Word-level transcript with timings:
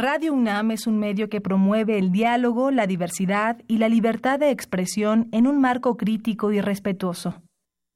Radio 0.00 0.32
UNAM 0.32 0.70
es 0.70 0.86
un 0.86 1.00
medio 1.00 1.28
que 1.28 1.40
promueve 1.40 1.98
el 1.98 2.12
diálogo, 2.12 2.70
la 2.70 2.86
diversidad 2.86 3.58
y 3.66 3.78
la 3.78 3.88
libertad 3.88 4.38
de 4.38 4.52
expresión 4.52 5.28
en 5.32 5.48
un 5.48 5.60
marco 5.60 5.96
crítico 5.96 6.52
y 6.52 6.60
respetuoso. 6.60 7.42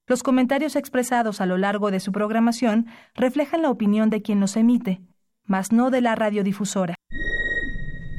Los 0.09 0.25
comentarios 0.25 0.75
expresados 0.75 1.41
a 1.41 1.47
lo 1.47 1.59
largo 1.59 1.93
de 1.93 2.01
su 2.01 2.11
programación 2.11 2.89
reflejan 3.15 3.63
la 3.63 3.71
opinión 3.71 4.11
de 4.11 4.21
quien 4.21 4.41
los 4.41 4.57
emite, 4.57 5.01
mas 5.45 5.71
no 5.71 5.91
de 5.91 6.01
la 6.01 6.17
radiodifusora. 6.17 6.97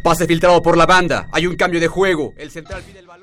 Pase 0.02 0.28
filtrado 0.28 0.62
por 0.62 0.78
la 0.78 0.86
banda. 0.86 1.28
Hay 1.34 1.46
un 1.46 1.58
cambio 1.58 1.82
de 1.82 1.90
juego. 1.90 2.32
El 2.38 2.52
central 2.52 2.84
pide 2.88 3.00
el 3.00 3.08
balón. 3.08 3.23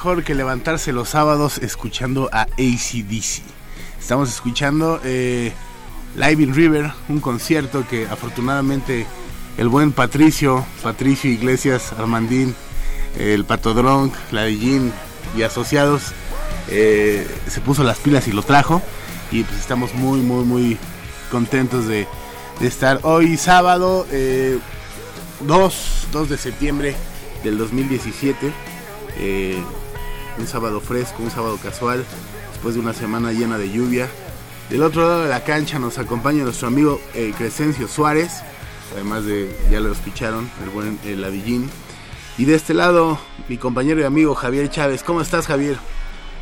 Mejor 0.00 0.24
que 0.24 0.34
levantarse 0.34 0.94
los 0.94 1.10
sábados 1.10 1.58
escuchando 1.58 2.30
a 2.32 2.44
ACDC. 2.44 3.42
Estamos 4.00 4.30
escuchando 4.30 4.98
eh, 5.04 5.52
Live 6.16 6.42
in 6.42 6.54
River, 6.54 6.90
un 7.10 7.20
concierto 7.20 7.86
que 7.86 8.06
afortunadamente 8.06 9.06
el 9.58 9.68
buen 9.68 9.92
Patricio, 9.92 10.64
Patricio 10.82 11.30
Iglesias, 11.30 11.92
Armandín, 11.98 12.54
el 13.18 13.44
Patodrón, 13.44 14.10
la 14.30 14.48
y 14.48 15.42
asociados 15.44 16.14
eh, 16.70 17.28
se 17.46 17.60
puso 17.60 17.84
las 17.84 17.98
pilas 17.98 18.26
y 18.26 18.32
lo 18.32 18.42
trajo. 18.42 18.80
Y 19.30 19.42
pues 19.42 19.60
estamos 19.60 19.92
muy, 19.92 20.20
muy, 20.20 20.44
muy 20.46 20.78
contentos 21.30 21.86
de, 21.86 22.06
estar 22.62 23.00
hoy 23.02 23.36
sábado 23.36 24.06
2, 24.06 24.10
eh, 24.12 24.58
2 26.10 26.28
de 26.30 26.38
septiembre 26.38 26.96
del 27.44 27.58
2017. 27.58 28.50
Eh, 29.18 29.62
un 30.38 30.46
sábado 30.46 30.80
fresco, 30.80 31.22
un 31.22 31.30
sábado 31.30 31.58
casual, 31.62 32.04
después 32.52 32.74
de 32.74 32.80
una 32.80 32.92
semana 32.92 33.32
llena 33.32 33.58
de 33.58 33.70
lluvia. 33.70 34.08
Del 34.68 34.82
otro 34.82 35.02
lado 35.02 35.22
de 35.24 35.28
la 35.28 35.42
cancha 35.44 35.78
nos 35.78 35.98
acompaña 35.98 36.44
nuestro 36.44 36.68
amigo 36.68 37.00
eh, 37.14 37.32
Crescencio 37.36 37.88
Suárez, 37.88 38.42
además 38.94 39.24
de, 39.24 39.56
ya 39.70 39.80
lo 39.80 39.92
escucharon, 39.92 40.50
el 40.62 40.70
buen 40.70 40.98
el. 41.04 41.68
Y 42.38 42.44
de 42.44 42.54
este 42.54 42.74
lado, 42.74 43.18
mi 43.48 43.58
compañero 43.58 44.00
y 44.00 44.04
amigo 44.04 44.34
Javier 44.34 44.70
Chávez. 44.70 45.02
¿Cómo 45.02 45.20
estás, 45.20 45.46
Javier? 45.46 45.76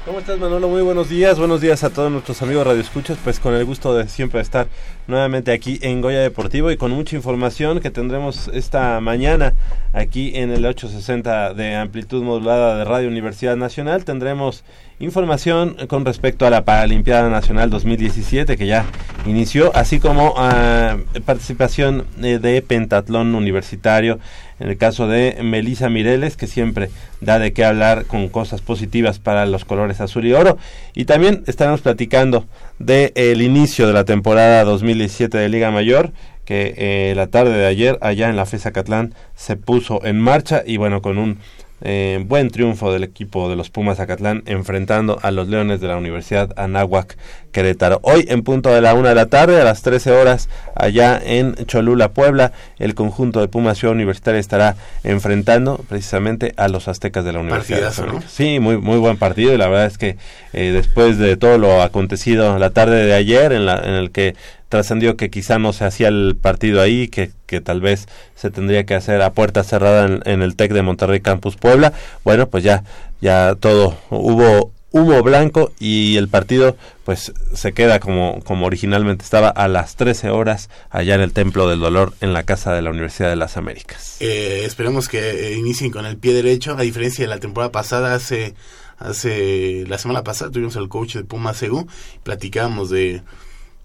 ¿Cómo 0.04 0.20
estás 0.20 0.38
Manolo? 0.38 0.68
Muy 0.68 0.80
buenos 0.82 1.08
días, 1.08 1.38
buenos 1.38 1.60
días 1.60 1.84
a 1.84 1.90
todos 1.90 2.10
nuestros 2.10 2.40
amigos 2.40 2.66
radioescuchas, 2.66 3.18
pues 3.22 3.40
con 3.40 3.52
el 3.54 3.64
gusto 3.64 3.94
de 3.94 4.08
siempre 4.08 4.40
estar 4.40 4.68
nuevamente 5.06 5.52
aquí 5.52 5.78
en 5.82 6.00
Goya 6.00 6.20
Deportivo 6.20 6.70
y 6.70 6.76
con 6.76 6.92
mucha 6.92 7.14
información 7.14 7.80
que 7.80 7.90
tendremos 7.90 8.48
esta 8.54 9.00
mañana 9.00 9.54
aquí 9.92 10.32
en 10.34 10.50
el 10.50 10.64
860 10.64 11.52
de 11.52 11.76
amplitud 11.76 12.22
modulada 12.22 12.78
de 12.78 12.84
Radio 12.84 13.08
Universidad 13.08 13.56
Nacional. 13.56 14.04
Tendremos 14.04 14.64
información 15.00 15.76
con 15.86 16.04
respecto 16.04 16.46
a 16.46 16.50
la 16.50 16.64
Paralimpiada 16.64 17.28
Nacional 17.28 17.70
2017 17.70 18.56
que 18.56 18.66
ya 18.66 18.84
inició, 19.26 19.74
así 19.76 20.00
como 20.00 20.34
ah, 20.36 20.96
participación 21.24 22.06
eh, 22.22 22.38
de 22.38 22.62
pentatlón 22.62 23.34
universitario 23.34 24.18
en 24.60 24.68
el 24.68 24.76
caso 24.76 25.06
de 25.06 25.38
Melisa 25.42 25.88
Mireles, 25.88 26.36
que 26.36 26.46
siempre 26.46 26.90
da 27.20 27.38
de 27.38 27.52
qué 27.52 27.64
hablar 27.64 28.06
con 28.06 28.28
cosas 28.28 28.60
positivas 28.60 29.18
para 29.18 29.46
los 29.46 29.64
colores 29.64 30.00
azul 30.00 30.26
y 30.26 30.32
oro. 30.32 30.58
Y 30.94 31.04
también 31.04 31.44
estaremos 31.46 31.80
platicando 31.80 32.44
del 32.78 33.12
el 33.14 33.42
inicio 33.42 33.86
de 33.86 33.92
la 33.92 34.04
temporada 34.04 34.64
2017 34.64 35.38
de 35.38 35.48
Liga 35.48 35.70
Mayor, 35.70 36.12
que 36.44 36.74
eh, 36.76 37.12
la 37.14 37.28
tarde 37.28 37.56
de 37.56 37.66
ayer 37.66 37.98
allá 38.00 38.28
en 38.30 38.36
la 38.36 38.46
FESA 38.46 38.72
Catlán 38.72 39.14
se 39.36 39.56
puso 39.56 40.04
en 40.04 40.18
marcha 40.18 40.62
y 40.66 40.76
bueno, 40.76 41.02
con 41.02 41.18
un 41.18 41.38
eh, 41.80 42.22
buen 42.26 42.50
triunfo 42.50 42.92
del 42.92 43.04
equipo 43.04 43.48
de 43.48 43.56
los 43.56 43.70
Pumas 43.70 44.00
Acatlán 44.00 44.42
enfrentando 44.46 45.18
a 45.22 45.30
los 45.30 45.48
Leones 45.48 45.80
de 45.80 45.88
la 45.88 45.96
Universidad 45.96 46.52
Anáhuac 46.56 47.16
Querétaro. 47.52 48.00
Hoy 48.02 48.26
en 48.28 48.42
punto 48.42 48.70
de 48.70 48.80
la 48.80 48.94
una 48.94 49.10
de 49.10 49.14
la 49.14 49.26
tarde 49.26 49.60
a 49.60 49.64
las 49.64 49.82
13 49.82 50.12
horas 50.12 50.48
allá 50.74 51.20
en 51.24 51.54
Cholula, 51.66 52.12
Puebla, 52.12 52.52
el 52.78 52.94
conjunto 52.94 53.40
de 53.40 53.48
Pumas 53.48 53.78
Ciudad 53.78 53.94
Universitaria 53.94 54.40
estará 54.40 54.76
enfrentando 55.04 55.78
precisamente 55.88 56.52
a 56.56 56.68
los 56.68 56.88
aztecas 56.88 57.24
de 57.24 57.32
la 57.32 57.40
Universidad. 57.40 57.92
Sí, 58.28 58.58
muy, 58.60 58.78
muy 58.78 58.98
buen 58.98 59.16
partido 59.16 59.54
y 59.54 59.56
la 59.56 59.68
verdad 59.68 59.86
es 59.86 59.98
que 59.98 60.16
eh, 60.52 60.70
después 60.72 61.18
de 61.18 61.36
todo 61.36 61.58
lo 61.58 61.82
acontecido 61.82 62.58
la 62.58 62.70
tarde 62.70 63.04
de 63.04 63.14
ayer 63.14 63.52
en, 63.52 63.66
la, 63.66 63.78
en 63.78 63.94
el 63.94 64.10
que 64.10 64.34
trascendió 64.68 65.16
que 65.16 65.30
quizá 65.30 65.58
no 65.58 65.72
se 65.72 65.84
hacía 65.84 66.08
el 66.08 66.36
partido 66.40 66.80
ahí, 66.80 67.08
que, 67.08 67.30
que 67.46 67.60
tal 67.60 67.80
vez 67.80 68.06
se 68.34 68.50
tendría 68.50 68.84
que 68.84 68.94
hacer 68.94 69.22
a 69.22 69.32
puerta 69.32 69.64
cerrada 69.64 70.20
en, 70.24 70.42
el 70.42 70.56
TEC 70.56 70.72
de 70.72 70.82
Monterrey 70.82 71.20
Campus 71.20 71.56
Puebla. 71.56 71.92
Bueno, 72.24 72.48
pues 72.48 72.64
ya, 72.64 72.84
ya 73.20 73.54
todo, 73.58 73.98
hubo 74.10 74.72
humo 74.90 75.22
blanco 75.22 75.70
y 75.78 76.16
el 76.16 76.28
partido 76.28 76.74
pues 77.04 77.32
se 77.54 77.72
queda 77.72 78.00
como, 78.00 78.40
como 78.44 78.66
originalmente 78.66 79.22
estaba 79.22 79.48
a 79.48 79.68
las 79.68 79.96
13 79.96 80.30
horas 80.30 80.70
allá 80.88 81.14
en 81.14 81.20
el 81.20 81.32
Templo 81.32 81.68
del 81.68 81.80
Dolor 81.80 82.14
en 82.22 82.32
la 82.32 82.44
Casa 82.44 82.72
de 82.72 82.80
la 82.80 82.90
Universidad 82.90 83.28
de 83.28 83.36
las 83.36 83.56
Américas. 83.56 84.16
Eh, 84.20 84.62
esperemos 84.64 85.08
que 85.08 85.48
eh, 85.48 85.52
inicien 85.54 85.90
con 85.90 86.06
el 86.06 86.16
pie 86.16 86.32
derecho, 86.32 86.76
a 86.76 86.82
diferencia 86.82 87.24
de 87.24 87.28
la 87.28 87.38
temporada 87.38 87.70
pasada 87.70 88.14
hace 88.14 88.54
Hace 88.98 89.84
la 89.86 89.96
semana 89.96 90.24
pasada 90.24 90.50
tuvimos 90.50 90.76
al 90.76 90.88
coach 90.88 91.14
de 91.14 91.24
Puma 91.24 91.54
CU, 91.54 91.86
platicábamos 92.24 92.90
de, 92.90 93.22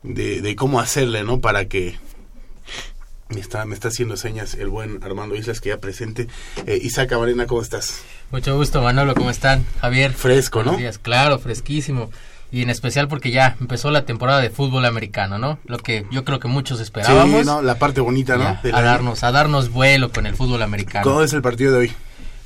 de, 0.03 0.41
de 0.41 0.55
cómo 0.55 0.79
hacerle, 0.79 1.23
¿no? 1.23 1.39
Para 1.39 1.65
que 1.65 1.95
me 3.29 3.39
está, 3.39 3.65
me 3.65 3.73
está 3.73 3.88
haciendo 3.88 4.17
señas 4.17 4.53
el 4.53 4.69
buen 4.69 5.03
Armando 5.03 5.35
Islas 5.35 5.59
que 5.59 5.69
ya 5.69 5.79
presente. 5.79 6.27
Eh, 6.65 6.79
Isaac 6.81 7.09
Camarena, 7.09 7.47
¿cómo 7.47 7.61
estás? 7.61 8.01
Mucho 8.31 8.55
gusto, 8.55 8.81
Manolo, 8.81 9.15
¿cómo 9.15 9.29
están? 9.29 9.65
Javier. 9.81 10.13
Fresco, 10.13 10.63
¿no? 10.63 10.77
Días, 10.77 10.97
claro, 10.97 11.39
fresquísimo. 11.39 12.11
Y 12.51 12.61
en 12.61 12.69
especial 12.69 13.07
porque 13.07 13.31
ya 13.31 13.57
empezó 13.59 13.89
la 13.89 14.05
temporada 14.05 14.39
de 14.39 14.51
fútbol 14.51 14.85
americano, 14.85 15.39
¿no? 15.39 15.57
Lo 15.65 15.79
que 15.79 16.05
yo 16.11 16.23
creo 16.23 16.39
que 16.39 16.47
muchos 16.47 16.79
esperábamos. 16.79 17.41
Sí, 17.41 17.45
¿no? 17.47 17.63
La 17.63 17.79
parte 17.79 18.00
bonita, 18.00 18.38
¿no? 18.38 18.44
Ya, 18.44 18.77
a 18.77 18.81
darnos, 18.83 19.23
a 19.23 19.31
darnos 19.31 19.71
vuelo 19.71 20.11
con 20.11 20.27
el 20.27 20.35
fútbol 20.35 20.61
americano. 20.61 21.03
¿Cómo 21.03 21.23
es 21.23 21.33
el 21.33 21.41
partido 21.41 21.71
de 21.71 21.77
hoy? 21.79 21.94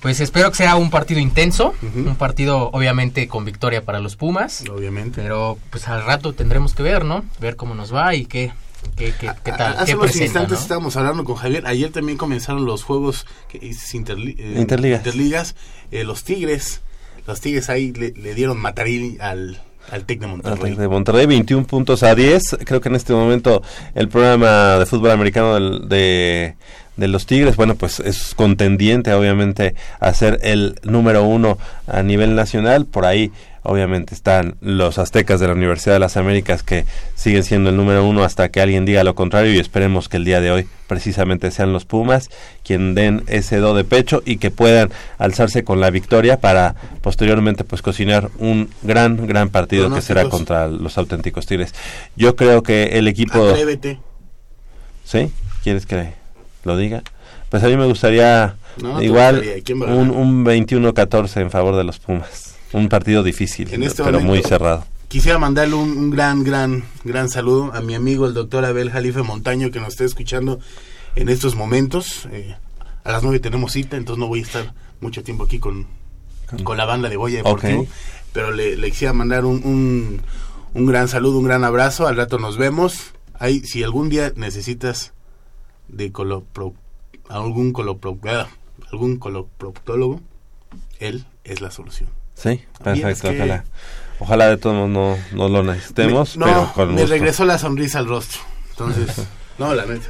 Pues 0.02 0.20
espero 0.20 0.52
que 0.52 0.58
sea 0.58 0.76
un 0.76 0.90
partido 0.92 1.20
intenso, 1.20 1.74
un 1.82 2.16
partido 2.16 2.70
obviamente 2.72 3.28
con 3.28 3.46
victoria 3.46 3.84
para 3.84 4.00
los 4.00 4.16
Pumas, 4.16 4.64
Obviamente. 4.70 5.22
pero 5.22 5.58
pues 5.72 5.88
al 5.88 6.06
rato 6.06 6.34
tendremos 6.34 6.74
que 6.76 6.84
ver, 6.84 7.04
¿no? 7.04 7.26
Ver 7.40 7.56
cómo 7.56 7.74
nos 7.74 7.94
va 7.94 8.14
y 8.14 8.26
qué, 8.28 8.52
qué, 8.96 9.14
qué, 9.20 9.32
qué 9.44 9.52
tal, 9.54 9.74
Hace 9.76 9.86
qué 9.88 9.94
unos 9.96 10.06
presenta, 10.06 10.26
instantes 10.26 10.58
¿no? 10.60 10.62
estábamos 10.62 10.96
hablando 10.98 11.24
con 11.24 11.36
Javier. 11.36 11.66
Ayer 11.66 11.92
también 11.92 12.18
comenzaron 12.18 12.66
los 12.66 12.84
juegos 12.84 13.26
que 13.50 13.60
interli- 13.60 14.36
eh, 14.38 14.54
Interligas. 14.60 15.00
interligas. 15.00 15.56
Eh, 15.92 16.04
los 16.04 16.24
Tigres, 16.24 16.82
los 17.26 17.42
Tigres 17.42 17.70
ahí 17.72 17.92
le, 17.92 18.12
le 18.12 18.36
dieron 18.36 18.60
matarín 18.60 19.18
al, 19.20 19.60
al 19.92 20.06
Tec 20.06 20.20
de 20.20 20.28
Monterrey. 20.28 20.76
de 20.76 20.88
Monterrey, 20.88 21.26
21 21.26 21.66
puntos 21.66 22.04
a 22.04 22.14
10. 22.14 22.58
Creo 22.66 22.82
que 22.82 22.90
en 22.90 22.96
este 22.96 23.14
momento 23.14 23.64
el 23.96 24.10
programa 24.10 24.78
de 24.78 24.86
fútbol 24.86 25.10
americano 25.10 25.56
del- 25.56 25.90
de, 25.90 26.56
de 26.98 27.08
los 27.08 27.26
Tigres, 27.26 27.56
bueno, 27.56 27.76
pues 27.76 28.00
es 28.00 28.34
contendiente 28.36 29.14
obviamente 29.14 29.76
a 30.00 30.14
ser 30.14 30.40
el 30.44 30.80
número 30.84 31.24
uno 31.24 31.58
a 31.88 32.04
nivel 32.04 32.36
nacional. 32.36 32.86
Por 32.86 33.06
ahí 33.06 33.32
obviamente 33.68 34.16
están 34.16 34.56
los 34.62 34.98
aztecas 34.98 35.40
de 35.40 35.48
la 35.48 35.54
Universidad 35.54 35.96
de 35.96 36.00
las 36.00 36.16
Américas 36.16 36.64
que 36.64 36.86
siguen 37.16 37.44
siendo 37.44 37.70
el 37.70 37.76
número 37.76 38.08
uno 38.08 38.24
hasta 38.24 38.50
que 38.50 38.62
alguien 38.62 38.86
diga 38.86 39.04
lo 39.04 39.14
contrario 39.14 39.52
y 39.54 39.60
esperemos 39.60 40.08
que 40.08 40.18
el 40.18 40.24
día 40.24 40.40
de 40.40 40.52
hoy 40.52 40.68
precisamente 40.88 41.52
sean 41.52 41.74
los 41.74 41.84
Pumas 41.84 42.30
quien 42.64 42.96
den 42.96 43.24
ese 43.28 43.58
do 43.58 43.76
de 43.76 43.84
pecho 43.84 44.24
y 44.26 44.38
que 44.38 44.52
puedan 44.52 44.90
alzarse 45.18 45.66
con 45.66 45.82
la 45.82 45.90
victoria 45.90 46.40
para 46.40 46.76
posteriormente 47.02 47.66
pues 47.66 47.82
cocinar 47.82 48.30
un 48.40 48.70
gran 48.84 49.28
gran 49.28 49.50
partido 49.50 49.94
que 49.94 50.02
será 50.02 50.30
contra 50.30 50.68
los 50.68 50.98
auténticos 50.98 51.46
Tigres. 51.46 51.76
Yo 52.16 52.38
creo 52.38 52.64
que 52.64 52.98
el 52.98 53.08
equipo 53.10 53.50
Atrévete. 53.50 54.00
¿Sí? 55.04 55.30
¿Quieres 55.62 55.86
que 55.86 56.14
lo 56.68 56.78
diga? 56.78 57.02
Pues 57.50 57.64
a 57.64 57.68
mí 57.68 57.76
me 57.78 57.86
gustaría 57.86 58.56
No, 58.82 59.02
igual 59.02 59.38
gustaría. 59.38 59.64
¿Quién 59.64 59.82
va 59.82 59.90
a 59.90 59.96
un, 59.96 60.12
un 60.12 60.46
21-14 60.46 61.42
en 61.42 61.50
favor 61.50 61.76
de 61.76 61.84
los 61.84 61.98
Pumas. 62.00 62.56
Un 62.74 62.90
partido 62.90 63.24
difícil, 63.24 63.74
En 63.74 63.84
este 63.84 64.04
pero 64.04 64.20
muy 64.20 64.44
cerrado. 64.44 64.86
Quisiera 65.08 65.40
mandarle 65.40 65.76
un, 65.76 65.98
un 65.98 66.10
gran, 66.10 66.44
gran, 66.44 66.84
gran 67.06 67.30
saludo 67.30 67.72
a 67.74 67.80
mi 67.82 67.96
amigo 67.96 68.28
el 68.28 68.34
doctor 68.34 68.66
Abel 68.66 68.92
Jalife 68.92 69.22
Montaño 69.24 69.72
que 69.72 69.80
nos 69.80 69.90
está 69.90 70.04
escuchando 70.04 70.60
en 71.16 71.30
estos 71.30 71.56
momentos. 71.56 72.28
Eh, 72.32 72.56
a 73.06 73.12
las 73.14 73.24
nueve 73.24 73.40
tenemos 73.40 73.72
cita, 73.72 73.96
entonces 73.96 74.20
no 74.20 74.28
voy 74.28 74.42
a 74.42 74.44
estar 74.44 74.74
mucho 75.00 75.24
tiempo 75.24 75.46
aquí 75.46 75.60
con, 75.60 75.88
con 76.64 76.76
la 76.76 76.84
banda 76.84 77.08
de 77.08 77.16
Boya 77.16 77.38
Deportivo. 77.38 77.84
Ok. 77.84 77.88
Pero 78.34 78.52
le, 78.52 78.76
le 78.76 78.92
quisiera 78.92 79.14
mandar 79.14 79.46
un, 79.46 79.62
un, 79.64 80.22
un 80.74 80.86
gran 80.86 81.08
saludo, 81.08 81.38
un 81.40 81.46
gran 81.46 81.64
abrazo. 81.64 82.06
Al 82.06 82.18
rato 82.18 82.38
nos 82.38 82.58
vemos. 82.58 83.14
Ahí, 83.40 83.62
si 83.62 83.84
algún 83.84 84.10
día 84.10 84.34
necesitas 84.36 85.14
de 85.88 86.12
colopro, 86.12 86.74
algún 87.30 87.72
colopro, 87.74 88.18
algún 88.92 89.18
coloproctólogo, 89.18 90.22
él 91.00 91.26
es 91.44 91.62
la 91.62 91.72
solución. 91.72 92.10
Sí, 92.36 92.62
perfecto, 92.84 93.08
es 93.10 93.22
que- 93.22 93.30
ojalá. 93.42 93.66
Ojalá 94.20 94.50
de 94.50 94.58
todos 94.58 94.76
modos 94.76 95.20
no, 95.32 95.38
no 95.38 95.50
lo 95.50 95.64
necesitemos, 95.72 96.38
Me- 96.38 96.46
pero 96.46 96.62
no, 96.62 96.74
con 96.74 96.88
me 96.90 96.94
gusto. 97.02 97.08
regresó 97.08 97.46
la 97.46 97.60
sonrisa 97.60 98.00
al 98.00 98.08
rostro. 98.08 98.42
Entonces, 98.72 99.28
no, 99.60 99.74
la 99.76 99.86
neta. 99.86 100.08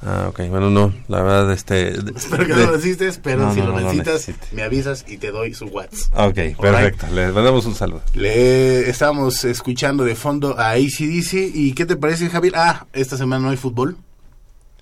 Ah, 0.00 0.26
ok, 0.28 0.42
bueno, 0.48 0.70
no, 0.70 0.94
la 1.08 1.22
verdad, 1.22 1.52
este... 1.52 1.90
de- 1.90 2.12
Espero 2.16 2.46
que 2.46 2.54
de- 2.54 2.60
no 2.64 2.66
lo 2.70 2.76
necesites, 2.76 3.18
pero 3.22 3.42
No, 3.42 3.52
si 3.54 3.60
no, 3.60 3.66
lo 3.68 3.80
necesitas, 3.80 4.30
me 4.52 4.62
avisas 4.62 5.04
y 5.08 5.18
te 5.18 5.32
doy 5.32 5.54
su 5.54 5.66
WhatsApp. 5.66 6.28
Ok, 6.28 6.56
perfecto, 6.60 7.06
le 7.12 7.32
mandamos 7.32 7.66
un 7.66 7.74
saludo. 7.74 8.00
Le 8.14 8.88
estábamos 8.88 9.44
escuchando 9.44 10.04
de 10.04 10.14
fondo 10.14 10.56
a 10.58 10.70
ACDC. 10.70 11.50
¿Y 11.52 11.72
qué 11.72 11.84
te 11.84 11.96
parece, 11.96 12.28
Javier? 12.30 12.52
Ah, 12.56 12.86
esta 12.92 13.16
semana 13.16 13.42
no 13.44 13.50
hay 13.50 13.56
fútbol. 13.56 13.96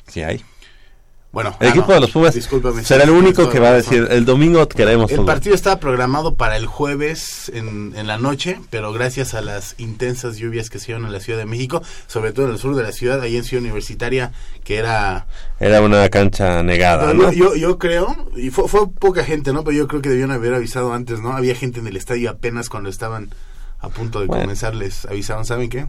Sí 0.08 0.22
hay. 0.22 0.42
Bueno, 1.32 1.54
El 1.60 1.66
ah, 1.66 1.70
equipo 1.70 1.88
no, 1.88 1.94
de 1.94 2.00
los 2.00 2.10
Pumas 2.12 2.34
será 2.82 3.04
el 3.04 3.10
único 3.10 3.50
que 3.50 3.58
va 3.60 3.68
a 3.68 3.72
decir, 3.74 4.08
el 4.10 4.24
domingo 4.24 4.66
queremos 4.68 5.10
El 5.10 5.18
fútbol. 5.18 5.26
partido 5.34 5.54
estaba 5.54 5.78
programado 5.78 6.34
para 6.36 6.56
el 6.56 6.64
jueves 6.64 7.50
en, 7.52 7.92
en 7.94 8.06
la 8.06 8.16
noche, 8.16 8.58
pero 8.70 8.90
gracias 8.90 9.34
a 9.34 9.42
las 9.42 9.74
intensas 9.76 10.38
lluvias 10.38 10.70
que 10.70 10.78
se 10.78 10.86
dieron 10.86 11.04
en 11.04 11.12
la 11.12 11.20
Ciudad 11.20 11.38
de 11.38 11.44
México, 11.44 11.82
sobre 12.06 12.32
todo 12.32 12.46
en 12.46 12.52
el 12.52 12.58
sur 12.58 12.74
de 12.74 12.82
la 12.82 12.92
ciudad, 12.92 13.20
ahí 13.20 13.36
en 13.36 13.44
Ciudad 13.44 13.62
Universitaria, 13.62 14.32
que 14.64 14.78
era 14.78 15.26
Era 15.60 15.82
una 15.82 16.08
cancha 16.08 16.62
negada, 16.62 17.12
¿no? 17.12 17.30
yo, 17.32 17.78
creo, 17.78 18.30
y 18.34 18.48
fue, 18.48 18.66
fue 18.66 18.88
poca 18.90 19.22
gente, 19.22 19.52
¿no? 19.52 19.62
Pero 19.62 19.76
yo 19.76 19.88
creo 19.88 20.00
que 20.00 20.08
debían 20.08 20.30
haber 20.30 20.54
avisado 20.54 20.94
antes, 20.94 21.20
¿no? 21.20 21.32
Había 21.32 21.54
gente 21.54 21.80
en 21.80 21.86
el 21.86 21.98
estadio 21.98 22.30
apenas 22.30 22.70
cuando 22.70 22.88
estaban 22.88 23.28
a 23.80 23.90
punto 23.90 24.20
de 24.20 24.26
Bueno. 24.26 24.44
comenzar, 24.44 24.74
les 24.74 25.04
avisaron, 25.04 25.44
¿saben 25.44 25.68
qué? 25.68 25.86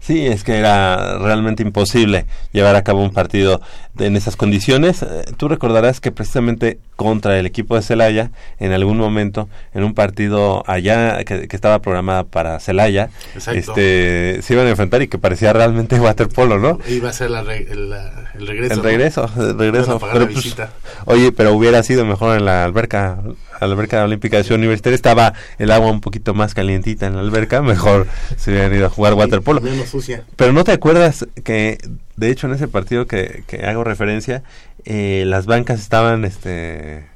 Sí, 0.00 0.26
es 0.26 0.44
que 0.44 0.58
era 0.58 1.18
realmente 1.18 1.62
imposible 1.62 2.24
llevar 2.52 2.74
a 2.74 2.82
cabo 2.82 3.02
un 3.02 3.12
partido 3.12 3.60
en 3.98 4.16
esas 4.16 4.36
condiciones. 4.36 5.02
Eh, 5.02 5.24
Tú 5.36 5.48
recordarás 5.48 6.00
que 6.00 6.12
precisamente 6.12 6.78
contra 6.96 7.38
el 7.38 7.46
equipo 7.46 7.76
de 7.76 7.82
Celaya, 7.82 8.30
en 8.58 8.72
algún 8.72 8.98
momento, 8.98 9.48
en 9.74 9.84
un 9.84 9.94
partido 9.94 10.62
allá 10.66 11.24
que, 11.24 11.48
que 11.48 11.56
estaba 11.56 11.80
programada 11.80 12.24
para 12.24 12.60
Celaya, 12.60 13.10
este, 13.54 14.40
se 14.42 14.54
iban 14.54 14.66
a 14.66 14.70
enfrentar 14.70 15.02
y 15.02 15.08
que 15.08 15.18
parecía 15.18 15.52
realmente 15.52 15.98
waterpolo, 16.00 16.58
¿no? 16.58 16.78
Iba 16.88 17.10
a 17.10 17.12
ser 17.12 17.30
la 17.30 17.40
el, 17.40 17.90
la- 17.90 18.30
el 18.34 18.46
regreso. 18.46 18.72
El 18.74 18.78
¿no? 18.78 18.84
regreso, 18.84 19.30
el 19.36 19.58
regreso. 19.58 19.98
pagar 19.98 20.14
Pero, 20.14 20.26
la 20.26 20.32
pues, 20.32 20.44
visita. 20.44 20.70
oye, 21.06 21.32
pero 21.32 21.52
hubiera 21.54 21.82
sido 21.82 22.04
mejor 22.04 22.36
en 22.38 22.44
la 22.44 22.64
alberca, 22.64 23.18
la 23.24 23.66
alberca 23.66 24.04
olímpica 24.04 24.36
de 24.36 24.44
Ciudad 24.44 24.58
Universitaria. 24.58 24.94
Estaba 24.94 25.34
el 25.58 25.70
agua 25.70 25.90
un 25.90 26.00
poquito 26.00 26.32
más 26.34 26.54
calientita 26.54 27.06
en 27.06 27.14
la 27.16 27.20
alberca, 27.20 27.60
mejor 27.62 28.06
se 28.36 28.50
hubieran 28.52 28.74
ido 28.74 28.86
a 28.86 28.90
jugar 28.90 29.14
waterpolo. 29.14 29.60
Menos 29.60 29.88
sucia. 29.88 30.24
Pero 30.36 30.52
no 30.52 30.64
te 30.64 30.72
acuerdas 30.72 31.26
que, 31.44 31.78
de 32.20 32.30
hecho, 32.30 32.46
en 32.46 32.52
ese 32.54 32.68
partido 32.68 33.06
que, 33.06 33.44
que 33.46 33.64
hago 33.66 33.82
referencia, 33.84 34.42
eh, 34.84 35.24
las 35.26 35.46
bancas 35.46 35.80
estaban 35.80 36.24
este, 36.24 37.06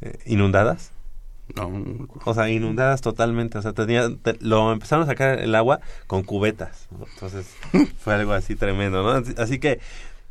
eh, 0.00 0.18
inundadas. 0.26 0.92
No. 1.56 2.08
O 2.24 2.34
sea, 2.34 2.48
inundadas 2.48 3.00
totalmente. 3.00 3.58
O 3.58 3.62
sea, 3.62 3.72
tenía, 3.72 4.08
te- 4.22 4.36
lo 4.40 4.72
empezaron 4.72 5.02
a 5.04 5.06
sacar 5.06 5.40
el 5.40 5.54
agua 5.54 5.80
con 6.06 6.22
cubetas. 6.22 6.86
¿no? 6.90 7.06
Entonces, 7.14 7.46
fue 7.98 8.14
algo 8.14 8.32
así 8.32 8.54
tremendo, 8.56 9.02
¿no? 9.02 9.10
Así, 9.10 9.34
así 9.36 9.58
que, 9.58 9.80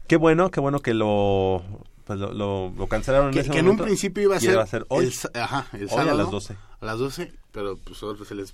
qué 0.07 0.15
bueno, 0.17 0.49
qué 0.51 0.59
bueno 0.61 0.79
que 0.81 0.93
lo, 0.93 1.61
pues 2.05 2.19
lo, 2.19 2.31
lo, 2.33 2.71
lo 2.77 2.87
cancelaron 2.87 3.27
en 3.27 3.33
que, 3.33 3.39
ese 3.41 3.49
que 3.51 3.59
en 3.59 3.65
un 3.65 3.71
momento. 3.71 3.85
principio 3.85 4.23
iba 4.23 4.37
a 4.37 4.39
ser, 4.39 4.51
iba 4.53 4.63
a 4.63 4.67
ser 4.67 4.85
hoy. 4.89 5.05
el, 5.33 5.41
ajá, 5.41 5.67
el 5.73 5.83
Hoy 5.83 5.89
sábado 5.89 6.11
a 6.11 6.13
las 6.15 6.31
12. 6.31 6.55
a 6.81 6.85
las 6.85 6.97
12, 6.99 7.31
pero 7.51 7.77
pues 7.77 8.01
ahora 8.03 8.23
se 8.25 8.35
les 8.35 8.53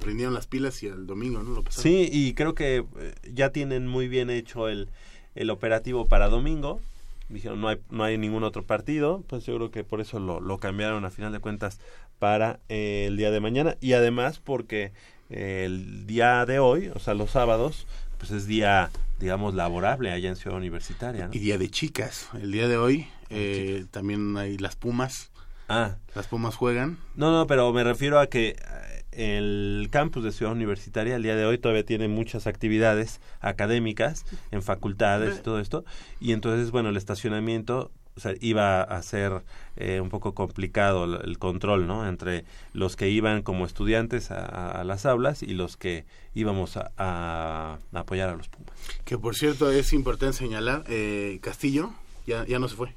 prendieron 0.00 0.34
las 0.34 0.46
pilas 0.46 0.82
y 0.82 0.86
el 0.86 1.06
domingo, 1.06 1.42
¿no? 1.42 1.54
Lo 1.54 1.62
pasaron. 1.62 1.82
Sí, 1.82 2.08
y 2.12 2.34
creo 2.34 2.54
que 2.54 2.84
eh, 2.98 3.14
ya 3.32 3.50
tienen 3.50 3.86
muy 3.86 4.08
bien 4.08 4.30
hecho 4.30 4.68
el, 4.68 4.88
el 5.34 5.50
operativo 5.50 6.06
para 6.06 6.28
domingo. 6.28 6.80
Dijeron, 7.28 7.60
no 7.60 7.68
hay, 7.68 7.78
no 7.90 8.02
hay 8.02 8.18
ningún 8.18 8.42
otro 8.42 8.64
partido. 8.64 9.22
Pues 9.28 9.46
yo 9.46 9.54
creo 9.56 9.70
que 9.70 9.84
por 9.84 10.00
eso 10.00 10.18
lo, 10.18 10.40
lo 10.40 10.58
cambiaron 10.58 11.04
a 11.04 11.10
final 11.10 11.32
de 11.32 11.38
cuentas 11.38 11.78
para 12.18 12.58
eh, 12.68 13.04
el 13.06 13.16
día 13.16 13.30
de 13.30 13.38
mañana. 13.38 13.76
Y 13.80 13.92
además 13.92 14.40
porque 14.42 14.92
eh, 15.30 15.62
el 15.66 16.06
día 16.08 16.44
de 16.46 16.58
hoy, 16.58 16.88
o 16.88 16.98
sea, 16.98 17.14
los 17.14 17.30
sábados, 17.30 17.86
pues 18.18 18.32
es 18.32 18.46
día, 18.46 18.90
digamos, 19.20 19.54
laborable 19.54 20.10
allá 20.10 20.28
en 20.28 20.36
Ciudad 20.36 20.56
Universitaria. 20.56 21.26
¿no? 21.28 21.32
Y 21.32 21.38
día 21.38 21.56
de 21.56 21.70
chicas. 21.70 22.28
El 22.34 22.50
día 22.50 22.66
de 22.66 22.76
hoy 22.76 23.06
eh, 23.28 23.86
también 23.92 24.36
hay 24.36 24.58
las 24.58 24.74
Pumas. 24.74 25.30
Ah, 25.68 25.98
Las 26.16 26.26
Pumas 26.26 26.56
juegan. 26.56 26.98
No, 27.14 27.30
no, 27.30 27.46
pero 27.46 27.72
me 27.72 27.84
refiero 27.84 28.18
a 28.18 28.26
que 28.26 28.56
el 29.20 29.88
campus 29.90 30.24
de 30.24 30.32
Ciudad 30.32 30.52
Universitaria 30.52 31.16
el 31.16 31.22
día 31.22 31.36
de 31.36 31.44
hoy 31.44 31.58
todavía 31.58 31.84
tiene 31.84 32.08
muchas 32.08 32.46
actividades 32.46 33.20
académicas 33.40 34.24
en 34.50 34.62
facultades 34.62 35.38
y 35.38 35.42
todo 35.42 35.60
esto. 35.60 35.84
Y 36.20 36.32
entonces, 36.32 36.70
bueno, 36.70 36.88
el 36.88 36.96
estacionamiento 36.96 37.90
o 38.16 38.30
iba 38.40 38.82
a 38.82 39.02
ser 39.02 39.42
eh, 39.76 40.00
un 40.00 40.08
poco 40.08 40.34
complicado 40.34 41.20
el, 41.22 41.38
control, 41.38 41.86
¿no? 41.86 42.08
Entre 42.08 42.44
los 42.72 42.96
que 42.96 43.08
iban 43.08 43.42
como 43.42 43.64
estudiantes 43.66 44.30
a 44.30 44.82
las 44.84 45.06
aulas 45.06 45.42
y 45.42 45.54
los 45.54 45.76
que 45.76 46.04
íbamos 46.34 46.76
a, 46.76 46.90
a 46.96 47.78
apoyar 47.92 48.30
a 48.30 48.36
los 48.36 48.48
Pumas. 48.48 48.72
Que 49.04 49.18
por 49.18 49.34
cierto 49.36 49.70
es 49.70 49.92
importante 49.92 50.36
señalar, 50.36 50.84
eh, 50.88 51.38
Castillo 51.42 51.92
ya, 52.26 52.46
ya 52.46 52.58
no 52.58 52.68
se 52.68 52.76
fue. 52.76 52.94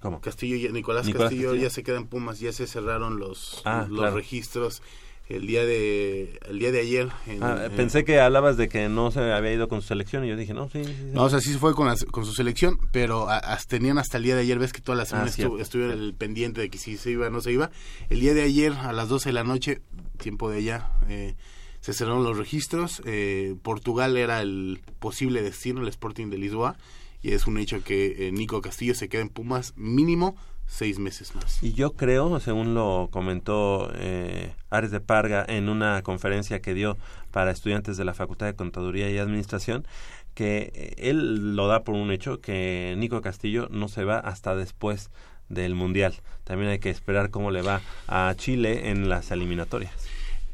¿Cómo? 0.00 0.20
Castillo, 0.20 0.56
ya- 0.56 0.70
Nicolás, 0.70 1.06
Nicolás 1.06 1.26
Castillo, 1.30 1.48
Castillo. 1.50 1.62
ya 1.62 1.70
se 1.70 1.82
quedan 1.82 2.06
Pumas, 2.06 2.38
ya 2.40 2.52
se 2.52 2.66
cerraron 2.66 3.18
los, 3.18 3.62
Ah, 3.64 3.86
los 3.88 3.98
claro. 4.00 4.16
registros. 4.16 4.82
el 5.28 5.44
día 5.44 5.64
de 5.64 6.38
el 6.48 6.60
día 6.60 6.70
de 6.70 6.78
ayer. 6.80 7.08
Ah, 7.40 7.66
pensé 7.74 8.04
que 8.04 8.20
hablabas 8.20 8.56
de 8.56 8.68
que 8.68 8.88
no 8.88 9.10
se 9.10 9.18
había 9.18 9.52
ido 9.52 9.68
con 9.68 9.82
su 9.82 9.88
selección 9.88 10.24
y 10.24 10.28
yo 10.28 10.36
dije, 10.36 10.54
no, 10.54 10.68
sí. 10.68 10.84
sí, 10.84 10.94
No, 11.12 11.24
o 11.24 11.28
sea, 11.28 11.40
sí 11.40 11.52
se 11.52 11.58
fue 11.58 11.74
con, 11.74 11.92
con 12.12 12.24
su 12.24 12.32
selección, 12.32 12.78
pero 12.92 13.26
tenían 13.66 13.98
hasta 13.98 14.18
el 14.18 14.22
día 14.22 14.36
de 14.36 14.42
ayer, 14.42 14.60
ves 14.60 14.72
que 14.72 14.80
toda 14.80 14.94
la 14.94 15.02
ah, 15.02 15.06
semana 15.06 15.28
estuve 15.60 15.92
el 15.92 16.14
pendiente 16.14 16.60
de 16.60 16.70
que 16.70 16.78
si 16.78 16.96
se 16.96 17.10
iba 17.10 17.26
o 17.26 17.30
no 17.30 17.40
se 17.40 17.50
iba. 17.50 17.72
El 18.08 18.20
día 18.20 18.34
de 18.34 18.42
ayer 18.42 18.72
a 18.74 18.92
las 18.92 19.08
12 19.08 19.30
de 19.30 19.32
la 19.32 19.42
noche, 19.42 19.80
tiempo 20.18 20.48
de 20.48 20.58
allá, 20.58 20.92
eh, 21.08 21.34
se 21.80 21.92
cerraron 21.92 22.22
los 22.22 22.36
registros. 22.38 23.02
Eh, 23.04 23.56
Portugal 23.62 24.16
era 24.16 24.40
el 24.42 24.80
posible 25.00 25.42
destino, 25.42 25.80
el 25.80 25.88
Sporting 25.88 26.28
de 26.30 26.38
Lisboa, 26.38 26.76
y 27.22 27.32
es 27.32 27.46
un 27.46 27.58
hecho 27.58 27.82
que 27.82 28.28
eh, 28.28 28.32
Nico 28.32 28.60
Castillo 28.60 28.94
se 28.94 29.08
queda 29.08 29.22
en 29.22 29.28
Pumas 29.28 29.72
mínimo 29.76 30.36
seis 30.66 30.98
meses 30.98 31.34
más. 31.34 31.62
Y 31.62 31.72
yo 31.72 31.92
creo, 31.92 32.38
según 32.40 32.74
lo 32.74 33.08
comentó 33.10 33.90
eh, 33.94 34.52
Ares 34.70 34.90
de 34.90 35.00
Parga 35.00 35.44
en 35.48 35.68
una 35.68 36.02
conferencia 36.02 36.60
que 36.60 36.74
dio 36.74 36.96
para 37.30 37.50
estudiantes 37.50 37.96
de 37.96 38.04
la 38.04 38.14
Facultad 38.14 38.46
de 38.46 38.54
Contaduría 38.54 39.10
y 39.10 39.18
Administración, 39.18 39.86
que 40.34 40.72
eh, 40.74 40.94
él 40.98 41.56
lo 41.56 41.68
da 41.68 41.84
por 41.84 41.94
un 41.94 42.10
hecho, 42.10 42.40
que 42.40 42.94
Nico 42.98 43.22
Castillo 43.22 43.68
no 43.70 43.88
se 43.88 44.04
va 44.04 44.18
hasta 44.18 44.54
después 44.54 45.10
del 45.48 45.74
Mundial. 45.74 46.14
También 46.44 46.70
hay 46.70 46.78
que 46.78 46.90
esperar 46.90 47.30
cómo 47.30 47.50
le 47.50 47.62
va 47.62 47.80
a 48.08 48.34
Chile 48.36 48.90
en 48.90 49.08
las 49.08 49.30
eliminatorias. 49.30 49.92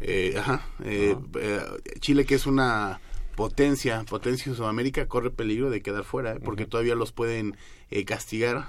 Eh, 0.00 0.34
ajá, 0.36 0.66
Chile 2.00 2.26
que 2.26 2.34
es 2.34 2.46
una 2.46 3.00
potencia, 3.34 4.04
potencia 4.08 4.50
en 4.50 4.56
Sudamérica, 4.56 5.06
corre 5.06 5.30
peligro 5.30 5.70
de 5.70 5.82
quedar 5.82 6.04
fuera, 6.04 6.38
porque 6.38 6.66
todavía 6.66 6.94
los 6.94 7.12
pueden 7.12 7.56
castigar 8.06 8.68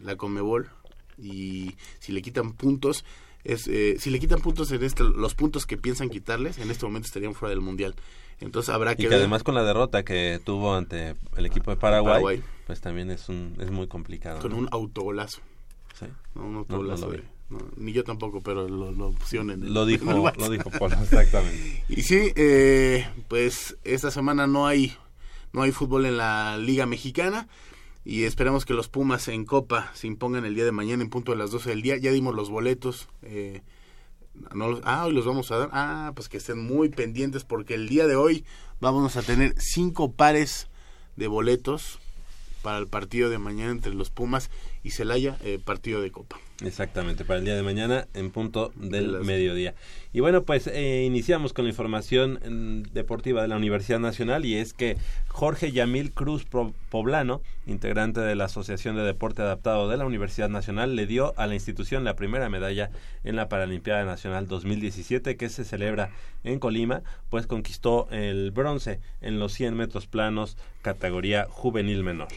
la 0.00 0.16
Comebol 0.16 0.70
y 1.18 1.76
si 2.00 2.12
le 2.12 2.22
quitan 2.22 2.52
puntos 2.52 3.04
es 3.44 3.68
eh, 3.68 3.96
si 3.98 4.10
le 4.10 4.18
quitan 4.18 4.40
puntos 4.40 4.72
en 4.72 4.82
este, 4.82 5.04
los 5.04 5.34
puntos 5.34 5.66
que 5.66 5.76
piensan 5.76 6.08
quitarles 6.08 6.58
en 6.58 6.70
este 6.70 6.86
momento 6.86 7.06
estarían 7.06 7.34
fuera 7.34 7.50
del 7.50 7.60
mundial. 7.60 7.94
Entonces 8.40 8.74
habrá 8.74 8.96
que 8.96 9.04
y 9.04 9.08
que 9.08 9.14
además 9.14 9.42
con 9.42 9.54
la 9.54 9.62
derrota 9.62 10.02
que 10.02 10.40
tuvo 10.42 10.74
ante 10.74 11.14
el 11.36 11.46
equipo 11.46 11.70
de 11.70 11.76
Paraguay, 11.76 12.42
pues 12.66 12.80
también 12.80 13.10
es 13.10 13.28
un 13.28 13.54
es 13.60 13.70
muy 13.70 13.86
complicado 13.86 14.40
con 14.40 14.54
un 14.54 14.68
autogolazo. 14.72 15.40
Sí. 15.94 16.06
Un 16.34 16.56
autogolazo 16.56 17.12
ni 17.76 17.92
yo 17.92 18.04
tampoco 18.04 18.40
pero 18.40 18.68
lo, 18.68 18.90
lo 18.90 19.12
pusieron 19.12 19.50
en 19.50 19.72
lo 19.72 19.86
dijo 19.86 20.06
lo 20.36 20.50
dijo 20.50 20.70
Polo 20.70 20.96
exactamente 21.02 21.84
y 21.88 22.02
sí 22.02 22.32
eh, 22.36 23.06
pues 23.28 23.76
esta 23.84 24.10
semana 24.10 24.46
no 24.46 24.66
hay 24.66 24.96
no 25.52 25.62
hay 25.62 25.70
fútbol 25.70 26.06
en 26.06 26.16
la 26.16 26.56
liga 26.56 26.86
mexicana 26.86 27.46
y 28.04 28.24
esperamos 28.24 28.66
que 28.66 28.74
los 28.74 28.88
Pumas 28.88 29.28
en 29.28 29.46
Copa 29.46 29.90
se 29.94 30.06
impongan 30.06 30.44
el 30.44 30.54
día 30.54 30.64
de 30.64 30.72
mañana 30.72 31.02
en 31.02 31.08
punto 31.08 31.32
de 31.32 31.38
las 31.38 31.50
12 31.50 31.70
del 31.70 31.82
día. 31.82 31.96
Ya 31.96 32.12
dimos 32.12 32.34
los 32.34 32.50
boletos. 32.50 33.08
Eh, 33.22 33.62
no 34.52 34.78
ah, 34.84 35.06
hoy 35.06 35.14
los 35.14 35.24
vamos 35.24 35.50
a 35.50 35.56
dar. 35.56 35.70
Ah, 35.72 36.12
pues 36.14 36.28
que 36.28 36.36
estén 36.36 36.58
muy 36.58 36.90
pendientes 36.90 37.44
porque 37.44 37.74
el 37.74 37.88
día 37.88 38.06
de 38.06 38.14
hoy 38.14 38.44
vamos 38.78 39.16
a 39.16 39.22
tener 39.22 39.54
cinco 39.58 40.12
pares 40.12 40.68
de 41.16 41.28
boletos 41.28 41.98
para 42.60 42.76
el 42.76 42.88
partido 42.88 43.30
de 43.30 43.38
mañana 43.38 43.70
entre 43.70 43.94
los 43.94 44.10
Pumas 44.10 44.50
y 44.84 44.90
Celaya, 44.90 45.36
eh, 45.42 45.58
partido 45.64 46.00
de 46.02 46.12
Copa. 46.12 46.38
Exactamente, 46.62 47.24
para 47.24 47.40
el 47.40 47.44
día 47.44 47.56
de 47.56 47.62
mañana 47.62 48.06
en 48.14 48.30
punto 48.30 48.70
del 48.76 49.24
mediodía. 49.24 49.74
Y 50.12 50.20
bueno, 50.20 50.44
pues 50.44 50.68
eh, 50.68 51.02
iniciamos 51.04 51.52
con 51.52 51.64
la 51.64 51.70
información 51.70 52.34
mm, 52.34 52.92
deportiva 52.92 53.42
de 53.42 53.48
la 53.48 53.56
Universidad 53.56 53.98
Nacional 53.98 54.44
y 54.44 54.54
es 54.56 54.72
que 54.72 54.96
Jorge 55.26 55.72
Yamil 55.72 56.12
Cruz 56.12 56.44
Poblano, 56.90 57.40
integrante 57.66 58.20
de 58.20 58.36
la 58.36 58.44
Asociación 58.44 58.94
de 58.94 59.02
Deporte 59.02 59.42
Adaptado 59.42 59.88
de 59.88 59.96
la 59.96 60.06
Universidad 60.06 60.50
Nacional, 60.50 60.94
le 60.94 61.06
dio 61.06 61.32
a 61.36 61.46
la 61.46 61.54
institución 61.54 62.04
la 62.04 62.14
primera 62.14 62.48
medalla 62.48 62.90
en 63.24 63.36
la 63.36 63.48
Paralimpiada 63.48 64.04
Nacional 64.04 64.46
2017 64.46 65.36
que 65.36 65.48
se 65.48 65.64
celebra 65.64 66.10
en 66.44 66.60
Colima, 66.60 67.02
pues 67.30 67.46
conquistó 67.46 68.06
el 68.10 68.50
bronce 68.50 69.00
en 69.22 69.40
los 69.40 69.54
100 69.54 69.74
metros 69.74 70.06
planos 70.06 70.56
categoría 70.82 71.46
juvenil 71.50 72.04
menor. 72.04 72.28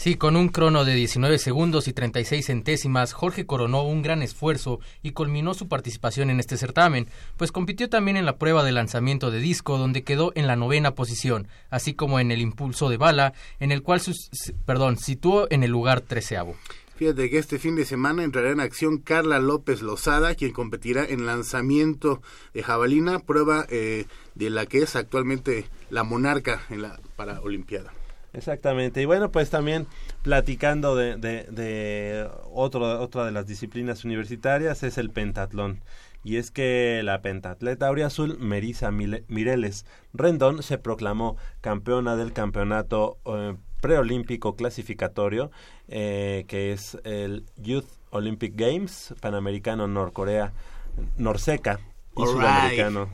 Sí, 0.00 0.14
con 0.14 0.34
un 0.34 0.48
crono 0.48 0.86
de 0.86 0.94
19 0.94 1.36
segundos 1.36 1.86
y 1.86 1.92
36 1.92 2.46
centésimas, 2.46 3.12
Jorge 3.12 3.44
coronó 3.44 3.82
un 3.82 4.00
gran 4.00 4.22
esfuerzo 4.22 4.80
y 5.02 5.10
culminó 5.10 5.52
su 5.52 5.68
participación 5.68 6.30
en 6.30 6.40
este 6.40 6.56
certamen, 6.56 7.06
pues 7.36 7.52
compitió 7.52 7.90
también 7.90 8.16
en 8.16 8.24
la 8.24 8.38
prueba 8.38 8.64
de 8.64 8.72
lanzamiento 8.72 9.30
de 9.30 9.40
disco, 9.40 9.76
donde 9.76 10.02
quedó 10.02 10.32
en 10.36 10.46
la 10.46 10.56
novena 10.56 10.94
posición, 10.94 11.48
así 11.68 11.92
como 11.92 12.18
en 12.18 12.30
el 12.30 12.40
impulso 12.40 12.88
de 12.88 12.96
bala, 12.96 13.34
en 13.58 13.72
el 13.72 13.82
cual 13.82 14.00
perdón, 14.64 14.96
situó 14.96 15.46
en 15.50 15.64
el 15.64 15.70
lugar 15.70 16.00
treceavo. 16.00 16.56
Fíjate 16.96 17.28
que 17.28 17.36
este 17.36 17.58
fin 17.58 17.76
de 17.76 17.84
semana 17.84 18.24
entrará 18.24 18.52
en 18.52 18.60
acción 18.60 18.96
Carla 18.96 19.38
López 19.38 19.82
Lozada, 19.82 20.34
quien 20.34 20.52
competirá 20.52 21.04
en 21.04 21.26
lanzamiento 21.26 22.22
de 22.54 22.62
jabalina, 22.62 23.18
prueba 23.18 23.66
eh, 23.68 24.06
de 24.34 24.48
la 24.48 24.64
que 24.64 24.78
es 24.78 24.96
actualmente 24.96 25.66
la 25.90 26.04
monarca 26.04 26.62
en 26.70 26.80
la 26.80 26.98
para 27.16 27.42
Olimpiada. 27.42 27.92
Exactamente. 28.32 29.02
Y 29.02 29.04
bueno, 29.06 29.30
pues 29.30 29.50
también 29.50 29.86
platicando 30.22 30.94
de, 30.94 31.16
de, 31.16 32.28
otro, 32.52 33.00
otra 33.00 33.24
de 33.24 33.32
las 33.32 33.46
disciplinas 33.46 34.04
universitarias 34.04 34.82
es 34.82 34.98
el 34.98 35.10
pentatlón. 35.10 35.80
Y 36.22 36.36
es 36.36 36.50
que 36.50 37.00
la 37.02 37.22
pentatleta 37.22 37.88
auriazul 37.88 38.38
Merisa 38.38 38.90
Mireles 38.90 39.86
Rendón 40.12 40.62
se 40.62 40.76
proclamó 40.76 41.36
campeona 41.62 42.14
del 42.14 42.32
campeonato 42.32 43.18
eh, 43.24 43.56
preolímpico 43.80 44.54
clasificatorio, 44.54 45.50
eh, 45.88 46.44
que 46.46 46.72
es 46.72 46.98
el 47.04 47.46
Youth 47.56 47.86
Olympic 48.10 48.54
Games 48.54 49.14
Panamericano 49.20 49.88
Norcorea 49.88 50.52
Norseca 51.16 51.80
y 52.22 52.26
sudamericano. 52.26 53.08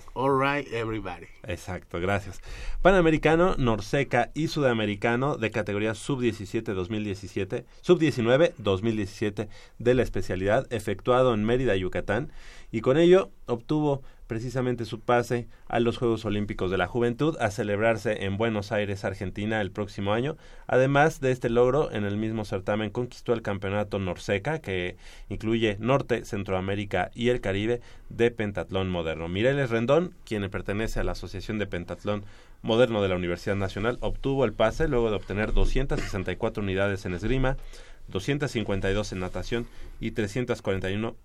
everybody. 0.73 1.27
Exacto, 1.45 2.01
gracias. 2.01 2.41
Panamericano, 2.83 3.55
Norseca 3.57 4.31
y 4.35 4.49
sudamericano 4.49 5.37
de 5.37 5.51
categoría 5.51 5.95
sub-17 5.95 6.75
2017, 6.75 7.65
sub-19 7.81 8.53
2017 8.59 9.49
de 9.79 9.95
la 9.95 10.03
especialidad 10.03 10.67
efectuado 10.73 11.35
en 11.35 11.45
Mérida, 11.45 11.77
Yucatán 11.77 12.33
y 12.71 12.81
con 12.81 12.97
ello 12.97 13.31
obtuvo 13.47 14.03
precisamente 14.27 14.85
su 14.85 15.01
pase 15.01 15.49
a 15.69 15.81
los 15.81 15.99
Juegos 15.99 16.25
Olímpicos 16.25 16.71
de 16.71 16.79
la 16.79 16.87
Juventud 16.87 17.37
a 17.41 17.51
celebrarse 17.51 18.25
en 18.25 18.37
Buenos 18.37 18.73
Aires, 18.73 19.05
Argentina, 19.05 19.61
el 19.61 19.71
próximo 19.71 20.13
año. 20.13 20.37
Además 20.67 21.21
de 21.21 21.33
este 21.33 21.51
logro, 21.51 21.93
en 21.93 22.05
el 22.05 22.17
mismo 22.17 22.45
certamen 22.45 22.91
conquistó 22.91 23.33
el 23.33 23.43
campeonato 23.43 23.99
Norseca, 23.99 24.61
que 24.61 24.97
incluye 25.29 25.77
Norte, 25.79 26.25
Centroamérica 26.25 27.11
y 27.15 27.29
el 27.29 27.41
Caribe 27.41 27.81
de 28.09 28.31
pentatlón 28.31 28.91
moderno. 28.91 29.29
Mireles 29.29 29.71
Rendón, 29.71 30.15
quien 30.25 30.49
pertenece 30.51 31.01
a 31.01 31.05
la 31.05 31.13
Asociación 31.13 31.59
de 31.59 31.67
Pentatlón 31.67 32.25
Moderno 32.63 33.03
de 33.03 33.09
la 33.09 33.17
Universidad 33.17 33.57
Nacional, 33.57 33.99
obtuvo 34.01 34.45
el 34.45 34.53
pase 34.53 34.89
luego 34.89 35.11
de 35.11 35.17
obtener 35.17 35.53
264 35.53 36.63
unidades 36.63 37.05
en 37.05 37.15
esgrima, 37.15 37.57
252 38.09 39.13
en 39.13 39.21
natación 39.21 39.67
y 40.01 40.13
341 40.13 41.17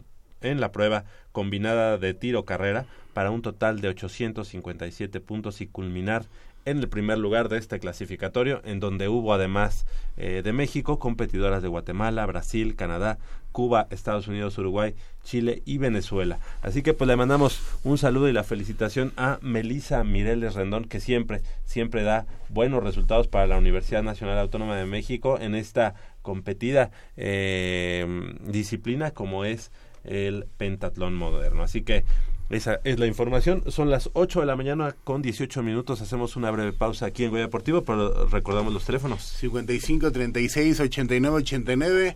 en 0.41 0.60
la 0.60 0.71
prueba 0.71 1.05
combinada 1.31 1.98
de 1.98 2.13
tiro-carrera 2.13 2.86
para 3.13 3.31
un 3.31 3.41
total 3.41 3.81
de 3.81 3.89
857 3.89 5.19
puntos 5.19 5.62
y 5.62 5.67
culminar 5.67 6.25
en 6.65 6.77
el 6.77 6.89
primer 6.89 7.17
lugar 7.17 7.50
de 7.50 7.57
este 7.57 7.79
clasificatorio, 7.79 8.62
en 8.65 8.79
donde 8.79 9.07
hubo 9.07 9.33
además 9.33 9.86
eh, 10.17 10.41
de 10.43 10.53
México 10.53 11.00
competidoras 11.00 11.63
de 11.63 11.67
Guatemala, 11.67 12.25
Brasil, 12.25 12.75
Canadá, 12.75 13.17
Cuba, 13.51 13.88
Estados 13.89 14.27
Unidos, 14.27 14.57
Uruguay, 14.57 14.93
Chile 15.24 15.62
y 15.65 15.77
Venezuela. 15.77 16.39
Así 16.62 16.83
que 16.83 16.93
pues 16.93 17.07
le 17.07 17.15
mandamos 17.15 17.62
un 17.83 17.98
saludo 17.98 18.29
y 18.29 18.33
la 18.33 18.43
felicitación 18.43 19.12
a 19.17 19.39
Melisa 19.41 20.03
Mireles 20.03 20.53
Rendón, 20.53 20.86
que 20.86 21.00
siempre, 21.00 21.41
siempre 21.65 22.03
da 22.03 22.25
buenos 22.50 22.83
resultados 22.83 23.27
para 23.27 23.48
la 23.48 23.57
Universidad 23.57 24.03
Nacional 24.03 24.38
Autónoma 24.38 24.77
de 24.77 24.86
México 24.86 25.38
en 25.39 25.55
esta 25.55 25.95
competida 26.21 26.91
eh, 27.17 28.05
disciplina 28.45 29.12
como 29.12 29.43
es 29.43 29.71
el 30.03 30.46
pentatlón 30.58 31.15
moderno. 31.15 31.63
Así 31.63 31.81
que 31.81 32.03
esa 32.50 32.81
es 32.84 33.00
la 33.00 33.08
información. 33.08 33.63
Son 33.67 33.89
las 33.89 34.10
8 34.13 34.41
de 34.41 34.46
la 34.46 34.58
mañana 34.58 34.93
con 35.03 35.22
18 35.22 35.63
minutos. 35.63 36.01
Hacemos 36.01 36.36
una 36.36 36.51
breve 36.51 36.74
pausa 36.74 37.05
aquí 37.05 37.24
en 37.24 37.31
Goya 37.31 37.43
Deportivo, 37.43 37.84
pero 37.84 38.27
recordamos 38.27 38.74
los 38.74 38.84
teléfonos. 38.84 39.24
55 39.24 40.12
36 40.12 40.79
89 40.81 41.38
89. 41.38 42.15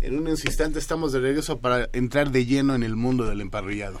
En 0.00 0.18
unos 0.18 0.44
instantes 0.44 0.82
estamos 0.82 1.12
de 1.12 1.20
regreso 1.20 1.58
para 1.58 1.88
entrar 1.92 2.32
de 2.32 2.46
lleno 2.46 2.74
en 2.74 2.82
el 2.82 2.96
mundo 2.96 3.26
del 3.26 3.40
emparrillado. 3.40 4.00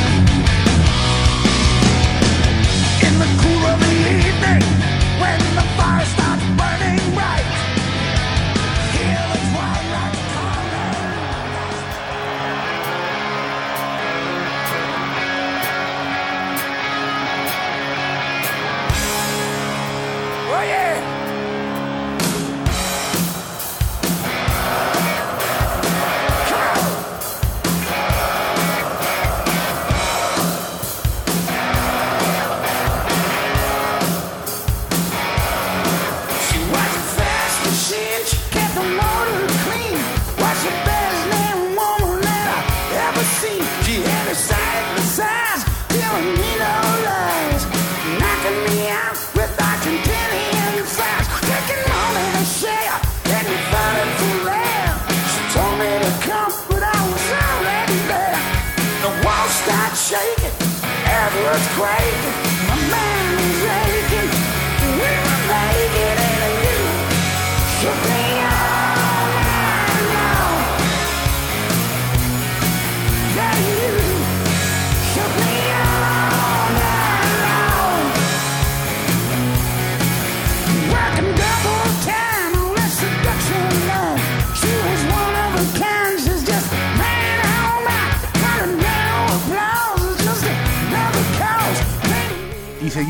earthquake. 61.51 62.50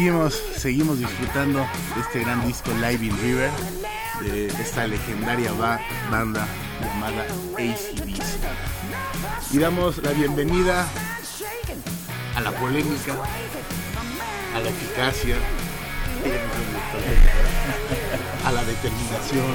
Seguimos, 0.01 0.41
seguimos 0.58 0.98
disfrutando 0.98 1.60
de 1.60 2.01
este 2.01 2.22
gran 2.22 2.48
disco 2.48 2.72
Live 2.74 3.05
in 3.05 3.15
River, 3.22 3.51
de 4.22 4.48
esta 4.48 4.88
legendaria 4.88 5.51
banda 5.51 6.48
llamada 6.81 7.24
ACDC. 7.53 8.41
Y 9.51 9.60
damos 9.60 10.00
la 10.00 10.10
bienvenida 10.13 10.88
a 12.36 12.41
la 12.41 12.51
polémica, 12.51 13.13
a 14.55 14.60
la 14.60 14.70
eficacia, 14.70 15.36
a 18.43 18.51
la 18.51 18.63
determinación 18.63 19.46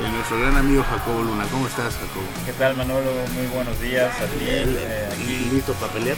de 0.00 0.08
nuestro 0.08 0.38
gran 0.40 0.56
amigo 0.56 0.82
Jacobo 0.82 1.22
Luna. 1.24 1.44
¿Cómo 1.50 1.66
estás, 1.66 1.92
Jacobo? 1.92 2.24
¿Qué 2.46 2.52
tal, 2.52 2.74
Manolo? 2.74 3.10
Muy 3.34 3.46
buenos 3.48 3.78
días 3.82 4.14
a 4.18 4.24
ti. 4.24 4.46
Eh, 4.48 5.48
¿Listo 5.52 5.74
para 5.74 5.92
pelear? 5.92 6.16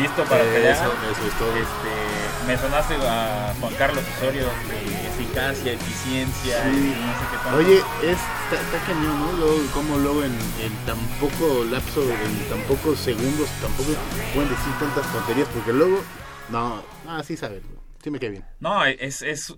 Listo 0.00 0.24
para 0.24 0.44
pelear. 0.44 0.76
Eso, 0.76 0.92
eso 1.12 1.26
es 1.26 1.38
todo. 1.38 1.54
Este, 1.56 2.46
me 2.46 2.56
sonaste 2.56 2.94
a 2.94 3.54
Juan 3.60 3.74
Carlos 3.74 4.02
Osorio 4.16 4.44
de 4.44 5.08
eficacia, 5.08 5.72
eficiencia 5.72 6.68
y 6.68 6.96
no 6.98 7.12
sé 7.12 7.24
qué 7.30 7.36
tanto. 7.44 7.58
Oye, 7.58 7.76
es, 8.02 8.18
está, 8.50 8.86
cañón, 8.86 9.20
¿no? 9.20 9.32
Luego, 9.32 9.58
como 9.74 9.98
luego 9.98 10.24
en, 10.24 10.32
en, 10.32 10.72
tan 10.86 10.98
poco 11.20 11.64
lapso, 11.64 12.02
en 12.02 12.48
tan 12.48 12.60
pocos 12.62 12.98
segundos, 12.98 13.48
tampoco 13.60 13.90
pueden 14.34 14.50
decir 14.50 14.72
tantas 14.78 15.12
tonterías, 15.12 15.48
porque 15.48 15.72
luego, 15.72 16.00
no, 16.48 16.82
ah, 17.06 17.22
sí 17.22 17.36
saben, 17.36 17.62
sí 18.02 18.10
me 18.10 18.18
queda 18.18 18.30
bien. 18.30 18.44
No, 18.60 18.84
es, 18.84 19.22
es 19.22 19.54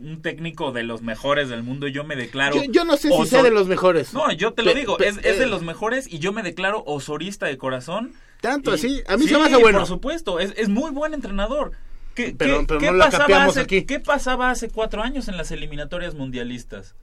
un 0.00 0.22
técnico 0.22 0.72
de 0.72 0.82
los 0.82 1.02
mejores 1.02 1.48
del 1.48 1.62
mundo, 1.62 1.88
yo 1.88 2.04
me 2.04 2.16
declaro... 2.16 2.56
Yo, 2.56 2.70
yo 2.70 2.84
no 2.84 2.96
sé 2.96 3.10
si 3.10 3.26
sea 3.26 3.42
de 3.42 3.50
los 3.50 3.66
mejores. 3.66 4.14
No, 4.14 4.30
yo 4.32 4.52
te 4.52 4.62
lo 4.62 4.74
digo, 4.74 4.98
es, 4.98 5.18
es 5.24 5.38
de 5.38 5.46
los 5.46 5.62
mejores 5.62 6.06
y 6.12 6.18
yo 6.18 6.32
me 6.32 6.42
declaro 6.42 6.82
osorista 6.86 7.46
de 7.46 7.58
corazón. 7.58 8.12
Tanto 8.40 8.72
así, 8.72 9.02
a 9.08 9.16
mí 9.16 9.26
se 9.26 9.36
me 9.36 9.44
hace 9.44 9.56
bueno. 9.56 9.78
Por 9.78 9.88
supuesto, 9.88 10.38
es, 10.38 10.54
es 10.56 10.68
muy 10.68 10.90
buen 10.90 11.14
entrenador. 11.14 11.72
¿Qué, 12.14 12.34
pero, 12.36 12.60
qué, 12.60 12.66
pero 12.66 12.92
no 12.92 12.98
pasaba 12.98 13.44
hace, 13.44 13.60
aquí. 13.60 13.84
¿Qué 13.84 14.00
pasaba 14.00 14.50
hace 14.50 14.68
cuatro 14.68 15.02
años 15.02 15.28
en 15.28 15.36
las 15.36 15.50
eliminatorias 15.50 16.14
mundialistas? 16.14 16.94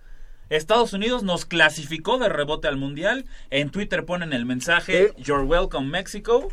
Estados 0.50 0.94
Unidos 0.94 1.24
nos 1.24 1.46
clasificó 1.46 2.18
de 2.18 2.30
rebote 2.30 2.68
al 2.68 2.78
mundial. 2.78 3.26
En 3.50 3.70
Twitter 3.70 4.06
ponen 4.06 4.34
el 4.34 4.46
mensaje 4.46 5.14
You're 5.18 5.44
welcome 5.44 5.90
Mexico. 5.90 6.52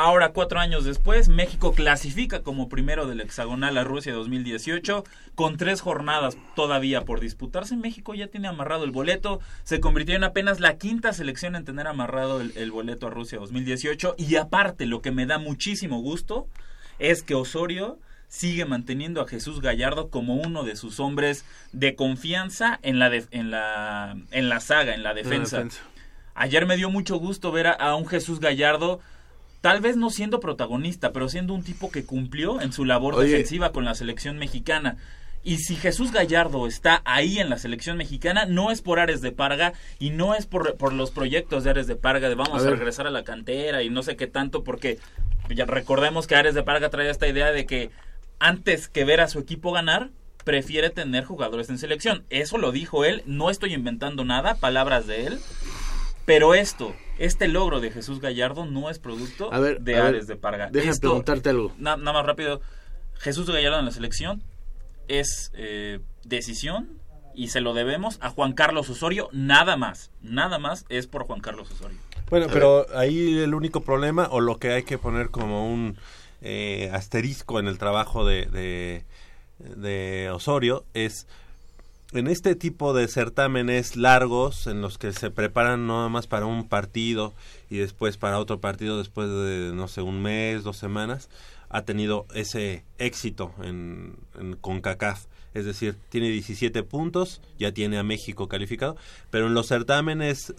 Ahora, 0.00 0.28
cuatro 0.28 0.60
años 0.60 0.84
después, 0.84 1.28
México 1.28 1.72
clasifica 1.72 2.44
como 2.44 2.68
primero 2.68 3.08
del 3.08 3.20
hexagonal 3.20 3.76
a 3.78 3.82
Rusia 3.82 4.12
2018, 4.12 5.02
con 5.34 5.56
tres 5.56 5.80
jornadas 5.80 6.38
todavía 6.54 7.04
por 7.04 7.18
disputarse. 7.18 7.76
México 7.76 8.14
ya 8.14 8.28
tiene 8.28 8.46
amarrado 8.46 8.84
el 8.84 8.92
boleto, 8.92 9.40
se 9.64 9.80
convirtió 9.80 10.14
en 10.14 10.22
apenas 10.22 10.60
la 10.60 10.78
quinta 10.78 11.12
selección 11.12 11.56
en 11.56 11.64
tener 11.64 11.88
amarrado 11.88 12.40
el, 12.40 12.52
el 12.54 12.70
boleto 12.70 13.08
a 13.08 13.10
Rusia 13.10 13.40
2018. 13.40 14.14
Y 14.18 14.36
aparte, 14.36 14.86
lo 14.86 15.02
que 15.02 15.10
me 15.10 15.26
da 15.26 15.38
muchísimo 15.38 16.00
gusto 16.00 16.46
es 17.00 17.24
que 17.24 17.34
Osorio 17.34 17.98
sigue 18.28 18.66
manteniendo 18.66 19.20
a 19.20 19.26
Jesús 19.26 19.60
Gallardo 19.60 20.10
como 20.10 20.36
uno 20.36 20.62
de 20.62 20.76
sus 20.76 21.00
hombres 21.00 21.44
de 21.72 21.96
confianza 21.96 22.78
en 22.82 23.00
la, 23.00 23.10
en 23.32 23.50
la, 23.50 24.16
en 24.30 24.48
la 24.48 24.60
saga, 24.60 24.94
en 24.94 25.02
la 25.02 25.12
defensa. 25.12 25.56
La 25.56 25.64
defensa. 25.64 25.82
Ayer 26.36 26.66
me 26.66 26.76
dio 26.76 26.88
mucho 26.88 27.16
gusto 27.16 27.50
ver 27.50 27.66
a, 27.66 27.72
a, 27.72 27.96
un 27.96 28.06
Jesús 28.06 28.38
Gallardo, 28.38 29.00
tal 29.60 29.80
vez 29.80 29.96
no 29.96 30.10
siendo 30.10 30.40
protagonista, 30.40 31.12
pero 31.12 31.28
siendo 31.28 31.54
un 31.54 31.62
tipo 31.62 31.90
que 31.90 32.04
cumplió 32.04 32.60
en 32.60 32.72
su 32.72 32.84
labor 32.84 33.14
Oye. 33.14 33.28
defensiva 33.28 33.72
con 33.72 33.84
la 33.84 33.94
selección 33.94 34.38
mexicana. 34.38 34.96
Y 35.44 35.58
si 35.58 35.76
Jesús 35.76 36.12
Gallardo 36.12 36.66
está 36.66 37.00
ahí 37.04 37.38
en 37.38 37.48
la 37.48 37.58
selección 37.58 37.96
mexicana, 37.96 38.44
no 38.44 38.70
es 38.70 38.82
por 38.82 38.98
Ares 38.98 39.20
de 39.20 39.32
Parga 39.32 39.72
y 39.98 40.10
no 40.10 40.34
es 40.34 40.46
por, 40.46 40.76
por 40.76 40.92
los 40.92 41.10
proyectos 41.10 41.64
de 41.64 41.70
Ares 41.70 41.86
de 41.86 41.96
Parga 41.96 42.28
de 42.28 42.34
vamos 42.34 42.64
A 42.64 42.70
regresar 42.70 43.06
a 43.06 43.10
la 43.10 43.24
cantera 43.24 43.82
y 43.82 43.88
no 43.88 44.02
sé 44.02 44.16
qué 44.16 44.26
tanto, 44.26 44.64
porque 44.64 44.98
ya 45.48 45.64
recordemos 45.64 46.26
que 46.26 46.34
Ares 46.34 46.54
de 46.54 46.62
Parga 46.62 46.90
trae 46.90 47.08
esta 47.08 47.28
idea 47.28 47.52
de 47.52 47.66
que 47.66 47.90
antes 48.38 48.88
que 48.88 49.04
ver 49.04 49.20
a 49.20 49.28
su 49.28 49.38
equipo 49.38 49.72
ganar, 49.72 50.10
prefiere 50.44 50.90
tener 50.90 51.24
jugadores 51.24 51.70
en 51.70 51.78
selección. 51.78 52.24
Eso 52.30 52.58
lo 52.58 52.72
dijo 52.72 53.04
él, 53.04 53.22
no 53.26 53.50
estoy 53.50 53.74
inventando 53.74 54.24
nada, 54.24 54.54
palabras 54.56 55.06
de 55.06 55.26
él. 55.26 55.38
Pero 56.24 56.54
esto, 56.54 56.94
este 57.18 57.48
logro 57.48 57.80
de 57.80 57.90
Jesús 57.90 58.20
Gallardo 58.20 58.64
no 58.66 58.90
es 58.90 58.98
producto 58.98 59.52
A 59.52 59.58
ver, 59.60 59.80
de 59.80 59.94
a 59.96 60.04
ver, 60.04 60.06
Ares 60.14 60.26
de 60.26 60.36
Parga. 60.36 60.68
Déjame 60.70 60.90
Esto- 60.92 61.08
preguntarte 61.08 61.50
algo. 61.50 61.72
na- 61.78 61.96
nada 61.96 62.12
más 62.12 62.26
rápido. 62.26 62.60
Jesús 63.14 63.48
Gallardo 63.50 63.78
en 63.80 63.84
la 63.84 63.90
selección 63.90 64.42
es 65.08 65.50
eh, 65.54 66.00
decisión 66.24 67.00
y 67.34 67.48
se 67.48 67.60
lo 67.60 67.72
debemos 67.74 68.18
a 68.20 68.30
Juan 68.30 68.52
Carlos 68.52 68.88
Osorio, 68.90 69.28
nada 69.32 69.76
más. 69.76 70.10
Nada 70.22 70.58
más 70.58 70.84
es 70.88 71.06
por 71.06 71.24
Juan 71.24 71.40
Carlos 71.40 71.70
Osorio. 71.70 71.96
Bueno, 72.30 72.46
pero 72.52 72.86
ahí 72.94 73.38
el 73.38 73.54
único 73.54 73.80
problema 73.80 74.28
o 74.30 74.40
lo 74.40 74.58
que 74.58 74.72
hay 74.72 74.82
que 74.82 74.98
poner 74.98 75.30
como 75.30 75.66
un 75.72 75.96
eh, 76.42 76.90
asterisco 76.92 77.58
en 77.58 77.66
el 77.68 77.78
trabajo 77.78 78.24
de, 78.26 78.46
de, 78.46 79.04
de 79.58 80.30
Osorio 80.30 80.84
es 80.94 81.26
en 82.12 82.26
este 82.26 82.54
tipo 82.54 82.94
de 82.94 83.06
certámenes 83.06 83.96
largos 83.96 84.66
en 84.66 84.80
los 84.80 84.96
que 84.96 85.12
se 85.12 85.30
preparan 85.30 85.86
nada 85.86 86.08
más 86.08 86.26
para 86.26 86.46
un 86.46 86.68
partido 86.68 87.34
y 87.68 87.76
después 87.78 88.16
para 88.16 88.38
otro 88.38 88.60
partido 88.60 88.98
después 88.98 89.28
de 89.28 89.72
no 89.74 89.88
sé 89.88 90.00
un 90.00 90.22
mes 90.22 90.64
dos 90.64 90.78
semanas 90.78 91.28
ha 91.68 91.82
tenido 91.82 92.26
ese 92.34 92.84
éxito 92.96 93.52
en, 93.62 94.16
en 94.40 94.56
CONCACAF. 94.56 95.26
Es 95.52 95.66
decir 95.66 95.96
tiene 96.08 96.30
17 96.30 96.82
puntos 96.82 97.42
ya 97.58 97.72
tiene 97.72 97.98
a 97.98 98.02
México 98.02 98.48
calificado 98.48 98.96
pero 99.30 99.46
en 99.46 99.54
los 99.54 99.68
certámenes 99.68 100.54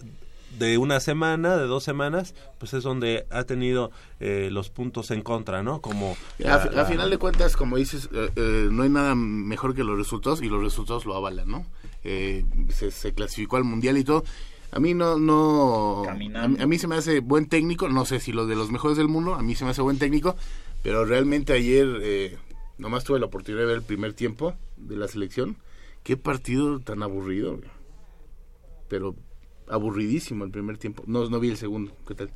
de 0.58 0.78
una 0.78 1.00
semana, 1.00 1.56
de 1.56 1.66
dos 1.66 1.84
semanas, 1.84 2.34
pues 2.58 2.74
es 2.74 2.82
donde 2.82 3.26
ha 3.30 3.44
tenido 3.44 3.90
eh, 4.18 4.48
los 4.50 4.70
puntos 4.70 5.10
en 5.10 5.22
contra, 5.22 5.62
¿no? 5.62 5.80
Como 5.80 6.16
a, 6.46 6.84
final 6.84 7.10
de 7.10 7.18
cuentas, 7.18 7.56
como 7.56 7.76
dices, 7.76 8.08
eh, 8.12 8.30
eh, 8.36 8.68
no 8.70 8.82
hay 8.82 8.90
nada 8.90 9.14
mejor 9.14 9.74
que 9.74 9.84
los 9.84 9.96
resultados 9.96 10.42
y 10.42 10.48
los 10.48 10.62
resultados 10.62 11.06
lo 11.06 11.14
avalan, 11.14 11.48
¿no? 11.48 11.66
Se, 12.02 12.90
se, 12.90 13.12
clasificó 13.12 13.56
al 13.56 13.64
mundial 13.64 13.98
y 13.98 14.04
todo. 14.04 14.24
A 14.72 14.80
mí 14.80 14.94
no, 14.94 15.18
no, 15.18 16.04
a, 16.04 16.12
a, 16.44 16.66
mí 16.66 16.78
se 16.78 16.86
me 16.86 16.96
hace 16.96 17.20
buen 17.20 17.46
técnico, 17.46 17.88
no 17.88 18.04
sé 18.04 18.20
si 18.20 18.32
los 18.32 18.48
de 18.48 18.54
los 18.54 18.70
mejores 18.70 18.96
del 18.96 19.08
mundo, 19.08 19.34
a 19.34 19.42
mí 19.42 19.54
se 19.54 19.64
me 19.64 19.70
hace 19.70 19.82
buen 19.82 19.98
técnico, 19.98 20.36
pero 20.82 21.04
realmente 21.04 21.52
ayer 21.52 22.38
nomás 22.78 23.04
tuve 23.04 23.18
la 23.18 23.26
oportunidad 23.26 23.62
de 23.62 23.66
ver 23.66 23.76
el 23.76 23.82
primer 23.82 24.14
tiempo 24.14 24.54
de 24.76 24.96
la 24.96 25.08
selección. 25.08 25.56
Qué 26.02 26.16
partido 26.16 26.78
tan 26.80 27.02
aburrido, 27.02 27.60
pero 28.88 29.14
aburridísimo 29.70 30.44
el 30.44 30.50
primer 30.50 30.78
tiempo. 30.78 31.02
No, 31.06 31.28
no 31.28 31.40
vi 31.40 31.50
el 31.50 31.56
segundo. 31.56 31.92
¿Qué 32.06 32.14
tal? 32.14 32.30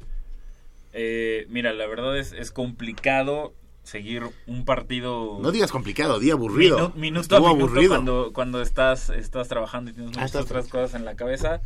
Eh, 0.93 1.47
mira, 1.49 1.73
la 1.73 1.87
verdad 1.87 2.17
es, 2.17 2.33
es 2.33 2.51
complicado 2.51 3.53
seguir 3.83 4.23
un 4.47 4.65
partido. 4.65 5.39
No 5.41 5.53
digas 5.53 5.71
complicado, 5.71 6.19
di 6.19 6.31
aburrido. 6.31 6.93
minuto 6.97 7.37
a 7.37 7.41
minuto 7.41 7.47
aburrido. 7.47 7.91
cuando, 7.91 8.33
cuando 8.33 8.63
estás, 8.63 9.11
estás 9.11 9.49
trabajando 9.49 9.91
y 9.91 9.95
tienes 9.95 10.17
muchas 10.17 10.35
otras 10.35 10.69
cosas 10.69 10.95
en 10.95 11.05
la 11.05 11.15
cabeza. 11.15 11.61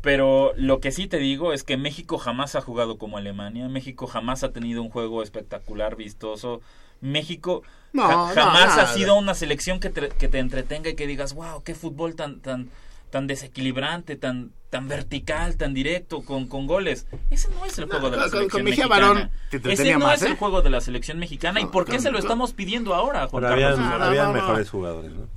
Pero 0.00 0.52
lo 0.56 0.80
que 0.80 0.90
sí 0.90 1.06
te 1.06 1.18
digo 1.18 1.52
es 1.52 1.62
que 1.62 1.76
México 1.76 2.18
jamás 2.18 2.56
ha 2.56 2.60
jugado 2.60 2.98
como 2.98 3.18
Alemania. 3.18 3.68
México 3.68 4.06
jamás 4.06 4.42
ha 4.42 4.52
tenido 4.52 4.82
un 4.82 4.90
juego 4.90 5.22
espectacular, 5.22 5.96
vistoso. 5.96 6.60
México 7.00 7.62
jamás 7.94 8.78
ha 8.78 8.86
sido 8.94 9.14
una 9.14 9.34
selección 9.34 9.78
que 9.80 9.90
te, 9.90 10.08
que 10.08 10.28
te 10.28 10.38
entretenga 10.38 10.90
y 10.90 10.94
que 10.94 11.06
digas, 11.06 11.34
wow, 11.34 11.62
qué 11.62 11.74
fútbol 11.74 12.16
tan, 12.16 12.40
tan, 12.40 12.70
tan 13.10 13.26
desequilibrante, 13.26 14.16
tan, 14.16 14.52
tan 14.70 14.88
vertical, 14.88 15.56
tan 15.56 15.74
directo, 15.74 16.22
con, 16.22 16.46
con 16.46 16.66
goles. 16.66 17.06
Ese 17.30 17.48
no 17.50 17.64
es 17.64 17.78
el 17.78 17.86
juego 17.86 18.10
de 18.10 18.16
la 18.16 18.28
selección 18.28 18.64
mexicana. 18.64 19.30
Ese 19.50 19.94
no 19.96 20.12
es 20.12 20.22
el 20.22 20.32
¿eh? 20.32 20.36
juego 20.36 20.62
de 20.62 20.70
la 20.70 20.80
selección 20.80 21.18
mexicana. 21.18 21.60
¿Y 21.60 21.66
por 21.66 21.84
qué 21.84 21.98
se 21.98 22.10
lo 22.10 22.18
estamos 22.18 22.52
pidiendo 22.52 22.94
ahora, 22.94 23.26
Juan 23.28 23.42
Carlos? 23.42 23.78
Habían, 23.78 24.32
mejores 24.32 24.70
jugadores, 24.70 25.12
¿no? 25.12 25.28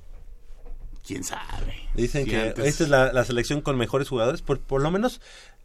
¿Quién 1.05 1.23
sabe? 1.23 1.89
Dicen 1.95 2.25
que 2.25 2.53
esta 2.63 2.83
es 2.83 2.89
la, 2.89 3.25
selección 3.25 3.61
con 3.61 3.77
mejores 3.77 4.07
jugadores, 4.07 4.41
por, 4.41 4.59
por 4.59 4.81
lo 4.81 4.91
menos 4.91 5.21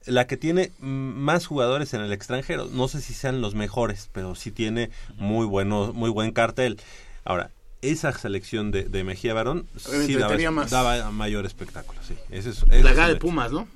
la 0.06 0.26
que 0.26 0.36
tiene 0.36 0.72
más 0.78 1.46
jugadores 1.46 1.92
en 1.94 2.00
el 2.00 2.12
extranjero. 2.12 2.66
No 2.66 2.88
sé 2.88 3.00
si 3.00 3.12
sean 3.12 3.40
los 3.40 3.54
mejores, 3.54 4.08
pero 4.12 4.34
sí 4.34 4.50
tiene 4.50 4.90
muy 5.16 5.46
bueno, 5.46 5.92
muy 5.92 6.10
buen 6.10 6.32
cartel. 6.32 6.80
Ahora, 7.24 7.50
esa 7.82 8.12
selección 8.12 8.70
de, 8.70 8.84
de 8.84 9.04
Mejía 9.04 9.34
Barón 9.34 9.68
sí 9.76 10.14
daba, 10.16 11.10
mayor 11.10 11.46
espectáculo, 11.46 12.00
sí. 12.02 12.14
Ese 12.30 12.50
es, 12.50 12.64
la 12.68 13.08
de 13.08 13.16
Pumas, 13.16 13.52
¿no? 13.52 13.68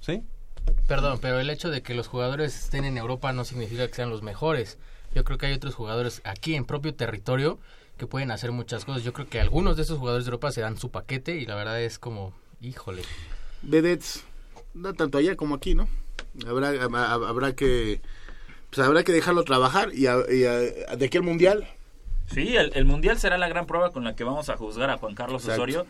Sí. 0.00 0.22
Perdón, 0.86 1.18
pero 1.20 1.40
el 1.40 1.50
hecho 1.50 1.70
de 1.70 1.82
que 1.82 1.94
los 1.94 2.08
jugadores 2.08 2.56
estén 2.64 2.84
en 2.84 2.96
Europa 2.98 3.32
no 3.32 3.44
significa 3.44 3.86
que 3.86 3.94
sean 3.94 4.10
los 4.10 4.22
mejores. 4.22 4.78
Yo 5.14 5.24
creo 5.24 5.38
que 5.38 5.46
hay 5.46 5.54
otros 5.54 5.74
jugadores 5.74 6.20
aquí 6.24 6.54
en 6.54 6.64
propio 6.64 6.94
territorio 6.94 7.58
que 7.96 8.06
pueden 8.06 8.30
hacer 8.30 8.52
muchas 8.52 8.84
cosas. 8.84 9.02
Yo 9.02 9.12
creo 9.12 9.28
que 9.28 9.40
algunos 9.40 9.76
de 9.76 9.82
esos 9.82 9.98
jugadores 9.98 10.24
de 10.24 10.30
Europa 10.30 10.52
se 10.52 10.60
dan 10.60 10.78
su 10.78 10.90
paquete 10.90 11.36
y 11.36 11.46
la 11.46 11.56
verdad 11.56 11.80
es 11.80 11.98
como, 11.98 12.32
híjole. 12.60 13.02
Vedettes, 13.62 14.24
no 14.74 14.94
tanto 14.94 15.18
allá 15.18 15.36
como 15.36 15.56
aquí, 15.56 15.74
¿no? 15.74 15.88
Habrá, 16.46 16.70
habrá 16.70 17.54
que 17.54 18.00
pues 18.70 18.86
habrá 18.86 19.02
que 19.02 19.12
dejarlo 19.12 19.44
trabajar 19.44 19.90
y, 19.94 20.02
de 20.02 21.04
aquí 21.04 21.16
al 21.16 21.22
mundial 21.22 21.66
Sí, 22.32 22.56
el, 22.56 22.84
Mundial 22.84 23.18
será 23.18 23.38
la 23.38 23.48
gran 23.48 23.66
prueba 23.66 23.90
con 23.90 24.04
la 24.04 24.14
que 24.14 24.24
vamos 24.24 24.48
a 24.48 24.56
juzgar 24.56 24.90
a 24.90 24.98
Juan 24.98 25.14
Carlos 25.14 25.46
Osorio. 25.46 25.86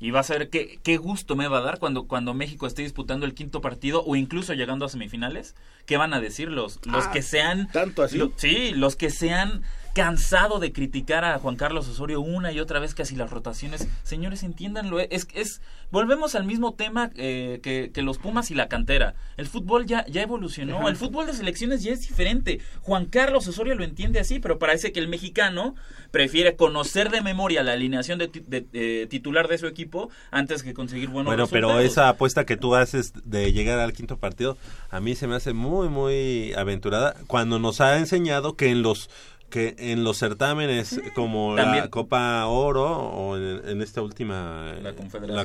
Y 0.00 0.12
va 0.12 0.20
a 0.20 0.22
ser 0.22 0.48
qué, 0.48 0.78
qué 0.84 0.96
gusto 0.96 1.34
me 1.34 1.48
va 1.48 1.58
a 1.58 1.62
dar 1.62 1.80
cuando, 1.80 2.06
cuando 2.06 2.32
México 2.32 2.68
esté 2.68 2.82
disputando 2.82 3.26
el 3.26 3.34
quinto 3.34 3.60
partido 3.60 4.04
o 4.04 4.14
incluso 4.14 4.54
llegando 4.54 4.84
a 4.84 4.88
semifinales. 4.88 5.56
¿Qué 5.86 5.96
van 5.96 6.14
a 6.14 6.20
decir 6.20 6.50
los, 6.50 6.78
los 6.86 7.06
ah, 7.06 7.10
que 7.10 7.20
sean... 7.20 7.68
¿Tanto 7.72 8.04
así? 8.04 8.20
sí, 8.36 8.70
los 8.74 8.94
que 8.94 9.10
sean 9.10 9.62
cansado 9.98 10.60
de 10.60 10.72
criticar 10.72 11.24
a 11.24 11.40
Juan 11.40 11.56
Carlos 11.56 11.88
Osorio 11.88 12.20
una 12.20 12.52
y 12.52 12.60
otra 12.60 12.78
vez 12.78 12.94
casi 12.94 13.16
las 13.16 13.30
rotaciones. 13.30 13.88
Señores, 14.04 14.44
entiéndanlo. 14.44 15.00
Es, 15.00 15.26
es, 15.34 15.60
volvemos 15.90 16.36
al 16.36 16.44
mismo 16.44 16.74
tema 16.74 17.10
eh, 17.16 17.58
que, 17.64 17.90
que, 17.92 18.02
los 18.02 18.18
Pumas 18.18 18.52
y 18.52 18.54
la 18.54 18.68
cantera. 18.68 19.16
El 19.36 19.48
fútbol 19.48 19.86
ya, 19.86 20.06
ya 20.06 20.22
evolucionó. 20.22 20.88
El 20.88 20.94
fútbol 20.94 21.26
de 21.26 21.32
selecciones 21.32 21.82
ya 21.82 21.90
es 21.90 22.06
diferente. 22.06 22.60
Juan 22.82 23.06
Carlos 23.06 23.48
Osorio 23.48 23.74
lo 23.74 23.82
entiende 23.82 24.20
así, 24.20 24.38
pero 24.38 24.60
parece 24.60 24.92
que 24.92 25.00
el 25.00 25.08
mexicano 25.08 25.74
prefiere 26.12 26.54
conocer 26.54 27.10
de 27.10 27.20
memoria 27.20 27.64
la 27.64 27.72
alineación 27.72 28.20
de, 28.20 28.28
de, 28.28 29.06
titular 29.10 29.48
de 29.48 29.58
su 29.58 29.66
equipo 29.66 30.10
antes 30.30 30.62
que 30.62 30.74
conseguir 30.74 31.08
buenos 31.08 31.32
bueno, 31.32 31.48
pero 31.48 31.80
esa 31.80 32.08
apuesta 32.08 32.46
que 32.46 32.56
tú 32.56 32.76
haces 32.76 33.14
de 33.24 33.52
llegar 33.52 33.80
al 33.80 33.92
quinto 33.92 34.16
partido, 34.16 34.58
a 34.90 35.00
mí 35.00 35.16
se 35.16 35.26
me 35.26 35.34
hace 35.34 35.54
muy, 35.54 35.88
muy 35.88 36.52
aventurada 36.54 37.16
cuando 37.26 37.58
nos 37.58 37.80
ha 37.80 37.98
enseñado 37.98 38.54
que 38.54 38.70
en 38.70 38.82
los 38.82 39.10
que 39.50 39.74
en 39.78 40.04
los 40.04 40.18
certámenes 40.18 41.00
como 41.14 41.56
la 41.56 41.88
Copa 41.88 42.46
Oro 42.46 42.86
o 42.86 43.36
en, 43.36 43.80
esta 43.80 44.02
última 44.02 44.74
la, 44.82 44.94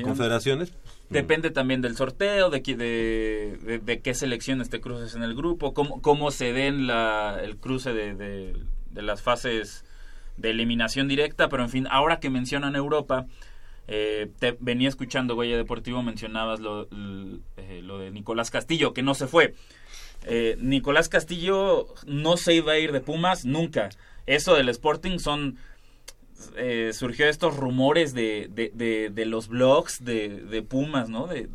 Confederaciones 0.02 0.74
depende 1.10 1.52
también 1.52 1.82
del 1.82 1.96
sorteo 1.96 2.50
de, 2.50 2.60
de, 2.60 3.80
de, 3.84 4.00
qué 4.02 4.14
selecciones 4.14 4.70
te 4.70 4.82
cruces 4.82 5.16
en 5.16 5.24
el 5.24 5.36
grupo 5.36 5.74
cómo, 5.74 6.02
cómo 6.02 6.32
se 6.32 6.52
den 6.52 6.86
la, 6.88 7.40
el 7.42 7.58
cruce 7.58 7.94
de, 7.94 8.14
de, 8.16 9.02
las 9.02 9.22
fases 9.22 9.86
de 10.36 10.50
eliminación 10.50 11.08
directa 11.08 11.48
pero 11.48 11.64
en 11.64 11.70
fin 11.70 11.88
ahora 11.90 12.20
que 12.20 12.30
mencionan 12.30 12.76
Europa 12.76 13.28
eh, 13.88 14.30
te 14.40 14.58
venía 14.60 14.90
escuchando 14.90 15.36
Goya 15.36 15.56
Deportivo 15.56 16.04
mencionabas 16.04 16.60
lo, 16.60 16.88
eh, 17.58 17.82
lo 17.84 18.00
de 18.00 18.12
Nicolás 18.12 18.52
Castillo 18.52 18.94
que 18.94 19.04
no 19.04 19.14
se 19.14 19.28
fue 19.28 19.54
eh, 20.26 20.58
Nicolás 20.60 21.10
Castillo 21.10 21.94
no 22.06 22.38
se 22.38 22.54
iba 22.54 22.74
a 22.74 22.80
ir 22.80 22.92
de 22.92 23.02
Pumas 23.02 23.46
nunca. 23.46 23.90
Eso 24.26 24.56
del 24.56 24.70
Sporting 24.70 25.20
son... 25.20 25.58
Eh, 26.58 26.92
surgió 26.94 27.30
estos 27.30 27.56
rumores 27.56 28.14
de, 28.14 28.50
de, 28.52 29.26
los 29.26 29.48
blogs 29.48 30.04
de, 30.04 30.66
Pumas, 30.68 31.08
¿no? 31.08 31.26
De, 31.26 31.48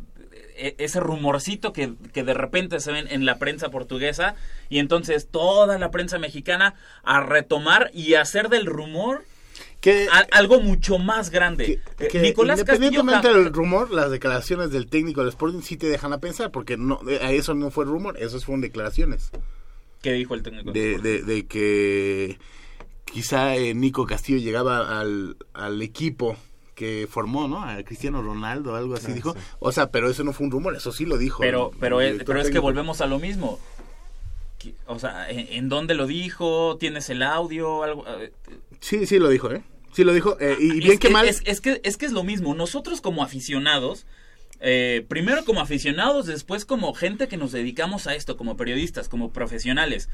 e, 0.55 0.75
ese 0.79 0.99
rumorcito 0.99 1.73
que, 1.73 1.93
que, 2.11 2.23
de 2.23 2.33
repente 2.33 2.79
se 2.79 2.91
ven 2.91 3.07
en 3.11 3.23
la 3.23 3.37
prensa 3.37 3.69
portuguesa 3.69 4.33
y 4.67 4.79
entonces 4.79 5.27
toda 5.29 5.77
la 5.77 5.91
prensa 5.91 6.17
mexicana 6.17 6.73
a 7.03 7.21
retomar 7.21 7.91
y 7.93 8.15
hacer 8.15 8.49
del 8.49 8.65
rumor 8.65 9.25
que, 9.81 10.07
algo 10.31 10.59
mucho 10.59 10.97
más 10.97 11.29
grande. 11.29 11.81
Que, 11.97 12.19
Nicolás 12.19 12.59
independientemente 12.59 13.29
del 13.29 13.53
rumor, 13.53 13.91
las 13.91 14.11
declaraciones 14.11 14.71
del 14.71 14.87
técnico 14.87 15.21
del 15.21 15.29
Sporting 15.29 15.61
sí 15.61 15.77
te 15.77 15.87
dejan 15.87 16.11
a 16.13 16.19
pensar, 16.19 16.51
porque 16.51 16.77
no, 16.77 16.99
eh, 17.07 17.19
eso 17.35 17.53
no 17.53 17.71
fue 17.71 17.85
rumor, 17.85 18.17
eso 18.19 18.39
fueron 18.41 18.61
declaraciones. 18.61 19.31
¿Qué 20.01 20.13
dijo 20.13 20.33
el 20.33 20.43
técnico? 20.43 20.71
De, 20.71 20.97
de, 20.99 21.47
que 21.47 22.37
quizá 23.05 23.55
eh, 23.55 23.73
Nico 23.73 24.05
Castillo 24.05 24.39
llegaba 24.39 24.99
al, 24.99 25.37
al 25.53 25.81
equipo 25.81 26.35
que 26.75 27.07
formó, 27.09 27.47
¿no? 27.47 27.63
A 27.63 27.83
Cristiano 27.83 28.21
Ronaldo, 28.21 28.75
algo 28.75 28.95
así 28.95 29.11
ah, 29.11 29.13
dijo. 29.13 29.35
O 29.59 29.71
sea, 29.73 29.91
pero 29.91 30.09
eso 30.09 30.23
no 30.23 30.31
fue 30.31 30.45
un 30.45 30.51
rumor, 30.51 30.75
eso 30.75 30.93
sí 30.93 31.05
lo 31.05 31.17
dijo. 31.17 31.41
Pero, 31.41 31.71
pero 31.79 31.99
es 32.01 32.49
que 32.49 32.59
volvemos 32.59 33.01
a 33.01 33.07
lo 33.07 33.19
mismo. 33.19 33.59
O 34.87 34.99
sea, 34.99 35.29
¿en, 35.29 35.69
dónde 35.69 35.93
lo 35.93 36.05
dijo? 36.05 36.77
¿Tienes 36.77 37.09
el 37.09 37.23
audio? 37.23 37.83
Algo, 37.83 38.05
Sí, 38.79 39.05
sí 39.05 39.19
lo 39.19 39.29
dijo, 39.29 39.51
¿eh? 39.51 39.63
Sí 39.93 40.03
lo 40.03 40.13
dijo. 40.13 40.37
Eh, 40.39 40.57
y 40.59 40.79
bien 40.79 40.99
que, 40.99 41.09
mal. 41.09 41.27
Es, 41.27 41.41
que, 41.61 41.81
es 41.83 41.97
que 41.97 42.05
es 42.05 42.11
lo 42.11 42.23
mismo. 42.23 42.53
Nosotros 42.55 43.01
como 43.01 43.23
aficionados, 43.23 44.05
eh, 44.59 45.05
primero 45.07 45.45
como 45.45 45.61
aficionados, 45.61 46.25
después 46.25 46.65
como 46.65 46.93
gente 46.93 47.27
que 47.27 47.37
nos 47.37 47.51
dedicamos 47.51 48.07
a 48.07 48.15
esto, 48.15 48.37
como 48.37 48.57
periodistas, 48.57 49.09
como 49.09 49.31
profesionales, 49.31 50.09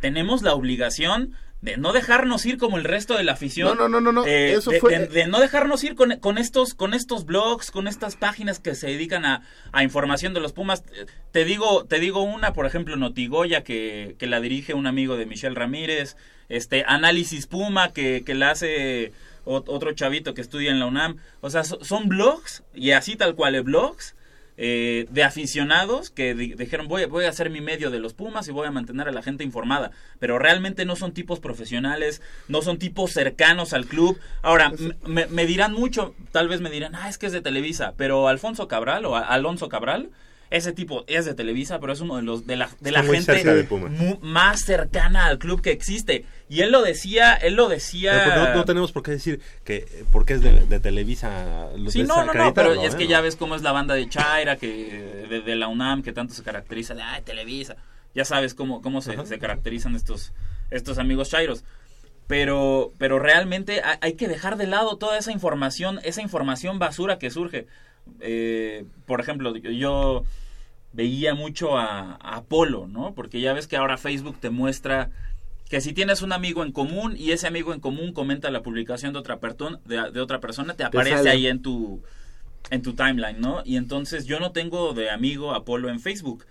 tenemos 0.00 0.42
la 0.42 0.54
obligación 0.54 1.34
de 1.60 1.76
no 1.76 1.92
dejarnos 1.92 2.46
ir 2.46 2.56
como 2.56 2.78
el 2.78 2.84
resto 2.84 3.16
de 3.16 3.24
la 3.24 3.32
afición. 3.32 3.76
No, 3.76 3.88
no, 3.88 4.00
no, 4.00 4.12
no. 4.12 4.26
Eh, 4.26 4.54
Eso 4.54 4.70
de, 4.70 4.80
fue... 4.80 4.98
de, 4.98 5.26
no 5.26 5.40
dejarnos 5.40 5.84
ir 5.84 5.94
con, 5.94 6.18
con, 6.18 6.38
estos, 6.38 6.72
con 6.72 6.94
estos 6.94 7.26
blogs, 7.26 7.70
con 7.70 7.86
estas 7.86 8.16
páginas 8.16 8.58
que 8.60 8.74
se 8.74 8.86
dedican 8.86 9.26
a, 9.26 9.42
a, 9.70 9.82
información 9.82 10.32
de 10.32 10.40
los 10.40 10.54
Pumas. 10.54 10.84
Te 11.32 11.44
digo, 11.44 11.84
te 11.84 12.00
digo 12.00 12.22
una, 12.22 12.54
por 12.54 12.64
ejemplo, 12.64 12.96
Notigoya, 12.96 13.62
que, 13.62 14.16
que 14.18 14.26
la 14.26 14.40
dirige 14.40 14.72
un 14.72 14.86
amigo 14.86 15.16
de 15.18 15.26
Michelle 15.26 15.54
Ramírez 15.54 16.16
este 16.50 16.84
Análisis 16.86 17.46
Puma 17.46 17.92
que, 17.92 18.22
que 18.24 18.34
la 18.34 18.50
hace 18.50 19.12
otro 19.44 19.92
chavito 19.92 20.34
que 20.34 20.42
estudia 20.42 20.70
en 20.70 20.78
la 20.78 20.86
UNAM. 20.86 21.16
O 21.40 21.50
sea, 21.50 21.64
son 21.64 22.08
blogs, 22.08 22.62
y 22.74 22.90
así 22.90 23.16
tal 23.16 23.34
cual, 23.34 23.54
eh, 23.54 23.60
blogs 23.60 24.14
eh, 24.62 25.06
de 25.08 25.24
aficionados 25.24 26.10
que 26.10 26.34
dijeron 26.34 26.86
voy, 26.86 27.06
voy 27.06 27.24
a 27.24 27.30
hacer 27.30 27.48
mi 27.48 27.62
medio 27.62 27.90
de 27.90 27.98
los 27.98 28.12
Pumas 28.12 28.46
y 28.46 28.52
voy 28.52 28.66
a 28.66 28.70
mantener 28.70 29.08
a 29.08 29.12
la 29.12 29.22
gente 29.22 29.42
informada. 29.42 29.90
Pero 30.18 30.38
realmente 30.38 30.84
no 30.84 30.96
son 30.96 31.12
tipos 31.12 31.40
profesionales, 31.40 32.20
no 32.48 32.60
son 32.60 32.78
tipos 32.78 33.12
cercanos 33.12 33.72
al 33.72 33.86
club. 33.86 34.18
Ahora, 34.42 34.72
me, 35.06 35.26
me 35.26 35.46
dirán 35.46 35.72
mucho, 35.72 36.14
tal 36.32 36.48
vez 36.48 36.60
me 36.60 36.70
dirán, 36.70 36.94
ah, 36.94 37.08
es 37.08 37.16
que 37.16 37.26
es 37.26 37.32
de 37.32 37.40
Televisa, 37.40 37.94
pero 37.96 38.28
Alfonso 38.28 38.68
Cabral 38.68 39.06
o 39.06 39.16
Alonso 39.16 39.68
Cabral 39.68 40.10
ese 40.50 40.72
tipo 40.72 41.04
es 41.06 41.24
de 41.24 41.34
Televisa, 41.34 41.78
pero 41.78 41.92
es 41.92 42.00
uno 42.00 42.16
de 42.16 42.22
los 42.22 42.46
de 42.46 42.56
la, 42.56 42.68
de 42.80 42.90
la 42.90 43.04
gente 43.04 43.32
de 43.32 44.18
más 44.20 44.60
cercana 44.60 45.26
al 45.26 45.38
club 45.38 45.62
que 45.62 45.70
existe. 45.70 46.24
Y 46.50 46.60
él 46.62 46.70
lo 46.72 46.82
decía, 46.82 47.34
él 47.34 47.54
lo 47.54 47.68
decía. 47.68 48.10
Pero, 48.24 48.34
pues, 48.42 48.48
no, 48.50 48.54
no 48.56 48.64
tenemos 48.66 48.90
por 48.92 49.02
qué 49.04 49.12
decir 49.12 49.40
que 49.64 49.76
eh, 49.76 50.04
porque 50.10 50.34
es 50.34 50.42
de, 50.42 50.66
de 50.66 50.80
Televisa. 50.80 51.68
Sí, 51.88 52.02
no, 52.02 52.24
no, 52.24 52.34
no, 52.34 52.52
pero 52.52 52.74
es 52.82 52.94
¿eh? 52.94 52.96
que 52.98 53.06
ya 53.06 53.20
ves 53.20 53.36
cómo 53.36 53.54
es 53.54 53.62
la 53.62 53.70
banda 53.72 53.94
de 53.94 54.08
Chaira, 54.08 54.56
que 54.56 55.26
de, 55.30 55.40
de 55.40 55.54
la 55.54 55.68
UNAM, 55.68 56.02
que 56.02 56.12
tanto 56.12 56.34
se 56.34 56.42
caracteriza 56.42 56.94
de, 56.94 57.02
ay, 57.02 57.22
Televisa. 57.22 57.76
Ya 58.16 58.24
sabes 58.24 58.54
cómo, 58.54 58.82
cómo 58.82 59.00
se, 59.00 59.24
se 59.26 59.38
caracterizan 59.38 59.94
estos, 59.94 60.32
estos 60.70 60.98
amigos 60.98 61.30
Chairos. 61.30 61.62
Pero, 62.26 62.92
pero 62.98 63.18
realmente 63.18 63.80
ha- 63.82 63.98
hay 64.00 64.14
que 64.14 64.28
dejar 64.28 64.56
de 64.56 64.66
lado 64.66 64.96
toda 64.98 65.18
esa 65.18 65.32
información, 65.32 66.00
esa 66.04 66.20
información 66.22 66.78
basura 66.78 67.18
que 67.18 67.30
surge. 67.30 67.66
Eh, 68.20 68.84
por 69.06 69.20
ejemplo, 69.20 69.56
yo 69.56 70.24
veía 70.92 71.34
mucho 71.34 71.78
a, 71.78 72.16
a 72.20 72.36
Apolo, 72.36 72.86
¿no? 72.88 73.14
Porque 73.14 73.40
ya 73.40 73.52
ves 73.52 73.66
que 73.68 73.76
ahora 73.76 73.96
Facebook 73.96 74.36
te 74.40 74.50
muestra 74.50 75.10
que 75.70 75.80
si 75.80 75.94
tienes 75.94 76.20
un 76.20 76.32
amigo 76.32 76.62
en 76.64 76.72
común 76.72 77.14
y 77.16 77.30
ese 77.30 77.46
amigo 77.46 77.72
en 77.72 77.80
común 77.80 78.12
comenta 78.12 78.50
la 78.50 78.62
publicación 78.62 79.12
de 79.14 79.20
otra, 79.20 79.38
de, 79.86 80.10
de 80.10 80.20
otra 80.20 80.40
persona, 80.40 80.74
te 80.74 80.82
aparece 80.84 81.14
ahí 81.30 81.46
en 81.46 81.62
tu, 81.62 82.02
en 82.70 82.82
tu 82.82 82.94
timeline, 82.94 83.40
¿no? 83.40 83.62
Y 83.64 83.76
entonces 83.76 84.26
yo 84.26 84.40
no 84.40 84.52
tengo 84.52 84.92
de 84.94 85.10
amigo 85.10 85.54
Apolo 85.54 85.88
en 85.88 86.00
Facebook. 86.00 86.44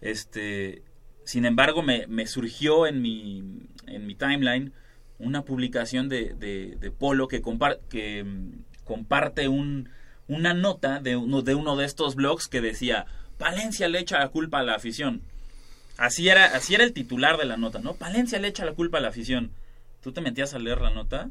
Este, 0.00 0.82
sin 1.24 1.44
embargo, 1.44 1.82
me, 1.82 2.06
me 2.08 2.26
surgió 2.26 2.86
en 2.86 3.02
mi, 3.02 3.42
en 3.86 4.06
mi 4.06 4.14
timeline 4.14 4.72
una 5.18 5.44
publicación 5.44 6.08
de, 6.08 6.34
de, 6.34 6.76
de 6.80 6.90
Polo 6.90 7.28
que, 7.28 7.42
compar- 7.42 7.78
que 7.88 8.24
mm, 8.24 8.84
comparte 8.84 9.48
un, 9.48 9.90
una 10.28 10.54
nota 10.54 10.98
de 11.00 11.16
uno, 11.16 11.42
de 11.42 11.54
uno 11.54 11.76
de 11.76 11.84
estos 11.84 12.14
blogs 12.16 12.48
que 12.48 12.60
decía, 12.60 13.06
Palencia 13.38 13.88
le 13.88 14.00
echa 14.00 14.18
la 14.18 14.28
culpa 14.28 14.60
a 14.60 14.62
la 14.62 14.74
afición. 14.74 15.22
Así 15.98 16.28
era, 16.28 16.46
así 16.46 16.74
era 16.74 16.84
el 16.84 16.92
titular 16.92 17.36
de 17.36 17.44
la 17.44 17.56
nota, 17.56 17.78
¿no? 17.78 17.94
Palencia 17.94 18.38
le 18.38 18.48
echa 18.48 18.64
la 18.64 18.72
culpa 18.72 18.98
a 18.98 19.00
la 19.00 19.08
afición. 19.08 19.50
Tú 20.02 20.12
te 20.12 20.20
metías 20.20 20.52
a 20.54 20.58
leer 20.58 20.80
la 20.80 20.90
nota 20.90 21.28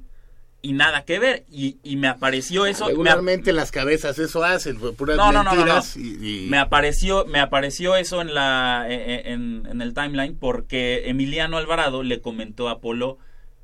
y 0.61 0.73
nada 0.73 1.03
que 1.03 1.17
ver. 1.19 1.43
Y, 1.51 1.77
y 1.83 1.95
me 1.97 2.07
apareció 2.07 2.65
eso. 2.67 2.85
me 2.85 2.91
ap- 2.91 2.97
Regularmente 2.97 3.49
en 3.49 3.55
las 3.57 3.71
cabezas 3.71 4.17
eso 4.19 4.43
hacen, 4.43 4.77
fue 4.79 4.93
puras 4.93 5.17
No, 5.17 5.31
no, 5.31 5.43
no, 5.43 5.51
no, 5.51 5.55
mentiras 5.55 5.97
no. 5.97 6.03
y- 6.03 6.45
y- 6.45 6.49
me 6.49 6.57
apareció 6.59 7.25
me 7.25 7.39
apareció 7.39 7.95
eso 7.95 8.21
en 8.21 8.33
la 8.33 8.85
en, 8.87 9.65
en 9.69 9.81
el 9.81 9.93
timeline 9.93 10.35
porque 10.39 11.09
Emiliano 11.09 11.57
Alvarado 11.57 12.03
le 12.03 12.21
comentó 12.21 12.69
a 12.69 12.79
Polo 12.79 13.17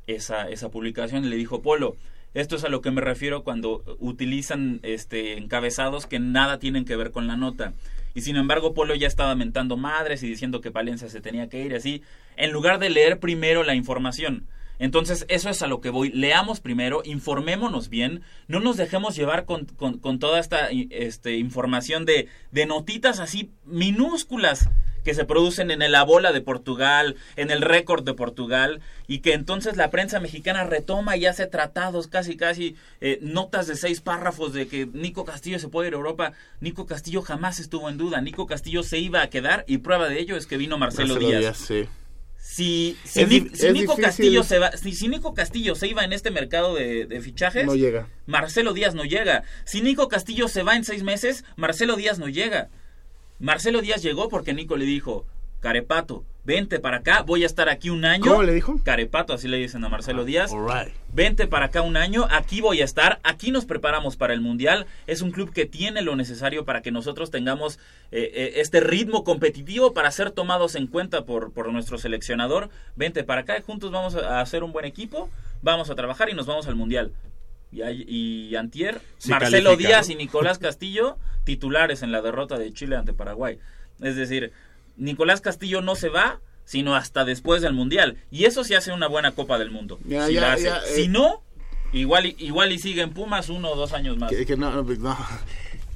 esa 0.08 0.50
esa 0.50 0.70
publicación 0.70 1.24
y 1.26 1.30
le 1.30 1.36
dijo 1.36 1.62
Polo 1.62 1.96
esto 2.34 2.56
es 2.56 2.64
a 2.64 2.70
lo 2.70 2.82
que 2.82 2.92
me 2.92 3.02
refiero 3.02 3.44
cuando 3.44 3.84
utilizan 4.00 4.80
este 4.84 5.38
encabezados 5.38 6.06
que 6.08 6.20
nada 6.20 6.60
tienen 6.60 6.84
que 6.86 6.96
ver 6.96 7.12
con 7.12 7.28
la 7.28 7.36
nota 7.38 7.74
y 8.18 8.22
sin 8.22 8.36
embargo 8.36 8.74
Polo 8.74 8.96
ya 8.96 9.06
estaba 9.08 9.36
mentando 9.36 9.78
madres 9.78 10.24
y 10.24 10.28
diciendo 10.28 10.60
que 10.60 10.72
Palencia 10.72 11.08
se 11.08 11.22
tenía 11.22 11.50
que 11.50 11.62
ir 11.64 11.76
así 11.76 12.02
en 12.36 12.52
lugar 12.52 12.80
de 12.80 12.90
leer 12.90 13.20
primero 13.20 13.64
la 13.64 13.76
información 13.76 14.48
entonces, 14.80 15.26
eso 15.28 15.50
es 15.50 15.64
a 15.64 15.68
lo 15.68 15.82
que 15.82 15.90
voy. 15.90 16.12
Leamos 16.12 16.60
primero, 16.60 17.02
informémonos 17.04 17.90
bien, 17.90 18.22
no 18.48 18.60
nos 18.60 18.78
dejemos 18.78 19.16
llevar 19.16 19.46
con, 19.46 19.66
con- 19.66 19.98
con 19.98 20.20
toda 20.20 20.40
esta 20.40 20.68
este, 20.70 21.38
información 21.38 22.06
de, 22.06 22.28
de 22.52 22.68
notitas 22.68 23.20
así 23.20 23.50
minúsculas 23.66 24.70
que 25.08 25.14
se 25.14 25.24
producen 25.24 25.72
en 25.72 25.82
el 25.82 25.94
La 25.94 26.04
Bola 26.04 26.34
de 26.34 26.42
Portugal, 26.42 27.16
en 27.38 27.50
el 27.50 27.62
Récord 27.62 28.04
de 28.04 28.14
Portugal, 28.14 28.82
y 29.08 29.20
que 29.20 29.32
entonces 29.32 29.78
la 29.78 29.90
prensa 29.90 30.20
mexicana 30.20 30.66
retoma 30.66 31.16
y 31.16 31.26
hace 31.26 31.48
tratados, 31.48 32.08
casi 32.08 32.36
casi 32.36 32.76
eh, 33.00 33.20
notas 33.22 33.68
de 33.68 33.78
seis 33.78 34.02
párrafos 34.02 34.52
de 34.52 34.68
que 34.68 34.86
Nico 34.86 35.24
Castillo 35.24 35.60
se 35.60 35.70
puede 35.70 35.88
ir 35.88 35.94
a 35.94 35.98
Europa. 35.98 36.34
Nico 36.60 36.86
Castillo 36.86 37.22
jamás 37.22 37.62
estuvo 37.62 37.88
en 37.88 37.98
duda, 37.98 38.20
Nico 38.20 38.48
Castillo 38.48 38.84
se 38.84 38.98
iba 38.98 39.22
a 39.22 39.30
quedar, 39.30 39.64
y 39.66 39.78
prueba 39.78 40.10
de 40.10 40.20
ello 40.20 40.36
es 40.36 40.46
que 40.46 40.58
vino 40.58 40.78
Marcelo, 40.78 41.14
Marcelo 41.14 41.30
Díaz. 41.30 41.40
Díaz, 41.40 41.58
sí. 41.58 41.90
Si, 42.38 42.98
Es 43.06 43.16
Nico 43.72 43.94
difícil. 43.94 44.04
Castillo 44.04 44.44
se 44.44 44.60
va, 44.60 44.72
si, 44.74 44.92
si 44.92 45.08
Nico 45.08 45.34
Castillo 45.34 45.74
se 45.76 45.88
iba 45.88 46.04
en 46.04 46.12
este 46.12 46.32
mercado 46.32 46.76
de, 46.76 47.06
de 47.06 47.22
fichajes, 47.22 47.66
No 47.66 47.76
llega. 47.76 48.10
Marcelo 48.26 48.74
Díaz 48.74 48.94
no 48.94 49.06
llega. 49.06 49.44
Si 49.64 49.82
Nico 49.82 50.10
Castillo 50.10 50.50
se 50.50 50.64
va 50.64 50.76
en 50.76 50.84
seis 50.84 51.04
meses, 51.04 51.46
Marcelo 51.56 51.96
Díaz 51.96 52.20
no 52.20 52.28
llega. 52.28 52.68
Marcelo 53.40 53.82
Díaz 53.82 54.02
llegó 54.02 54.30
porque 54.30 54.54
Nico 54.54 54.78
le 54.78 54.86
dijo, 54.86 55.26
Carepato, 55.60 56.24
vente 56.44 56.80
para 56.80 56.98
acá, 56.98 57.24
voy 57.24 57.44
a 57.44 57.46
estar 57.46 57.68
aquí 57.70 57.90
un 57.90 58.06
año. 58.06 58.24
¿Cómo 58.24 58.44
le 58.44 58.54
dijo? 58.54 58.80
Carepato, 58.84 59.34
así 59.34 59.48
le 59.48 59.58
dicen 59.58 59.84
a 59.84 59.90
Marcelo 59.90 60.24
Díaz. 60.24 60.52
All 60.52 60.68
right. 60.68 60.94
Vente 61.14 61.46
para 61.46 61.66
acá 61.66 61.82
un 61.82 61.98
año, 61.98 62.28
aquí 62.30 62.62
voy 62.62 62.82
a 62.82 62.86
estar, 62.86 63.20
aquí 63.24 63.52
nos 63.52 63.66
preparamos 63.66 64.18
para 64.18 64.34
el 64.34 64.42
Mundial. 64.42 64.86
Es 65.08 65.22
un 65.22 65.32
club 65.32 65.52
que 65.52 65.66
tiene 65.66 66.02
lo 66.02 66.16
necesario 66.16 66.64
para 66.64 66.82
que 66.82 66.92
nosotros 66.92 67.32
tengamos 67.32 67.78
eh, 68.12 68.32
eh, 68.34 68.54
este 68.58 68.80
ritmo 68.80 69.24
competitivo 69.24 69.94
para 69.94 70.12
ser 70.12 70.32
tomados 70.32 70.76
en 70.76 70.88
cuenta 70.88 71.26
por, 71.26 71.52
por 71.52 71.72
nuestro 71.72 71.98
seleccionador. 71.98 72.70
Vente 72.96 73.24
para 73.24 73.42
acá 73.42 73.58
y 73.58 73.62
juntos 73.62 73.92
vamos 73.92 74.16
a 74.16 74.42
hacer 74.42 74.64
un 74.64 74.72
buen 74.72 74.86
equipo, 74.86 75.30
vamos 75.62 75.90
a 75.90 75.96
trabajar 75.96 76.30
y 76.30 76.34
nos 76.34 76.46
vamos 76.46 76.68
al 76.68 76.76
Mundial. 76.76 77.12
Y, 77.72 78.56
Antier, 78.56 79.02
Sí 79.18 79.30
Marcelo 79.30 79.72
califica, 79.72 79.90
Díaz 79.90 80.08
¿no? 80.08 80.14
y 80.14 80.16
Nicolás 80.16 80.58
Castillo, 80.58 81.18
titulares 81.44 82.02
en 82.02 82.12
la 82.12 82.22
derrota 82.22 82.58
de 82.58 82.72
Chile 82.74 82.96
ante 82.96 83.14
Paraguay. 83.14 83.60
Es 84.02 84.16
decir, 84.16 84.52
Nicolás 84.96 85.42
Castillo 85.42 85.82
no 85.82 85.96
se 85.96 86.10
va, 86.10 86.40
sino 86.66 86.96
hasta 86.96 87.26
después 87.26 87.62
del 87.62 87.74
Mundial. 87.74 88.18
Y 88.32 88.46
eso 88.46 88.64
sí 88.64 88.74
hace 88.76 88.92
una 88.92 89.08
buena 89.08 89.32
Copa 89.32 89.58
del 89.60 89.72
Mundo. 89.72 90.00
Ya, 90.06 90.28
si 90.28 90.34
ya, 90.34 90.42
la 90.42 90.54
hace. 90.54 90.64
ya, 90.64 90.78
eh. 90.80 90.82
Si 90.96 91.08
no, 91.08 91.44
igual, 91.94 92.26
y- 92.26 92.36
igual 92.40 92.72
y 92.72 92.80
sigue 92.80 93.02
en 93.02 93.14
Pumas 93.14 93.50
uno 93.50 93.70
o 93.72 93.76
dos 93.76 93.94
años 93.94 94.18
más. 94.18 94.30
Que, 94.32 94.46
que 94.46 94.56
no, 94.58 94.72
no, 94.72 94.86
pues, 94.86 95.00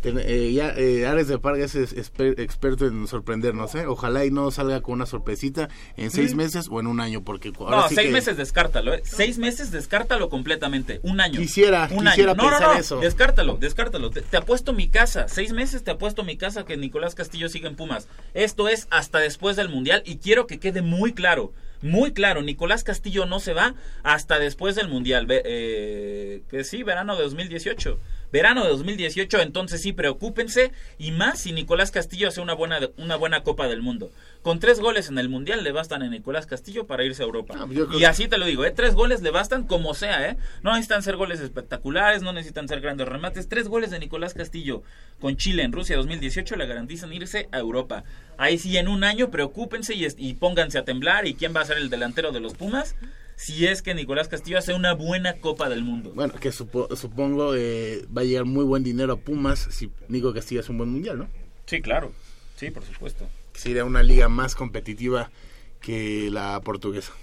eh, 0.04 0.52
ya 0.54 0.74
eh, 0.78 1.06
Ares 1.06 1.28
de 1.28 1.38
Parga 1.40 1.66
es 1.66 1.76
es- 1.76 1.96
exper- 1.96 2.40
experto 2.40 2.86
en 2.88 3.08
sorprendernos, 3.08 3.76
¿eh? 3.76 3.86
Ojalá 3.88 4.26
y 4.26 4.32
no 4.32 4.52
salga 4.52 4.82
con 4.82 4.96
una 4.96 5.06
sorpresita 5.06 5.70
en 5.98 6.12
seis 6.12 6.36
meses 6.36 6.68
o 6.70 6.80
en 6.80 6.88
un 6.88 7.00
año, 7.00 7.24
porque 7.24 7.52
ahora 7.60 7.78
no, 7.78 7.90
sí 7.90 7.96
seis 7.96 8.08
que 8.08 8.14
meses 8.14 8.38
descártalo, 8.38 8.94
¿eh? 8.94 9.02
Seis 9.06 9.38
meses 9.38 9.72
descártalo 9.72 10.30
completamente. 10.30 11.00
Un 11.04 11.22
año. 11.22 11.40
Quisiera, 11.40 11.88
un 11.92 12.06
quisiera 12.06 12.32
año. 12.34 12.42
No, 12.42 12.44
no, 12.44 12.50
pensar 12.58 12.74
no, 12.76 12.80
eso. 12.80 13.00
Descártalo, 13.00 13.58
descártalo. 13.58 14.10
Te, 14.10 14.22
te 14.22 14.38
apuesto 14.38 14.74
mi 14.74 14.90
casa. 14.90 15.28
Seis 15.28 15.54
meses 15.54 15.84
te 15.84 15.92
apuesto 15.92 16.24
mi 16.24 16.38
casa 16.38 16.66
que 16.66 16.78
Nicolás 16.78 17.16
Castillo 17.16 17.50
sigue 17.50 17.68
en 17.68 17.76
Pumas. 17.76 18.08
Esto 18.34 18.68
es 18.68 18.88
hasta 18.90 19.20
después 19.20 19.56
del 19.56 19.70
Mundial 19.70 20.04
y 20.06 20.18
quiero 20.18 20.48
que 20.48 20.60
quede 20.60 20.82
muy 20.82 21.14
claro. 21.14 21.54
Muy 21.84 22.14
claro, 22.14 22.44
Nicolás 22.44 22.84
Castillo 22.84 23.26
no 23.26 23.40
se 23.40 23.54
va 23.54 23.74
hasta 24.04 24.38
después 24.38 24.76
del 24.76 24.88
Mundial. 24.88 25.26
Eh, 25.30 26.44
que 26.50 26.64
sí, 26.64 26.84
verano 26.84 27.16
de 27.16 27.24
2018. 27.24 28.00
Verano 28.32 28.64
de 28.64 28.70
2018, 28.70 29.42
entonces 29.42 29.82
sí, 29.82 29.94
preocúpense. 29.94 30.72
Y 30.98 31.12
más 31.12 31.40
si 31.40 31.52
Nicolás 31.52 31.92
Castillo 31.92 32.28
hace 32.28 32.42
una 32.42 32.54
buena, 32.54 32.80
una 32.98 33.16
buena 33.16 33.44
Copa 33.44 33.68
del 33.68 33.82
Mundo. 33.82 34.12
Con 34.42 34.60
tres 34.60 34.80
goles 34.80 35.10
en 35.10 35.18
el 35.18 35.30
Mundial 35.30 35.64
le 35.64 35.72
bastan 35.72 36.02
a 36.02 36.08
Nicolás 36.08 36.46
Castillo 36.46 36.88
para 36.88 37.04
irse 37.04 37.22
a 37.22 37.26
Europa. 37.26 37.56
Creo 37.70 38.00
y 38.00 38.06
así 38.06 38.28
te 38.28 38.38
lo 38.38 38.46
digo, 38.46 38.66
¿eh? 38.66 38.72
tres 38.72 38.96
goles 38.96 39.22
le 39.22 39.32
bastan 39.32 39.68
como 39.68 39.94
sea. 39.94 40.30
¿eh? 40.30 40.38
No 40.64 40.72
necesitan 40.72 41.04
ser 41.04 41.16
goles 41.16 41.40
espectaculares, 41.40 42.24
no 42.24 42.34
necesitan 42.34 42.68
ser 42.68 42.82
grandes 42.82 43.08
remates. 43.08 43.50
Tres 43.50 43.68
goles 43.68 43.92
de 43.92 44.00
Nicolás 44.00 44.34
Castillo 44.34 44.82
con 45.20 45.38
Chile 45.38 45.64
en 45.64 45.72
Rusia 45.72 45.98
2018 45.98 46.56
le 46.56 46.66
garantizan 46.66 47.14
irse 47.14 47.50
a 47.52 47.60
Europa. 47.60 48.04
Ahí 48.38 48.58
sí, 48.58 48.76
en 48.78 48.88
un 48.88 49.04
año, 49.04 49.30
preocúpense 49.30 49.94
y, 49.94 50.08
y 50.18 50.34
pónganse 50.34 50.80
a 50.80 50.86
temblar. 50.86 51.28
¿Y 51.28 51.36
quién 51.36 51.56
va 51.56 51.62
a 51.62 51.66
ser 51.66 51.78
el 51.78 51.90
delantero 51.90 52.32
de 52.32 52.40
los 52.40 52.54
Pumas? 52.54 52.96
Si 53.42 53.66
es 53.66 53.82
que 53.82 53.96
Nicolás 53.96 54.28
Castillo 54.28 54.60
hace 54.60 54.76
una 54.76 54.94
buena 54.94 55.38
Copa 55.38 55.68
del 55.68 55.84
Mundo. 55.84 56.12
Bueno, 56.14 56.36
que 56.36 56.52
supo- 56.52 56.96
supongo 56.96 57.56
eh, 57.56 58.06
va 58.16 58.22
a 58.22 58.24
llegar 58.24 58.46
muy 58.46 58.64
buen 58.64 58.84
dinero 58.84 59.14
a 59.14 59.18
Pumas 59.18 59.68
si 59.72 59.90
Nico 60.10 60.32
Castillo 60.32 60.62
hace 60.62 60.72
un 60.72 60.78
buen 60.78 60.92
mundial, 60.92 61.18
¿no? 61.18 61.28
Sí, 61.66 61.82
claro. 61.82 62.12
Sí, 62.56 62.70
por 62.70 62.84
supuesto. 62.86 63.28
Que 63.52 63.60
sería 63.60 63.84
una 63.84 64.04
liga 64.04 64.30
más 64.30 64.54
competitiva 64.54 65.32
que 65.80 66.30
la 66.30 66.62
portuguesa. 66.64 67.14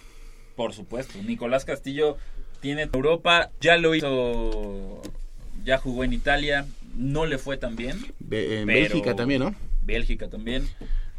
Por 0.56 0.72
supuesto. 0.72 1.22
Nicolás 1.22 1.64
Castillo 1.64 2.16
tiene 2.60 2.88
Europa, 2.92 3.52
ya 3.60 3.76
lo 3.76 3.94
hizo, 3.94 5.00
ya 5.64 5.78
jugó 5.78 6.02
en 6.02 6.12
Italia, 6.14 6.66
no 6.96 7.26
le 7.26 7.38
fue 7.38 7.58
tan 7.58 7.76
bien. 7.76 8.04
Be- 8.18 8.62
en 8.62 8.66
Bélgica 8.66 9.14
también, 9.14 9.42
¿no? 9.42 9.54
Bélgica 9.84 10.28
también. 10.28 10.68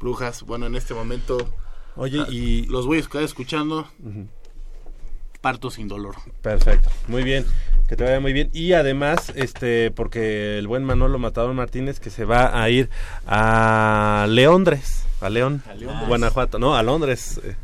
Brujas, 0.02 0.44
bueno, 0.44 0.66
en 0.68 0.76
este 0.76 0.94
momento 0.94 1.38
Oye, 1.96 2.20
ah, 2.20 2.28
y... 2.30 2.66
los 2.66 2.86
voy 2.86 2.98
a 2.98 3.02
estar 3.02 3.24
escuchando. 3.24 3.90
Parto 5.42 5.72
sin 5.72 5.88
dolor. 5.88 6.16
Perfecto, 6.42 6.90
muy 7.08 7.24
bien, 7.24 7.46
que 7.88 7.96
te 7.96 8.04
vaya 8.04 8.20
muy 8.20 8.34
bien. 8.34 8.50
Y 8.52 8.74
además, 8.74 9.32
este, 9.36 9.90
porque 9.92 10.58
el 10.58 10.68
buen 10.68 10.84
Manolo 10.84 11.18
Matador 11.18 11.54
Martínez 11.54 12.00
que 12.00 12.10
se 12.10 12.26
va 12.26 12.62
a 12.62 12.70
ir 12.70 12.90
a 13.26 14.28
Leondres, 14.30 15.06
a 15.22 15.30
León, 15.30 15.64
Guanajuato, 16.08 16.60
no, 16.60 16.76
a 16.76 16.84
Londres, 16.84 17.40
eh, 17.44 17.56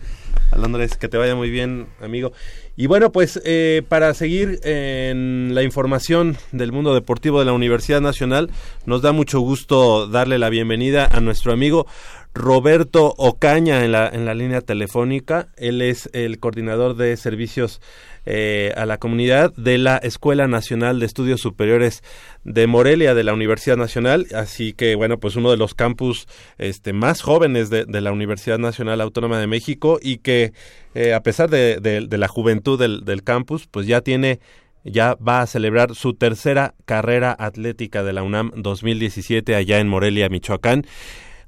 a 0.52 0.58
Londres, 0.58 0.96
que 0.98 1.10
te 1.10 1.18
vaya 1.18 1.36
muy 1.36 1.50
bien, 1.50 1.88
amigo. 2.02 2.32
Y 2.78 2.88
bueno, 2.88 3.12
pues 3.12 3.42
eh, 3.46 3.84
para 3.88 4.14
seguir 4.14 4.60
en 4.64 5.56
la 5.56 5.64
información 5.64 6.38
del 6.52 6.72
mundo 6.72 6.94
deportivo 6.94 7.40
de 7.40 7.46
la 7.46 7.54
Universidad 7.54 8.02
Nacional, 8.02 8.50
nos 8.86 9.02
da 9.02 9.14
mucho 9.14 9.40
gusto 9.40 10.08
darle 10.08 10.40
la 10.40 10.50
bienvenida 10.50 11.08
a 11.10 11.22
nuestro 11.22 11.54
amigo 11.54 11.88
Roberto 12.36 13.14
Ocaña 13.18 13.86
en 13.86 13.94
la, 13.94 14.10
en 14.10 14.26
la 14.26 14.34
línea 14.34 14.60
telefónica. 14.60 15.48
Él 15.56 15.82
es 15.82 16.10
el 16.12 16.38
coordinador 16.40 16.98
de 16.98 17.16
servicios 17.16 17.82
eh, 18.26 18.74
a 18.76 18.86
la 18.86 18.98
comunidad 18.98 19.54
de 19.56 19.78
la 19.78 19.98
Escuela 19.98 20.46
Nacional 20.46 21.00
de 21.00 21.06
Estudios 21.06 21.40
Superiores 21.40 22.04
de 22.44 22.68
Morelia 22.68 23.14
de 23.14 23.24
la 23.24 23.34
Universidad 23.34 23.78
Nacional, 23.78 24.28
así 24.36 24.74
que 24.74 24.96
bueno, 24.96 25.18
pues 25.18 25.38
uno 25.38 25.50
de 25.50 25.58
los 25.58 25.76
campus 25.76 26.28
este, 26.58 26.92
más 26.92 27.22
jóvenes 27.22 27.70
de, 27.70 27.86
la 27.88 28.12
Universidad 28.12 28.60
Nacional 28.60 29.00
Autónoma 29.00 29.40
de 29.40 29.48
México 29.48 30.00
y 30.02 30.18
que 30.18 30.52
eh, 30.94 31.14
a 31.14 31.24
pesar 31.24 31.50
de, 31.50 31.80
de, 31.80 32.18
la 32.18 32.28
juventud 32.28 32.78
del, 32.78 33.06
del 33.06 33.24
campus, 33.24 33.68
pues 33.68 33.88
ya 33.88 34.02
tiene 34.02 34.40
ya 34.84 35.16
va 35.16 35.42
a 35.42 35.48
celebrar 35.48 35.96
su 35.96 36.14
tercera 36.14 36.76
carrera 36.86 37.36
atlética 37.38 38.04
de 38.04 38.14
la 38.14 38.24
UNAM 38.24 38.52
2017 38.56 39.56
allá 39.56 39.80
en 39.80 39.88
Morelia, 39.88 40.30
Michoacán. 40.30 40.86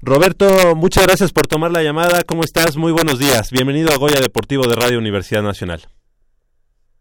Roberto, 0.08 0.74
muchas 0.78 1.06
gracias 1.06 1.34
por 1.34 1.48
tomar 1.48 1.70
la 1.70 1.84
llamada. 1.84 2.24
¿Cómo 2.24 2.46
estás? 2.46 2.78
Muy 2.78 2.94
buenos 2.94 3.20
días. 3.20 3.52
Bienvenido 3.52 3.92
a 3.92 3.98
Goya 3.98 4.22
Deportivo 4.22 4.66
de 4.66 4.74
Radio 4.74 5.00
Universidad 5.00 5.42
Nacional. 5.42 5.82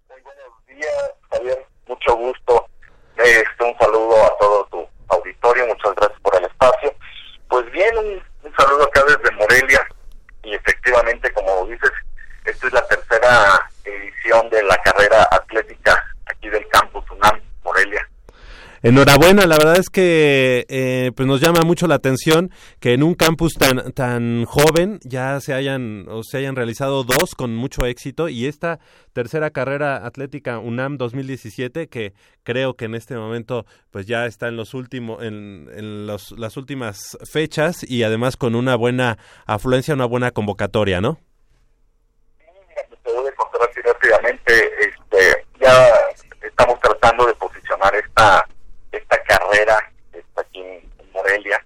Muy 0.09 0.21
buenos 0.23 0.67
días, 0.67 1.13
Javier. 1.31 1.67
Mucho 1.87 2.17
gusto. 2.17 2.67
Este, 3.17 3.63
un 3.65 3.79
saludo 3.79 4.25
a 4.25 4.37
todo 4.41 4.67
tu 4.73 4.89
auditorio. 5.15 5.69
Muchas 5.69 5.95
gracias 5.95 6.21
por 6.21 6.35
el 6.35 6.47
espacio. 6.47 6.93
Pues 7.49 7.71
bien, 7.71 7.97
un, 7.97 8.53
saludo 8.59 8.83
acá 8.83 9.05
desde 9.05 9.37
Morelia. 9.37 9.87
Y 10.43 10.55
efectivamente, 10.55 11.33
como 11.33 11.65
dices, 11.67 11.93
esta 12.45 12.67
es 12.67 12.73
la 12.73 12.89
tercera 12.89 13.71
edición 13.85 14.51
de 14.51 14.65
la 14.65 14.77
carrera 14.79 15.29
atlética 15.31 15.97
aquí 16.27 16.49
del 16.49 16.67
campus 16.71 17.05
UNAM, 17.13 17.41
Morelia. 17.63 18.05
Enhorabuena, 18.83 19.47
la 19.47 19.57
verdad 19.57 19.79
es 19.79 19.89
que 19.89 20.67
eh, 20.69 21.13
pues 21.17 21.27
nos 21.27 21.41
llama 21.41 21.63
mucho 21.63 21.87
la 21.87 21.97
atención 21.97 22.51
que 22.81 22.93
en 22.93 23.03
un 23.03 23.15
campus 23.15 23.55
tan 23.55 23.93
tan 23.93 24.45
joven 24.45 25.01
ya 25.03 25.41
se 25.41 25.55
hayan 25.55 26.07
o 26.09 26.23
se 26.23 26.39
hayan 26.39 26.57
realizado 26.57 27.05
dos 27.05 27.35
con 27.35 27.55
mucho 27.55 27.87
éxito 27.87 28.29
y 28.29 28.47
esta 28.47 28.79
tercera 29.13 29.51
carrera 29.51 30.07
atlética 30.07 30.59
UNAM 30.59 30.99
2017 30.99 31.89
que 31.89 32.13
creo 32.43 32.75
que 32.75 32.85
en 32.85 32.95
este 32.95 33.17
momento 33.17 33.67
pues 33.91 34.07
ya 34.07 34.27
está 34.27 34.49
en 34.49 34.57
los 34.57 34.75
últimos 34.75 35.23
en, 35.23 35.69
en 35.75 36.07
las 36.07 36.57
últimas 36.57 37.19
fechas 37.31 37.83
y 37.89 38.03
además 38.03 38.37
con 38.37 38.55
una 38.55 38.77
buena 38.77 39.19
afluencia, 39.47 39.95
una 39.95 40.07
buena 40.07 40.31
convocatoria, 40.31 41.01
¿no? 41.01 41.19
te 43.07 43.13
voy 43.13 43.29
a 43.29 43.93
rápidamente, 43.93 44.71
este, 44.81 45.47
ya 45.61 45.89
estamos 46.43 46.79
tratando 46.81 47.27
de 47.27 47.35
posicionar 47.35 47.95
esta 47.95 48.46
carrera 49.57 49.93
está 50.13 50.43
aquí 50.43 50.61
en, 50.61 50.97
Morelia. 51.13 51.65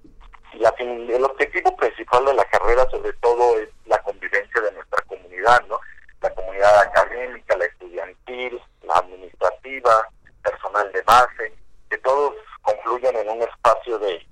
Y 0.53 0.59
la, 0.59 0.72
el 0.79 1.24
objetivo 1.24 1.76
principal 1.76 2.24
de 2.24 2.35
la 2.35 2.44
carrera, 2.44 2.88
sobre 2.88 3.12
todo, 3.14 3.59
es 3.59 3.68
la 3.87 3.98
convivencia 4.03 4.61
de 4.61 4.72
nuestra 4.72 5.03
comunidad, 5.09 5.61
¿no? 5.66 5.81
La 6.20 6.33
comunidad 6.35 6.83
académica, 6.83 7.57
la 7.57 7.64
estudiantil, 7.64 8.61
la 8.83 8.94
administrativa, 8.94 10.09
personal 10.42 10.92
de 10.92 11.03
base, 11.03 11.53
que 11.90 11.98
todos 11.98 12.35
confluyen 12.62 13.16
en 13.16 13.29
un 13.29 13.42
espacio 13.42 13.98
de, 13.98 14.24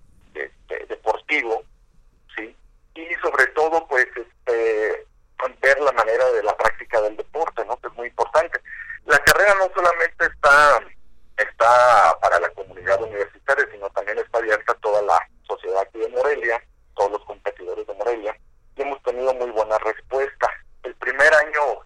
deportivo, 0.89 1.65
¿sí? 2.37 2.55
Y 2.95 3.15
sobre 3.21 3.47
todo, 3.49 3.85
pues, 3.89 4.07
este, 4.07 5.07
ver 5.61 5.81
la 5.81 5.93
manera 5.93 6.31
de 6.31 6.45
la 6.45 6.57
práctica 6.57 7.01
del 7.01 7.17
deporte, 7.17 7.65
¿no? 7.65 7.77
Que 7.79 7.89
es 7.89 7.95
muy 7.95 8.07
importante. 8.07 8.61
La 9.07 9.19
carrera 9.19 9.55
no 9.59 9.69
solamente 9.75 10.27
está 10.27 10.81
está 11.39 12.19
para 12.21 12.41
la 12.41 12.49
comunidad 12.51 13.01
universitaria, 13.03 13.67
sino 13.73 13.89
también 13.91 14.19
está 14.19 14.39
abierta 14.39 14.75
toda 14.83 15.03
la 15.03 15.19
sociedad 15.47 15.83
aquí 15.83 15.99
de 15.99 16.09
Morelia, 16.09 16.63
todos 16.97 17.13
los 17.13 17.25
competidores 17.25 17.87
de 17.87 17.95
Morelia, 17.95 18.37
y 18.77 18.83
hemos 18.83 19.03
tenido 19.03 19.33
muy 19.35 19.51
buena 19.51 19.79
respuesta. 19.79 20.49
El 20.83 20.95
primer 20.97 21.33
año 21.35 21.81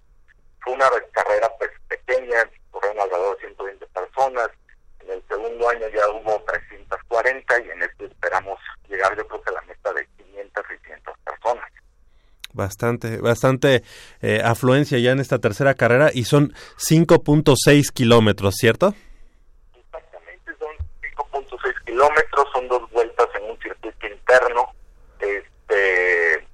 fue 0.60 0.74
una 0.74 0.88
carrera 1.12 1.50
pues, 1.58 1.70
pequeña, 1.88 2.38
corrieron 2.70 3.00
alrededor 3.00 3.36
de 3.36 3.46
120 3.46 3.86
personas, 3.86 4.48
en 5.00 5.10
el 5.10 5.22
segundo 5.28 5.68
año 5.68 5.88
ya 5.88 6.08
hubo 6.10 6.42
340 6.44 7.60
y 7.60 7.70
en 7.70 7.82
este 7.82 8.04
esperamos 8.06 8.58
llegar 8.88 9.16
yo 9.16 9.26
creo 9.26 9.42
que 9.42 9.50
a 9.50 9.54
la 9.54 9.62
meta 9.62 9.92
de 9.92 10.06
500, 10.16 10.64
600 10.68 11.14
personas. 11.24 11.68
Bastante, 12.52 13.16
bastante 13.18 13.82
eh, 14.20 14.40
afluencia 14.44 14.98
ya 14.98 15.12
en 15.12 15.20
esta 15.20 15.38
tercera 15.38 15.74
carrera 15.74 16.10
y 16.12 16.24
son 16.24 16.52
5.6 16.78 17.92
kilómetros, 17.92 18.54
¿cierto? 18.56 18.94
Kilómetros, 22.02 22.48
son 22.52 22.68
dos 22.68 22.90
vueltas 22.90 23.28
en 23.36 23.50
un 23.50 23.58
circuito 23.58 24.06
interno, 24.06 24.74
este, 25.20 26.46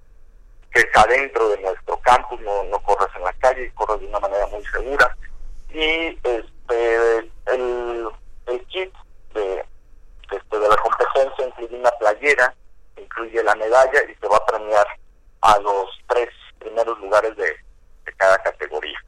que 0.72 0.80
es 0.80 0.86
adentro 0.94 1.48
de 1.48 1.58
nuestro 1.58 1.98
campus, 2.00 2.40
no, 2.40 2.64
no 2.64 2.78
corres 2.80 3.08
en 3.16 3.24
la 3.24 3.32
calle, 3.34 3.72
corres 3.74 4.00
de 4.00 4.06
una 4.06 4.20
manera 4.20 4.46
muy 4.48 4.64
segura. 4.66 5.16
Y 5.70 6.18
este, 6.22 7.18
el, 7.46 8.10
el 8.46 8.66
kit 8.66 8.92
de, 9.34 9.64
este, 10.30 10.58
de 10.58 10.68
la 10.68 10.76
competencia 10.76 11.46
incluye 11.46 11.76
una 11.76 11.90
playera, 11.92 12.54
incluye 12.96 13.42
la 13.42 13.54
medalla 13.54 14.02
y 14.04 14.14
se 14.16 14.28
va 14.28 14.36
a 14.36 14.46
premiar 14.46 14.86
a 15.40 15.58
los 15.60 15.90
tres 16.08 16.28
primeros 16.58 16.98
lugares 17.00 17.36
de 17.36 17.56
cada 18.16 18.36
categoría. 18.38 18.98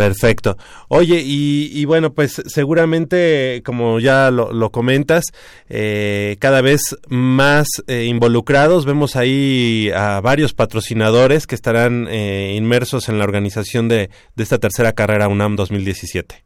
Perfecto. 0.00 0.56
Oye, 0.88 1.20
y, 1.22 1.84
bueno, 1.84 2.14
pues 2.14 2.40
seguramente, 2.46 3.62
como 3.62 4.00
ya 4.00 4.30
lo, 4.30 4.70
comentas, 4.70 5.24
eh, 5.68 6.38
cada 6.40 6.62
vez 6.62 6.96
más 7.08 7.66
eh, 7.86 8.04
involucrados. 8.04 8.86
Vemos 8.86 9.14
ahí 9.14 9.90
a 9.94 10.22
varios 10.22 10.54
patrocinadores 10.54 11.46
que 11.46 11.54
estarán 11.54 12.08
eh, 12.08 12.54
inmersos 12.56 13.10
en 13.10 13.18
la 13.18 13.24
organización 13.24 13.88
de, 13.88 14.08
esta 14.38 14.56
tercera 14.56 14.94
carrera 14.94 15.28
UNAM 15.28 15.54
2017. 15.56 16.44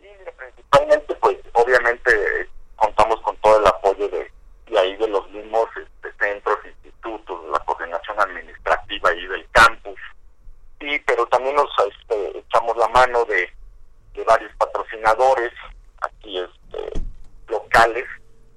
Sí, 0.00 0.06
principalmente, 0.38 1.14
pues 1.20 1.36
obviamente 1.52 2.10
contamos 2.76 3.20
con 3.20 3.36
todo 3.42 3.60
el 3.60 3.66
apoyo 3.66 4.08
de, 4.08 4.30
de 4.70 4.78
ahí 4.78 4.96
de 4.96 5.08
los 5.08 5.30
mismos 5.30 5.68
este, 5.76 6.08
centros, 6.24 6.56
institutos, 6.64 7.38
la 7.52 7.58
coordinación 7.66 8.18
administrativa 8.18 9.10
ahí 9.10 9.26
del 9.26 9.46
campus 9.52 10.00
sí, 10.84 11.02
pero 11.06 11.26
también 11.26 11.56
nos 11.56 11.70
este, 11.88 12.38
echamos 12.38 12.76
la 12.76 12.88
mano 12.88 13.24
de, 13.24 13.50
varios 14.26 14.54
patrocinadores 14.56 15.52
aquí 16.00 16.38
este, 16.38 17.00
locales 17.48 18.06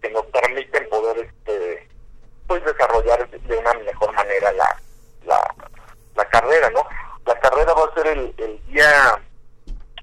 que 0.01 0.09
nos 0.11 0.25
permiten 0.27 0.87
poder 0.87 1.25
este, 1.25 1.89
pues 2.47 2.63
desarrollar 2.63 3.29
de 3.29 3.57
una 3.57 3.73
mejor 3.73 4.13
manera 4.13 4.51
la, 4.53 4.81
la, 5.25 6.25
carrera, 6.29 6.69
¿no? 6.69 6.85
La 7.25 7.37
carrera 7.39 7.73
va 7.73 7.85
a 7.85 7.93
ser 7.95 8.07
el, 8.07 8.65
día 8.67 9.21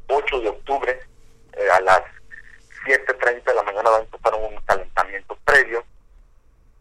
8 0.09 0.41
de 0.41 0.49
octubre 0.49 1.01
eh, 1.53 1.69
a 1.71 1.81
las 1.81 2.03
7.30 2.87 3.45
de 3.45 3.55
la 3.55 3.63
mañana 3.63 3.91
va 3.91 3.97
a 3.99 4.01
empezar 4.01 4.35
un 4.35 4.61
calentamiento 4.67 5.37
previo 5.45 5.85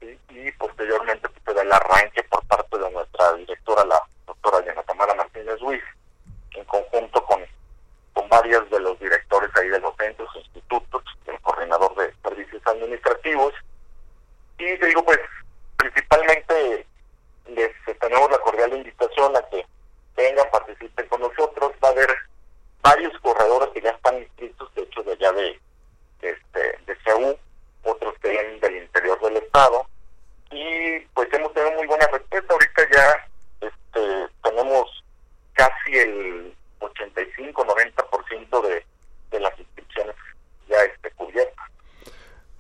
y, 0.02 0.52
posteriormente 0.54 1.30
pues, 1.46 1.58
el 1.58 1.72
arranque 1.72 2.24
por 2.24 2.46
parte 2.48 2.78
de 2.78 2.92
nuestra 2.92 3.34
directora, 3.34 3.86
la 3.86 4.02
we 5.66 5.80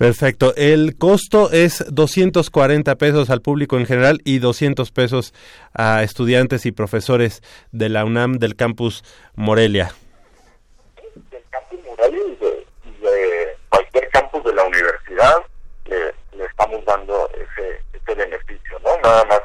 Perfecto. 0.03 0.53
El 0.57 0.97
costo 0.97 1.49
es 1.49 1.85
240 1.89 2.97
pesos 2.97 3.29
al 3.29 3.41
público 3.41 3.77
en 3.77 3.85
general 3.85 4.19
y 4.25 4.39
200 4.39 4.91
pesos 4.91 5.33
a 5.73 6.03
estudiantes 6.03 6.65
y 6.65 6.73
profesores 6.73 7.41
de 7.71 7.87
la 7.87 8.03
UNAM 8.03 8.33
del 8.33 8.57
campus 8.57 9.05
Morelia. 9.35 9.93
Del 11.31 11.41
campus 11.49 11.79
Morelia 11.85 12.21
y 12.27 12.35
de, 13.01 13.57
cualquier 13.69 14.09
campus 14.09 14.43
de 14.43 14.53
la 14.53 14.65
universidad 14.65 15.37
le, 15.85 16.13
estamos 16.47 16.83
dando 16.83 17.29
ese, 17.29 17.79
ese 17.93 18.13
beneficio, 18.13 18.77
¿no? 18.83 18.89
Nada 19.03 19.23
más 19.23 19.39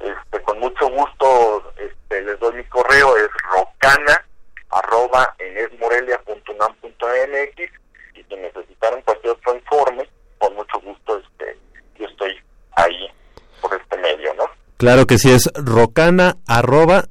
este, 0.00 0.42
con 0.42 0.58
mucho 0.58 0.90
gusto 0.90 1.72
este, 1.76 2.22
les 2.22 2.36
doy 2.40 2.54
mi 2.54 2.64
correo, 2.64 3.16
es 3.16 3.28
rocana 3.54 4.26
arroba 4.70 5.36
enesmorelia.unam.mx 5.38 7.80
y 8.14 8.24
si 8.24 8.36
necesitaran 8.36 9.02
cualquier 9.02 9.32
otro 9.32 9.54
informe, 9.54 10.08
con 10.38 10.54
mucho 10.54 10.80
gusto 10.80 11.18
este, 11.18 11.58
yo 11.98 12.06
estoy 12.06 12.40
ahí 12.76 13.08
por 13.60 13.74
este 13.74 13.96
medio, 13.98 14.32
¿no? 14.34 14.44
Claro 14.90 15.06
que 15.06 15.18
sí, 15.18 15.30
es 15.30 15.48
rocana 15.54 16.38
arroba 16.48 17.04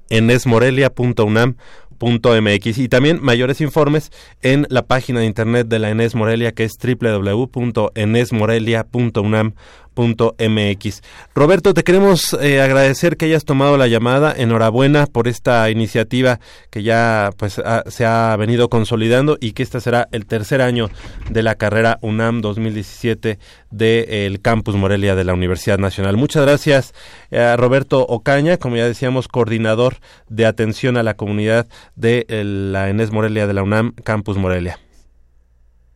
.mx. 2.01 2.77
Y 2.77 2.89
también 2.89 3.19
mayores 3.21 3.61
informes 3.61 4.11
en 4.41 4.67
la 4.69 4.85
página 4.85 5.21
de 5.21 5.27
internet 5.27 5.69
de 5.69 5.79
la 5.79 5.89
Enes 5.89 6.13
Morelia 6.13 6.51
que 6.51 6.65
es 6.65 6.77
www.enesmorelia.unam 6.77 9.53
Roberto, 11.35 11.73
te 11.73 11.83
queremos 11.83 12.33
eh, 12.41 12.61
agradecer 12.61 13.17
que 13.17 13.25
hayas 13.25 13.45
tomado 13.45 13.77
la 13.77 13.87
llamada. 13.87 14.33
Enhorabuena 14.35 15.05
por 15.07 15.27
esta 15.27 15.69
iniciativa 15.69 16.39
que 16.69 16.83
ya 16.83 17.31
pues 17.37 17.61
se 17.87 18.05
ha 18.05 18.35
venido 18.37 18.69
consolidando 18.69 19.37
y 19.39 19.51
que 19.53 19.63
este 19.63 19.81
será 19.81 20.07
el 20.11 20.25
tercer 20.25 20.61
año 20.61 20.89
de 21.29 21.43
la 21.43 21.55
carrera 21.55 21.97
UNAM 22.01 22.41
2017 22.41 23.39
del 23.71 24.41
Campus 24.41 24.75
Morelia 24.75 25.15
de 25.15 25.23
la 25.23 25.33
Universidad 25.33 25.77
Nacional. 25.77 26.17
Muchas 26.17 26.43
gracias 26.43 26.93
a 27.31 27.55
Roberto 27.57 28.05
Ocaña, 28.05 28.57
como 28.57 28.77
ya 28.77 28.85
decíamos, 28.85 29.27
coordinador 29.27 29.97
de 30.27 30.45
atención 30.45 30.97
a 30.97 31.03
la 31.03 31.15
comunidad 31.15 31.67
de 31.95 32.25
la 32.29 32.89
Enes 32.89 33.11
Morelia 33.11 33.47
de 33.47 33.53
la 33.53 33.63
UNAM 33.63 33.93
Campus 34.03 34.37
Morelia. 34.37 34.79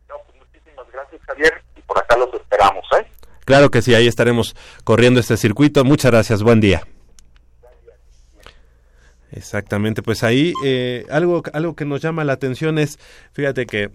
Pues 0.06 0.20
muchísimas 0.38 0.86
gracias, 0.92 1.20
Javier, 1.26 1.62
y 1.76 1.82
por 1.82 1.98
acá 1.98 2.16
los 2.16 2.32
esperamos, 2.34 2.84
¿eh? 2.98 3.06
Claro 3.44 3.70
que 3.70 3.82
sí, 3.82 3.94
ahí 3.94 4.06
estaremos 4.06 4.56
corriendo 4.84 5.20
este 5.20 5.36
circuito. 5.36 5.84
Muchas 5.84 6.10
gracias, 6.10 6.42
buen 6.42 6.60
día. 6.60 6.86
Exactamente, 9.30 10.00
pues 10.02 10.22
ahí 10.22 10.52
eh, 10.64 11.06
algo, 11.10 11.42
algo 11.52 11.74
que 11.74 11.84
nos 11.84 12.00
llama 12.00 12.22
la 12.22 12.34
atención 12.34 12.78
es, 12.78 13.00
fíjate 13.32 13.66
que 13.66 13.90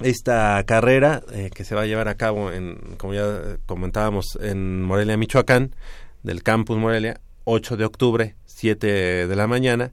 esta 0.00 0.62
carrera 0.66 1.22
eh, 1.32 1.48
que 1.54 1.64
se 1.64 1.74
va 1.74 1.82
a 1.82 1.86
llevar 1.86 2.08
a 2.08 2.16
cabo, 2.16 2.52
en, 2.52 2.76
como 2.98 3.14
ya 3.14 3.56
comentábamos, 3.64 4.38
en 4.42 4.82
Morelia, 4.82 5.16
Michoacán, 5.16 5.74
del 6.22 6.42
campus 6.42 6.76
Morelia, 6.76 7.20
8 7.44 7.78
de 7.78 7.84
octubre, 7.86 8.34
7 8.44 9.26
de 9.26 9.36
la 9.36 9.46
mañana, 9.46 9.92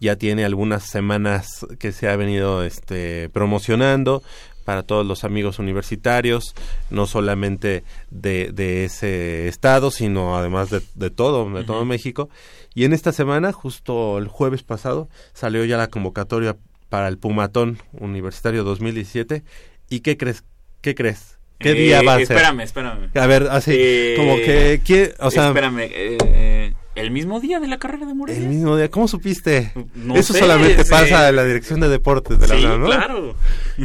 ya 0.00 0.16
tiene 0.16 0.44
algunas 0.44 0.84
semanas 0.84 1.66
que 1.78 1.92
se 1.92 2.08
ha 2.08 2.16
venido 2.16 2.64
este, 2.64 3.28
promocionando, 3.28 4.22
para 4.70 4.84
todos 4.84 5.04
los 5.04 5.24
amigos 5.24 5.58
universitarios, 5.58 6.54
no 6.90 7.06
solamente 7.08 7.82
de, 8.12 8.52
de 8.52 8.84
ese 8.84 9.48
estado, 9.48 9.90
sino 9.90 10.36
además 10.38 10.70
de, 10.70 10.80
de 10.94 11.10
todo, 11.10 11.50
de 11.50 11.64
todo 11.64 11.84
México. 11.84 12.28
Y 12.72 12.84
en 12.84 12.92
esta 12.92 13.10
semana, 13.10 13.50
justo 13.52 14.16
el 14.18 14.28
jueves 14.28 14.62
pasado, 14.62 15.08
salió 15.32 15.64
ya 15.64 15.76
la 15.76 15.88
convocatoria 15.88 16.56
para 16.88 17.08
el 17.08 17.18
Pumatón 17.18 17.78
Universitario 17.94 18.62
2017. 18.62 19.42
¿Y 19.88 20.00
qué 20.02 20.16
crees? 20.16 20.44
¿Qué 20.82 20.94
crees? 20.94 21.36
¿Qué 21.58 21.74
día 21.74 21.98
Eh, 22.02 22.06
va 22.06 22.12
a 22.14 22.18
ser? 22.18 22.36
Espérame, 22.36 22.60
espérame. 22.60 23.10
A 23.16 23.26
ver, 23.26 23.48
así, 23.50 23.72
Eh, 23.74 24.14
como 24.16 24.36
que, 24.36 24.82
¿qué? 24.84 25.14
o 25.18 25.32
sea, 25.32 25.48
espérame, 25.48 25.80
eh, 25.80 26.16
eh, 26.24 26.74
¿el 27.00 27.10
mismo 27.10 27.40
día 27.40 27.60
de 27.60 27.66
la 27.68 27.78
carrera 27.78 28.06
de 28.06 28.14
Morelia? 28.14 28.42
el 28.42 28.48
mismo 28.48 28.76
día, 28.76 28.90
¿cómo 28.90 29.08
supiste? 29.08 29.72
No 29.94 30.14
Eso 30.16 30.32
sé, 30.32 30.40
solamente 30.40 30.84
pasa 30.84 31.28
en 31.28 31.36
la 31.36 31.44
Dirección 31.44 31.80
de 31.80 31.88
Deportes 31.88 32.38
de 32.38 32.48
la 32.48 32.54
Sí, 32.56 32.64
UNAM, 32.64 32.80
¿no? 32.80 32.86
claro. 32.86 33.34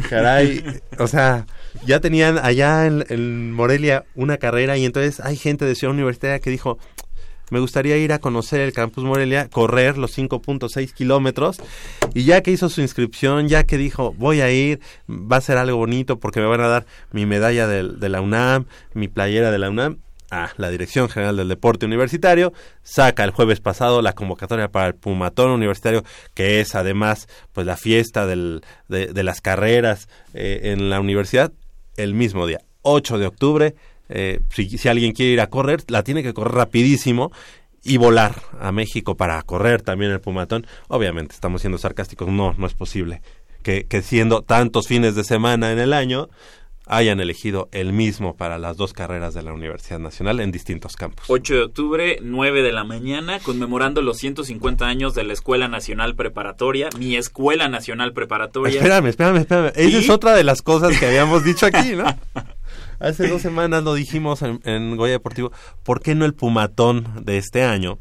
Caray, 0.08 0.64
o 0.98 1.06
sea, 1.06 1.46
ya 1.86 2.00
tenían 2.00 2.38
allá 2.38 2.86
en, 2.86 3.04
en 3.08 3.52
Morelia 3.52 4.04
una 4.14 4.36
carrera 4.38 4.76
y 4.76 4.84
entonces 4.84 5.20
hay 5.20 5.36
gente 5.36 5.64
de 5.64 5.74
Ciudad 5.74 5.94
Universitaria 5.94 6.38
que 6.40 6.50
dijo, 6.50 6.78
me 7.50 7.60
gustaría 7.60 7.96
ir 7.96 8.12
a 8.12 8.18
conocer 8.18 8.60
el 8.60 8.72
campus 8.72 9.04
Morelia, 9.04 9.48
correr 9.48 9.98
los 9.98 10.18
5.6 10.18 10.92
kilómetros 10.92 11.58
y 12.12 12.24
ya 12.24 12.40
que 12.42 12.50
hizo 12.50 12.68
su 12.68 12.80
inscripción, 12.80 13.46
ya 13.46 13.62
que 13.64 13.78
dijo, 13.78 14.12
voy 14.18 14.40
a 14.40 14.50
ir, 14.50 14.80
va 15.08 15.36
a 15.36 15.40
ser 15.40 15.56
algo 15.56 15.76
bonito 15.76 16.18
porque 16.18 16.40
me 16.40 16.46
van 16.46 16.60
a 16.60 16.66
dar 16.66 16.86
mi 17.12 17.24
medalla 17.24 17.68
del- 17.68 18.00
de, 18.00 18.08
la 18.08 18.20
UNAM, 18.20 18.64
mi 18.94 19.06
playera 19.06 19.52
de 19.52 19.58
la 19.58 19.70
UNAM. 19.70 19.98
Ah, 20.30 20.50
la 20.56 20.70
Dirección 20.70 21.08
General 21.08 21.36
del 21.36 21.48
Deporte 21.48 21.86
Universitario 21.86 22.52
saca 22.82 23.22
el 23.22 23.30
jueves 23.30 23.60
pasado 23.60 24.02
la 24.02 24.12
convocatoria 24.12 24.68
para 24.68 24.88
el 24.88 24.94
Pumatón 24.94 25.50
Universitario, 25.50 26.02
que 26.34 26.60
es 26.60 26.74
además 26.74 27.28
pues 27.52 27.66
la 27.66 27.76
fiesta 27.76 28.26
del, 28.26 28.62
de, 28.88 29.06
de 29.06 29.22
las 29.22 29.40
carreras 29.40 30.08
eh, 30.34 30.72
en 30.72 30.90
la 30.90 30.98
universidad, 31.00 31.52
el 31.96 32.14
mismo 32.14 32.46
día, 32.46 32.60
8 32.82 33.18
de 33.18 33.26
octubre. 33.26 33.74
eh, 34.08 34.40
si, 34.50 34.78
si 34.78 34.88
alguien 34.88 35.12
quiere 35.12 35.32
ir 35.32 35.40
a 35.40 35.48
correr, 35.48 35.82
la 35.88 36.02
tiene 36.02 36.22
que 36.22 36.34
correr 36.34 36.54
rapidísimo 36.54 37.30
y 37.84 37.98
volar 37.98 38.34
a 38.60 38.72
México 38.72 39.16
para 39.16 39.40
correr 39.42 39.82
también 39.82 40.10
el 40.10 40.20
Pumatón. 40.20 40.66
Obviamente, 40.88 41.34
estamos 41.34 41.60
siendo 41.60 41.78
sarcásticos, 41.78 42.28
no, 42.28 42.52
no 42.58 42.66
es 42.66 42.74
posible 42.74 43.22
que, 43.62 43.84
que 43.84 44.02
siendo 44.02 44.42
tantos 44.42 44.86
fines 44.86 45.14
de 45.14 45.24
semana 45.24 45.72
en 45.72 45.78
el 45.78 45.92
año 45.92 46.28
hayan 46.86 47.18
elegido 47.20 47.68
el 47.72 47.92
mismo 47.92 48.36
para 48.36 48.58
las 48.58 48.76
dos 48.76 48.92
carreras 48.92 49.34
de 49.34 49.42
la 49.42 49.52
Universidad 49.52 49.98
Nacional 49.98 50.38
en 50.40 50.52
distintos 50.52 50.94
campus. 50.96 51.24
8 51.28 51.54
de 51.54 51.62
octubre, 51.62 52.18
9 52.22 52.62
de 52.62 52.72
la 52.72 52.84
mañana, 52.84 53.40
conmemorando 53.40 54.02
los 54.02 54.18
150 54.18 54.86
años 54.86 55.14
de 55.14 55.24
la 55.24 55.32
Escuela 55.32 55.66
Nacional 55.68 56.14
Preparatoria, 56.14 56.88
mi 56.98 57.16
Escuela 57.16 57.68
Nacional 57.68 58.12
Preparatoria. 58.12 58.76
Espérame, 58.76 59.06
espérame, 59.08 59.38
espérame. 59.38 59.72
Esa 59.74 59.98
es 59.98 60.10
otra 60.10 60.34
de 60.36 60.44
las 60.44 60.62
cosas 60.62 60.96
que 60.98 61.06
habíamos 61.06 61.44
dicho 61.44 61.66
aquí, 61.66 61.96
¿no? 61.96 62.04
Hace 63.00 63.28
dos 63.28 63.42
semanas 63.42 63.82
lo 63.82 63.92
dijimos 63.94 64.40
en, 64.42 64.60
en 64.64 64.96
Goya 64.96 65.12
Deportivo. 65.12 65.52
¿Por 65.82 66.00
qué 66.00 66.14
no 66.14 66.24
el 66.24 66.34
Pumatón 66.34 67.24
de 67.24 67.36
este 67.36 67.62
año 67.62 67.98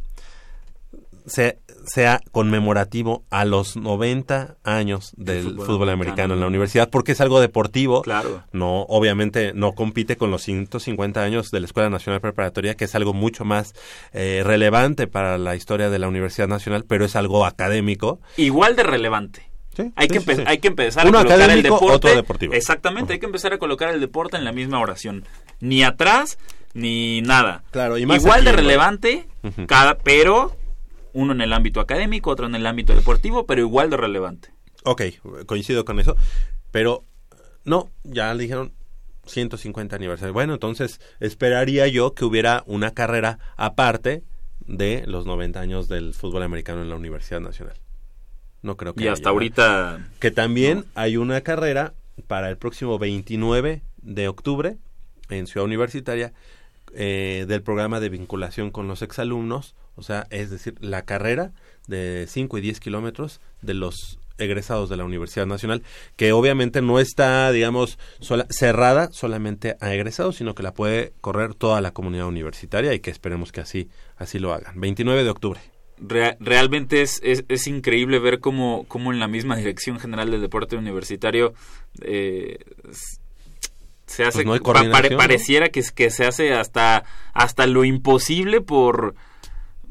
se- 1.26 1.58
sea 1.88 2.22
conmemorativo 2.32 3.24
a 3.30 3.46
los 3.46 3.76
90 3.76 4.58
años 4.64 5.14
del 5.18 5.44
fútbol 5.44 5.66
fútbol, 5.66 5.90
americano, 5.90 6.34
en 6.34 6.40
la 6.40 6.48
universidad? 6.48 6.90
Porque 6.90 7.14
es 7.14 7.22
algo 7.22 7.40
deportivo. 7.40 8.02
Claro. 8.02 8.44
No, 8.52 8.82
obviamente 8.84 9.54
no 9.54 9.74
compite 9.74 10.18
con 10.18 10.32
los 10.32 10.44
150 10.44 11.22
años 11.22 11.52
de 11.52 11.60
la 11.60 11.66
Escuela 11.66 11.90
Nacional 11.90 12.22
Preparatoria, 12.22 12.76
que 12.76 12.86
es 12.86 12.96
algo 12.96 13.14
mucho 13.14 13.46
más 13.46 13.74
eh, 14.14 14.42
relevante 14.46 15.08
para 15.08 15.38
la 15.38 15.56
historia 15.56 15.90
de 15.90 16.00
la 16.00 16.08
Universidad 16.08 16.48
Nacional, 16.48 16.86
pero 16.88 17.06
es 17.06 17.16
algo 17.16 17.46
académico. 17.46 18.20
Igual 18.38 18.76
de 18.76 18.84
relevante. 18.84 19.50
Sí, 19.76 19.92
Hay, 19.96 20.08
sí, 20.08 20.20
que 20.20 20.36
sí, 20.36 20.44
hay 20.46 20.60
que 20.60 20.70
empezar 20.70 21.06
Uno 21.06 21.20
a 21.20 21.24
colocar 21.26 21.50
el 21.50 21.62
deporte. 21.62 21.86
otro 21.86 22.16
deportivo. 22.16 22.54
Exactamente, 22.54 23.14
hay 23.14 23.20
que 23.20 23.26
empezar 23.26 23.52
a 23.54 23.58
colocar 23.58 23.94
el 23.94 24.00
deporte 24.00 24.38
en 24.38 24.46
la 24.46 24.54
misma 24.54 24.80
oración. 24.80 25.26
Ni 25.60 25.84
atrás, 25.84 26.38
ni 26.74 27.22
nada. 27.22 27.64
Claro, 27.72 27.98
y 27.98 28.06
más 28.06 28.22
Igual 28.22 28.38
aquí, 28.40 28.46
de 28.46 28.52
relevante, 28.54 29.28
cada, 29.68 29.98
pero 29.98 30.56
uno 31.16 31.32
en 31.34 31.42
el 31.42 31.54
ámbito 31.54 31.80
académico, 31.80 32.30
otro 32.30 32.46
en 32.46 32.56
el 32.56 32.68
ámbito 32.68 32.94
deportivo, 32.94 33.46
pero 33.48 33.62
igual 33.62 33.90
de 33.90 33.98
relevante. 33.98 34.50
Ok, 34.84 35.02
coincido 35.48 35.86
con 35.86 36.00
eso, 36.00 36.16
pero 36.72 37.04
no, 37.64 37.90
ya 38.04 38.34
le 38.34 38.44
dijeron 38.44 38.74
150 39.26 39.96
aniversario. 39.96 40.34
Bueno, 40.34 40.54
entonces 40.54 41.00
esperaría 41.20 41.88
yo 41.88 42.14
que 42.14 42.26
hubiera 42.26 42.64
una 42.68 42.92
carrera 42.92 43.40
aparte 43.56 44.24
de 44.68 45.04
los 45.08 45.26
90 45.26 45.60
años 45.60 45.88
del 45.88 46.14
fútbol 46.14 46.44
americano 46.44 46.82
en 46.82 46.90
la 46.90 46.96
Universidad 46.96 47.40
Nacional. 47.40 47.78
No 48.62 48.78
creo 48.78 48.94
que 48.94 49.04
Y 49.04 49.08
haya, 49.08 49.14
hasta 49.14 49.30
ahorita 49.30 50.10
Que 50.20 50.32
también 50.32 50.86
hay 50.96 51.18
una 51.18 51.42
carrera 51.42 51.94
para 52.28 52.50
el 52.50 52.58
próximo 52.58 52.98
29 53.00 53.84
de 54.02 54.28
octubre 54.28 54.78
en 55.30 55.48
Ciudad 55.48 55.66
Universitaria 55.66 56.34
eh, 56.94 57.46
del 57.48 57.62
programa 57.62 58.00
de 58.00 58.10
vinculación 58.10 58.72
con 58.72 58.88
los 58.88 59.02
exalumnos, 59.02 59.76
o 59.96 60.04
sea, 60.04 60.28
es 60.30 60.50
decir, 60.50 60.76
la 60.82 61.04
carrera 61.04 61.52
de 61.88 62.26
5 62.30 62.58
y 62.58 62.62
10 62.62 62.80
kilómetros 62.80 63.42
de 63.62 63.74
los 63.74 64.20
egresados 64.38 64.90
de 64.90 64.98
la 64.98 65.06
Universidad 65.06 65.46
Nacional, 65.46 65.82
que 66.18 66.34
obviamente 66.34 66.82
no 66.82 67.00
está, 67.00 67.50
digamos, 67.52 67.98
sola- 68.20 68.48
cerrada 68.50 69.10
solamente 69.14 69.78
a 69.80 69.94
egresados, 69.94 70.36
sino 70.36 70.56
que 70.56 70.64
la 70.64 70.74
puede 70.74 71.14
correr 71.22 71.54
toda 71.54 71.80
la 71.80 71.92
comunidad 71.92 72.28
universitaria 72.28 72.94
y 72.94 73.00
que 73.00 73.12
esperemos 73.12 73.52
que 73.54 73.62
así, 73.62 73.88
así 74.18 74.40
lo 74.40 74.54
hagan. 74.54 74.80
29 74.82 75.24
de 75.24 75.30
octubre. 75.30 75.60
Rea- 75.98 76.36
realmente 76.42 77.02
es, 77.02 77.22
es, 77.24 77.46
es 77.48 77.68
increíble 77.68 78.20
ver 78.20 78.42
cómo, 78.42 78.84
cómo 78.90 79.14
en 79.14 79.20
la 79.22 79.30
misma 79.30 79.56
Dirección 79.56 80.00
General 80.02 80.30
del 80.30 80.42
Deporte 80.42 80.76
Universitario 80.76 81.54
eh, 82.02 82.58
se 84.06 84.24
hace 84.24 84.44
Pues 84.44 84.62
no 84.62 84.74
pare- 84.92 85.16
pareciera 85.16 85.70
que, 85.70 85.82
que 85.96 86.10
se 86.10 86.26
hace 86.26 86.54
hasta 86.54 87.06
hasta 87.34 87.66
lo 87.68 87.86
imposible 87.86 88.62
por 88.62 89.16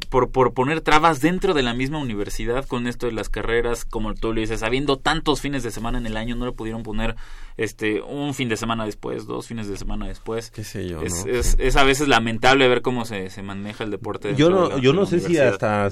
por, 0.06 0.30
por 0.30 0.54
poner 0.54 0.80
trabas 0.80 1.20
dentro 1.20 1.54
de 1.54 1.62
la 1.62 1.74
misma 1.74 1.98
universidad 1.98 2.64
con 2.66 2.86
esto 2.86 3.06
de 3.06 3.12
las 3.12 3.28
carreras, 3.28 3.84
como 3.84 4.14
tú 4.14 4.32
le 4.32 4.42
dices, 4.42 4.62
habiendo 4.62 4.98
tantos 4.98 5.40
fines 5.40 5.62
de 5.62 5.70
semana 5.70 5.98
en 5.98 6.06
el 6.06 6.16
año, 6.16 6.36
no 6.36 6.46
le 6.46 6.52
pudieron 6.52 6.82
poner 6.82 7.16
este 7.56 8.00
un 8.02 8.34
fin 8.34 8.48
de 8.48 8.56
semana 8.56 8.84
después, 8.84 9.26
dos 9.26 9.46
fines 9.46 9.68
de 9.68 9.76
semana 9.76 10.08
después. 10.08 10.50
Qué 10.50 10.64
sé 10.64 10.88
yo, 10.88 11.00
es, 11.02 11.24
¿no? 11.24 11.32
es, 11.32 11.46
Sí. 11.46 11.56
es 11.60 11.76
a 11.76 11.84
veces 11.84 12.08
lamentable 12.08 12.66
ver 12.68 12.82
cómo 12.82 13.04
se, 13.04 13.30
se 13.30 13.42
maneja 13.42 13.84
el 13.84 13.90
deporte. 13.90 14.34
Yo 14.34 14.50
no, 14.50 14.68
de 14.68 14.74
la- 14.76 14.80
yo 14.80 14.92
no 14.92 15.06
sé 15.06 15.20
si 15.20 15.38
hasta, 15.38 15.88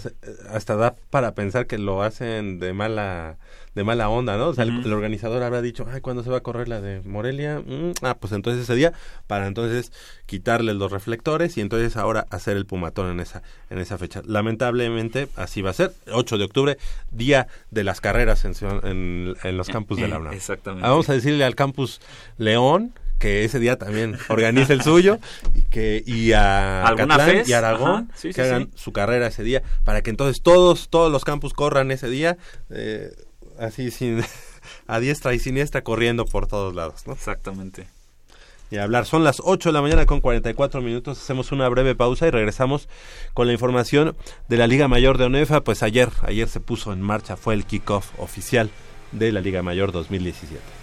hasta 0.51 0.77
da 0.77 0.95
para 1.11 1.35
pensar 1.35 1.67
que 1.67 1.79
lo 1.79 2.03
hacen 2.03 2.59
de 2.59 2.73
mala 2.73 3.39
de 3.75 3.85
mala 3.85 4.11
onda, 4.11 4.37
¿no? 4.37 4.49
O 4.49 4.55
sea, 4.55 4.65
el, 4.65 4.93
organizador 4.93 5.43
habrá 5.43 5.63
dicho, 5.63 5.87
ay, 5.91 6.03
¿cuándo 6.03 6.23
se 6.23 6.29
va 6.29 6.37
a 6.39 6.43
correr 6.43 6.69
la 6.69 6.83
de 6.83 7.01
Morelia? 7.09 7.61
Mm, 7.61 7.93
ah, 8.03 8.19
pues 8.21 8.35
entonces 8.35 8.65
ese 8.65 8.75
día, 8.75 8.93
para 9.27 9.47
entonces 9.47 9.93
quitarle 10.27 10.75
los 10.75 10.93
reflectores 10.93 11.57
y 11.57 11.63
entonces 11.63 11.97
ahora 11.97 12.27
hacer 12.31 12.59
el 12.59 12.67
pumatón 12.67 13.11
en 13.11 13.21
esa, 13.21 13.43
en 13.71 13.79
esa 13.79 13.97
fecha. 13.97 14.12
Lamentablemente, 14.27 15.29
así 15.37 15.63
va 15.63 15.71
a 15.71 15.75
ser. 15.75 15.93
8 16.13 16.39
de 16.39 16.45
octubre, 16.45 16.79
día 17.11 17.47
de 17.71 17.85
las 17.85 18.01
carreras 18.01 18.45
en, 18.45 18.53
en, 18.83 19.35
en 19.43 19.57
los 19.57 19.69
campus 19.69 19.99
de 19.99 20.09
la 20.09 20.19
UNAM. 20.19 20.35
Exactamente. 20.35 20.87
Vamos 20.89 21.09
a 21.09 21.15
decirle 21.15 21.45
al 21.45 21.55
campus 21.55 22.01
León 22.39 22.93
que 23.19 23.45
ese 23.45 23.61
día 23.61 23.79
también 23.79 24.19
organice 24.29 24.73
el 24.73 24.83
suyo 24.83 25.19
y 25.55 25.63
que 25.63 26.03
y 26.05 26.33
a 26.33 26.85
¿Alguna 26.85 27.17
Catlán 27.17 27.45
y 27.47 27.53
Aragón 27.53 28.09
Ajá, 28.11 28.17
sí, 28.17 28.29
que 28.29 28.35
sí, 28.35 28.41
hagan 28.41 28.65
sí. 28.65 28.71
su 28.75 28.93
carrera 28.93 29.29
ese 29.29 29.45
día 29.45 29.63
para 29.85 30.03
que 30.03 30.11
entonces 30.11 30.43
todos 30.43 30.89
todos 30.89 31.13
los 31.13 31.25
campus 31.25 31.55
corran 31.55 31.93
ese 31.93 32.09
día 32.09 32.37
eh, 32.71 33.13
así 33.61 33.93
sin 33.93 34.25
a 34.89 34.99
diestra 34.99 35.35
y 35.35 35.39
siniestra 35.39 35.83
corriendo 35.83 36.25
por 36.25 36.47
todos 36.47 36.75
lados, 36.75 37.07
¿no? 37.07 37.13
Exactamente. 37.13 37.87
Y 38.73 38.79
hablar. 38.79 39.05
Son 39.05 39.23
las 39.23 39.41
8 39.45 39.69
de 39.69 39.73
la 39.75 39.83
mañana 39.83 40.07
con 40.07 40.21
44 40.21 40.81
minutos. 40.81 41.21
Hacemos 41.21 41.53
una 41.53 41.69
breve 41.69 41.95
pausa 41.95 42.27
y 42.27 42.31
regresamos 42.31 42.89
con 43.35 43.47
la 43.47 43.53
información 43.53 44.17
de 44.49 44.57
la 44.57 44.67
Liga 44.67 44.89
Mayor 44.89 45.19
de 45.19 45.27
ONEFA. 45.27 45.63
Pues 45.63 45.83
ayer, 45.83 46.09
ayer 46.23 46.49
se 46.49 46.59
puso 46.59 46.93
en 46.93 47.03
marcha, 47.03 47.37
fue 47.37 47.53
el 47.53 47.67
kickoff 47.67 48.19
oficial 48.19 48.71
de 49.13 49.31
la 49.31 49.43
Liga 49.43 49.63
Mayor 49.63 49.93
2017. 49.93 50.82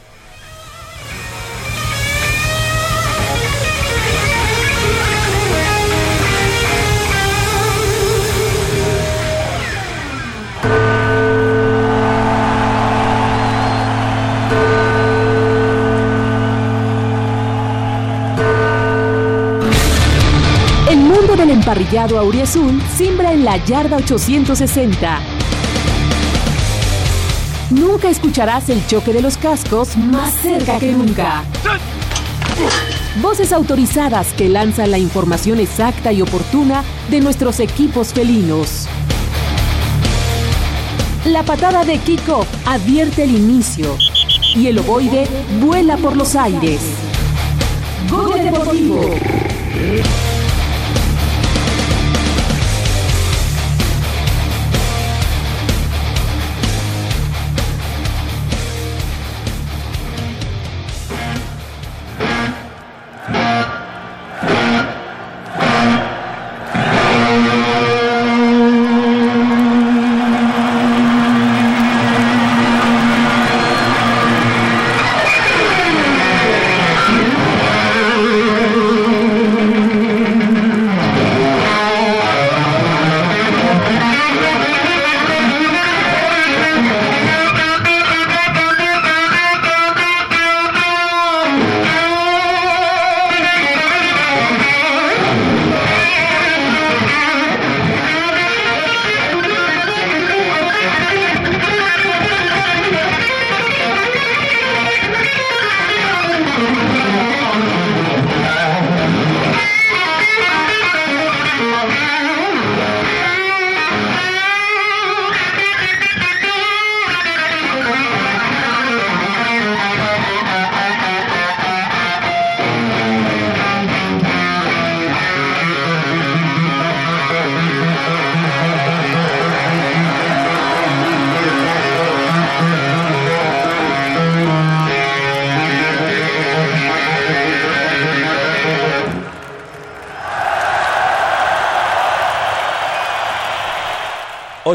Emparrillado 21.70 22.18
auriazul 22.18 22.82
simbra 22.98 23.32
en 23.32 23.46
la 23.46 23.64
yarda 23.64 23.98
860. 23.98 25.20
Nunca 27.70 28.10
escucharás 28.10 28.70
el 28.70 28.84
choque 28.88 29.14
de 29.14 29.22
los 29.22 29.38
cascos 29.38 29.96
más 29.96 30.34
cerca 30.42 30.80
que 30.80 30.92
nunca. 30.94 31.44
Voces 33.22 33.54
autorizadas 33.54 34.34
que 34.34 34.50
lanzan 34.50 34.90
la 34.90 34.98
información 34.98 35.60
exacta 35.60 36.12
y 36.12 36.24
oportuna 36.24 36.84
de 37.12 37.22
nuestros 37.22 37.60
equipos 37.60 38.14
felinos. 38.14 38.88
La 41.26 41.44
patada 41.44 41.86
de 41.86 42.00
Kiko 42.00 42.48
advierte 42.66 43.26
el 43.26 43.36
inicio 43.36 43.96
y 44.56 44.66
el 44.66 44.80
ovoide 44.80 45.28
vuela 45.62 45.98
por 45.98 46.18
los 46.18 46.36
aires. 46.36 46.82
Goya 48.10 48.42
Deportivo. 48.42 49.02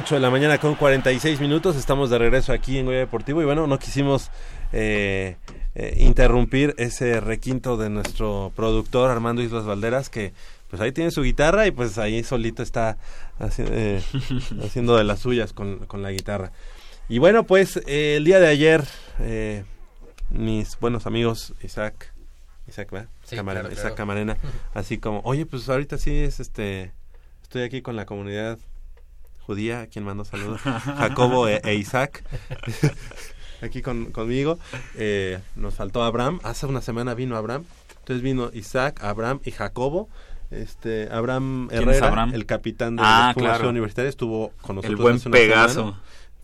Ocho 0.05 0.17
de 0.17 0.21
la 0.21 0.29
mañana 0.31 0.59
con 0.59 0.75
46 0.75 1.41
minutos, 1.41 1.77
estamos 1.77 2.11
de 2.11 2.19
regreso 2.19 2.53
aquí 2.53 2.77
en 2.77 2.85
Goya 2.85 2.99
Deportivo 2.99 3.41
y 3.41 3.47
bueno, 3.47 3.67
no 3.67 3.79
quisimos 3.79 4.31
eh, 4.73 5.37
eh, 5.75 5.95
interrumpir 6.01 6.75
ese 6.77 7.21
requinto 7.21 7.79
de 7.79 7.89
nuestro 7.89 8.53
productor 8.55 9.11
Armando 9.11 9.41
Islas 9.41 9.65
Valderas 9.65 10.11
que 10.11 10.35
pues 10.69 10.83
ahí 10.83 10.93
tiene 10.93 11.11
su 11.11 11.23
guitarra 11.23 11.67
y 11.67 11.71
pues 11.71 11.97
ahí 11.97 12.23
solito 12.23 12.63
está 12.63 12.99
haci- 13.41 13.67
eh, 13.71 14.03
haciendo 14.63 14.95
de 14.99 15.05
las 15.05 15.21
suyas 15.21 15.55
con, 15.55 15.87
con 15.87 16.03
la 16.03 16.11
guitarra. 16.11 16.53
Y 17.09 17.19
bueno, 17.19 17.45
pues 17.45 17.81
el 17.87 18.25
día 18.25 18.41
de 18.41 18.49
ayer 18.49 18.85
mis 20.29 20.79
buenos 20.81 21.07
amigos 21.07 21.55
Isaac, 21.63 22.13
Isaac, 22.69 22.91
¿verdad? 22.91 23.09
Sí, 23.25 23.37
claro, 23.37 23.73
Isaac. 23.73 23.95
Camarena, 23.95 24.37
así 24.75 24.99
como, 24.99 25.21
oye, 25.25 25.47
pues 25.47 25.67
ahorita 25.69 25.97
sí 25.97 26.15
es 26.15 26.41
este, 26.41 26.93
estoy 27.43 27.63
aquí 27.63 27.81
con 27.81 27.97
la 27.97 28.05
comunidad 28.05 28.59
judía, 29.47 29.83
a 29.83 29.87
quien 29.87 30.05
mando 30.05 30.25
saludos, 30.25 30.61
Jacobo 30.99 31.49
e, 31.49 31.61
e 31.65 31.75
Isaac, 31.75 32.25
aquí 33.63 33.83
con, 33.83 34.07
conmigo. 34.13 34.59
Eh, 34.97 35.39
nos 35.57 35.75
faltó 35.75 36.03
Abraham, 36.03 36.41
hace 36.43 36.67
una 36.67 36.81
semana 36.81 37.15
vino 37.15 37.37
Abraham, 37.37 37.65
entonces 38.01 38.23
vino 38.23 38.51
Isaac, 38.53 39.03
Abraham 39.03 39.41
y 39.45 39.51
Jacobo. 39.51 40.09
Este, 40.51 41.09
Abraham 41.11 41.69
¿Quién 41.69 41.83
es 41.83 41.89
Herrera, 41.89 42.09
Abraham? 42.09 42.35
el 42.35 42.47
capitán 42.47 42.97
de 42.97 43.03
Ah, 43.05 43.33
la 43.35 43.43
claro. 43.43 43.71
Universitaria, 43.71 44.09
estuvo 44.09 44.53
con 44.63 44.77
nosotros 44.77 44.99
El 44.99 45.03
buen 45.03 45.17
hace 45.17 45.29
una 45.29 45.37
Pegaso. 45.39 45.75
semana. 45.75 46.01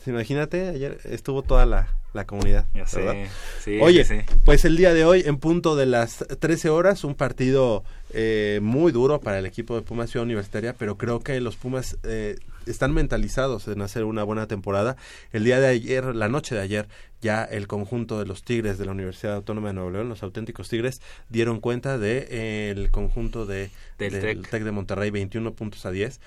Imagínate, 0.07 0.68
ayer 0.70 0.98
estuvo 1.05 1.42
toda 1.42 1.66
la, 1.66 1.88
la 2.14 2.26
comunidad. 2.26 2.64
Ya 2.74 2.86
sé, 2.86 3.28
sí, 3.62 3.78
Oye, 3.82 4.05
sí. 4.07 4.16
pues 4.46 4.64
el 4.64 4.76
día 4.78 4.94
de 4.94 5.05
hoy, 5.05 5.22
en 5.26 5.36
punto 5.36 5.76
de 5.76 5.84
las 5.84 6.24
13 6.40 6.70
horas, 6.70 7.05
un 7.05 7.14
partido 7.14 7.84
eh, 8.14 8.61
muy 8.62 8.90
duro 8.92 9.20
para 9.20 9.38
el 9.38 9.46
equipo 9.46 9.76
de 9.76 9.82
Pumas 9.82 10.11
Ciudad 10.11 10.24
Universitaria, 10.24 10.74
pero 10.76 10.96
creo 10.96 11.20
que 11.20 11.38
los 11.42 11.57
Pumas 11.57 11.98
eh, 12.03 12.36
están 12.67 12.93
mentalizados 12.93 13.69
en 13.69 13.83
hacer 13.83 14.05
una 14.05 14.23
buena 14.23 14.47
temporada. 14.47 14.97
El 15.33 15.45
día 15.45 15.61
de 15.61 15.69
ayer, 15.69 16.15
la 16.15 16.29
noche 16.29 16.55
de 16.55 16.61
ayer, 16.61 16.89
ya 17.21 17.45
el 17.45 17.67
conjunto 17.67 18.19
de 18.19 18.27
los 18.27 18.43
Tigres 18.43 18.79
de 18.79 18.87
la 18.87 18.93
Universidad 18.93 19.35
Autónoma 19.35 19.69
de 19.69 19.75
Nuevo 19.75 19.91
León, 19.91 20.09
los 20.09 20.23
auténticos 20.23 20.69
Tigres, 20.69 21.01
dieron 21.29 21.61
cuenta 21.61 21.99
de 21.99 22.27
eh, 22.31 22.71
el 22.71 22.91
conjunto 22.91 23.47
de, 23.47 23.71
Del 23.99 24.13
del 24.13 24.23
Tec. 24.23 24.51
Tec 24.51 24.63
de 24.65 24.73
Monterrey, 24.73 25.11
21 25.11 25.53
puntos 25.55 25.87
a 25.87 25.91
10. 25.91 26.21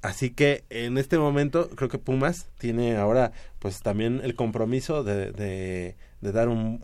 Así 0.00 0.30
que 0.30 0.64
en 0.70 0.96
este 0.96 1.18
momento 1.18 1.70
creo 1.70 1.88
que 1.88 1.98
Pumas 1.98 2.46
tiene 2.58 2.96
ahora 2.96 3.32
pues 3.58 3.80
también 3.82 4.20
el 4.22 4.36
compromiso 4.36 5.02
de, 5.02 5.32
de, 5.32 5.96
de 6.20 6.32
dar 6.32 6.48
un- 6.48 6.80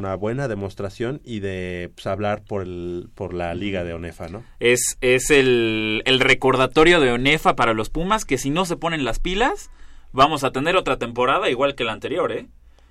una 0.00 0.14
buena 0.14 0.46
demostración 0.48 1.20
y 1.24 1.40
de 1.40 1.90
pues, 1.94 2.06
hablar 2.06 2.42
por, 2.42 2.62
el, 2.62 3.08
por 3.14 3.32
la 3.34 3.54
liga 3.54 3.82
de 3.84 3.94
ONEFA, 3.94 4.28
¿no? 4.28 4.44
Es, 4.60 4.98
es 5.00 5.30
el, 5.30 6.02
el 6.04 6.20
recordatorio 6.20 7.00
de 7.00 7.10
ONEFA 7.12 7.56
para 7.56 7.72
los 7.72 7.88
Pumas 7.90 8.24
que 8.24 8.36
si 8.38 8.50
no 8.50 8.64
se 8.66 8.76
ponen 8.76 9.04
las 9.04 9.20
pilas, 9.20 9.70
vamos 10.12 10.44
a 10.44 10.50
tener 10.52 10.76
otra 10.76 10.98
temporada 10.98 11.48
igual 11.48 11.74
que 11.74 11.84
la 11.84 11.92
anterior, 11.92 12.30
¿eh? 12.32 12.46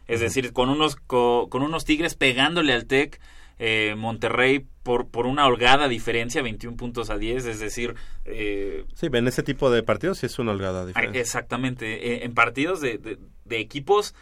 Es 0.08 0.20
decir, 0.22 0.54
con 0.54 0.70
unos, 0.70 0.96
co- 0.96 1.48
con 1.50 1.62
unos 1.64 1.84
Tigres 1.84 2.16
pegándole 2.16 2.72
al 2.74 2.86
TEC, 2.86 3.20
eh, 3.60 3.96
Monterrey 3.98 4.66
por, 4.84 5.08
por 5.10 5.26
una 5.28 5.46
holgada 5.46 5.88
diferencia, 5.90 6.42
21 6.42 6.78
puntos 6.78 7.10
a 7.10 7.18
10, 7.18 7.46
es 7.46 7.60
decir... 7.60 7.96
eh, 8.26 8.86
Sí, 8.96 9.08
en 9.12 9.28
ese 9.28 9.44
tipo 9.44 9.70
de 9.70 9.84
partidos 9.84 10.20
sí 10.20 10.28
es 10.28 10.40
una 10.40 10.52
holgada 10.52 10.84
Ah, 10.84 10.86
diferente. 10.86 11.20
Exactamente, 11.20 12.14
eh, 12.14 12.24
en 12.24 12.34
partidos 12.34 12.80
de, 12.82 12.98
de- 13.00 13.18
de 13.46 13.60
equipos, 13.60 14.16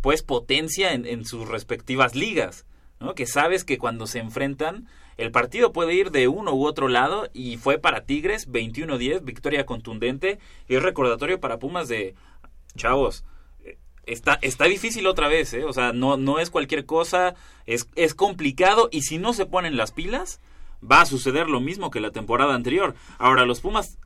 pues 0.00 0.22
potencia 0.22 0.92
en, 0.92 1.06
en 1.06 1.24
sus 1.24 1.48
respectivas 1.48 2.14
ligas, 2.14 2.66
¿no? 3.00 3.14
Que 3.14 3.26
sabes 3.26 3.64
que 3.64 3.78
cuando 3.78 4.06
se 4.06 4.18
enfrentan, 4.18 4.88
el 5.16 5.30
partido 5.30 5.72
puede 5.72 5.94
ir 5.94 6.10
de 6.10 6.28
uno 6.28 6.54
u 6.54 6.66
otro 6.66 6.88
lado 6.88 7.28
y 7.34 7.58
fue 7.58 7.78
para 7.78 8.04
Tigres 8.06 8.50
21-10, 8.50 9.22
victoria 9.22 9.66
contundente 9.66 10.38
y 10.68 10.78
recordatorio 10.78 11.40
para 11.40 11.58
Pumas 11.58 11.88
de, 11.88 12.14
chavos, 12.76 13.24
eh, 13.64 13.78
está, 14.06 14.38
está 14.42 14.64
difícil 14.64 15.06
otra 15.06 15.28
vez, 15.28 15.52
¿eh? 15.54 15.64
O 15.64 15.72
sea, 15.72 15.92
no, 15.92 16.16
no 16.16 16.38
es 16.38 16.50
cualquier 16.50 16.86
cosa, 16.86 17.34
es, 17.66 17.88
es 17.96 18.14
complicado 18.14 18.88
y 18.90 19.02
si 19.02 19.18
no 19.18 19.32
se 19.32 19.46
ponen 19.46 19.76
las 19.76 19.92
pilas, 19.92 20.40
va 20.82 21.02
a 21.02 21.06
suceder 21.06 21.48
lo 21.48 21.60
mismo 21.60 21.90
que 21.90 22.00
la 22.00 22.10
temporada 22.10 22.54
anterior. 22.54 22.94
Ahora, 23.18 23.44
los 23.44 23.60
Pumas 23.60 23.98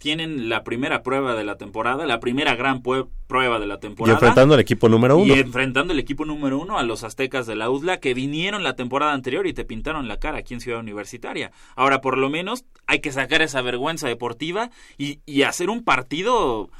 tienen 0.00 0.48
la 0.48 0.64
primera 0.64 1.02
prueba 1.02 1.34
de 1.34 1.44
la 1.44 1.56
temporada, 1.56 2.06
la 2.06 2.20
primera 2.20 2.56
gran 2.56 2.82
prueba 2.82 3.60
de 3.60 3.66
la 3.66 3.78
temporada. 3.78 4.14
Y 4.14 4.16
enfrentando 4.16 4.54
al 4.54 4.60
equipo 4.60 4.88
número 4.88 5.18
uno. 5.18 5.36
Y 5.36 5.38
enfrentando 5.38 5.92
el 5.92 5.98
equipo 5.98 6.24
número 6.24 6.58
uno 6.58 6.78
a 6.78 6.82
los 6.82 7.04
aztecas 7.04 7.46
de 7.46 7.54
la 7.54 7.68
UDLA 7.68 7.98
que 7.98 8.14
vinieron 8.14 8.64
la 8.64 8.74
temporada 8.74 9.12
anterior 9.12 9.46
y 9.46 9.52
te 9.52 9.66
pintaron 9.66 10.08
la 10.08 10.16
cara 10.16 10.38
aquí 10.38 10.54
en 10.54 10.60
Ciudad 10.60 10.80
Universitaria. 10.80 11.52
Ahora, 11.76 12.00
por 12.00 12.16
lo 12.16 12.30
menos, 12.30 12.64
hay 12.86 13.00
que 13.00 13.12
sacar 13.12 13.42
esa 13.42 13.60
vergüenza 13.60 14.08
deportiva 14.08 14.70
y, 14.96 15.20
y 15.26 15.42
hacer 15.42 15.68
un 15.68 15.84
partido 15.84 16.70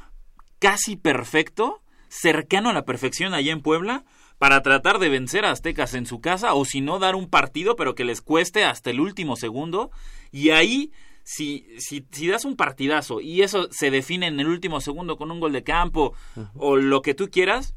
casi 0.57 0.95
perfecto, 0.95 1.81
cercano 2.09 2.71
a 2.71 2.73
la 2.73 2.85
perfección 2.85 3.35
allá 3.35 3.51
en 3.51 3.61
Puebla, 3.61 4.03
para 4.39 4.63
tratar 4.63 4.97
de 4.97 5.09
vencer 5.09 5.45
a 5.45 5.51
Aztecas 5.51 5.93
en 5.93 6.07
su 6.07 6.21
casa 6.21 6.55
o 6.55 6.65
si 6.65 6.81
no 6.81 6.97
dar 6.97 7.15
un 7.15 7.29
partido 7.29 7.75
pero 7.75 7.93
que 7.93 8.03
les 8.03 8.21
cueste 8.21 8.65
hasta 8.65 8.89
el 8.89 8.99
último 8.99 9.35
segundo 9.35 9.91
y 10.31 10.49
ahí 10.49 10.91
si, 11.23 11.67
si, 11.77 12.05
si 12.11 12.27
das 12.27 12.45
un 12.45 12.55
partidazo 12.55 13.21
y 13.21 13.41
eso 13.41 13.67
se 13.71 13.91
define 13.91 14.27
en 14.27 14.39
el 14.39 14.47
último 14.47 14.81
segundo 14.81 15.17
con 15.17 15.31
un 15.31 15.39
gol 15.39 15.53
de 15.53 15.63
campo 15.63 16.13
o 16.55 16.77
lo 16.77 17.01
que 17.01 17.13
tú 17.13 17.29
quieras, 17.29 17.73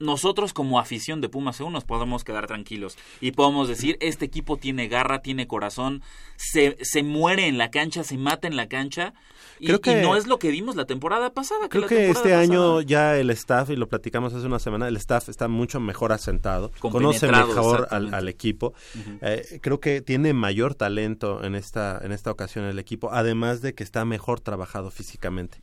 nosotros 0.00 0.52
como 0.52 0.80
afición 0.80 1.20
de 1.20 1.28
Pumas 1.28 1.60
aún 1.60 1.72
nos 1.72 1.84
podemos 1.84 2.24
quedar 2.24 2.46
tranquilos 2.46 2.96
y 3.20 3.32
podemos 3.32 3.68
decir, 3.68 3.96
este 4.00 4.24
equipo 4.24 4.56
tiene 4.56 4.88
garra, 4.88 5.22
tiene 5.22 5.46
corazón, 5.46 6.02
se, 6.36 6.76
se 6.80 7.02
muere 7.02 7.46
en 7.46 7.58
la 7.58 7.70
cancha, 7.70 8.02
se 8.02 8.16
mata 8.18 8.48
en 8.48 8.56
la 8.56 8.68
cancha 8.68 9.14
y, 9.60 9.66
Creo 9.66 9.80
que- 9.80 10.02
no 10.02 10.16
es 10.16 10.26
lo 10.26 10.38
que 10.38 10.50
vimos 10.50 10.74
la 10.74 10.86
temporada 10.86 11.34
pasada. 11.34 11.68
Creo 11.68 11.86
que 11.86 12.08
este 12.08 12.34
año 12.34 12.80
ya 12.80 13.18
el 13.18 13.28
staff, 13.30 13.68
y 13.70 13.76
lo 13.76 13.88
platicamos 13.88 14.32
hace 14.32 14.46
una 14.46 14.58
semana, 14.58 14.88
el 14.88 14.96
staff 14.96 15.28
está 15.28 15.48
mucho 15.48 15.80
mejor 15.80 16.12
asentado, 16.12 16.72
conoce 16.80 17.30
mejor 17.30 17.86
al, 17.90 18.28
equipo. 18.28 18.72
Eh, 19.20 19.60
creo 19.60 19.78
que 19.80 20.00
tiene 20.00 20.32
mayor 20.32 20.74
talento 20.74 21.44
en 21.44 21.54
esta, 21.54 22.00
en 22.02 22.12
esta 22.12 22.30
ocasión 22.30 22.64
el 22.64 22.78
equipo, 22.78 23.12
además 23.12 23.60
de 23.60 23.74
que 23.74 23.84
está 23.84 24.04
mejor 24.06 24.40
trabajado 24.40 24.90
físicamente. 24.90 25.58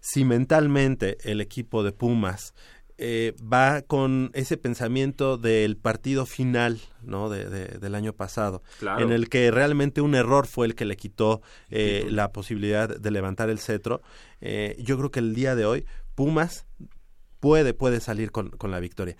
Si 0.00 0.24
mentalmente 0.24 1.18
el 1.24 1.40
equipo 1.40 1.82
de 1.82 1.90
Pumas 1.90 2.54
eh, 2.98 3.34
va 3.42 3.82
con 3.82 4.30
ese 4.34 4.56
pensamiento 4.56 5.36
del 5.38 5.76
partido 5.76 6.24
final 6.26 6.80
¿no? 7.02 7.28
de, 7.28 7.48
de- 7.50 7.78
del 7.78 7.94
año 7.94 8.12
pasado, 8.14 8.62
Claro. 8.78 9.02
en 9.04 9.12
el 9.12 9.28
que 9.28 9.50
realmente 9.50 10.00
un 10.00 10.14
error 10.14 10.46
fue 10.46 10.66
el 10.66 10.74
que 10.74 10.84
le 10.86 10.96
quitó 10.96 11.42
eh, 11.70 12.06
la 12.10 12.32
posibilidad 12.32 12.88
de 12.98 13.10
levantar 13.10 13.50
el 13.50 13.58
cetro, 13.58 14.00
eh, 14.40 14.76
yo 14.78 14.96
creo 14.96 15.10
que 15.10 15.20
el 15.20 15.34
día 15.34 15.54
de 15.54 15.66
hoy 15.66 15.84
Pumas 16.14 16.66
puede, 17.40 17.74
puede 17.74 18.00
salir 18.00 18.30
con, 18.32 18.50
con 18.50 18.70
la 18.70 18.80
victoria. 18.80 19.16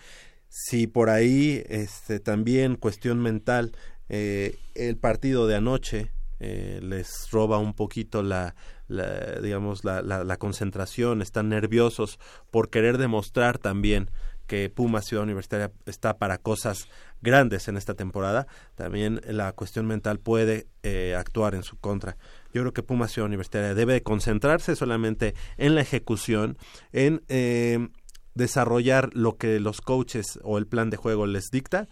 Si 0.48 0.86
por 0.86 1.10
ahí 1.10 1.62
este, 1.68 2.18
también 2.20 2.76
cuestión 2.76 3.20
mental, 3.20 3.72
eh, 4.08 4.56
el 4.74 4.96
partido 4.96 5.46
de 5.46 5.56
anoche 5.56 6.12
eh, 6.40 6.80
les 6.82 7.28
roba 7.30 7.58
un 7.58 7.74
poquito 7.74 8.22
la, 8.22 8.54
la, 8.88 9.40
digamos, 9.40 9.84
la, 9.84 10.02
la, 10.02 10.24
la 10.24 10.36
concentración, 10.36 11.22
están 11.22 11.48
nerviosos 11.48 12.18
por 12.50 12.70
querer 12.70 12.98
demostrar 12.98 13.58
también 13.58 14.10
que 14.46 14.70
Pumas 14.70 15.06
Ciudad 15.06 15.24
Universitaria 15.24 15.72
está 15.86 16.18
para 16.18 16.38
cosas 16.38 16.88
grandes 17.20 17.68
en 17.68 17.76
esta 17.76 17.94
temporada, 17.94 18.46
también 18.74 19.20
la 19.26 19.52
cuestión 19.52 19.86
mental 19.86 20.18
puede 20.18 20.66
eh, 20.82 21.14
actuar 21.16 21.54
en 21.54 21.62
su 21.62 21.76
contra. 21.78 22.16
Yo 22.52 22.62
creo 22.62 22.72
que 22.72 22.82
Pumas 22.82 23.12
Ciudad 23.12 23.26
Universitaria 23.26 23.74
debe 23.74 23.94
de 23.94 24.02
concentrarse 24.02 24.76
solamente 24.76 25.34
en 25.56 25.74
la 25.74 25.80
ejecución, 25.80 26.56
en 26.92 27.22
eh, 27.28 27.88
desarrollar 28.34 29.10
lo 29.14 29.36
que 29.36 29.58
los 29.60 29.80
coaches 29.80 30.38
o 30.42 30.58
el 30.58 30.66
plan 30.66 30.90
de 30.90 30.96
juego 30.96 31.26
les 31.26 31.50
dicta 31.50 31.88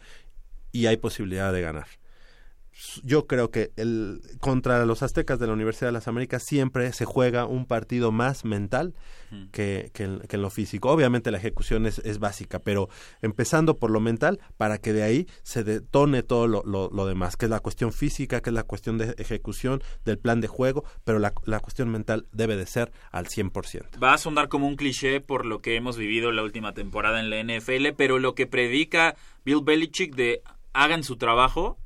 y 0.73 0.87
hay 0.87 0.97
posibilidad 0.97 1.53
de 1.53 1.63
ganar. 1.63 1.87
Yo 3.03 3.27
creo 3.27 3.51
que 3.51 3.73
el, 3.77 4.21
contra 4.41 4.85
los 4.85 5.03
aztecas 5.03 5.39
de 5.39 5.47
la 5.47 5.53
Universidad 5.53 5.89
de 5.89 5.93
las 5.93 6.09
Américas 6.09 6.43
siempre 6.45 6.93
se 6.93 7.05
juega 7.05 7.47
un 7.47 7.67
partido 7.67 8.11
más 8.11 8.45
mental 8.45 8.95
que, 9.53 9.91
que, 9.93 10.05
en, 10.05 10.21
que 10.21 10.37
en 10.37 10.43
lo 10.43 10.51
físico. 10.51 10.91
Obviamente 10.91 11.31
la 11.31 11.39
ejecución 11.39 11.87
es, 11.87 11.99
es 12.01 12.19
básica, 12.19 12.59
pero 12.59 12.89
empezando 13.23 13.79
por 13.79 13.91
lo 13.91 14.01
mental 14.01 14.41
para 14.57 14.79
que 14.79 14.93
de 14.93 15.03
ahí 15.03 15.27
se 15.43 15.65
detone 15.65 16.23
todo 16.23 16.47
lo, 16.47 16.63
lo, 16.65 16.91
lo 16.91 17.07
demás, 17.07 17.37
que 17.37 17.47
es 17.47 17.51
la 17.51 17.61
cuestión 17.61 17.93
física, 17.93 18.41
que 18.41 18.51
es 18.51 18.55
la 18.55 18.65
cuestión 18.65 18.99
de 18.99 19.15
ejecución 19.19 19.83
del 20.05 20.19
plan 20.19 20.41
de 20.41 20.49
juego, 20.49 20.85
pero 21.05 21.19
la, 21.19 21.33
la 21.45 21.61
cuestión 21.61 21.91
mental 21.91 22.27
debe 22.33 22.57
de 22.57 22.67
ser 22.67 22.93
al 23.13 23.27
100%. 23.27 24.03
Va 24.03 24.15
a 24.15 24.19
sonar 24.19 24.49
como 24.49 24.67
un 24.67 24.77
cliché 24.77 25.21
por 25.21 25.47
lo 25.47 25.61
que 25.61 25.77
hemos 25.77 25.97
vivido 25.97 26.33
la 26.33 26.43
última 26.43 26.75
temporada 26.75 27.21
en 27.21 27.31
la 27.31 27.43
NFL, 27.43 27.95
pero 27.97 28.19
lo 28.19 28.35
que 28.35 28.47
predica 28.47 29.17
Bill 29.45 29.63
Belichick 29.63 30.15
de 30.15 30.43
hagan 30.73 31.05
su 31.05 31.17
trabajo 31.17 31.79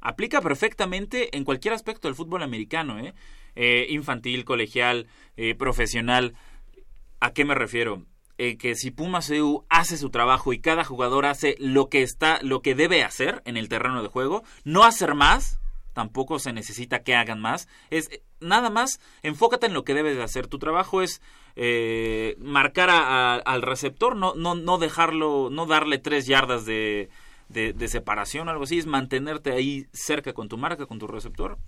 aplica 0.00 0.40
perfectamente 0.40 1.36
en 1.36 1.44
cualquier 1.44 1.74
aspecto 1.74 2.08
del 2.08 2.14
fútbol 2.14 2.42
americano, 2.42 2.98
¿eh? 2.98 3.14
Eh, 3.56 3.86
infantil, 3.90 4.44
colegial, 4.44 5.06
eh, 5.36 5.54
profesional. 5.54 6.34
¿A 7.20 7.32
qué 7.32 7.44
me 7.44 7.54
refiero? 7.54 8.04
Eh, 8.40 8.56
que 8.56 8.76
si 8.76 8.92
Pumas 8.92 9.28
EU 9.30 9.64
hace 9.68 9.96
su 9.96 10.10
trabajo 10.10 10.52
y 10.52 10.60
cada 10.60 10.84
jugador 10.84 11.26
hace 11.26 11.56
lo 11.58 11.88
que 11.88 12.02
está, 12.02 12.38
lo 12.42 12.62
que 12.62 12.76
debe 12.76 13.02
hacer 13.02 13.42
en 13.46 13.56
el 13.56 13.68
terreno 13.68 14.00
de 14.00 14.08
juego, 14.08 14.44
no 14.62 14.84
hacer 14.84 15.14
más, 15.16 15.58
tampoco 15.92 16.38
se 16.38 16.52
necesita 16.52 17.02
que 17.02 17.16
hagan 17.16 17.40
más. 17.40 17.66
Es 17.90 18.08
nada 18.38 18.70
más, 18.70 19.00
enfócate 19.24 19.66
en 19.66 19.74
lo 19.74 19.82
que 19.82 19.94
debes 19.94 20.16
de 20.16 20.22
hacer. 20.22 20.46
Tu 20.46 20.60
trabajo 20.60 21.02
es 21.02 21.20
eh, 21.56 22.36
marcar 22.38 22.90
a- 22.90 23.34
al 23.34 23.62
receptor, 23.62 24.14
no, 24.14 24.34
no, 24.36 24.54
no 24.54 24.78
dejarlo, 24.78 25.48
no 25.50 25.66
darle 25.66 25.98
tres 25.98 26.26
yardas 26.26 26.64
de, 26.64 27.08
de, 27.48 27.72
de 27.72 27.88
separación 27.88 28.48
o 28.48 28.50
algo 28.50 28.64
así, 28.64 28.78
es 28.78 28.86
mantenerte 28.86 29.52
ahí 29.52 29.86
cerca 29.92 30.32
con 30.32 30.48
tu 30.48 30.58
marca, 30.58 30.86
con 30.86 30.98
tu 30.98 31.06
receptor. 31.06 31.58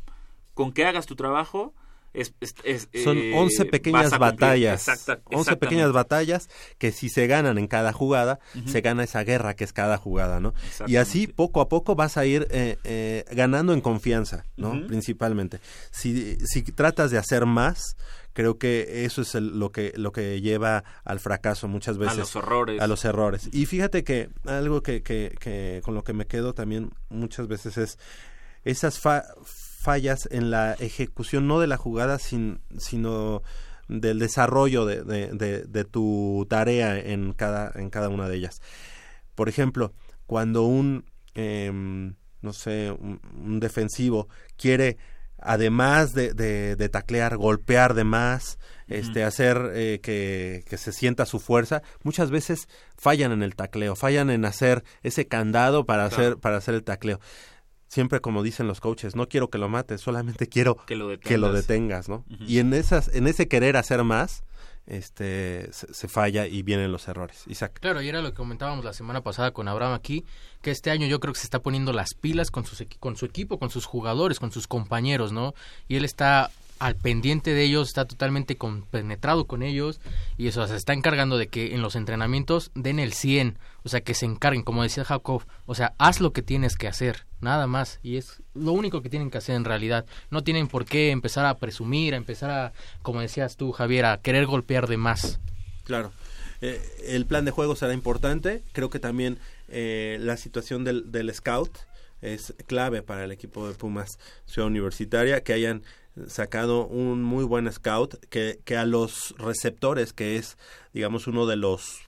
Con 0.54 0.72
que 0.72 0.84
hagas 0.84 1.06
tu 1.06 1.16
trabajo, 1.16 1.74
es, 2.12 2.34
es- 2.40 2.54
es, 2.64 2.88
Son 3.04 3.16
eh, 3.16 3.32
11 3.34 3.62
vas 3.64 3.70
pequeñas 3.70 4.18
batallas. 4.18 4.80
Exacta- 4.88 5.12
11 5.12 5.20
exactamente. 5.30 5.56
pequeñas 5.66 5.92
batallas 5.92 6.48
que 6.78 6.90
si 6.90 7.08
se 7.08 7.26
ganan 7.28 7.56
en 7.56 7.68
cada 7.68 7.92
jugada, 7.92 8.40
se 8.66 8.80
gana 8.80 9.04
esa 9.04 9.22
guerra 9.22 9.54
que 9.54 9.62
es 9.64 9.72
cada 9.72 9.96
jugada, 9.96 10.40
¿no? 10.40 10.52
Y 10.88 10.96
así 10.96 11.28
poco 11.28 11.60
a 11.60 11.68
poco 11.68 11.94
vas 11.94 12.16
a 12.16 12.26
ir 12.26 12.48
eh, 12.50 12.78
eh, 12.84 13.24
ganando 13.30 13.72
en 13.72 13.80
confianza, 13.80 14.44
¿no? 14.56 14.86
Principalmente. 14.88 15.60
Si, 15.92 16.36
si 16.46 16.62
tratas 16.62 17.12
de 17.12 17.18
hacer 17.18 17.46
más, 17.46 17.96
creo 18.32 18.58
que 18.58 19.04
eso 19.04 19.22
es 19.22 19.34
el- 19.34 19.58
lo 19.58 19.70
que 19.72 19.92
lo 19.96 20.12
que 20.12 20.40
lleva 20.40 20.84
al 21.04 21.20
fracaso 21.20 21.68
muchas 21.68 21.98
veces. 21.98 22.18
los 22.18 22.36
errores. 22.36 22.80
A 22.80 22.86
los 22.86 23.04
errores. 23.04 23.48
Y 23.52 23.66
fíjate 23.66 24.04
que 24.04 24.30
algo 24.44 24.82
que, 24.82 25.02
que, 25.02 25.34
que 25.40 25.80
con 25.84 25.94
lo 25.94 26.04
que 26.04 26.12
me 26.12 26.26
quedo 26.26 26.54
también 26.54 26.90
muchas 27.08 27.48
veces 27.48 27.76
es 27.76 27.98
esas 28.64 28.98
fa- 29.00 29.24
fallas 29.44 30.28
en 30.30 30.50
la 30.50 30.74
ejecución, 30.74 31.48
no 31.48 31.58
de 31.60 31.66
la 31.66 31.76
jugada, 31.78 32.18
sin, 32.18 32.60
sino 32.78 33.42
del 33.88 34.18
desarrollo 34.18 34.84
de, 34.86 35.02
de, 35.02 35.28
de- 35.32 35.62
de 35.64 35.84
tu 35.84 36.46
tarea 36.48 36.98
en 36.98 37.32
cada, 37.32 37.72
en 37.74 37.90
cada 37.90 38.08
una 38.10 38.28
de 38.28 38.36
ellas. 38.36 38.60
Por 39.34 39.48
ejemplo, 39.48 39.94
cuando 40.26 40.62
un, 40.64 41.06
em, 41.34 42.14
no 42.42 42.52
sé, 42.52 42.90
un, 42.92 43.20
un 43.42 43.58
defensivo 43.60 44.28
quiere, 44.56 44.98
además 45.42 46.12
de, 46.14 46.32
de, 46.34 46.76
de 46.76 46.88
taclear, 46.88 47.36
golpear 47.36 47.94
de 47.94 48.04
más, 48.04 48.58
este, 48.88 49.22
hacer 49.24 49.70
eh, 49.74 50.00
que, 50.02 50.64
que 50.68 50.76
se 50.76 50.92
sienta 50.92 51.24
su 51.26 51.38
fuerza, 51.40 51.82
muchas 52.02 52.30
veces 52.30 52.68
fallan 52.96 53.30
en 53.32 53.42
el 53.42 53.54
tacleo, 53.54 53.94
fallan 53.96 54.30
en 54.30 54.44
hacer 54.44 54.82
ese 55.02 55.26
candado 55.28 55.86
para, 55.86 56.08
Claro. 56.08 56.22
hacer, 56.24 56.36
para 56.38 56.56
hacer 56.56 56.74
el 56.74 56.82
tacleo. 56.84 57.20
Siempre 57.88 58.20
como 58.20 58.42
dicen 58.44 58.68
los 58.68 58.80
coaches, 58.80 59.16
no 59.16 59.28
quiero 59.28 59.50
que 59.50 59.58
lo 59.58 59.68
mates, 59.68 60.00
solamente 60.00 60.46
quiero 60.48 60.76
Que 60.86 60.94
lo 60.94 61.18
que 61.18 61.38
lo 61.38 61.52
detengas. 61.52 62.06
detengas, 62.06 62.08
¿no? 62.08 62.24
Y 62.46 62.58
en 62.58 62.72
esas, 62.72 63.08
en 63.14 63.26
ese 63.26 63.48
querer 63.48 63.76
hacer 63.76 64.04
más, 64.04 64.44
este, 64.90 65.72
se, 65.72 65.92
se 65.94 66.08
falla 66.08 66.46
y 66.46 66.62
vienen 66.62 66.90
los 66.92 67.08
errores. 67.08 67.44
Isaac. 67.46 67.78
Claro, 67.80 68.02
y 68.02 68.08
era 68.08 68.20
lo 68.20 68.30
que 68.30 68.36
comentábamos 68.36 68.84
la 68.84 68.92
semana 68.92 69.22
pasada 69.22 69.52
con 69.52 69.68
Abraham 69.68 69.92
aquí, 69.94 70.24
que 70.62 70.70
este 70.70 70.90
año 70.90 71.06
yo 71.06 71.20
creo 71.20 71.32
que 71.32 71.40
se 71.40 71.46
está 71.46 71.60
poniendo 71.60 71.92
las 71.92 72.14
pilas 72.14 72.50
con, 72.50 72.64
sus, 72.64 72.84
con 72.98 73.16
su 73.16 73.24
equipo, 73.24 73.58
con 73.58 73.70
sus 73.70 73.86
jugadores, 73.86 74.40
con 74.40 74.50
sus 74.50 74.66
compañeros, 74.66 75.32
¿no? 75.32 75.54
Y 75.88 75.96
él 75.96 76.04
está 76.04 76.50
al 76.80 76.96
pendiente 76.96 77.54
de 77.54 77.62
ellos, 77.62 77.88
está 77.88 78.06
totalmente 78.06 78.56
compenetrado 78.56 79.46
con 79.46 79.62
ellos 79.62 80.00
y 80.38 80.48
eso 80.48 80.66
se 80.66 80.74
está 80.74 80.94
encargando 80.94 81.36
de 81.36 81.48
que 81.48 81.74
en 81.74 81.82
los 81.82 81.94
entrenamientos 81.94 82.72
den 82.74 82.98
el 82.98 83.12
100, 83.12 83.58
o 83.84 83.88
sea, 83.88 84.00
que 84.00 84.14
se 84.14 84.24
encarguen, 84.24 84.62
como 84.62 84.82
decía 84.82 85.04
Jacob, 85.04 85.44
o 85.66 85.74
sea, 85.74 85.92
haz 85.98 86.20
lo 86.20 86.32
que 86.32 86.42
tienes 86.42 86.76
que 86.76 86.88
hacer, 86.88 87.26
nada 87.40 87.66
más, 87.66 88.00
y 88.02 88.16
es 88.16 88.42
lo 88.54 88.72
único 88.72 89.02
que 89.02 89.10
tienen 89.10 89.30
que 89.30 89.38
hacer 89.38 89.56
en 89.56 89.66
realidad. 89.66 90.06
No 90.30 90.42
tienen 90.42 90.68
por 90.68 90.86
qué 90.86 91.10
empezar 91.10 91.44
a 91.44 91.58
presumir, 91.58 92.14
a 92.14 92.16
empezar 92.16 92.50
a, 92.50 92.72
como 93.02 93.20
decías 93.20 93.56
tú, 93.56 93.72
Javier, 93.72 94.06
a 94.06 94.20
querer 94.22 94.46
golpear 94.46 94.88
de 94.88 94.96
más. 94.96 95.38
Claro. 95.84 96.12
Eh, 96.62 96.82
el 97.08 97.26
plan 97.26 97.44
de 97.44 97.50
juego 97.50 97.76
será 97.76 97.92
importante. 97.92 98.62
Creo 98.72 98.88
que 98.88 98.98
también 98.98 99.38
eh, 99.68 100.18
la 100.20 100.38
situación 100.38 100.84
del, 100.84 101.12
del 101.12 101.32
scout 101.34 101.70
es 102.22 102.54
clave 102.66 103.02
para 103.02 103.24
el 103.24 103.32
equipo 103.32 103.68
de 103.68 103.74
Pumas 103.74 104.18
Ciudad 104.46 104.66
Universitaria, 104.68 105.42
que 105.42 105.52
hayan 105.52 105.82
sacado 106.26 106.86
un 106.86 107.22
muy 107.22 107.44
buen 107.44 107.70
scout, 107.72 108.14
que, 108.26 108.60
que 108.64 108.76
a 108.76 108.84
los 108.84 109.34
receptores, 109.38 110.12
que 110.12 110.36
es, 110.36 110.58
digamos, 110.92 111.26
uno 111.26 111.46
de 111.46 111.56
los 111.56 112.02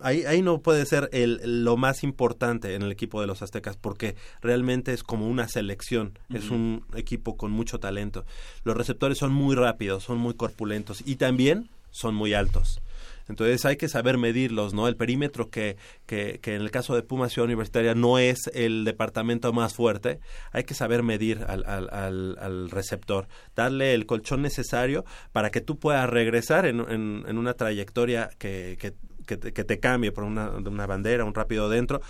ahí, 0.00 0.24
ahí 0.24 0.42
no 0.42 0.60
puede 0.60 0.84
ser 0.86 1.08
el, 1.12 1.64
lo 1.64 1.76
más 1.76 2.04
importante 2.04 2.74
en 2.74 2.82
el 2.82 2.92
equipo 2.92 3.20
de 3.20 3.26
los 3.26 3.42
aztecas 3.42 3.76
porque 3.76 4.16
realmente 4.40 4.92
es 4.92 5.02
como 5.02 5.28
una 5.28 5.48
selección, 5.48 6.18
es 6.30 6.50
un 6.50 6.84
equipo 6.94 7.36
con 7.36 7.50
mucho 7.50 7.80
talento. 7.80 8.24
Los 8.64 8.76
receptores 8.76 9.18
son 9.18 9.32
muy 9.32 9.54
rápidos, 9.54 10.04
son 10.04 10.18
muy 10.18 10.34
corpulentos 10.34 11.02
y 11.04 11.16
también 11.16 11.70
son 11.90 12.14
muy 12.14 12.34
altos. 12.34 12.80
Entonces 13.28 13.64
hay 13.64 13.76
que 13.76 13.88
saber 13.88 14.18
medirlos, 14.18 14.74
¿no? 14.74 14.88
El 14.88 14.96
perímetro 14.96 15.50
que, 15.50 15.76
que, 16.06 16.40
que 16.42 16.54
en 16.54 16.62
el 16.62 16.70
caso 16.70 16.94
de 16.94 17.02
Puma 17.02 17.28
Ciudad 17.28 17.46
Universitaria 17.46 17.94
no 17.94 18.18
es 18.18 18.50
el 18.54 18.84
departamento 18.84 19.52
más 19.52 19.74
fuerte, 19.74 20.20
hay 20.52 20.64
que 20.64 20.74
saber 20.74 21.02
medir 21.02 21.44
al, 21.46 21.64
al, 21.66 22.36
al, 22.38 22.70
receptor, 22.70 23.28
darle 23.54 23.94
el 23.94 24.06
colchón 24.06 24.42
necesario 24.42 25.04
para 25.32 25.50
que 25.50 25.60
tú 25.60 25.78
puedas 25.78 26.08
regresar 26.08 26.66
en, 26.66 26.80
en, 26.80 27.38
una 27.38 27.54
trayectoria 27.54 28.30
que, 28.38 28.76
que, 28.78 28.94
que, 29.26 29.64
te, 29.64 29.80
cambie 29.80 30.12
por 30.12 30.24
una, 30.24 30.50
una 30.50 30.86
bandera, 30.86 31.24
un 31.24 31.34
rápido 31.34 31.68
dentro 31.68 32.00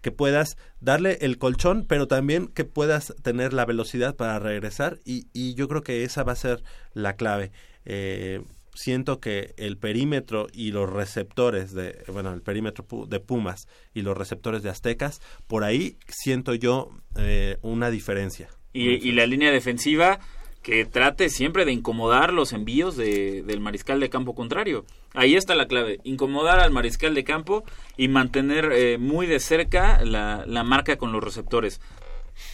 que 0.00 0.12
puedas 0.12 0.58
darle 0.80 1.16
el 1.22 1.38
colchón, 1.38 1.86
pero 1.88 2.06
también 2.06 2.48
que 2.48 2.66
puedas 2.66 3.14
tener 3.22 3.54
la 3.54 3.64
velocidad 3.64 4.16
para 4.16 4.38
regresar 4.38 4.98
y, 5.06 5.28
y 5.32 5.54
yo 5.54 5.66
creo 5.66 5.82
que 5.82 6.04
esa 6.04 6.24
va 6.24 6.32
a 6.32 6.36
ser 6.36 6.62
la 6.92 7.16
clave. 7.16 7.52
Eh, 7.86 8.42
siento 8.74 9.20
que 9.20 9.54
el 9.56 9.76
perímetro 9.76 10.48
y 10.52 10.72
los 10.72 10.90
receptores 10.90 11.72
de, 11.72 12.02
bueno, 12.12 12.32
el 12.32 12.42
perímetro 12.42 12.84
de 13.06 13.20
Pumas 13.20 13.68
y 13.94 14.02
los 14.02 14.16
receptores 14.16 14.62
de 14.62 14.70
Aztecas, 14.70 15.20
por 15.46 15.64
ahí 15.64 15.96
siento 16.08 16.54
yo 16.54 16.90
eh, 17.16 17.58
una 17.62 17.90
diferencia. 17.90 18.48
Y, 18.72 19.12
la 19.12 19.24
línea 19.26 19.52
defensiva 19.52 20.18
que 20.60 20.84
trate 20.84 21.28
siempre 21.28 21.64
de 21.64 21.72
incomodar 21.72 22.32
los 22.32 22.52
envíos 22.52 22.96
de, 22.96 23.42
del 23.42 23.60
mariscal 23.60 24.00
de 24.00 24.10
campo 24.10 24.34
contrario. 24.34 24.84
Ahí 25.12 25.36
está 25.36 25.54
la 25.54 25.68
clave, 25.68 26.00
incomodar 26.02 26.58
al 26.58 26.72
mariscal 26.72 27.14
de 27.14 27.22
campo 27.22 27.62
y 27.96 28.08
mantener 28.08 28.72
eh, 28.72 28.98
muy 28.98 29.26
de 29.26 29.38
cerca 29.38 30.02
la, 30.02 30.44
la 30.46 30.64
marca 30.64 30.96
con 30.96 31.12
los 31.12 31.22
receptores. 31.22 31.80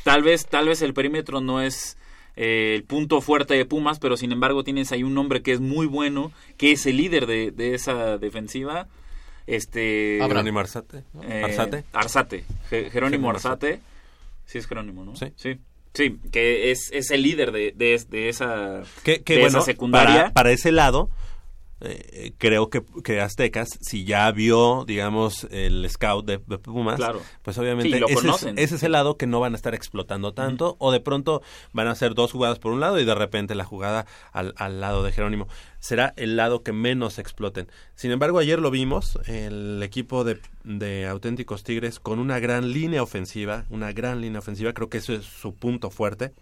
Tal 0.05 0.23
vez, 0.23 0.47
tal 0.47 0.69
vez 0.69 0.83
el 0.83 0.93
perímetro 0.93 1.41
no 1.41 1.63
es 1.63 1.97
eh, 2.43 2.75
el 2.75 2.85
punto 2.85 3.21
fuerte 3.21 3.53
de 3.53 3.67
Pumas, 3.67 3.99
pero 3.99 4.17
sin 4.17 4.33
embargo 4.33 4.65
tienes 4.65 4.93
ahí 4.93 5.03
un 5.03 5.19
hombre 5.19 5.43
que 5.43 5.53
es 5.53 5.61
muy 5.61 5.85
bueno, 5.85 6.33
que 6.57 6.73
es 6.73 6.87
el 6.87 6.97
líder 6.97 7.27
de, 7.27 7.75
esa 7.75 8.17
defensiva. 8.17 8.89
Este, 9.47 10.19
Jerónimo 10.23 10.59
Arzate. 10.59 11.05
Eh, 11.23 11.43
Arzate. 11.45 11.85
Arzate. 11.93 12.45
Jerónimo 12.71 13.29
Arzate. 13.29 13.81
Sí, 14.47 14.57
es 14.57 14.67
Jerónimo, 14.67 15.05
¿no? 15.05 15.17
Sí. 15.17 15.27
Sí. 15.37 15.59
Sí, 15.93 16.19
que 16.33 16.71
es, 16.71 16.91
es 16.93 17.11
el 17.11 17.25
líder 17.25 17.53
de, 17.53 17.73
de, 17.77 18.03
de 18.09 18.29
esa, 18.31 18.85
que, 19.03 19.23
que, 19.23 19.41
bueno, 19.41 19.61
secundaria. 19.61 20.31
para, 20.33 20.51
ese 20.51 20.73
lado, 20.73 21.11
eh, 21.83 22.33
creo 22.37 22.69
que, 22.69 22.83
que, 23.03 23.21
Aztecas, 23.21 23.79
si 23.81 24.05
ya 24.05 24.31
vio, 24.33 24.85
digamos, 24.87 25.47
el 25.51 25.89
scout 25.89 26.27
de, 26.27 26.39
Pumas, 26.39 27.01
pues 27.43 27.57
obviamente 27.57 27.97
ese, 27.97 28.29
es, 28.29 28.43
ese, 28.57 28.75
es, 28.75 28.83
el 28.83 28.93
lado 28.93 29.17
que 29.17 29.27
no 29.27 29.41
van 29.41 29.55
a 29.55 29.57
estar 29.57 29.75
explotando 29.75 30.35
tanto, 30.35 30.77
o 30.79 30.93
de 30.93 31.01
pronto 31.01 31.43
van 31.73 31.89
a 31.89 31.93
hacer 31.93 32.15
dos 32.15 32.33
jugadas 32.33 32.59
por 32.59 32.73
un 32.73 32.81
lado 32.81 33.01
y 33.01 33.05
de 33.05 33.15
repente 33.15 33.55
la 33.55 33.65
jugada 33.65 34.07
al, 34.33 34.53
al 34.57 34.81
lado 34.81 35.03
de 35.03 35.13
Jerónimo. 35.13 35.49
Será 35.79 36.13
el 36.17 36.37
lado 36.37 36.63
que 36.63 36.73
menos 36.73 37.19
exploten. 37.19 37.69
Sin 37.95 38.11
embargo, 38.11 38.39
ayer 38.39 38.59
lo 38.59 38.71
vimos, 38.71 39.19
el 39.27 39.83
equipo 39.83 40.25
de, 40.25 40.39
de 40.65 41.07
auténticos 41.07 41.65
Tigres 41.65 41.99
con 41.99 42.19
una 42.19 42.39
gran 42.41 42.73
línea 42.73 43.03
ofensiva, 43.03 43.65
una 43.71 43.93
gran 43.93 44.21
línea 44.21 44.41
ofensiva, 44.41 44.75
creo 44.75 44.91
que 44.91 44.99
eso 44.99 45.15
es 45.15 45.25
su 45.25 45.55
punto 45.55 45.91
fuerte 45.91 46.35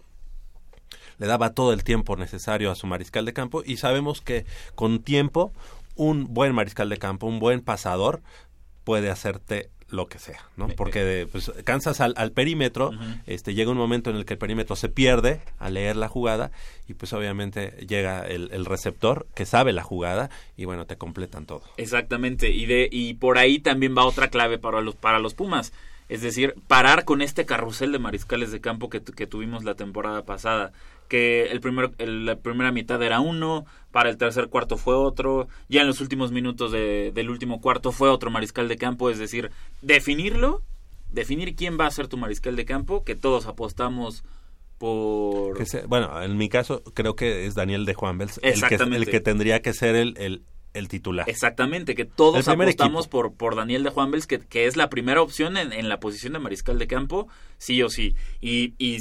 le 1.19 1.27
daba 1.27 1.53
todo 1.53 1.73
el 1.73 1.83
tiempo 1.83 2.15
necesario 2.15 2.71
a 2.71 2.75
su 2.75 2.87
mariscal 2.87 3.25
de 3.25 3.33
campo 3.33 3.61
y 3.63 3.77
sabemos 3.77 4.21
que 4.21 4.45
con 4.75 4.99
tiempo 5.03 5.53
un 5.95 6.33
buen 6.33 6.55
mariscal 6.55 6.89
de 6.89 6.97
campo, 6.97 7.27
un 7.27 7.39
buen 7.39 7.61
pasador 7.61 8.21
puede 8.83 9.09
hacerte 9.09 9.69
lo 9.89 10.07
que 10.07 10.19
sea, 10.19 10.39
¿no? 10.55 10.67
Porque 10.67 11.27
pues, 11.31 11.51
cansas 11.63 11.99
al, 11.99 12.31
perímetro, 12.31 12.91
este 13.25 13.53
llega 13.53 13.71
un 13.71 13.77
momento 13.77 14.09
en 14.09 14.17
el 14.17 14.25
que 14.25 14.33
el 14.33 14.39
perímetro 14.39 14.75
se 14.75 14.87
pierde 14.87 15.41
al 15.57 15.73
leer 15.73 15.95
la 15.95 16.07
jugada 16.07 16.51
y 16.87 16.93
pues 16.93 17.11
obviamente 17.13 17.71
llega 17.87 18.25
el, 18.25 18.49
el, 18.51 18.65
receptor 18.65 19.27
que 19.35 19.45
sabe 19.45 19.73
la 19.73 19.83
jugada 19.83 20.29
y 20.55 20.65
bueno, 20.65 20.85
te 20.85 20.97
completan 20.97 21.45
todo. 21.45 21.63
Exactamente, 21.77 22.51
y 22.51 22.65
de 22.65 22.87
y 22.91 23.15
por 23.15 23.37
ahí 23.37 23.59
también 23.59 23.95
va 23.97 24.05
otra 24.05 24.29
clave 24.29 24.59
para 24.59 24.81
los 24.81 24.95
para 24.95 25.19
los 25.19 25.33
Pumas, 25.33 25.73
es 26.07 26.21
decir, 26.21 26.55
parar 26.67 27.03
con 27.03 27.21
este 27.21 27.45
carrusel 27.45 27.91
de 27.91 27.99
mariscales 27.99 28.51
de 28.51 28.61
campo 28.61 28.89
que, 28.89 29.01
que 29.01 29.27
tuvimos 29.27 29.63
la 29.63 29.75
temporada 29.75 30.23
pasada 30.23 30.71
que 31.09 31.47
el 31.47 31.59
primer, 31.59 31.91
la 31.99 32.37
primera 32.37 32.71
mitad 32.71 33.01
era 33.03 33.19
uno, 33.19 33.65
para 33.91 34.09
el 34.09 34.17
tercer 34.17 34.47
cuarto 34.47 34.77
fue 34.77 34.95
otro, 34.95 35.49
ya 35.67 35.81
en 35.81 35.87
los 35.87 35.99
últimos 35.99 36.31
minutos 36.31 36.71
del 36.71 37.29
último 37.29 37.59
cuarto 37.59 37.91
fue 37.91 38.09
otro 38.09 38.31
mariscal 38.31 38.69
de 38.69 38.77
campo, 38.77 39.09
es 39.09 39.17
decir, 39.17 39.51
definirlo, 39.81 40.63
definir 41.11 41.55
quién 41.55 41.77
va 41.77 41.87
a 41.87 41.91
ser 41.91 42.07
tu 42.07 42.15
mariscal 42.15 42.55
de 42.55 42.63
campo, 42.63 43.03
que 43.03 43.15
todos 43.15 43.47
apostamos 43.47 44.23
por... 44.77 45.57
bueno, 45.87 46.21
en 46.21 46.37
mi 46.37 46.47
caso 46.47 46.83
creo 46.93 47.15
que 47.15 47.45
es 47.45 47.55
Daniel 47.55 47.85
de 47.85 47.95
Juan 47.95 48.17
Bels, 48.17 48.39
el 48.41 48.61
que, 48.61 48.75
el 48.75 49.05
que 49.09 49.19
tendría 49.19 49.61
que 49.61 49.73
ser 49.73 49.95
el, 49.95 50.43
el, 50.73 50.87
titular. 50.87 51.27
Exactamente, 51.27 51.95
que 51.95 52.05
todos 52.05 52.47
apostamos 52.47 53.07
por, 53.07 53.33
por 53.33 53.55
Daniel 53.55 53.83
de 53.83 53.89
Juan 53.89 54.11
Bels, 54.11 54.27
que, 54.27 54.39
que 54.39 54.67
es 54.67 54.77
la 54.77 54.89
primera 54.89 55.21
opción 55.21 55.57
en, 55.57 55.73
en, 55.73 55.89
la 55.89 55.99
posición 55.99 56.33
de 56.33 56.39
mariscal 56.39 56.77
de 56.79 56.87
campo, 56.87 57.27
sí 57.57 57.81
o 57.81 57.89
sí. 57.89 58.15
Y, 58.39 58.75
y 58.77 58.99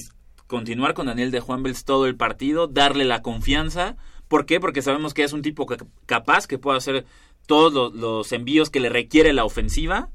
continuar 0.49 0.95
con 0.95 1.07
Daniel 1.07 1.31
de 1.31 1.39
Juan 1.39 1.63
Bels 1.63 1.85
todo 1.85 2.07
el 2.07 2.17
partido, 2.17 2.67
darle 2.67 3.05
la 3.05 3.23
confianza. 3.23 3.97
¿Por 4.27 4.47
qué? 4.47 4.59
Porque 4.59 4.83
sabemos 4.83 5.15
que 5.15 5.23
es 5.23 5.33
un 5.33 5.43
tipo 5.43 5.67
capaz, 6.07 6.49
que 6.49 6.59
puede 6.59 6.79
hacer 6.79 7.07
todos 7.47 7.95
los, 7.95 8.33
envíos 8.33 8.69
que 8.69 8.81
le 8.81 8.89
requiere 8.89 9.33
la 9.33 9.45
ofensiva 9.45 10.11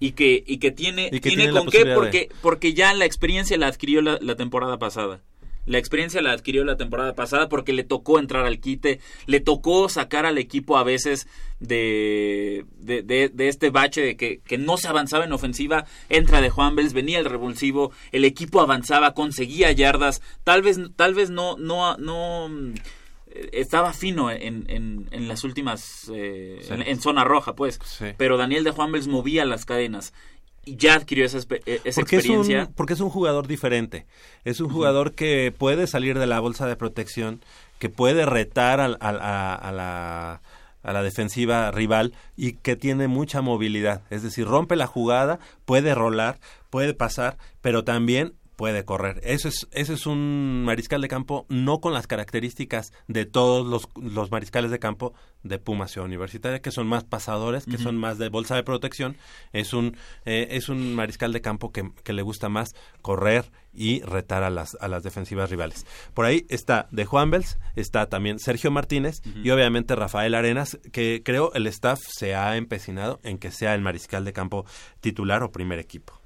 y 0.00 0.12
que, 0.12 0.42
y 0.46 0.58
que 0.58 0.72
tiene, 0.72 1.10
tiene, 1.10 1.50
con 1.50 1.68
qué, 1.68 1.86
porque, 1.94 2.28
porque 2.42 2.74
ya 2.74 2.92
la 2.94 3.04
experiencia 3.04 3.56
la 3.56 3.68
adquirió 3.68 4.02
la 4.02 4.34
temporada 4.36 4.78
pasada. 4.78 5.20
La 5.68 5.78
experiencia 5.78 6.22
la 6.22 6.32
adquirió 6.32 6.64
la 6.64 6.76
temporada 6.76 7.14
pasada 7.14 7.48
porque 7.48 7.72
le 7.72 7.84
tocó 7.84 8.18
entrar 8.18 8.46
al 8.46 8.58
quite, 8.58 9.00
le 9.26 9.40
tocó 9.40 9.88
sacar 9.88 10.26
al 10.26 10.38
equipo 10.38 10.78
a 10.78 10.84
veces 10.84 11.28
de, 11.60 12.64
de, 12.78 13.02
de, 13.02 13.48
este 13.48 13.70
bache 13.70 14.00
de 14.00 14.16
que, 14.16 14.40
que, 14.40 14.58
no 14.58 14.78
se 14.78 14.88
avanzaba 14.88 15.24
en 15.24 15.32
ofensiva, 15.32 15.84
entra 16.08 16.40
de 16.40 16.50
Juan 16.50 16.74
Bels, 16.74 16.92
venía 16.92 17.18
el 17.18 17.24
revulsivo, 17.24 17.92
el 18.12 18.24
equipo 18.24 18.60
avanzaba, 18.60 19.12
conseguía 19.12 19.70
yardas, 19.72 20.22
tal 20.44 20.62
vez, 20.62 20.78
tal 20.96 21.14
vez 21.14 21.30
no, 21.30 21.56
no, 21.58 21.96
no 21.98 22.48
eh, 23.30 23.50
estaba 23.52 23.92
fino 23.92 24.30
en, 24.30 24.64
en, 24.68 25.08
en 25.10 25.28
las 25.28 25.44
últimas 25.44 26.10
eh, 26.14 26.60
en, 26.70 27.00
zona 27.00 27.24
roja 27.24 27.54
pues. 27.54 27.80
Pero 28.16 28.36
Daniel 28.36 28.64
de 28.64 28.70
Juan 28.70 28.92
Bels 28.92 29.08
movía 29.08 29.44
las 29.44 29.64
cadenas 29.64 30.12
ya 30.76 30.94
adquirió 30.94 31.24
esa, 31.24 31.38
e, 31.38 31.80
esa 31.84 32.00
porque 32.00 32.16
experiencia. 32.16 32.62
Es 32.62 32.68
un, 32.68 32.74
porque 32.74 32.92
es 32.94 33.00
un 33.00 33.10
jugador 33.10 33.46
diferente. 33.46 34.06
Es 34.44 34.60
un 34.60 34.70
jugador 34.70 35.12
que 35.12 35.52
puede 35.56 35.86
salir 35.86 36.18
de 36.18 36.26
la 36.26 36.40
bolsa 36.40 36.66
de 36.66 36.76
protección, 36.76 37.40
que 37.78 37.88
puede 37.88 38.26
retar 38.26 38.80
a, 38.80 38.88
la 38.88 40.40
a 40.82 40.92
la 40.92 41.02
defensiva 41.02 41.70
rival 41.70 42.14
y 42.36 42.52
que 42.52 42.76
tiene 42.76 43.08
mucha 43.08 43.42
movilidad, 43.42 44.02
es 44.10 44.22
decir, 44.22 44.46
rompe 44.46 44.76
la 44.76 44.86
jugada, 44.86 45.38
puede 45.64 45.94
rolar, 45.94 46.38
puede 46.70 46.94
pasar, 46.94 47.36
pero 47.60 47.84
también 47.84 48.34
puede 48.58 48.84
correr. 48.84 49.20
Eso 49.22 49.46
es, 49.46 49.68
eso 49.70 49.94
es 49.94 50.04
un 50.04 50.64
mariscal 50.64 51.00
de 51.00 51.06
campo 51.06 51.46
no 51.48 51.80
con 51.80 51.92
las 51.92 52.08
características 52.08 52.92
de 53.06 53.24
todos 53.24 53.64
los, 53.64 53.88
los 53.94 54.32
mariscales 54.32 54.72
de 54.72 54.80
campo 54.80 55.14
de 55.44 55.60
Puma 55.60 55.86
Ciudad 55.86 56.06
Universitaria, 56.06 56.60
que 56.60 56.72
son 56.72 56.88
más 56.88 57.04
pasadores, 57.04 57.66
que 57.66 57.78
son 57.78 57.96
más 57.96 58.18
de 58.18 58.30
bolsa 58.30 58.56
de 58.56 58.64
protección. 58.64 59.16
Es 59.52 59.74
un, 59.74 59.96
eh, 60.24 60.48
es 60.50 60.68
un 60.68 60.96
mariscal 60.96 61.32
de 61.32 61.40
campo 61.40 61.70
que, 61.70 61.92
que, 62.02 62.12
le 62.12 62.22
gusta 62.22 62.48
más 62.48 62.74
correr 63.00 63.52
y 63.72 64.00
retar 64.00 64.42
a 64.42 64.50
las, 64.50 64.76
a 64.80 64.88
las 64.88 65.04
defensivas 65.04 65.50
rivales. 65.50 65.86
Por 66.12 66.24
ahí 66.24 66.44
está 66.48 66.88
de 66.90 67.04
Juan 67.04 67.30
Bels, 67.30 67.60
está 67.76 68.08
también 68.08 68.40
Sergio 68.40 68.72
Martínez 68.72 69.20
y 69.44 69.50
obviamente 69.50 69.94
Rafael 69.94 70.34
Arenas, 70.34 70.80
que 70.92 71.22
creo 71.24 71.52
el 71.54 71.68
staff 71.68 72.00
se 72.02 72.34
ha 72.34 72.56
empecinado 72.56 73.20
en 73.22 73.38
que 73.38 73.52
sea 73.52 73.76
el 73.76 73.82
mariscal 73.82 74.24
de 74.24 74.32
campo 74.32 74.66
titular 75.00 75.44
o 75.44 75.52
primer 75.52 75.78
equipo. 75.78 76.17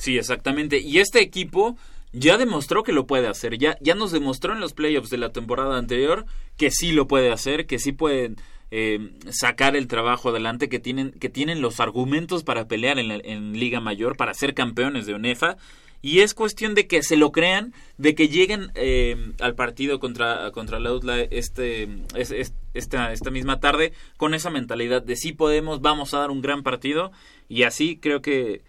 Sí, 0.00 0.16
exactamente. 0.16 0.78
Y 0.78 0.98
este 0.98 1.20
equipo 1.20 1.76
ya 2.12 2.38
demostró 2.38 2.82
que 2.82 2.92
lo 2.92 3.06
puede 3.06 3.28
hacer. 3.28 3.58
Ya, 3.58 3.76
ya 3.82 3.94
nos 3.94 4.12
demostró 4.12 4.54
en 4.54 4.60
los 4.60 4.72
playoffs 4.72 5.10
de 5.10 5.18
la 5.18 5.30
temporada 5.30 5.76
anterior 5.76 6.24
que 6.56 6.70
sí 6.70 6.92
lo 6.92 7.06
puede 7.06 7.30
hacer, 7.30 7.66
que 7.66 7.78
sí 7.78 7.92
pueden 7.92 8.36
eh, 8.70 9.10
sacar 9.28 9.76
el 9.76 9.88
trabajo 9.88 10.30
adelante, 10.30 10.70
que 10.70 10.78
tienen, 10.78 11.10
que 11.12 11.28
tienen 11.28 11.60
los 11.60 11.80
argumentos 11.80 12.44
para 12.44 12.66
pelear 12.66 12.98
en, 12.98 13.10
en 13.10 13.52
Liga 13.52 13.80
Mayor, 13.80 14.16
para 14.16 14.32
ser 14.32 14.54
campeones 14.54 15.04
de 15.04 15.12
UNEFA. 15.12 15.58
Y 16.00 16.20
es 16.20 16.32
cuestión 16.32 16.74
de 16.74 16.86
que 16.86 17.02
se 17.02 17.18
lo 17.18 17.30
crean, 17.30 17.74
de 17.98 18.14
que 18.14 18.28
lleguen 18.28 18.72
eh, 18.76 19.32
al 19.38 19.54
partido 19.54 20.00
contra, 20.00 20.50
contra 20.52 20.80
la 20.80 20.94
UTLA 20.94 21.20
este, 21.24 21.90
esta, 22.14 23.12
esta 23.12 23.30
misma 23.30 23.60
tarde 23.60 23.92
con 24.16 24.32
esa 24.32 24.48
mentalidad 24.48 25.02
de 25.02 25.16
sí 25.16 25.32
podemos, 25.32 25.82
vamos 25.82 26.14
a 26.14 26.20
dar 26.20 26.30
un 26.30 26.40
gran 26.40 26.62
partido. 26.62 27.12
Y 27.50 27.64
así 27.64 27.98
creo 27.98 28.22
que 28.22 28.62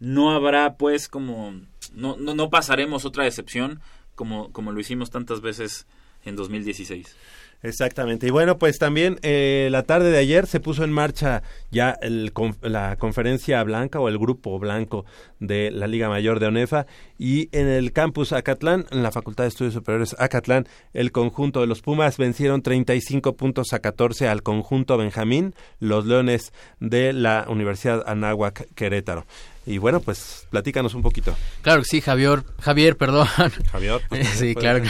no 0.00 0.30
habrá 0.30 0.76
pues 0.76 1.08
como 1.08 1.52
no, 1.94 2.16
no, 2.16 2.34
no 2.34 2.50
pasaremos 2.50 3.04
otra 3.04 3.24
decepción 3.24 3.80
como, 4.14 4.52
como 4.52 4.72
lo 4.72 4.80
hicimos 4.80 5.10
tantas 5.10 5.40
veces 5.40 5.86
en 6.24 6.36
2016. 6.36 7.16
Exactamente. 7.60 8.28
Y 8.28 8.30
bueno, 8.30 8.56
pues 8.56 8.78
también 8.78 9.18
eh, 9.22 9.68
la 9.72 9.82
tarde 9.82 10.12
de 10.12 10.18
ayer 10.18 10.46
se 10.46 10.60
puso 10.60 10.84
en 10.84 10.92
marcha 10.92 11.42
ya 11.72 11.90
el, 12.02 12.32
la 12.62 12.94
conferencia 12.96 13.60
blanca 13.64 13.98
o 13.98 14.08
el 14.08 14.16
grupo 14.16 14.60
blanco 14.60 15.04
de 15.40 15.72
la 15.72 15.88
Liga 15.88 16.08
Mayor 16.08 16.38
de 16.38 16.46
ONEFA 16.46 16.86
y 17.18 17.48
en 17.50 17.66
el 17.66 17.92
campus 17.92 18.32
Acatlán, 18.32 18.86
en 18.92 19.02
la 19.02 19.10
Facultad 19.10 19.42
de 19.42 19.48
Estudios 19.48 19.74
Superiores 19.74 20.14
Acatlán, 20.20 20.68
el 20.92 21.10
conjunto 21.10 21.60
de 21.60 21.66
los 21.66 21.82
Pumas 21.82 22.16
vencieron 22.16 22.62
35 22.62 23.34
puntos 23.34 23.72
a 23.72 23.80
14 23.80 24.28
al 24.28 24.44
conjunto 24.44 24.96
Benjamín, 24.96 25.52
los 25.80 26.06
Leones 26.06 26.52
de 26.78 27.12
la 27.12 27.46
Universidad 27.48 28.04
Anáhuac 28.06 28.72
Querétaro. 28.76 29.26
Y 29.68 29.76
bueno, 29.76 30.00
pues 30.00 30.46
platícanos 30.48 30.94
un 30.94 31.02
poquito. 31.02 31.36
Claro 31.60 31.82
que 31.82 31.88
sí, 31.88 32.00
Javier, 32.00 32.42
Javier, 32.60 32.96
perdón. 32.96 33.26
Javier. 33.70 34.00
Pues, 34.08 34.26
sí, 34.28 34.54
claro, 34.54 34.82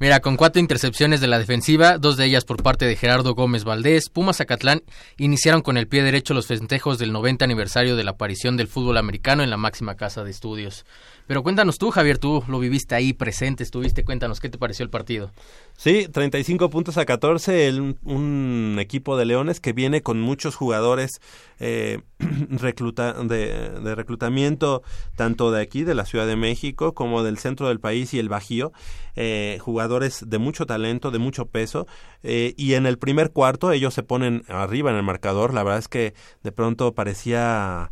Mira, 0.00 0.20
con 0.20 0.36
cuatro 0.36 0.60
intercepciones 0.60 1.20
de 1.20 1.26
la 1.26 1.38
defensiva, 1.38 1.98
dos 1.98 2.16
de 2.16 2.24
ellas 2.24 2.44
por 2.44 2.62
parte 2.62 2.86
de 2.86 2.96
Gerardo 2.96 3.34
Gómez 3.34 3.64
Valdés, 3.64 4.08
Pumas 4.08 4.38
Zacatlán 4.38 4.82
iniciaron 5.18 5.60
con 5.60 5.76
el 5.76 5.88
pie 5.88 6.02
derecho 6.02 6.32
los 6.32 6.46
festejos 6.46 6.98
del 6.98 7.12
90 7.12 7.44
aniversario 7.44 7.96
de 7.96 8.04
la 8.04 8.12
aparición 8.12 8.56
del 8.56 8.68
fútbol 8.68 8.96
americano 8.96 9.42
en 9.42 9.50
la 9.50 9.58
máxima 9.58 9.96
casa 9.96 10.24
de 10.24 10.30
estudios. 10.30 10.86
Pero 11.26 11.42
cuéntanos 11.42 11.78
tú, 11.78 11.90
Javier, 11.90 12.18
tú 12.18 12.44
lo 12.46 12.58
viviste 12.60 12.94
ahí 12.94 13.12
presente, 13.12 13.64
estuviste, 13.64 14.04
cuéntanos, 14.04 14.40
¿qué 14.40 14.48
te 14.48 14.58
pareció 14.58 14.84
el 14.84 14.90
partido? 14.90 15.30
Sí, 15.76 16.06
35 16.10 16.70
puntos 16.70 16.98
a 16.98 17.04
14, 17.04 17.72
un 18.04 18.76
equipo 18.78 19.16
de 19.16 19.24
Leones 19.24 19.60
que 19.60 19.72
viene 19.72 20.02
con 20.02 20.20
muchos 20.20 20.54
jugadores 20.54 21.20
eh, 21.58 22.00
recluta, 22.18 23.12
de, 23.12 23.94
reclutamiento, 23.94 24.82
tanto 25.16 25.50
de 25.50 25.62
aquí, 25.62 25.82
de 25.84 25.94
la 25.94 26.04
Ciudad 26.04 26.26
de 26.26 26.36
México, 26.36 26.94
como 26.94 27.22
del 27.22 27.38
centro 27.38 27.68
del 27.68 27.80
país 27.80 28.14
y 28.14 28.18
el 28.18 28.28
Bajío, 28.28 28.72
eh, 29.16 29.58
jugadores 29.60 30.24
de 30.28 30.38
mucho 30.38 30.64
talento, 30.66 31.10
de 31.10 31.18
mucho 31.18 31.46
peso, 31.46 31.86
eh, 32.22 32.54
y 32.56 32.74
en 32.74 32.86
el 32.86 32.98
primer 32.98 33.32
cuarto 33.32 33.72
ellos 33.72 33.94
se 33.94 34.02
ponen 34.02 34.44
arriba 34.48 34.90
en 34.90 34.96
el 34.96 35.02
marcador, 35.02 35.54
la 35.54 35.62
verdad 35.62 35.80
es 35.80 35.88
que 35.88 36.14
de 36.42 36.52
pronto 36.52 36.94
parecía 36.94 37.90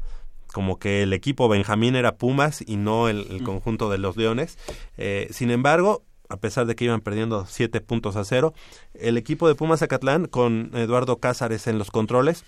como 0.54 0.78
que 0.78 1.02
el 1.02 1.12
equipo 1.12 1.48
Benjamín 1.48 1.96
era 1.96 2.16
Pumas 2.16 2.62
y 2.64 2.76
no 2.76 3.08
el, 3.08 3.40
mm. 3.42 3.44
conjunto 3.44 3.90
de 3.90 3.98
los 3.98 4.16
Leones. 4.16 4.56
Eh, 4.96 5.26
sin 5.32 5.50
embargo, 5.50 6.04
a 6.28 6.36
pesar 6.36 6.64
de 6.66 6.76
que 6.76 6.84
iban 6.84 7.00
perdiendo 7.00 7.44
siete 7.46 7.80
puntos 7.80 8.14
a 8.14 8.24
cero, 8.24 8.54
el 8.94 9.18
equipo 9.18 9.48
de 9.48 9.56
Pumas 9.56 9.82
Acatlán 9.82 10.26
con 10.26 10.70
Eduardo 10.74 11.18
Cázares 11.18 11.66
en 11.66 11.76
los 11.76 11.90
controles 11.90 12.44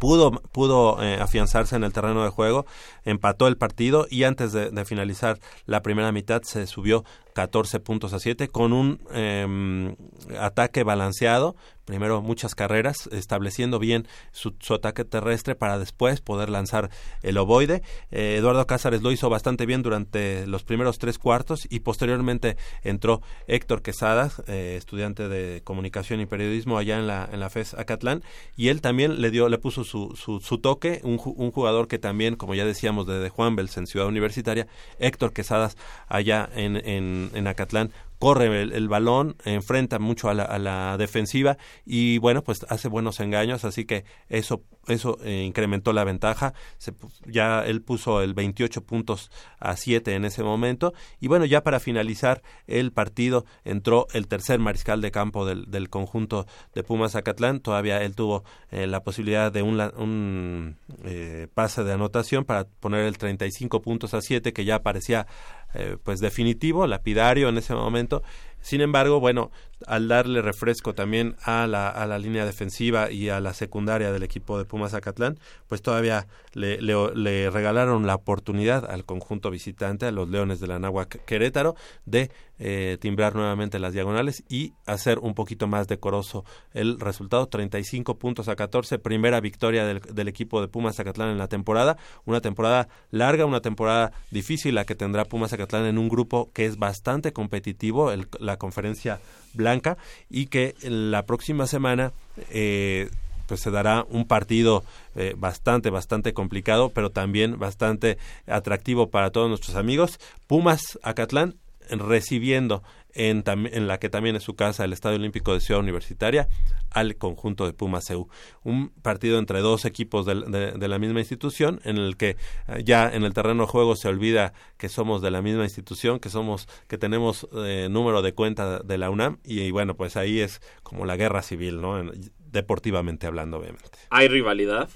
pudo, 0.00 0.32
pudo 0.32 1.00
eh, 1.04 1.18
afianzarse 1.20 1.76
en 1.76 1.84
el 1.84 1.92
terreno 1.92 2.24
de 2.24 2.30
juego, 2.30 2.66
empató 3.04 3.46
el 3.46 3.56
partido 3.56 4.08
y 4.10 4.24
antes 4.24 4.52
de, 4.52 4.70
de, 4.70 4.84
finalizar 4.84 5.38
la 5.66 5.82
primera 5.82 6.10
mitad 6.10 6.42
se 6.42 6.66
subió 6.66 7.04
14 7.34 7.80
puntos 7.80 8.12
a 8.12 8.18
7 8.18 8.48
con 8.48 8.72
un 8.72 9.00
em, 9.12 9.96
ataque 10.38 10.84
balanceado, 10.84 11.56
primero 11.84 12.22
muchas 12.22 12.54
carreras, 12.54 13.08
estableciendo 13.12 13.78
bien 13.78 14.06
su, 14.32 14.54
ataque 14.72 15.04
terrestre 15.04 15.54
para 15.54 15.78
después 15.78 16.20
poder 16.20 16.48
lanzar 16.48 16.90
el 17.22 17.36
ovoide. 17.36 17.82
Eh, 18.10 18.36
Eduardo 18.38 18.66
Cázares 18.66 19.02
lo 19.02 19.12
hizo 19.12 19.28
bastante 19.28 19.66
bien 19.66 19.82
durante 19.82 20.46
los 20.46 20.64
primeros 20.64 20.98
tres 20.98 21.18
cuartos 21.18 21.66
y 21.68 21.80
posteriormente 21.80 22.56
entró 22.82 23.20
Héctor 23.46 23.82
Quesada, 23.82 24.30
eh, 24.46 24.76
estudiante 24.78 25.28
de 25.28 25.62
comunicación 25.62 26.20
y 26.20 26.26
periodismo 26.26 26.78
allá 26.78 26.98
en 26.98 27.06
la, 27.06 27.28
en 27.30 27.40
la 27.40 27.50
FES 27.50 27.74
Acatlán, 27.74 28.22
y 28.56 28.68
él 28.68 28.80
también 28.80 29.20
le 29.20 29.30
dio, 29.30 29.48
le 29.48 29.58
puso 29.58 29.84
su, 29.84 30.14
su, 30.16 30.58
toque, 30.58 31.00
un, 31.02 31.20
un, 31.24 31.50
jugador 31.50 31.88
que 31.88 31.98
también, 31.98 32.36
como 32.36 32.54
ya 32.54 32.64
decíamos, 32.64 33.06
de, 33.06 33.18
de 33.18 33.28
Juan 33.28 33.56
Bels 33.56 33.76
en 33.76 33.86
Ciudad 33.86 34.06
Universitaria, 34.06 34.66
Héctor 34.98 35.32
Quesadas 35.32 35.76
allá 36.08 36.48
en, 36.54 36.76
en, 36.76 37.23
en 37.32 37.46
Acatlán 37.46 37.92
corre 38.24 38.62
el, 38.62 38.88
balón, 38.88 39.36
enfrenta 39.44 39.98
mucho 39.98 40.30
a 40.30 40.34
la, 40.34 40.96
defensiva 40.96 41.58
y 41.84 42.16
bueno, 42.16 42.42
pues 42.42 42.64
hace 42.70 42.88
buenos 42.88 43.20
engaños, 43.20 43.66
así 43.66 43.84
que 43.84 44.04
eso 44.30 44.62
eso 44.86 45.18
eh, 45.24 45.42
incrementó 45.46 45.92
la 45.92 46.04
ventaja, 46.04 46.54
se, 46.78 46.94
ya 47.26 47.64
él 47.66 47.82
puso 47.82 48.22
el 48.22 48.32
28 48.32 48.82
puntos 48.84 49.30
a 49.58 49.76
7 49.76 50.14
en 50.14 50.24
ese 50.24 50.42
momento 50.42 50.94
y 51.20 51.28
bueno, 51.28 51.44
ya 51.44 51.62
para 51.62 51.80
finalizar 51.80 52.42
el 52.66 52.92
partido 52.92 53.44
entró 53.64 54.06
el 54.14 54.26
tercer 54.26 54.58
mariscal 54.58 55.02
de 55.02 55.10
campo 55.10 55.44
del, 55.44 55.70
del 55.70 55.90
conjunto 55.90 56.46
de 56.74 56.82
Pumas 56.82 57.16
Acatlán, 57.16 57.60
todavía 57.60 58.02
él 58.02 58.14
tuvo 58.14 58.44
eh, 58.70 58.86
la 58.86 59.02
posibilidad 59.02 59.52
de 59.52 59.62
un, 59.62 59.80
un 59.96 60.76
eh, 61.04 61.48
pase 61.52 61.84
de 61.84 61.92
anotación 61.92 62.44
para 62.44 62.64
poner 62.64 63.04
el 63.04 63.18
35 63.18 63.82
puntos 63.82 64.14
a 64.14 64.20
7 64.20 64.52
que 64.52 64.64
ya 64.64 64.82
parecía 64.82 65.26
eh, 65.74 65.96
pues 66.02 66.20
definitivo, 66.20 66.86
lapidario 66.86 67.48
en 67.48 67.58
ese 67.58 67.74
momento. 67.74 68.22
Sin 68.64 68.80
embargo, 68.80 69.20
bueno, 69.20 69.50
al 69.86 70.08
darle 70.08 70.40
refresco 70.40 70.94
también 70.94 71.36
a 71.44 71.66
la, 71.66 71.90
a 71.90 72.06
la 72.06 72.18
línea 72.18 72.46
defensiva 72.46 73.10
y 73.10 73.28
a 73.28 73.38
la 73.38 73.52
secundaria 73.52 74.10
del 74.10 74.22
equipo 74.22 74.56
de 74.56 74.64
Pumas 74.64 74.94
Acatlán, 74.94 75.38
pues 75.68 75.82
todavía 75.82 76.26
le, 76.54 76.80
le, 76.80 77.50
regalaron 77.50 78.06
la 78.06 78.14
oportunidad 78.14 78.90
al 78.90 79.04
conjunto 79.04 79.50
visitante, 79.50 80.06
a 80.06 80.12
los 80.12 80.30
Leones 80.30 80.60
de 80.60 80.66
la 80.66 80.80
Querétaro, 81.26 81.74
de 82.06 82.30
eh, 82.58 82.96
timbrar 83.00 83.34
nuevamente 83.34 83.78
las 83.78 83.92
diagonales 83.92 84.44
y 84.48 84.72
hacer 84.86 85.18
un 85.18 85.34
poquito 85.34 85.66
más 85.66 85.86
decoroso 85.86 86.46
el 86.72 86.98
resultado. 87.00 87.46
35 87.46 88.16
puntos 88.18 88.48
a 88.48 88.56
14, 88.56 88.98
primera 88.98 89.40
victoria 89.40 89.84
del, 89.84 90.00
del 90.00 90.28
equipo 90.28 90.62
de 90.62 90.68
Pumas 90.68 90.98
Acatlán 90.98 91.28
en 91.28 91.38
la 91.38 91.48
temporada. 91.48 91.98
Una 92.24 92.40
temporada 92.40 92.88
larga, 93.10 93.44
una 93.44 93.60
temporada 93.60 94.12
difícil 94.30 94.74
la 94.74 94.86
que 94.86 94.94
tendrá 94.94 95.26
Pumas 95.26 95.52
Acatlán 95.52 95.84
en 95.84 95.98
un 95.98 96.08
grupo 96.08 96.50
que 96.54 96.64
es 96.64 96.78
bastante 96.78 97.34
competitivo, 97.34 98.10
el, 98.10 98.28
conferencia 98.56 99.20
blanca, 99.52 99.96
y 100.30 100.46
que 100.46 100.74
la 100.82 101.24
próxima 101.24 101.66
semana 101.66 102.12
eh, 102.50 103.08
pues 103.46 103.60
se 103.60 103.70
dará 103.70 104.06
un 104.08 104.26
partido 104.26 104.84
eh, 105.16 105.34
bastante, 105.36 105.90
bastante 105.90 106.32
complicado, 106.32 106.90
pero 106.90 107.10
también 107.10 107.58
bastante 107.58 108.18
atractivo 108.46 109.10
para 109.10 109.30
todos 109.30 109.48
nuestros 109.48 109.76
amigos. 109.76 110.18
Pumas 110.46 110.98
Acatlán 111.02 111.56
recibiendo 111.90 112.82
en, 113.14 113.44
en, 113.46 113.86
la 113.86 113.98
que 113.98 114.08
también 114.08 114.36
es 114.36 114.42
su 114.42 114.56
casa, 114.56 114.84
el 114.84 114.92
Estadio 114.92 115.16
Olímpico 115.16 115.52
de 115.52 115.60
Ciudad 115.60 115.80
Universitaria, 115.80 116.48
al 116.90 117.16
conjunto 117.16 117.66
de 117.66 117.72
Pumas 117.72 118.10
EU. 118.10 118.28
Un 118.62 118.88
partido 118.88 119.38
entre 119.38 119.60
dos 119.60 119.84
equipos 119.84 120.26
de, 120.26 120.72
de, 120.72 120.88
la 120.88 120.98
misma 120.98 121.20
institución, 121.20 121.80
en 121.84 121.96
el 121.96 122.16
que 122.16 122.36
eh, 122.68 122.82
ya 122.84 123.08
en 123.08 123.24
el 123.24 123.32
terreno 123.32 123.64
de 123.64 123.68
juego 123.68 123.96
se 123.96 124.08
olvida 124.08 124.52
que 124.76 124.88
somos 124.88 125.22
de 125.22 125.30
la 125.30 125.42
misma 125.42 125.64
institución, 125.64 126.18
que 126.18 126.28
somos, 126.28 126.68
que 126.88 126.98
tenemos 126.98 127.48
eh, 127.54 127.88
número 127.90 128.22
de 128.22 128.34
cuenta 128.34 128.80
de 128.80 128.98
la 128.98 129.10
UNAM, 129.10 129.38
y, 129.44 129.70
bueno, 129.70 129.96
pues 129.96 130.16
ahí 130.16 130.40
es 130.40 130.60
como 130.82 131.06
la 131.06 131.16
guerra 131.16 131.42
civil, 131.42 131.80
¿no? 131.80 132.02
deportivamente 132.38 133.26
hablando, 133.26 133.58
obviamente. 133.58 133.98
¿Hay 134.10 134.28
rivalidad? 134.28 134.88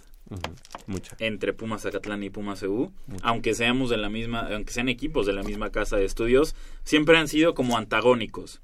Entre 1.18 1.52
Pumas 1.52 1.82
Zacatlán 1.82 2.22
y 2.22 2.30
Pumas 2.30 2.62
EU, 2.62 2.90
aunque 3.22 3.54
seamos 3.54 3.90
de 3.90 3.96
la 3.96 4.08
misma, 4.08 4.48
aunque 4.52 4.72
sean 4.72 4.88
equipos 4.88 5.26
de 5.26 5.32
la 5.32 5.42
misma 5.42 5.70
casa 5.70 5.96
de 5.96 6.04
estudios, 6.04 6.54
siempre 6.84 7.18
han 7.18 7.28
sido 7.28 7.54
como 7.54 7.76
antagónicos. 7.76 8.60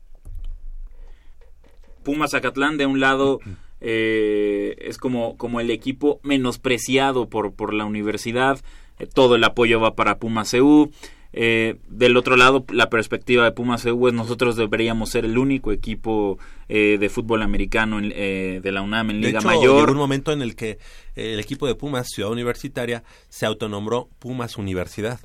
Pumas 2.03 2.33
Zacatlán 2.33 2.77
de 2.77 2.87
un 2.87 3.01
lado 3.01 3.41
eh, 3.81 4.77
es 4.79 4.99
como, 4.99 5.37
como 5.37 5.61
el 5.61 5.71
equipo 5.71 6.21
menospreciado 6.23 7.29
por, 7.29 7.55
por 7.55 7.73
la 7.75 7.85
universidad, 7.85 8.61
eh, 8.99 9.07
todo 9.07 9.37
el 9.37 9.45
apoyo 9.45 9.81
va 9.81 9.95
para 9.95 10.19
Pumas 10.19 10.53
EU, 10.55 10.91
eh, 11.37 11.81
del 11.89 12.17
otro 12.17 12.37
lado, 12.37 12.65
la 12.71 12.89
perspectiva 12.89 13.43
de 13.45 13.51
Pumas 13.51 13.85
EU 13.85 14.07
es 14.07 14.15
nosotros 14.15 14.55
deberíamos 14.55 15.11
ser 15.11 15.25
el 15.25 15.37
único 15.37 15.73
equipo 15.73 16.39
eh, 16.69 16.97
de 17.01 17.09
fútbol 17.09 17.43
americano 17.43 17.99
eh, 18.01 18.61
de 18.63 18.73
la 18.73 18.83
UNAM 18.83 19.11
en 19.11 19.21
Liga 19.21 19.41
hecho, 19.41 19.49
Mayor. 19.49 19.81
Llegó 19.81 19.93
un 19.93 19.99
momento 19.99 20.31
en 20.31 20.43
el 20.43 20.55
que 20.55 20.79
el 21.17 21.41
equipo 21.41 21.67
de 21.67 21.75
Pumas, 21.75 22.07
Ciudad 22.09 22.31
Universitaria, 22.31 23.03
se 23.29 23.47
autonombró 23.47 24.09
Pumas 24.21 24.59
Universidad. 24.59 25.19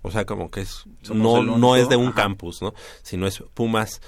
O 0.00 0.10
sea, 0.10 0.24
como 0.24 0.50
que 0.50 0.62
es 0.62 0.86
no, 1.12 1.42
no 1.42 1.76
es 1.76 1.88
de 1.90 1.96
un 1.96 2.12
campus, 2.12 2.62
¿no? 2.62 2.72
Sino 3.02 3.26
es 3.26 3.44
Pumas 3.52 4.00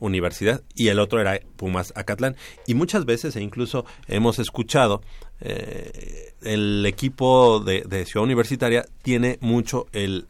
Universidad 0.00 0.62
y 0.74 0.88
el 0.88 0.98
otro 0.98 1.20
era 1.20 1.38
Pumas 1.54 1.92
Acatlán. 1.94 2.34
Y 2.66 2.74
muchas 2.74 3.04
veces, 3.04 3.36
e 3.36 3.40
incluso 3.40 3.86
hemos 4.08 4.40
escuchado, 4.40 5.00
el 5.38 6.84
equipo 6.86 7.60
de, 7.60 7.82
de 7.82 8.04
Ciudad 8.04 8.24
Universitaria 8.24 8.84
tiene 9.02 9.38
mucho 9.40 9.86
el 9.92 10.26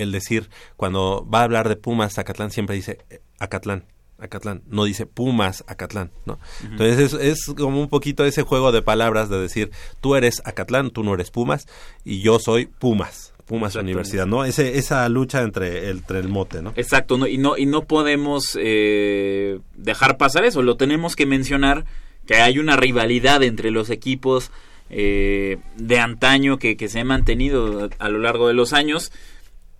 el 0.00 0.12
decir, 0.12 0.50
cuando 0.76 1.26
va 1.32 1.40
a 1.40 1.44
hablar 1.44 1.68
de 1.68 1.76
Pumas, 1.76 2.18
Acatlán 2.18 2.50
siempre 2.50 2.76
dice 2.76 2.98
eh, 3.10 3.20
Acatlán. 3.38 3.84
Acatlán, 4.20 4.62
no 4.66 4.84
dice 4.84 5.06
Pumas 5.06 5.64
Acatlán, 5.66 6.10
¿no? 6.26 6.38
Entonces 6.62 7.14
es, 7.14 7.46
como 7.56 7.80
un 7.80 7.88
poquito 7.88 8.24
ese 8.24 8.42
juego 8.42 8.70
de 8.70 8.82
palabras 8.82 9.30
de 9.30 9.40
decir, 9.40 9.70
tú 10.00 10.14
eres 10.14 10.42
Acatlán, 10.44 10.90
tú 10.90 11.02
no 11.02 11.14
eres 11.14 11.30
Pumas 11.30 11.66
y 12.04 12.20
yo 12.20 12.38
soy 12.38 12.66
Pumas. 12.66 13.32
Pumas 13.46 13.74
Universidad, 13.74 14.26
¿no? 14.26 14.44
Ese, 14.44 14.78
esa 14.78 15.08
lucha 15.08 15.42
entre 15.42 15.90
el, 15.90 15.98
entre 15.98 16.20
el 16.20 16.28
mote, 16.28 16.62
¿no? 16.62 16.72
Exacto, 16.76 17.18
no, 17.18 17.26
y 17.26 17.36
no 17.36 17.56
y 17.56 17.66
no 17.66 17.82
podemos 17.82 18.56
eh, 18.60 19.58
dejar 19.74 20.18
pasar 20.18 20.44
eso, 20.44 20.62
lo 20.62 20.76
tenemos 20.76 21.16
que 21.16 21.26
mencionar 21.26 21.84
que 22.26 22.36
hay 22.36 22.60
una 22.60 22.76
rivalidad 22.76 23.42
entre 23.42 23.72
los 23.72 23.90
equipos 23.90 24.52
eh, 24.88 25.58
de 25.76 25.98
antaño 25.98 26.58
que, 26.58 26.76
que 26.76 26.88
se 26.88 27.00
ha 27.00 27.04
mantenido 27.04 27.90
a 27.98 28.08
lo 28.08 28.20
largo 28.20 28.46
de 28.46 28.54
los 28.54 28.72
años 28.72 29.10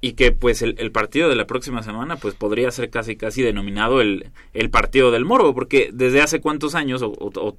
y 0.01 0.13
que 0.13 0.33
pues 0.33 0.63
el, 0.63 0.77
el, 0.79 0.93
partido 0.93 1.29
de 1.29 1.35
la 1.35 1.47
próxima 1.47 1.83
semana 1.83 2.17
pues 2.17 2.35
podría 2.35 2.71
ser 2.71 2.91
casi 2.91 3.17
casi 3.17 3.43
denominado 3.43 4.01
el, 4.01 4.31
el 4.55 4.71
partido 4.71 5.11
del 5.11 5.27
morbo 5.27 5.55
porque 5.55 5.91
desde 5.93 6.23
hace 6.23 6.41
cuántos 6.41 6.75
años 6.75 7.03
o, 7.03 7.13
o, 7.19 7.57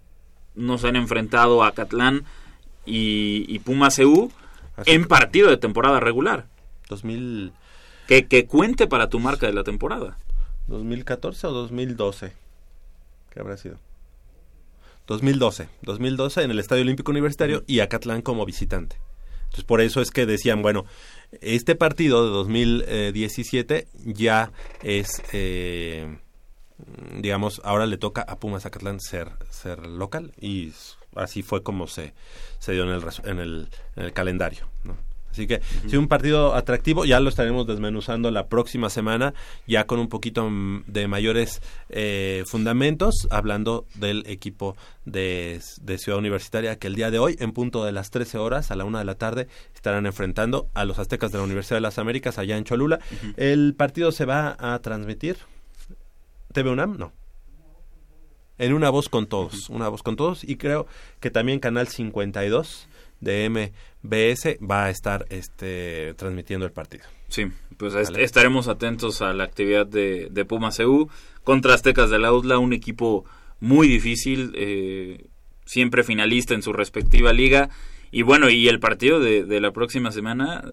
nos 0.55 0.83
han 0.83 0.95
enfrentado 0.95 1.63
a 1.63 1.73
Catlán 1.73 2.25
y, 2.85 3.45
y 3.47 3.59
Puma 3.59 3.89
CU 3.95 4.31
en 4.85 5.05
partido 5.07 5.49
de 5.49 5.57
temporada 5.57 5.99
regular. 5.99 6.47
2000 6.89 7.53
que, 8.07 8.27
que 8.27 8.45
cuente 8.45 8.87
para 8.87 9.07
tu 9.07 9.19
marca 9.19 9.45
de 9.47 9.53
la 9.53 9.63
temporada. 9.63 10.17
2014 10.67 11.47
o 11.47 11.51
2012 11.51 12.33
¿qué 13.31 13.39
habrá 13.39 13.57
sido? 13.57 13.77
2012 15.07 15.69
2012 15.83 16.43
en 16.43 16.51
el 16.51 16.59
Estadio 16.59 16.81
Olímpico 16.81 17.11
Universitario 17.11 17.63
y 17.67 17.81
Acatlán 17.81 18.21
como 18.21 18.45
visitante. 18.45 18.97
Entonces 19.43 19.65
por 19.65 19.81
eso 19.81 20.01
es 20.01 20.11
que 20.11 20.25
decían, 20.25 20.61
bueno, 20.61 20.85
este 21.39 21.75
partido 21.75 22.25
de 22.25 22.31
2017 22.31 23.87
ya 24.05 24.51
es, 24.83 25.23
eh, 25.31 26.17
digamos, 27.19 27.61
ahora 27.63 27.85
le 27.85 27.97
toca 27.97 28.21
a 28.21 28.37
Pumas 28.37 28.63
Zacatlán 28.63 28.99
ser, 28.99 29.29
ser 29.49 29.85
local 29.87 30.33
y 30.39 30.73
así 31.15 31.41
fue 31.41 31.63
como 31.63 31.87
se, 31.87 32.13
se 32.59 32.73
dio 32.73 32.83
en 32.83 32.89
el, 32.89 33.03
en 33.23 33.39
el, 33.39 33.69
en 33.95 34.03
el 34.03 34.13
calendario. 34.13 34.67
¿no? 34.83 34.97
Así 35.31 35.47
que 35.47 35.61
sí, 35.87 35.95
un 35.95 36.07
partido 36.07 36.55
atractivo, 36.55 37.05
ya 37.05 37.19
lo 37.19 37.29
estaremos 37.29 37.65
desmenuzando 37.65 38.31
la 38.31 38.47
próxima 38.47 38.89
semana, 38.89 39.33
ya 39.65 39.85
con 39.85 39.99
un 39.99 40.09
poquito 40.09 40.49
de 40.87 41.07
mayores 41.07 41.61
eh, 41.89 42.43
fundamentos, 42.45 43.27
hablando 43.29 43.85
del 43.95 44.23
equipo 44.27 44.75
de, 45.05 45.61
Ciudad 45.97 46.19
Universitaria, 46.19 46.77
que 46.77 46.87
el 46.87 46.95
día 46.95 47.11
de 47.11 47.19
hoy, 47.19 47.37
en 47.39 47.53
punto 47.53 47.85
de 47.85 47.91
las 47.91 48.11
13 48.11 48.37
horas, 48.37 48.71
a 48.71 48.75
la 48.75 48.85
una 48.85 48.99
de 48.99 49.05
la 49.05 49.15
tarde, 49.15 49.47
estarán 49.73 50.05
enfrentando 50.05 50.67
a 50.73 50.83
los 50.83 50.99
aztecas 50.99 51.31
de 51.31 51.37
la 51.37 51.43
Universidad 51.45 51.77
de 51.77 51.81
las 51.81 51.97
Américas, 51.97 52.37
allá 52.37 52.57
en 52.57 52.63
Cholula. 52.63 52.99
El 53.37 53.73
partido 53.75 54.11
se 54.11 54.25
va 54.25 54.57
a 54.59 54.77
transmitir. 54.79 55.37
¿TV 56.53 56.69
UNAM? 56.69 56.97
No 56.97 57.13
en 58.57 58.73
una 58.73 58.91
voz 58.91 59.09
con 59.09 59.25
todos, 59.25 59.69
una 59.69 59.89
voz 59.89 60.03
con 60.03 60.15
todos 60.15 60.43
y 60.43 60.55
creo 60.55 60.85
que 61.19 61.31
también 61.31 61.59
Canal 61.59 61.87
52 61.87 62.87
de 63.21 63.49
MBS 63.49 64.57
va 64.59 64.85
a 64.85 64.89
estar 64.89 65.25
este, 65.29 66.13
transmitiendo 66.15 66.65
el 66.65 66.71
partido. 66.71 67.05
Sí, 67.29 67.45
pues 67.77 67.93
estaremos 67.95 68.67
atentos 68.67 69.21
a 69.21 69.31
la 69.31 69.45
actividad 69.45 69.87
de, 69.87 70.27
de 70.29 70.45
Puma 70.45 70.71
CU 70.75 71.09
contra 71.43 71.73
Aztecas 71.73 72.09
de 72.09 72.19
la 72.19 72.27
Autla, 72.27 72.57
un 72.57 72.73
equipo 72.73 73.23
muy 73.61 73.87
difícil, 73.87 74.51
eh, 74.55 75.27
siempre 75.65 76.03
finalista 76.03 76.53
en 76.53 76.61
su 76.61 76.73
respectiva 76.73 77.31
liga. 77.31 77.69
Y 78.11 78.23
bueno, 78.23 78.49
y 78.49 78.67
el 78.67 78.79
partido 78.81 79.21
de, 79.21 79.61
la 79.61 79.71
próxima 79.71 80.11
semana, 80.11 80.69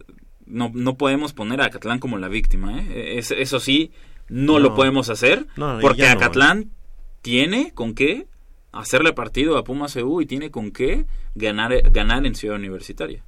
no, 0.46 0.72
no 0.74 0.96
podemos 0.96 1.32
poner 1.32 1.60
a 1.60 1.66
Acatlán 1.66 2.00
como 2.00 2.18
la 2.18 2.28
víctima. 2.28 2.82
¿eh? 2.82 3.18
eso 3.18 3.60
sí, 3.60 3.92
no, 4.28 4.58
lo 4.58 4.74
podemos 4.74 5.08
hacer, 5.10 5.46
porque 5.80 6.08
Acatlán 6.08 6.72
tiene 7.22 7.72
con 7.74 7.94
qué 7.94 8.26
hacerle 8.72 9.12
partido 9.12 9.56
a 9.56 9.64
Puma 9.64 9.86
CU 9.92 10.20
y 10.20 10.26
tiene 10.26 10.50
con 10.50 10.70
qué 10.70 11.06
ganar, 11.34 11.90
ganar 11.90 12.26
en 12.26 12.34
Ciudad 12.34 12.56
Universitaria. 12.56 13.24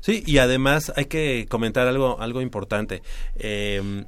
Sí, 0.00 0.22
y 0.26 0.38
además 0.38 0.92
hay 0.96 1.06
que 1.06 1.46
comentar 1.48 1.86
algo, 1.86 2.20
algo 2.20 2.40
importante. 2.40 3.02
Em, 3.36 4.04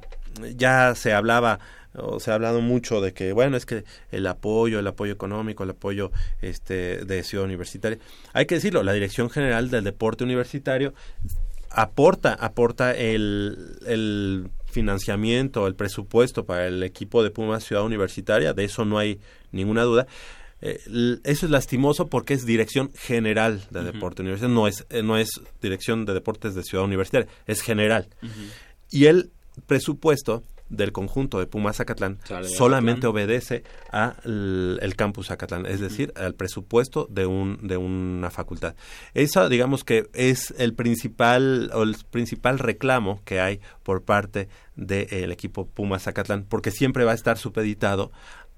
ya 0.55 0.95
se 0.95 1.13
hablaba 1.13 1.59
o 1.97 2.19
se 2.19 2.31
ha 2.31 2.33
hablado 2.33 2.61
mucho 2.61 2.99
de 3.01 3.13
que 3.13 3.31
bueno 3.31 3.55
es 3.55 3.65
que 3.65 3.85
el 4.11 4.27
apoyo 4.27 4.79
el 4.79 4.87
apoyo 4.87 5.13
económico 5.13 5.63
el 5.63 5.69
apoyo 5.69 6.11
este 6.41 7.05
de 7.05 7.23
ciudad 7.23 7.45
universitaria 7.45 7.99
hay 8.33 8.45
que 8.45 8.55
decirlo 8.55 8.83
la 8.83 8.91
dirección 8.91 9.29
general 9.29 9.69
del 9.69 9.85
deporte 9.85 10.25
universitario 10.25 10.93
aporta 11.69 12.33
aporta 12.33 12.93
el, 12.93 13.77
el 13.87 14.49
financiamiento 14.65 15.67
el 15.67 15.75
presupuesto 15.75 16.45
para 16.45 16.67
el 16.67 16.83
equipo 16.83 17.23
de 17.23 17.31
Pumas 17.31 17.63
Ciudad 17.63 17.85
Universitaria 17.85 18.53
de 18.53 18.65
eso 18.65 18.83
no 18.83 18.97
hay 18.97 19.21
ninguna 19.53 19.83
duda 19.83 20.05
eh, 20.65 21.19
eso 21.23 21.45
es 21.45 21.51
lastimoso 21.51 22.07
porque 22.07 22.33
es 22.33 22.45
dirección 22.45 22.91
general 22.93 23.63
de 23.69 23.83
deporte 23.83 24.21
universitario, 24.23 24.55
no 24.55 24.67
es, 24.67 24.85
eh, 24.89 25.03
no 25.03 25.17
es 25.17 25.29
dirección 25.61 26.05
de 26.05 26.13
deportes 26.13 26.55
de 26.55 26.63
ciudad 26.63 26.83
universitaria, 26.83 27.27
es 27.45 27.61
general. 27.61 28.07
Y 28.89 29.05
el 29.05 29.31
presupuesto 29.67 30.43
del 30.69 30.91
conjunto 30.91 31.39
de 31.39 31.45
Pumas 31.45 31.77
Zacatlán 31.77 32.17
solamente 32.43 33.05
obedece 33.05 33.63
al 33.91 34.79
el 34.81 34.95
campus 34.95 35.27
Zacatlán, 35.27 35.65
es 35.67 35.79
decir, 35.79 36.11
al 36.15 36.33
presupuesto 36.33 37.07
de 37.09 37.27
un 37.27 37.59
de 37.61 37.77
una 37.77 38.31
facultad. 38.31 38.75
Eso 39.13 39.47
digamos 39.47 39.83
que 39.83 40.09
es 40.13 40.53
el 40.57 40.73
principal 40.73 41.69
o 41.73 41.83
el 41.83 41.95
principal 42.09 42.57
reclamo 42.57 43.21
que 43.25 43.39
hay 43.39 43.61
por 43.83 44.03
parte 44.03 44.49
del 44.75 45.31
equipo 45.31 45.67
Pumas 45.67 46.03
Zacatlán, 46.03 46.45
porque 46.49 46.71
siempre 46.71 47.05
va 47.05 47.11
a 47.11 47.15
estar 47.15 47.37
supeditado 47.37 48.11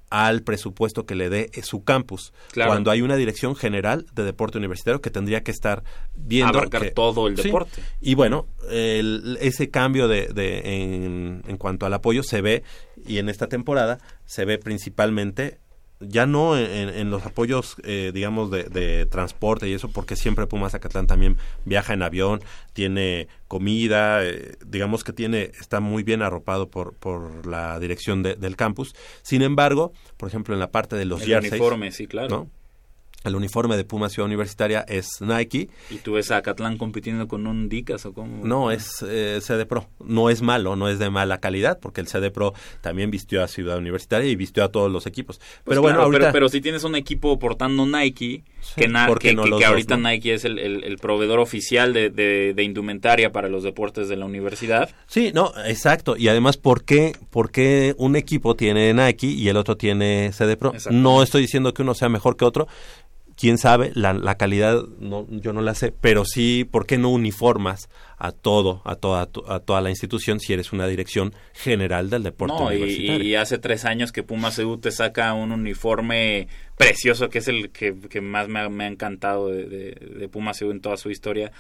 al 0.10 0.42
presupuesto 0.42 1.06
que 1.06 1.16
le 1.16 1.30
dé 1.30 1.50
su 1.64 1.84
campus. 1.84 2.34
Cuando 2.54 2.92
hay 2.92 3.02
una 3.02 3.16
dirección 3.16 3.56
general 3.56 4.06
de 4.14 4.24
deporte 4.24 4.58
universitario 4.58 5.02
que 5.02 5.10
tendría 5.10 5.44
que 5.44 5.52
estar 5.52 5.84
viendo 6.16 6.58
abarcar 6.58 6.92
todo 6.92 7.28
el 7.28 7.36
deporte. 7.36 7.82
Y 8.02 8.16
bueno, 8.16 8.48
ese 8.70 9.70
cambio 9.70 10.08
de, 10.08 10.28
en, 10.36 11.44
en, 11.48 11.58
cuanto 11.58 11.86
al 11.86 11.94
apoyo 11.94 12.24
se 12.24 12.42
ve 12.42 12.64
y 13.06 13.18
en 13.18 13.30
esta 13.30 13.48
temporada 13.48 14.00
se 14.26 14.46
ve 14.46 14.58
principalmente 14.58 15.60
ya 16.00 16.26
no 16.26 16.58
en, 16.58 17.10
los 17.10 17.26
apoyos, 17.26 17.76
eh, 17.84 18.12
digamos, 18.14 18.52
de, 18.52 19.08
transporte 19.10 19.68
y 19.68 19.74
eso, 19.74 19.90
porque 19.90 20.16
siempre 20.16 20.48
Pumas 20.48 20.74
Zacatlán 20.74 21.08
también 21.08 21.38
viaja 21.66 21.94
en 21.94 22.04
avión, 22.04 22.42
tiene 22.74 23.28
comida, 23.48 24.24
eh, 24.24 24.56
digamos 24.66 25.04
que 25.04 25.14
tiene, 25.14 25.52
está 25.60 25.80
muy 25.80 26.04
bien 26.04 26.22
arropado 26.22 26.70
por, 26.70 26.94
por 26.94 27.46
la 27.48 27.80
dirección 27.80 28.24
del 28.24 28.56
campus. 28.56 28.96
Sin 29.22 29.42
embargo, 29.42 29.92
por 30.18 30.30
ejemplo, 30.30 30.54
en 30.54 30.60
la 30.60 30.72
parte 30.72 30.96
de 30.96 31.06
los 31.06 31.22
El 31.24 31.38
uniforme, 31.38 31.92
sí, 31.92 32.08
claro. 32.08 32.48
El 33.24 33.36
uniforme 33.36 33.76
de 33.76 33.84
Puma 33.84 34.10
Ciudad 34.10 34.28
Universitaria 34.28 34.86
es 34.88 35.22
Nike. 35.22 35.70
¿Y 35.90 35.98
tú 35.98 36.14
ves 36.14 36.32
a 36.32 36.42
Catlán 36.42 36.78
compitiendo 36.78 37.28
con 37.28 37.46
un 37.48 37.68
Dicas 37.68 38.06
o 38.06 38.14
cómo? 38.14 38.46
No, 38.46 38.72
es 38.72 39.04
eh, 39.08 39.40
CD 39.42 39.66
Pro. 39.66 39.90
No 40.00 40.30
es 40.30 40.42
malo, 40.42 40.76
no 40.76 40.88
es 40.88 41.00
de 41.00 41.10
mala 41.10 41.40
calidad, 41.40 41.80
porque 41.80 42.00
el 42.00 42.08
CD 42.08 42.32
Pro 42.32 42.54
también 42.82 43.12
vistió 43.12 43.44
a 43.44 43.48
Ciudad 43.48 43.78
Universitaria 43.78 44.30
y 44.30 44.36
vistió 44.36 44.64
a 44.64 44.70
todos 44.70 44.92
los 44.92 45.08
equipos. 45.08 45.40
Pues 45.40 45.62
pero 45.66 45.82
bueno, 45.82 46.02
ahorita... 46.02 46.32
pero, 46.32 46.48
si 46.48 46.62
tienes 46.62 46.84
un 46.84 46.96
equipo 46.96 47.38
portando 47.40 47.86
Nike, 47.86 48.44
que, 48.76 48.88
que, 49.20 49.66
ahorita 49.66 49.98
Nike 49.98 50.34
es 50.34 50.46
el, 50.46 50.98
proveedor 51.02 51.40
oficial 51.40 51.94
de, 51.94 52.10
de, 52.10 52.64
indumentaria 52.64 53.32
para 53.32 53.50
los 53.50 53.64
deportes 53.64 54.10
de 54.10 54.16
la 54.16 54.26
universidad. 54.26 54.90
Sí, 55.08 55.32
no, 55.34 55.52
exacto. 55.66 56.16
Y 56.18 56.28
además, 56.28 56.58
¿por 56.58 56.84
qué, 56.84 57.14
por 57.30 57.52
qué 57.52 57.96
un 57.98 58.16
equipo 58.16 58.56
tiene 58.56 58.94
Nike 58.94 59.28
y 59.28 59.50
el 59.50 59.58
otro 59.58 59.76
tiene 59.76 60.32
CD 60.34 60.56
Pro? 60.56 60.74
No 60.92 61.24
estoy 61.24 61.42
diciendo 61.42 61.74
que 61.74 61.82
uno 61.82 61.94
sea 61.94 62.10
mejor 62.10 62.38
que 62.38 62.46
otro 62.46 62.68
quién 63.38 63.58
sabe, 63.58 63.92
la, 63.94 64.14
la 64.14 64.36
calidad 64.36 64.84
no, 65.00 65.28
yo 65.30 65.54
no 65.54 65.62
la 65.62 65.76
sé, 65.76 65.94
pero 66.02 66.26
sí, 66.26 66.68
¿por 66.70 66.86
qué 66.86 66.98
no 66.98 67.10
uniformas 67.10 67.88
a 68.18 68.32
todo, 68.32 68.82
a 68.84 68.96
toda, 68.96 69.30
a 69.48 69.60
toda 69.60 69.82
la 69.82 69.92
institución 69.92 70.40
si 70.40 70.54
eres 70.54 70.74
una 70.74 70.88
dirección 70.88 71.34
general 71.54 72.10
del 72.10 72.24
deporte 72.24 72.56
no, 72.58 72.74
Y, 72.74 73.36
hace 73.36 73.60
tres 73.60 73.86
años 73.86 74.12
que 74.12 74.24
Puma 74.24 74.52
CU 74.54 74.78
te 74.78 74.92
saca 74.92 75.34
un 75.34 75.52
uniforme 75.52 76.48
precioso, 76.78 77.30
que 77.30 77.38
es 77.38 77.48
el 77.48 77.70
que, 77.70 77.94
más 78.22 78.48
me 78.48 78.60
ha, 78.60 78.70
me 78.70 78.86
ha 78.86 78.88
encantado 78.88 79.50
de, 79.50 79.66
de, 79.66 79.92
de 79.92 80.30
Puma 80.30 80.54
CU 80.58 80.72
en 80.72 80.82
toda 80.82 80.98
su 80.98 81.12
historia, 81.12 81.52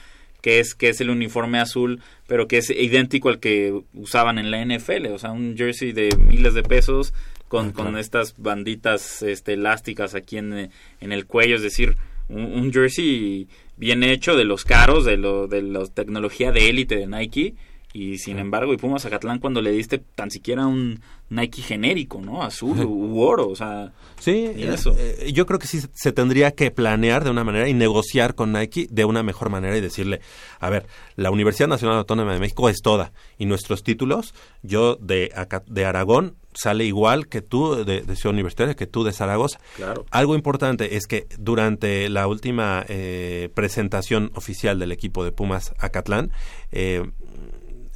que 0.41 0.59
es 0.59 0.73
que 0.73 0.89
es 0.89 0.99
el 0.99 1.11
uniforme 1.11 1.59
azul, 1.59 2.01
pero 2.25 2.47
que 2.47 2.57
es 2.57 2.71
idéntico 2.71 3.29
al 3.29 3.39
que 3.39 3.79
usaban 3.93 4.39
en 4.39 4.49
la 4.49 4.65
NFL, 4.65 5.07
o 5.13 5.19
sea, 5.19 5.31
un 5.31 5.55
jersey 5.55 5.91
de 5.91 6.09
miles 6.17 6.55
de 6.55 6.63
pesos 6.63 7.13
con, 7.47 7.71
con 7.71 7.97
estas 7.97 8.35
banditas 8.37 9.21
este, 9.21 9.53
elásticas 9.53 10.15
aquí 10.15 10.37
en, 10.37 10.71
en 10.99 11.11
el 11.11 11.25
cuello, 11.25 11.55
es 11.55 11.61
decir, 11.61 11.95
un, 12.29 12.71
jersey 12.73 13.47
bien 13.77 14.03
hecho 14.03 14.35
de 14.35 14.43
los 14.43 14.65
caros, 14.65 15.05
de, 15.05 15.17
lo, 15.17 15.47
de 15.47 15.61
la 15.61 15.85
tecnología 15.85 16.51
de 16.51 16.69
élite 16.69 16.95
de 16.95 17.07
Nike. 17.07 17.55
Y 17.97 18.19
sin 18.19 18.37
embargo, 18.37 18.73
y 18.73 18.77
Pumas 18.77 19.01
Zacatlán 19.01 19.39
cuando 19.39 19.59
le 19.59 19.71
diste 19.71 19.97
tan 19.97 20.29
siquiera 20.29 20.67
un 20.67 20.99
Nike 21.29 21.63
genérico, 21.63 22.21
¿no? 22.21 22.43
Azul 22.43 22.79
u 22.85 23.19
oro, 23.19 23.49
o 23.49 23.55
sea. 23.55 23.91
Sí, 24.19 24.51
eso. 24.55 24.93
Eh, 24.95 25.31
yo 25.33 25.47
creo 25.47 25.57
que 25.57 25.65
sí 25.65 25.79
se 25.95 26.11
tendría 26.11 26.51
que 26.51 26.69
planear 26.69 27.23
de 27.23 27.31
una 27.31 27.43
manera 27.43 27.67
y 27.67 27.73
negociar 27.73 28.35
con 28.35 28.53
Nike 28.53 28.87
de 28.91 29.03
una 29.03 29.23
mejor 29.23 29.49
manera 29.49 29.75
y 29.75 29.81
decirle, 29.81 30.21
a 30.59 30.69
ver, 30.69 30.85
la 31.15 31.31
Universidad 31.31 31.69
Nacional 31.69 31.97
Autónoma 31.97 32.33
de 32.33 32.39
México 32.39 32.69
es 32.69 32.83
toda 32.83 33.13
y 33.39 33.47
nuestros 33.47 33.81
títulos, 33.81 34.35
yo 34.61 34.95
de, 34.97 35.33
de 35.65 35.85
Aragón 35.85 36.35
sale 36.57 36.85
igual 36.85 37.27
que 37.27 37.41
tú 37.41 37.85
de, 37.85 38.03
Ciudad 38.15 38.33
Universitaria, 38.33 38.75
que 38.75 38.87
tú 38.87 39.03
de 39.03 39.13
Zaragoza. 39.13 39.59
Claro. 39.75 40.05
Algo 40.09 40.35
importante 40.35 40.97
es 40.97 41.05
que 41.05 41.27
durante 41.37 42.09
la 42.09 42.27
última 42.27 42.83
eh, 42.89 43.49
presentación 43.53 44.31
oficial 44.33 44.79
del 44.79 44.91
equipo 44.91 45.23
de 45.23 45.31
Pumas 45.31 45.73
Acatlán, 45.77 46.31
eh, 46.71 47.03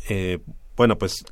eh, 0.10 0.40
bueno, 0.76 0.98
pues 0.98 1.24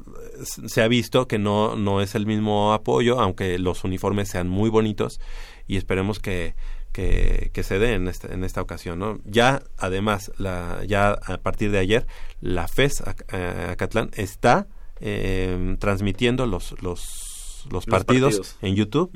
se 0.43 0.81
ha 0.81 0.87
visto 0.87 1.27
que 1.27 1.39
no, 1.39 1.75
no 1.75 2.01
es 2.01 2.13
el 2.15 2.25
mismo 2.25 2.73
apoyo, 2.73 3.19
aunque 3.19 3.57
los 3.57 3.83
uniformes 3.83 4.29
sean 4.29 4.47
muy 4.47 4.69
bonitos 4.69 5.19
y 5.67 5.77
esperemos 5.77 6.19
que, 6.19 6.55
que, 6.91 7.63
se 7.63 7.79
dé 7.79 7.93
en, 7.93 8.07
este, 8.07 8.33
en 8.33 8.43
esta 8.43 8.61
ocasión. 8.61 8.99
¿no? 8.99 9.19
Ya, 9.25 9.63
además, 9.77 10.31
la, 10.37 10.83
ya 10.85 11.11
a 11.11 11.37
partir 11.37 11.71
de 11.71 11.79
ayer, 11.79 12.07
la 12.41 12.67
FES 12.67 13.01
Acatlán 13.01 14.11
está 14.15 14.67
eh, 14.99 15.77
transmitiendo 15.79 16.45
los, 16.45 16.75
los 16.81 17.28
los, 17.71 17.85
partidos, 17.85 18.57
en 18.61 18.75
YouTube. 18.75 19.11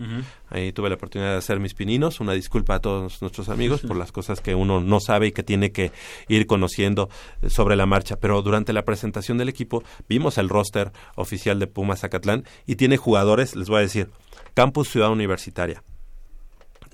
Ahí 0.50 0.72
tuve 0.72 0.90
la 0.90 0.96
oportunidad 0.96 1.32
de 1.32 1.38
hacer 1.38 1.60
mis 1.60 1.74
pininos. 1.74 2.20
Una 2.20 2.34
disculpa 2.34 2.76
a 2.76 2.80
todos 2.80 3.22
nuestros 3.22 3.50
amigos 3.50 3.82
por 3.82 3.96
las 3.96 4.12
cosas 4.12 4.42
que 4.42 4.56
uno 4.56 4.82
no 4.82 5.00
sabe 5.00 5.28
y 5.28 5.32
que 5.32 5.44
tiene 5.44 5.72
que 5.72 5.92
ir 6.28 6.48
conociendo 6.48 7.10
sobre 7.48 7.76
la 7.76 7.86
marcha. 7.86 8.18
Pero 8.18 8.42
durante 8.42 8.74
la 8.74 8.84
presentación 8.86 9.38
del 9.38 9.50
equipo 9.50 9.84
vimos 10.08 10.38
el 10.38 10.50
roster 10.50 10.92
oficial 11.16 11.60
de 11.60 11.68
Pumas 11.68 12.02
Zacatlán 12.02 12.46
y 12.66 12.76
tiene 12.76 12.98
jugadores, 12.98 13.56
les 13.56 13.70
voy 13.70 13.78
a 13.78 13.82
decir, 13.82 14.10
Campus 14.54 14.90
Ciudad 14.90 15.12
Universitaria, 15.12 15.84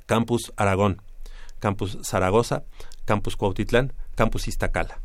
Campus 0.06 0.54
Aragón, 0.56 1.02
Campus 1.60 1.98
Zaragoza, 2.04 2.64
Campus 3.06 3.36
Cuautitlán, 3.36 3.94
Campus 4.16 4.48
Iztacala. 4.48 5.02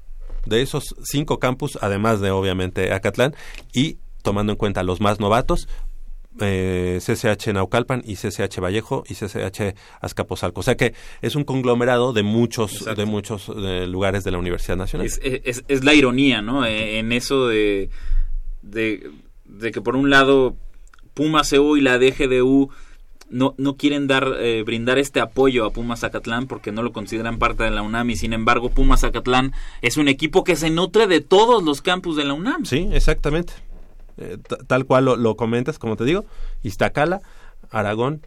De 0.46 0.60
esos 0.60 0.94
cinco 1.04 1.38
campus, 1.38 1.78
además 1.80 2.20
de 2.20 2.30
obviamente 2.30 2.92
Acatlán, 2.92 3.34
y 3.72 3.98
tomando 4.22 4.52
en 4.52 4.58
cuenta 4.58 4.82
los 4.82 5.00
más 5.00 5.20
novatos, 5.20 5.68
eh, 6.40 6.98
CCH 7.00 7.52
Naucalpan 7.52 8.02
y 8.04 8.16
CCH 8.16 8.60
Vallejo 8.60 9.04
y 9.08 9.14
CCH 9.14 9.74
Azcapotzalco. 10.00 10.60
O 10.60 10.62
sea 10.62 10.76
que 10.76 10.94
es 11.22 11.36
un 11.36 11.44
conglomerado 11.44 12.12
de 12.12 12.22
muchos 12.22 12.84
de 12.84 13.04
muchos 13.04 13.50
eh, 13.56 13.86
lugares 13.86 14.24
de 14.24 14.30
la 14.30 14.38
Universidad 14.38 14.76
Nacional. 14.76 15.06
Es, 15.06 15.20
es, 15.22 15.64
es 15.68 15.84
la 15.84 15.94
ironía, 15.94 16.42
¿no? 16.42 16.64
Eh, 16.64 16.98
en 16.98 17.12
eso 17.12 17.48
de, 17.48 17.90
de, 18.62 19.10
de, 19.44 19.70
que 19.70 19.80
por 19.80 19.96
un 19.96 20.10
lado 20.10 20.56
Pumas 21.14 21.50
CU 21.50 21.76
y 21.76 21.80
la 21.80 21.98
DGDU 21.98 22.70
no, 23.30 23.54
no 23.56 23.76
quieren 23.76 24.06
dar 24.06 24.34
eh, 24.38 24.62
brindar 24.64 24.98
este 24.98 25.20
apoyo 25.20 25.64
a 25.64 25.70
Pumas 25.70 26.00
Zacatlán 26.00 26.46
porque 26.46 26.72
no 26.72 26.82
lo 26.82 26.92
consideran 26.92 27.38
parte 27.38 27.64
de 27.64 27.70
la 27.70 27.82
UNAM 27.82 28.10
y 28.10 28.16
sin 28.16 28.32
embargo 28.32 28.70
Pumas 28.70 29.00
Zacatlán 29.00 29.52
es 29.82 29.96
un 29.96 30.08
equipo 30.08 30.44
que 30.44 30.56
se 30.56 30.70
nutre 30.70 31.06
de 31.06 31.20
todos 31.20 31.62
los 31.62 31.82
campus 31.82 32.16
de 32.16 32.24
la 32.24 32.34
UNAM. 32.34 32.64
Sí, 32.64 32.88
exactamente. 32.92 33.54
Eh, 34.18 34.38
tal 34.66 34.84
cual 34.84 35.04
lo, 35.04 35.36
comentas, 35.36 35.78
como 35.78 35.96
te 35.96 36.04
digo, 36.04 36.24
Iztacala, 36.62 37.20
Aragón, 37.70 38.22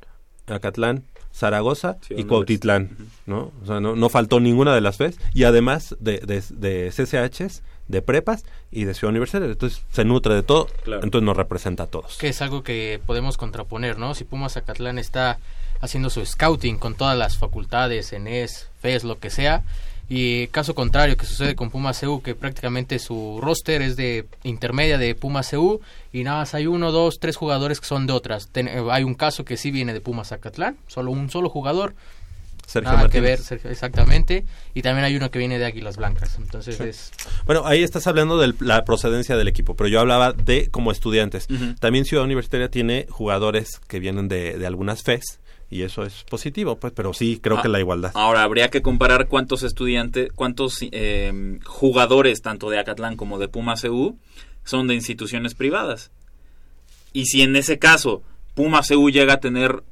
Acatlán, 0.48 1.04
Zaragoza 1.34 1.98
y 2.10 2.24
Cuautitlán, 2.24 2.98
¿no? 3.26 3.52
O 3.62 3.66
sea, 3.66 3.80
no, 3.80 3.96
no, 3.96 4.10
faltó 4.10 4.40
ninguna 4.40 4.74
de 4.74 4.82
las 4.82 4.98
FES 4.98 5.20
y 5.34 5.44
además 5.44 5.96
de, 6.00 6.20
de, 6.20 6.44
de 6.50 6.92
CCHs, 6.92 7.62
de 7.88 8.02
prepas 8.02 8.44
y 8.72 8.86
de 8.86 8.94
ciudad 8.94 9.12
universitaria. 9.12 9.52
Entonces 9.52 9.84
se 9.92 10.04
nutre 10.04 10.34
de 10.36 10.44
todo, 10.44 10.68
entonces 10.86 11.24
nos 11.24 11.38
representa 11.38 11.84
a 11.84 11.88
todos. 11.88 12.18
Que 12.18 12.30
es 12.30 12.42
algo 12.42 12.64
que 12.64 13.00
podemos 13.06 13.38
contraponer, 13.38 13.98
¿no? 13.98 14.16
Si 14.16 14.24
Pumas 14.24 14.58
Acatlán 14.58 14.98
está 15.00 15.38
haciendo 15.80 16.10
su 16.10 16.26
scouting 16.26 16.78
con 16.78 16.96
todas 16.96 17.18
las 17.18 17.38
facultades, 17.38 18.12
ENES, 18.14 18.70
FES, 18.82 19.04
lo 19.04 19.20
que 19.20 19.30
sea, 19.30 19.64
y 20.10 20.48
caso 20.48 20.74
contrario 20.74 21.18
que 21.18 21.26
sucede 21.26 21.56
con 21.56 21.70
Pumas 21.70 22.00
CU 22.00 22.22
que 22.22 22.34
prácticamente 22.34 22.98
su 23.00 23.40
roster 23.42 23.82
es 23.82 23.98
de 23.98 24.26
intermedia 24.44 24.98
de 24.98 25.16
Pumas 25.16 25.50
CU 25.52 25.82
y 26.14 26.24
nada 26.24 26.40
más 26.40 26.54
hay 26.54 26.68
uno, 26.68 26.92
dos, 26.92 27.20
tres 27.20 27.36
jugadores 27.36 27.82
que 27.82 27.88
son 27.88 28.08
de 28.08 28.14
otras. 28.14 28.50
Eh, 28.56 28.88
hay 28.90 29.04
un 29.04 29.16
caso 29.16 29.44
que 29.44 29.58
sí 29.58 29.70
viene 29.70 29.94
de 29.94 30.00
Pumas 30.00 30.32
Acatlán, 30.32 30.78
solo 30.88 31.12
un 31.12 31.30
solo 31.30 31.50
jugador. 31.50 31.94
Sergio 32.66 32.92
nada 32.92 33.08
que 33.08 33.22
ver, 33.22 33.40
exactamente. 33.64 34.46
Y 34.74 34.82
también 34.82 35.06
hay 35.06 35.16
uno 35.16 35.32
que 35.32 35.40
viene 35.40 35.58
de 35.58 35.66
Águilas 35.66 35.96
Blancas. 35.96 36.36
Entonces 36.38 36.78
es... 36.82 37.12
Bueno, 37.46 37.66
ahí 37.66 37.82
estás 37.82 38.08
hablando 38.08 38.38
de 38.38 38.54
la 38.60 38.84
procedencia 38.84 39.38
del 39.38 39.48
equipo, 39.48 39.76
pero 39.76 39.88
yo 39.88 40.02
hablaba 40.02 40.34
de 40.34 40.70
como 40.70 40.92
estudiantes. 40.92 41.48
También 41.80 42.04
Ciudad 42.04 42.26
Universitaria 42.26 42.70
tiene 42.70 43.08
jugadores 43.10 43.80
que 43.88 44.00
vienen 44.00 44.28
de, 44.28 44.58
de 44.58 44.68
algunas 44.68 45.02
FES 45.02 45.40
y 45.70 45.82
eso 45.82 46.04
es 46.04 46.24
positivo, 46.24 46.78
pues, 46.78 46.94
pero 46.94 47.14
sí 47.14 47.40
creo 47.42 47.62
que 47.62 47.68
la 47.68 47.80
igualdad. 47.80 48.12
Ahora 48.14 48.44
habría 48.44 48.70
que 48.70 48.82
comparar 48.82 49.28
cuántos 49.28 49.64
estudiantes, 49.64 50.32
cuántos 50.34 50.80
eh, 50.82 51.60
jugadores 51.66 52.42
tanto 52.42 52.70
de 52.70 52.80
Acatlán 52.80 53.18
como 53.18 53.38
de 53.38 53.50
Puma 53.50 53.76
CU 53.76 54.18
son 54.64 54.88
de 54.88 54.96
instituciones 54.96 55.56
privadas. 55.56 56.12
Y 57.12 57.26
si 57.26 57.42
en 57.42 57.56
ese 57.56 57.80
caso 57.80 58.24
Puma 58.54 58.82
CU 58.88 59.10
llega 59.10 59.34
a 59.34 59.40
tener 59.40 59.84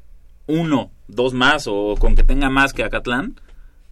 uno, 0.48 0.92
dos 1.08 1.34
más 1.34 1.66
o 1.68 1.96
con 2.00 2.16
que 2.16 2.24
tenga 2.24 2.50
más 2.50 2.74
que 2.74 2.84
Acatlán, 2.84 3.40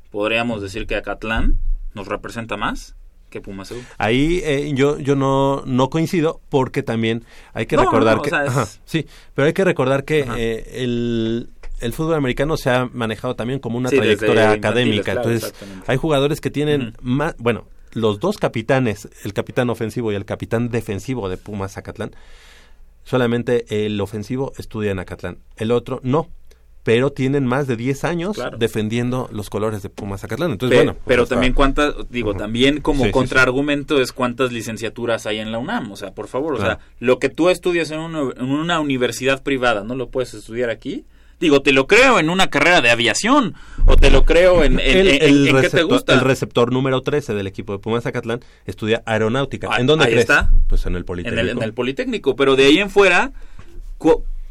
podríamos 0.10 0.62
decir 0.62 0.88
que 0.88 0.96
Acatlán 0.96 1.58
nos 1.94 2.08
representa 2.08 2.58
más 2.58 2.96
que 3.30 3.42
Puma 3.42 3.66
CU. 3.66 3.76
Ahí 3.98 4.42
eh, 4.44 4.72
yo 4.74 5.00
yo 5.00 5.16
no 5.16 5.64
no 5.66 5.90
coincido 5.90 6.40
porque 6.50 6.82
también 6.82 7.26
hay 7.54 7.66
que 7.66 7.76
recordar 7.76 8.22
que 8.22 8.32
sí, 8.86 9.06
pero 9.34 9.48
hay 9.48 9.54
que 9.54 9.66
recordar 9.66 10.06
que 10.06 10.26
eh, 10.38 10.84
el 10.84 11.50
el 11.84 11.94
fútbol 11.94 12.16
americano 12.16 12.58
se 12.58 12.70
ha 12.70 12.90
manejado 12.92 13.36
también 13.36 13.60
como 13.60 13.78
una 13.78 13.90
trayectoria 13.90 14.52
académica. 14.52 15.14
Entonces, 15.14 15.54
hay 15.88 15.98
jugadores 15.98 16.42
que 16.42 16.50
tienen 16.50 16.96
más, 17.02 17.36
bueno, 17.38 17.68
los 17.92 18.20
dos 18.20 18.38
capitanes, 18.38 19.08
el 19.24 19.34
capitán 19.34 19.70
ofensivo 19.70 20.12
y 20.12 20.16
el 20.16 20.26
capitán 20.26 20.70
defensivo 20.70 21.30
de 21.30 21.38
Pumas 21.38 21.74
Zacatlán, 21.74 22.12
solamente 23.04 23.86
el 23.86 24.00
ofensivo 24.02 24.54
estudia 24.58 24.92
en 24.92 25.00
Acatlán, 25.00 25.38
el 25.58 25.72
otro 25.72 26.00
no 26.04 26.30
pero 26.84 27.12
tienen 27.14 27.46
más 27.46 27.66
de 27.66 27.78
10 27.78 28.04
años 28.04 28.38
defendiendo 28.60 29.30
los 29.32 29.50
colores 29.50 29.82
de 29.82 29.90
Pumas 29.90 30.22
Zacatlán. 30.22 30.52
Entonces, 30.52 30.78
bueno. 30.78 30.94
Pues 30.94 31.04
pero 31.06 31.26
también 31.26 31.54
cuántas, 31.54 31.96
digo, 32.10 32.36
también 32.36 32.82
como 32.82 33.10
contraargumento 33.10 34.02
es 34.02 34.12
cuántas 34.12 34.52
licenciaturas 34.52 35.26
hay 35.26 35.40
en 35.40 35.52
la 35.52 35.60
UNAM. 35.60 35.94
O 35.94 35.96
sea, 35.96 36.14
por 36.14 36.28
favor, 36.28 36.56
o 36.56 36.58
sea, 36.58 36.80
lo 37.00 37.20
que 37.20 37.30
tú 37.30 37.50
estudias 37.50 37.90
en 37.92 38.02
en 38.02 38.52
una 38.52 38.80
universidad 38.82 39.44
privada, 39.44 39.84
¿no 39.84 39.96
lo 39.96 40.10
puedes 40.10 40.34
estudiar 40.34 40.70
aquí? 40.70 41.06
Digo, 41.44 41.62
te 41.62 41.74
lo 41.74 41.88
creo 41.88 42.20
en 42.20 42.30
una 42.30 42.48
carrera 42.48 42.80
de 42.80 42.90
aviación 42.90 43.54
o 43.86 43.98
te 43.98 44.10
lo 44.10 44.24
creo 44.24 44.64
en, 44.64 44.80
el, 44.80 45.54
qué 45.60 45.70
te 45.70 45.84
gusta. 45.84 46.14
El 46.14 46.22
receptor 46.22 46.72
número 46.72 47.02
13 47.02 47.34
del 47.34 47.48
equipo 47.48 47.74
de 47.74 47.80
Pumas 47.80 48.04
Zacatlán 48.04 48.40
estudia 48.66 49.04
aeronáutica. 49.06 49.70
¿En 49.78 49.86
dónde 49.86 50.06
ahí 50.06 50.14
está. 50.14 50.50
Pues 50.70 50.86
en 50.86 50.96
el 50.96 51.04
Politécnico. 51.04 51.42
En 51.42 51.62
el, 51.62 51.74
Politécnico, 51.74 52.38
pero 52.38 52.56
de 52.56 52.64
ahí 52.64 52.80
en 52.80 52.90
fuera, 52.90 53.34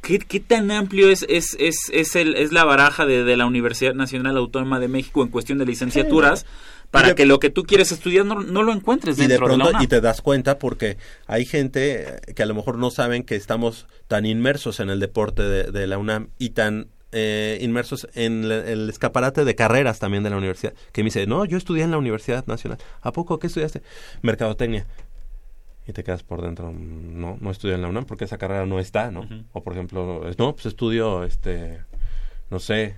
¿qué, 0.03 0.19
qué 0.19 0.41
tan 0.41 0.71
amplio 0.71 1.09
es, 1.09 1.25
es, 1.31 1.57
es, 1.59 1.77
es, 1.95 2.15
el, 2.15 2.35
es 2.35 2.53
la 2.53 2.65
baraja 2.65 3.07
de, 3.07 3.25
de, 3.25 3.39
la 3.39 3.47
Universidad 3.47 3.95
Nacional 3.95 4.37
Autónoma 4.37 4.79
de 4.79 4.89
México 4.89 5.23
en 5.23 5.29
cuestión 5.29 5.57
de 5.57 5.65
licenciaturas? 5.65 6.45
Para 6.93 7.15
que 7.15 7.27
lo 7.27 7.41
que 7.41 7.51
tú 7.51 7.65
quieres 7.65 7.91
estudiar 7.91 8.25
no, 8.27 8.63
lo 8.63 8.73
encuentres 8.73 9.17
dentro 9.17 9.49
de, 9.49 9.57
pronto, 9.57 9.83
Y 9.83 9.87
te 9.89 10.01
das 10.01 10.21
cuenta 10.21 10.59
porque 10.59 10.99
hay 11.27 11.47
gente 11.47 12.21
que 12.37 12.43
a 12.43 12.47
lo 12.47 12.55
mejor 12.55 12.79
no 12.79 12.91
saben 12.91 13.25
que 13.25 13.35
estamos 13.35 13.87
tan 14.09 14.27
inmersos 14.27 14.79
en 14.79 14.91
el 14.91 15.01
deporte 15.01 15.43
de, 15.43 15.87
la 15.87 15.97
UNAM 15.97 16.29
y 16.39 16.51
tan 16.51 16.89
eh, 17.11 17.59
inmersos 17.63 18.07
en 18.15 18.45
el 18.45 18.91
escaparate 18.91 19.45
de 19.45 19.55
carreras 19.55 19.99
también 19.99 20.23
de 20.23 20.31
la 20.31 20.37
universidad, 20.37 20.75
que 20.93 21.03
me 21.03 21.07
dice, 21.07 21.27
no, 21.27 21.45
yo 21.47 21.57
estudié 21.57 21.83
en 21.83 21.91
la 21.91 21.99
Universidad 21.99 22.47
Nacional. 22.47 22.79
¿A 23.01 23.13
poco 23.13 23.39
qué 23.39 23.47
estudiaste? 23.47 23.83
Mercadotecnia. 24.21 24.87
Y 25.89 25.93
te 25.93 26.05
quedas 26.05 26.23
por 26.23 26.43
dentro, 26.43 26.73
no, 26.73 27.39
no 27.41 27.51
estudié 27.51 27.75
en 27.75 27.83
la 27.83 27.89
UNAM 27.89 28.05
porque 28.05 28.27
esa 28.27 28.39
carrera 28.39 28.67
no 28.67 28.79
está, 28.79 29.11
¿no? 29.11 29.27
O 29.53 29.65
por 29.65 29.73
ejemplo, 29.73 30.31
no, 30.39 30.53
pues 30.53 30.67
estudio, 30.67 31.25
este, 31.25 31.81
no 32.51 32.61
sé, 32.61 32.97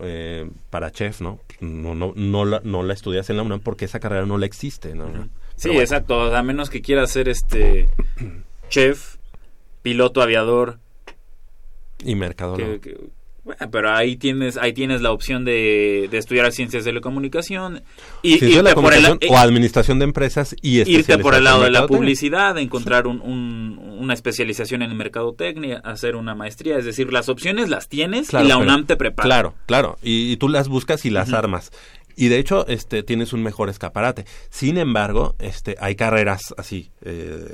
eh, 0.00 0.48
para 0.70 0.90
chef, 0.90 1.20
¿no? 1.20 1.40
No, 1.60 1.94
no, 1.94 2.12
no, 2.14 2.44
la, 2.44 2.60
no 2.64 2.82
la 2.82 2.94
estudias 2.94 3.30
en 3.30 3.36
la 3.36 3.42
UNAM 3.42 3.60
porque 3.60 3.84
esa 3.84 4.00
carrera 4.00 4.26
no 4.26 4.38
la 4.38 4.46
existe, 4.46 4.94
¿no? 4.94 5.28
Sí, 5.56 5.70
exacto, 5.70 6.34
a 6.34 6.42
menos 6.42 6.70
que 6.70 6.82
quieras 6.82 7.10
ser 7.10 7.28
este 7.28 7.88
chef, 8.68 9.16
piloto 9.82 10.22
aviador 10.22 10.78
y 12.04 12.14
mercador. 12.14 12.80
Bueno, 13.46 13.70
pero 13.70 13.94
ahí 13.94 14.16
tienes 14.16 14.56
ahí 14.56 14.72
tienes 14.72 15.02
la 15.02 15.12
opción 15.12 15.44
de, 15.44 16.08
de 16.10 16.18
estudiar 16.18 16.50
ciencias 16.50 16.84
de 16.84 16.92
la 16.92 17.00
comunicación 17.00 17.80
y 18.20 18.44
irte 18.44 18.74
por 18.74 18.92
el, 18.92 19.06
o 19.06 19.38
administración 19.38 20.00
de 20.00 20.04
empresas 20.04 20.56
y 20.62 20.80
irte 20.80 21.16
por 21.18 21.36
el 21.36 21.44
lado 21.44 21.62
de 21.62 21.70
la 21.70 21.86
publicidad, 21.86 22.58
encontrar 22.58 23.06
un, 23.06 23.78
una 24.00 24.14
especialización 24.14 24.82
en 24.82 24.96
mercadotecnia, 24.96 25.78
hacer 25.84 26.16
una 26.16 26.34
maestría, 26.34 26.76
es 26.76 26.84
decir, 26.84 27.12
las 27.12 27.28
opciones 27.28 27.68
las 27.68 27.88
tienes 27.88 28.34
y 28.34 28.42
la 28.42 28.56
UNAM 28.56 28.84
te 28.84 28.96
prepara. 28.96 29.28
Claro, 29.28 29.54
claro, 29.66 29.96
y, 30.02 30.36
tú 30.38 30.48
las 30.48 30.66
buscas 30.66 31.04
y 31.04 31.10
las 31.10 31.32
armas. 31.32 31.70
Y 32.16 32.26
de 32.26 32.40
hecho, 32.40 32.66
este, 32.66 33.04
tienes 33.04 33.32
un 33.32 33.44
mejor 33.44 33.68
escaparate. 33.68 34.24
Sin 34.50 34.76
embargo, 34.76 35.36
este, 35.38 35.76
hay 35.78 35.94
carreras 35.94 36.52
así 36.56 36.90
eh, 37.02 37.46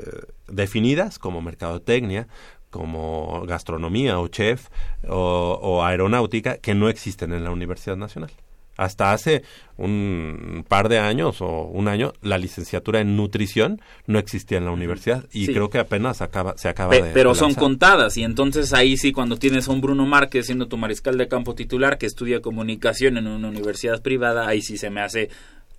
definidas 0.49 1.19
como 1.19 1.43
mercadotecnia, 1.43 2.29
como 2.73 3.45
gastronomía 3.47 4.19
o 4.19 4.27
chef 4.29 4.69
o, 5.07 5.85
aeronáutica 5.85 6.57
que 6.57 6.75
no 6.75 6.89
existen 6.89 7.33
en 7.33 7.45
la 7.45 7.51
Universidad 7.51 7.97
Nacional. 7.97 8.33
Hasta 8.79 9.13
hace 9.13 9.43
un 9.77 10.65
par 10.67 10.89
de 10.89 10.99
años 10.99 11.43
o 11.43 11.65
un 11.65 11.89
año 11.89 12.15
la 12.23 12.39
licenciatura 12.39 13.01
en 13.01 13.17
nutrición 13.17 13.83
no 14.07 14.19
existía 14.19 14.57
en 14.57 14.65
la 14.65 14.71
universidad 14.71 15.27
y 15.31 15.47
creo 15.49 15.69
que 15.69 15.79
apenas 15.79 16.23
acaba, 16.23 16.57
se 16.57 16.71
acaba 16.71 16.95
de... 16.95 17.03
Pero 17.13 17.35
son 17.35 17.53
contadas 17.53 18.17
y 18.17 18.25
entonces 18.25 18.73
ahí 18.73 18.97
sí 18.97 19.13
cuando 19.13 19.37
tienes 19.37 19.69
a 19.69 19.73
un 19.73 19.83
Bruno 19.83 20.07
Márquez 20.07 20.47
siendo 20.47 20.69
tu 20.69 20.79
mariscal 20.79 21.19
de 21.19 21.29
campo 21.29 21.55
titular 21.55 21.99
que 21.99 22.07
estudia 22.07 22.41
comunicación 22.41 23.19
en 23.19 23.27
una 23.27 23.49
universidad 23.49 24.01
privada, 24.01 24.49
ahí 24.49 24.63
sí 24.63 24.79
se 24.79 24.89
me 24.89 25.03
hace 25.03 25.29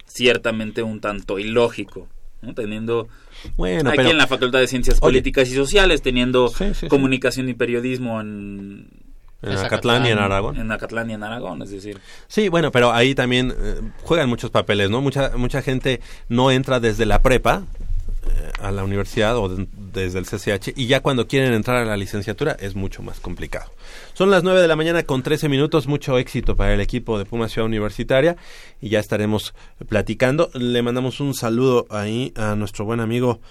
ciertamente 0.05 0.83
un 0.83 1.01
tanto 1.01 1.39
ilógico, 1.39 2.07
¿no? 2.43 2.53
teniendo 2.53 3.07
bueno, 3.57 3.89
aquí 3.89 4.09
en 4.09 4.17
la 4.17 4.27
Facultad 4.27 4.59
de 4.59 4.67
Ciencias 4.67 4.99
Políticas 4.99 5.49
y 5.49 5.55
Sociales, 5.55 6.01
teniendo 6.01 6.51
comunicación 6.89 7.49
y 7.49 7.53
periodismo 7.53 8.21
en, 8.21 8.87
En 9.41 9.57
Acatlán 9.57 10.05
y 10.05 10.09
en 10.09 10.19
Aragón. 10.19 10.57
En 10.57 10.71
Acatlán 10.71 11.09
y 11.09 11.13
en 11.13 11.23
Aragón, 11.23 11.61
es 11.61 11.71
decir. 11.71 11.99
Sí, 12.27 12.49
bueno, 12.49 12.71
pero 12.71 12.93
ahí 12.93 13.15
también 13.15 13.53
eh, 13.57 13.81
juegan 14.03 14.29
muchos 14.29 14.51
papeles, 14.51 14.89
¿no? 14.89 15.01
Mucha, 15.01 15.31
mucha 15.35 15.61
gente 15.61 16.01
no 16.29 16.51
entra 16.51 16.79
desde 16.79 17.05
la 17.05 17.21
prepa 17.21 17.63
a 18.59 18.71
la 18.71 18.83
universidad 18.83 19.37
o 19.37 19.49
de- 19.49 19.67
desde 19.93 20.19
el 20.19 20.25
CCH 20.25 20.73
y 20.75 20.87
ya 20.87 21.01
cuando 21.01 21.27
quieren 21.27 21.53
entrar 21.53 21.77
a 21.77 21.85
la 21.85 21.97
licenciatura 21.97 22.53
es 22.59 22.75
mucho 22.75 23.01
más 23.03 23.19
complicado. 23.19 23.71
Son 24.13 24.31
las 24.31 24.43
9 24.43 24.61
de 24.61 24.67
la 24.67 24.75
mañana 24.75 25.03
con 25.03 25.23
13 25.23 25.49
minutos, 25.49 25.87
mucho 25.87 26.17
éxito 26.17 26.55
para 26.55 26.73
el 26.73 26.81
equipo 26.81 27.17
de 27.19 27.25
Puma 27.25 27.49
Ciudad 27.49 27.65
Universitaria 27.67 28.35
y 28.81 28.89
ya 28.89 28.99
estaremos 28.99 29.53
platicando. 29.89 30.49
Le 30.53 30.81
mandamos 30.81 31.19
un 31.19 31.33
saludo 31.33 31.85
ahí 31.89 32.33
a 32.35 32.55
nuestro 32.55 32.85
buen 32.85 32.99
amigo 32.99 33.41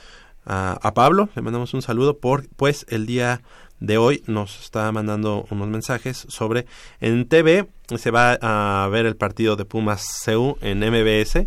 a, 0.44 0.92
Pablo, 0.94 1.28
le 1.36 1.42
mandamos 1.42 1.72
un 1.72 1.82
saludo 1.82 2.18
por 2.18 2.48
pues 2.56 2.84
el 2.88 3.06
día 3.06 3.42
de 3.78 3.96
hoy 3.98 4.22
nos 4.26 4.60
está 4.60 4.90
mandando 4.90 5.46
unos 5.50 5.68
mensajes 5.68 6.26
sobre 6.28 6.66
en 7.00 7.28
TV 7.28 7.68
se 7.96 8.10
va 8.10 8.38
a 8.40 8.88
ver 8.88 9.06
el 9.06 9.16
partido 9.16 9.54
de 9.56 9.64
Pumas 9.64 10.04
CU 10.24 10.56
en 10.60 10.80
MBS 10.80 11.46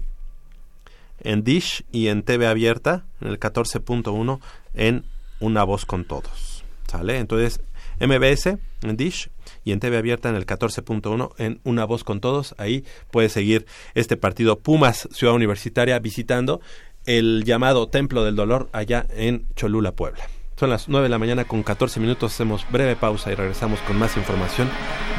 en 1.25 1.43
Dish 1.43 1.83
y 1.91 2.07
en 2.07 2.23
TV 2.23 2.47
abierta 2.47 3.05
en 3.19 3.27
el 3.27 3.39
14.1 3.39 4.39
en 4.73 5.03
Una 5.39 5.63
voz 5.63 5.85
con 5.85 6.05
todos. 6.05 6.63
¿Sale? 6.87 7.17
Entonces, 7.17 7.59
MBS 7.99 8.57
en 8.83 8.97
Dish 8.97 9.29
y 9.63 9.71
en 9.71 9.79
TV 9.79 9.97
abierta 9.97 10.29
en 10.29 10.35
el 10.35 10.45
14.1 10.45 11.31
en 11.37 11.59
Una 11.63 11.85
voz 11.85 12.03
con 12.03 12.21
todos. 12.21 12.55
Ahí 12.57 12.85
puedes 13.11 13.33
seguir 13.33 13.65
este 13.95 14.17
partido 14.17 14.59
Pumas 14.59 15.09
Ciudad 15.11 15.35
Universitaria 15.35 15.99
visitando 15.99 16.61
el 17.05 17.43
llamado 17.43 17.87
Templo 17.87 18.23
del 18.23 18.35
Dolor 18.35 18.69
allá 18.71 19.05
en 19.09 19.47
Cholula, 19.55 19.91
Puebla. 19.91 20.25
Son 20.57 20.69
las 20.69 20.87
9 20.87 21.05
de 21.05 21.09
la 21.09 21.19
mañana 21.19 21.43
con 21.43 21.63
14 21.63 21.99
minutos. 21.99 22.33
Hacemos 22.33 22.65
breve 22.71 22.95
pausa 22.95 23.31
y 23.31 23.35
regresamos 23.35 23.79
con 23.81 23.97
más 23.97 24.15
información 24.15 24.69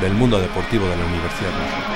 del 0.01 0.15
mundo 0.15 0.39
deportivo 0.41 0.87
de 0.89 0.97
la 0.97 1.05
Universidad 1.05 1.51
Nacional. 1.51 1.96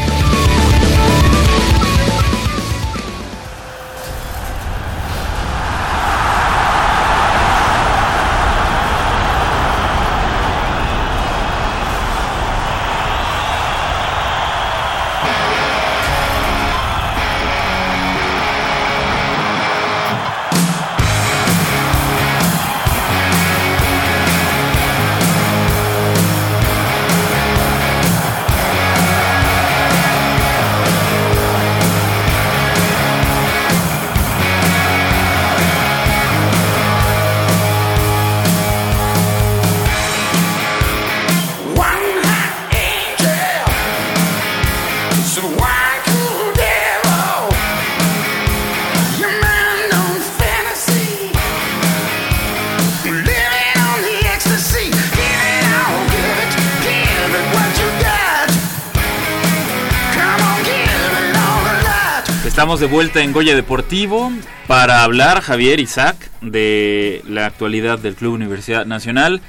Estamos 62.51 62.81
de 62.81 62.85
vuelta 62.85 63.23
en 63.23 63.31
Goya 63.31 63.55
Deportivo 63.55 64.29
para 64.67 65.05
hablar, 65.05 65.39
Javier 65.39 65.79
Isaac, 65.79 66.29
de 66.41 67.23
la 67.25 67.45
actualidad 67.45 67.97
del 67.97 68.15
Club 68.15 68.33
Universidad 68.33 68.85
Nacional. 68.85 69.39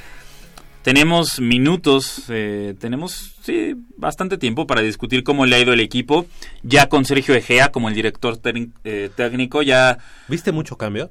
Tenemos 0.83 1.41
minutos, 1.41 2.23
eh, 2.29 2.77
tenemos 2.79 3.35
sí, 3.43 3.75
bastante 3.97 4.39
tiempo 4.39 4.69
para 4.69 4.83
discutir 4.83 5.25
cómo 5.25 5.47
le 5.47 5.57
ha 5.57 5.59
ido 5.59 5.73
el 5.73 5.81
equipo. 5.81 6.27
Ya 6.63 6.89
con 6.89 7.05
Sergio 7.05 7.35
Egea 7.35 7.73
como 7.73 7.89
el 7.89 7.97
director 7.97 8.39
eh, 8.85 9.11
técnico, 9.17 9.63
ya... 9.63 9.99
¿Viste 10.29 10.53
mucho 10.53 10.79
cambio? 10.79 11.11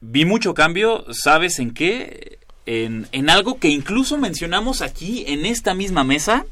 Vi 0.00 0.24
mucho 0.24 0.54
cambio, 0.54 1.04
¿sabes 1.10 1.58
en 1.58 1.72
qué? 1.72 2.38
En, 2.64 3.08
en 3.10 3.28
algo 3.28 3.58
que 3.58 3.68
incluso 3.68 4.18
mencionamos 4.18 4.80
aquí 4.82 5.24
en 5.26 5.46
esta 5.46 5.74
misma 5.74 6.04
mesa 6.04 6.46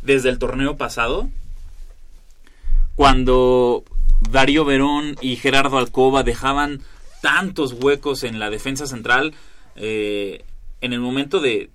desde 0.00 0.30
el 0.30 0.38
torneo 0.38 0.78
pasado, 0.78 1.28
cuando 2.96 3.84
Darío 4.30 4.64
Verón 4.64 5.16
y 5.20 5.36
Gerardo 5.36 5.78
Alcoba 5.78 6.22
dejaban 6.22 6.80
tantos 7.22 7.72
huecos 7.72 8.22
en 8.22 8.38
la 8.38 8.50
defensa 8.50 8.86
central 8.86 9.34
eh, 9.76 10.44
en 10.80 10.92
el 10.92 11.00
momento 11.00 11.40
de, 11.40 11.70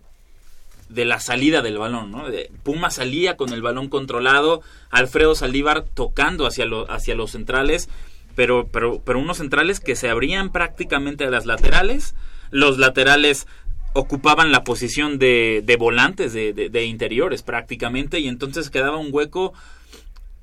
de 0.90 1.06
la 1.06 1.20
salida 1.20 1.62
del 1.62 1.78
balón. 1.78 2.12
¿no? 2.12 2.24
Puma 2.64 2.90
salía 2.91 3.36
con 3.36 3.52
el 3.54 3.62
balón 3.62 3.90
controlado, 3.90 4.62
Alfredo 4.90 5.36
Saldívar 5.36 5.84
tocando 5.84 6.46
hacia, 6.46 6.66
lo- 6.66 6.90
hacia 6.91 7.16
los 7.16 7.32
centrales, 7.32 7.90
pero, 8.36 8.68
pero, 8.72 9.02
pero 9.04 9.20
unos 9.20 9.38
centrales 9.38 9.80
que 9.80 9.96
se 9.96 10.10
abrían 10.10 10.52
prácticamente 10.52 11.26
a 11.26 11.30
las 11.30 11.46
laterales. 11.46 12.16
Los 12.52 12.78
laterales 12.78 13.48
ocupaban 13.94 14.52
la 14.52 14.64
posición 14.64 15.18
de, 15.20 15.62
de 15.66 15.76
volantes, 15.76 16.32
de, 16.32 16.54
de- 16.54 16.70
de 16.70 16.86
interiores 16.86 17.41
prácticamente, 17.44 18.20
y 18.20 18.28
entonces 18.28 18.70
quedaba 18.70 18.98
un 18.98 19.10
hueco 19.12 19.54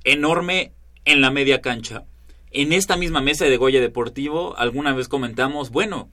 enorme 0.07 0.73
en 1.05 1.21
la 1.21 1.31
media 1.31 1.61
cancha. 1.61 2.05
En 2.51 2.73
esta 2.73 2.97
misma 2.97 3.21
mesa 3.21 3.45
de 3.45 3.57
Goya 3.59 3.81
Deportivo, 3.81 4.57
alguna 4.57 4.95
vez 4.95 5.09
comentamos, 5.09 5.71
bueno, 5.71 6.09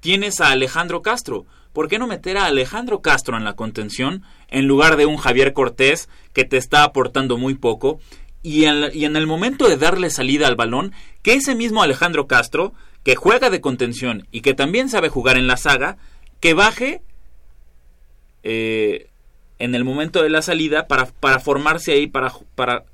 tienes 0.00 0.40
a 0.42 0.50
Alejandro 0.50 1.00
Castro. 1.00 1.46
¿Por 1.72 1.88
qué 1.88 1.98
no 1.98 2.06
meter 2.06 2.36
a 2.36 2.46
Alejandro 2.46 3.00
Castro 3.00 3.36
en 3.36 3.44
la 3.44 3.54
contención 3.54 4.22
en 4.48 4.66
lugar 4.66 4.96
de 4.96 5.06
un 5.06 5.16
Javier 5.16 5.52
Cortés 5.52 6.08
que 6.32 6.44
te 6.44 6.56
está 6.56 6.82
aportando 6.82 7.38
muy 7.38 7.54
poco? 7.54 8.00
Y 8.42 8.64
en, 8.64 8.90
y 8.92 9.04
en 9.04 9.16
el 9.16 9.26
momento 9.26 9.68
de 9.68 9.76
darle 9.76 10.10
salida 10.10 10.48
al 10.48 10.56
balón, 10.56 10.92
que 11.22 11.34
ese 11.34 11.54
mismo 11.54 11.82
Alejandro 11.82 12.26
Castro, 12.26 12.74
que 13.02 13.16
juega 13.16 13.50
de 13.50 13.60
contención 13.60 14.26
y 14.32 14.40
que 14.40 14.54
también 14.54 14.88
sabe 14.88 15.08
jugar 15.08 15.36
en 15.36 15.46
la 15.46 15.56
saga, 15.56 15.98
que 16.40 16.54
baje 16.54 17.00
eh, 18.42 19.08
en 19.58 19.74
el 19.74 19.84
momento 19.84 20.22
de 20.22 20.30
la 20.30 20.42
salida 20.42 20.88
para, 20.88 21.06
para 21.06 21.40
formarse 21.40 21.92
ahí, 21.92 22.06
para, 22.06 22.32
para 22.54 22.84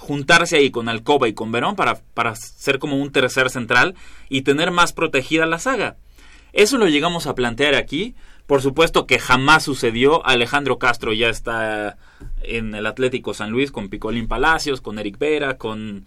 juntarse 0.00 0.56
ahí 0.56 0.70
con 0.70 0.88
Alcoba 0.88 1.28
y 1.28 1.34
con 1.34 1.52
Verón 1.52 1.76
para, 1.76 2.00
para 2.14 2.34
ser 2.34 2.78
como 2.78 2.96
un 2.96 3.12
tercer 3.12 3.50
central 3.50 3.94
y 4.30 4.42
tener 4.42 4.70
más 4.70 4.92
protegida 4.94 5.44
la 5.46 5.58
saga. 5.58 5.96
Eso 6.52 6.78
lo 6.78 6.88
llegamos 6.88 7.26
a 7.26 7.34
plantear 7.34 7.74
aquí. 7.74 8.14
Por 8.46 8.62
supuesto 8.62 9.06
que 9.06 9.18
jamás 9.18 9.62
sucedió. 9.62 10.26
Alejandro 10.26 10.78
Castro 10.78 11.12
ya 11.12 11.28
está 11.28 11.98
en 12.42 12.74
el 12.74 12.86
Atlético 12.86 13.34
San 13.34 13.50
Luis 13.50 13.70
con 13.70 13.88
Picolín 13.88 14.26
Palacios, 14.26 14.80
con 14.80 14.98
Eric 14.98 15.18
Vera, 15.18 15.56
con 15.56 16.06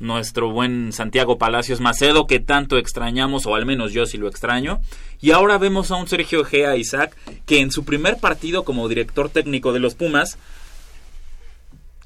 nuestro 0.00 0.50
buen 0.50 0.92
Santiago 0.92 1.38
Palacios 1.38 1.80
Macedo, 1.80 2.26
que 2.26 2.40
tanto 2.40 2.78
extrañamos, 2.78 3.46
o 3.46 3.54
al 3.54 3.66
menos 3.66 3.92
yo 3.92 4.06
sí 4.06 4.18
lo 4.18 4.26
extraño. 4.26 4.80
Y 5.20 5.30
ahora 5.30 5.58
vemos 5.58 5.90
a 5.90 5.96
un 5.96 6.08
Sergio 6.08 6.44
Gea 6.44 6.76
Isaac, 6.76 7.16
que 7.46 7.60
en 7.60 7.70
su 7.70 7.84
primer 7.84 8.16
partido 8.16 8.64
como 8.64 8.88
director 8.88 9.28
técnico 9.28 9.72
de 9.72 9.80
los 9.80 9.94
Pumas, 9.94 10.38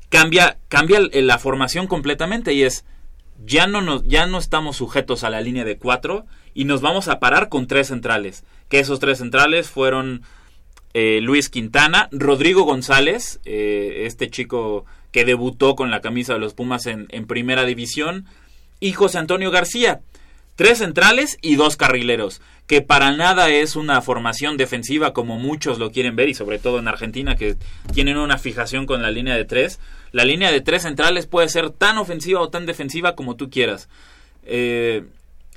cambia, 0.08 0.58
cambia 0.68 1.00
la 1.12 1.38
formación 1.38 1.86
completamente 1.86 2.52
y 2.52 2.62
es, 2.62 2.84
ya 3.44 3.66
no, 3.66 3.80
nos, 3.80 4.04
ya 4.06 4.26
no 4.26 4.38
estamos 4.38 4.76
sujetos 4.76 5.24
a 5.24 5.30
la 5.30 5.40
línea 5.40 5.64
de 5.64 5.78
cuatro 5.78 6.26
y 6.54 6.64
nos 6.64 6.80
vamos 6.80 7.08
a 7.08 7.18
parar 7.20 7.48
con 7.48 7.66
tres 7.66 7.88
centrales. 7.88 8.44
Que 8.68 8.80
esos 8.80 9.00
tres 9.00 9.18
centrales 9.18 9.68
fueron 9.70 10.22
eh, 10.94 11.20
Luis 11.22 11.48
Quintana, 11.48 12.08
Rodrigo 12.12 12.64
González, 12.64 13.40
eh, 13.44 14.02
este 14.06 14.30
chico 14.30 14.84
que 15.12 15.24
debutó 15.24 15.76
con 15.76 15.90
la 15.90 16.00
camisa 16.00 16.34
de 16.34 16.40
los 16.40 16.54
Pumas 16.54 16.86
en, 16.86 17.06
en 17.10 17.26
primera 17.26 17.64
división, 17.64 18.26
y 18.80 18.92
José 18.92 19.18
Antonio 19.18 19.50
García. 19.50 20.00
Tres 20.58 20.78
centrales 20.78 21.38
y 21.40 21.54
dos 21.54 21.76
carrileros, 21.76 22.40
que 22.66 22.82
para 22.82 23.12
nada 23.12 23.48
es 23.48 23.76
una 23.76 24.02
formación 24.02 24.56
defensiva 24.56 25.12
como 25.12 25.38
muchos 25.38 25.78
lo 25.78 25.92
quieren 25.92 26.16
ver, 26.16 26.28
y 26.28 26.34
sobre 26.34 26.58
todo 26.58 26.80
en 26.80 26.88
Argentina, 26.88 27.36
que 27.36 27.54
tienen 27.94 28.16
una 28.16 28.38
fijación 28.38 28.84
con 28.84 29.00
la 29.00 29.12
línea 29.12 29.36
de 29.36 29.44
tres. 29.44 29.78
La 30.10 30.24
línea 30.24 30.50
de 30.50 30.60
tres 30.60 30.82
centrales 30.82 31.28
puede 31.28 31.48
ser 31.48 31.70
tan 31.70 31.96
ofensiva 31.96 32.40
o 32.40 32.48
tan 32.48 32.66
defensiva 32.66 33.14
como 33.14 33.36
tú 33.36 33.50
quieras. 33.50 33.88
Eh, 34.42 35.04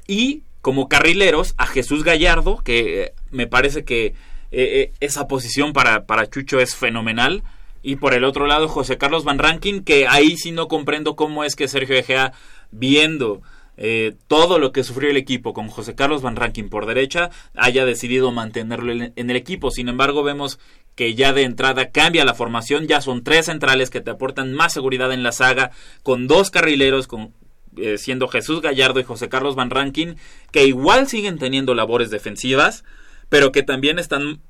y 0.05 0.43
como 0.61 0.87
carrileros, 0.87 1.55
a 1.57 1.65
Jesús 1.65 2.03
Gallardo, 2.03 2.59
que 2.63 3.01
eh, 3.01 3.13
me 3.31 3.47
parece 3.47 3.83
que 3.83 4.13
eh, 4.51 4.91
esa 4.99 5.27
posición 5.27 5.73
para, 5.73 6.05
para 6.05 6.29
Chucho 6.29 6.59
es 6.59 6.75
fenomenal. 6.75 7.41
Y 7.81 7.95
por 7.95 8.13
el 8.13 8.23
otro 8.23 8.45
lado, 8.45 8.67
José 8.67 8.99
Carlos 8.99 9.23
Van 9.23 9.39
Rankin, 9.39 9.83
que 9.83 10.07
ahí 10.07 10.37
sí 10.37 10.51
no 10.51 10.67
comprendo 10.67 11.15
cómo 11.15 11.43
es 11.43 11.55
que 11.55 11.67
Sergio 11.67 11.95
Egea, 11.95 12.33
viendo 12.69 13.41
eh, 13.77 14.15
todo 14.27 14.59
lo 14.59 14.71
que 14.71 14.83
sufrió 14.83 15.09
el 15.09 15.17
equipo 15.17 15.53
con 15.53 15.67
José 15.67 15.95
Carlos 15.95 16.21
Van 16.21 16.35
Rankin 16.35 16.69
por 16.69 16.85
derecha, 16.85 17.31
haya 17.55 17.85
decidido 17.85 18.31
mantenerlo 18.31 18.91
en 18.91 19.29
el 19.29 19.35
equipo. 19.35 19.71
Sin 19.71 19.89
embargo, 19.89 20.23
vemos 20.23 20.59
que 20.95 21.15
ya 21.15 21.33
de 21.33 21.43
entrada 21.43 21.89
cambia 21.89 22.25
la 22.25 22.33
formación, 22.33 22.87
ya 22.87 23.01
son 23.01 23.23
tres 23.23 23.45
centrales 23.45 23.89
que 23.89 24.01
te 24.01 24.11
aportan 24.11 24.53
más 24.53 24.73
seguridad 24.73 25.11
en 25.13 25.23
la 25.23 25.31
saga, 25.31 25.71
con 26.03 26.27
dos 26.27 26.51
carrileros, 26.51 27.07
con, 27.07 27.33
eh, 27.77 27.97
siendo 27.97 28.27
Jesús 28.27 28.61
Gallardo 28.61 28.99
y 28.99 29.03
José 29.03 29.29
Carlos 29.29 29.55
Van 29.55 29.69
Rankin, 29.69 30.17
que 30.51 30.65
igual 30.65 31.07
siguen 31.07 31.39
teniendo 31.39 31.73
labores 31.73 32.11
defensivas, 32.11 32.83
pero 33.29 33.51
que 33.51 33.63
también 33.63 33.99
están 33.99 34.41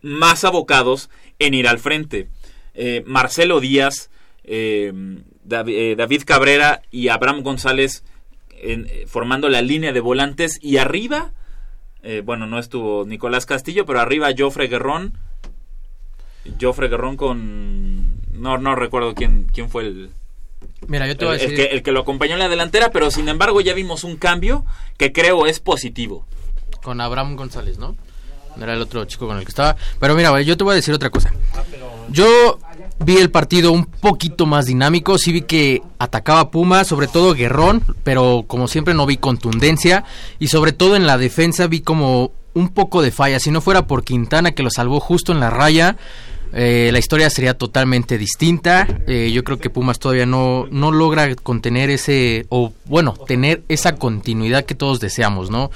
más 0.00 0.44
abocados 0.44 1.10
en 1.38 1.54
ir 1.54 1.66
al 1.68 1.78
frente. 1.78 2.28
Eh, 2.74 3.02
Marcelo 3.06 3.60
Díaz, 3.60 4.08
David 5.44 6.22
Cabrera 6.24 6.82
y 6.90 7.08
Abraham 7.08 7.42
González 7.42 8.02
formando 9.06 9.48
la 9.48 9.62
línea 9.62 9.92
de 9.92 10.00
volantes 10.00 10.58
y 10.60 10.76
arriba, 10.76 11.32
bueno, 12.24 12.46
no 12.46 12.58
estuvo 12.58 13.04
Nicolás 13.04 13.46
Castillo, 13.46 13.86
pero 13.86 14.00
arriba 14.00 14.30
Joffre 14.36 14.68
Guerrón, 14.68 15.14
Joffre 16.60 16.88
Guerrón 16.88 17.16
con... 17.16 18.20
No, 18.32 18.58
no 18.58 18.74
recuerdo 18.74 19.14
quién, 19.14 19.46
quién 19.52 19.70
fue 19.70 19.84
el... 19.84 20.10
Mira, 20.88 21.06
yo 21.06 21.16
te 21.16 21.24
voy 21.24 21.36
a 21.36 21.38
decir... 21.38 21.50
El 21.50 21.56
que, 21.56 21.74
el 21.74 21.82
que 21.82 21.92
lo 21.92 22.00
acompañó 22.00 22.32
en 22.32 22.40
la 22.40 22.48
delantera, 22.48 22.90
pero 22.90 23.10
sin 23.10 23.28
embargo 23.28 23.60
ya 23.60 23.74
vimos 23.74 24.04
un 24.04 24.16
cambio 24.16 24.64
que 24.96 25.12
creo 25.12 25.46
es 25.46 25.60
positivo. 25.60 26.26
Con 26.82 27.00
Abraham 27.00 27.36
González, 27.36 27.78
¿no? 27.78 27.96
Era 28.60 28.74
el 28.74 28.80
otro 28.80 29.04
chico 29.04 29.26
con 29.26 29.38
el 29.38 29.44
que 29.44 29.50
estaba. 29.50 29.76
Pero 29.98 30.14
mira, 30.14 30.40
yo 30.42 30.56
te 30.56 30.64
voy 30.64 30.72
a 30.72 30.76
decir 30.76 30.94
otra 30.94 31.10
cosa. 31.10 31.32
Yo 32.10 32.58
vi 33.04 33.16
el 33.16 33.30
partido 33.30 33.72
un 33.72 33.84
poquito 33.86 34.46
más 34.46 34.66
dinámico. 34.66 35.18
Sí 35.18 35.32
vi 35.32 35.42
que 35.42 35.82
atacaba 35.98 36.50
Puma, 36.50 36.84
sobre 36.84 37.06
todo 37.06 37.34
Guerrón, 37.34 37.82
pero 38.04 38.44
como 38.46 38.68
siempre 38.68 38.94
no 38.94 39.06
vi 39.06 39.16
contundencia. 39.16 40.04
Y 40.38 40.48
sobre 40.48 40.72
todo 40.72 40.96
en 40.96 41.06
la 41.06 41.18
defensa 41.18 41.66
vi 41.66 41.80
como 41.80 42.32
un 42.54 42.68
poco 42.68 43.02
de 43.02 43.10
falla. 43.10 43.40
Si 43.40 43.50
no 43.50 43.60
fuera 43.60 43.86
por 43.86 44.04
Quintana 44.04 44.52
que 44.52 44.62
lo 44.62 44.70
salvó 44.70 45.00
justo 45.00 45.32
en 45.32 45.40
la 45.40 45.50
raya, 45.50 45.96
eh, 46.52 46.90
la 46.92 46.98
historia 46.98 47.30
sería 47.30 47.54
totalmente 47.54 48.18
distinta. 48.18 48.86
Eh, 49.06 49.30
yo 49.32 49.42
creo 49.42 49.58
que 49.58 49.70
Pumas 49.70 49.98
todavía 49.98 50.26
no, 50.26 50.66
no 50.70 50.92
logra 50.92 51.34
contener 51.36 51.90
ese, 51.90 52.46
o 52.50 52.72
bueno, 52.84 53.14
tener 53.26 53.62
esa 53.68 53.96
continuidad 53.96 54.64
que 54.64 54.74
todos 54.74 55.00
deseamos, 55.00 55.50
¿no? 55.50 55.70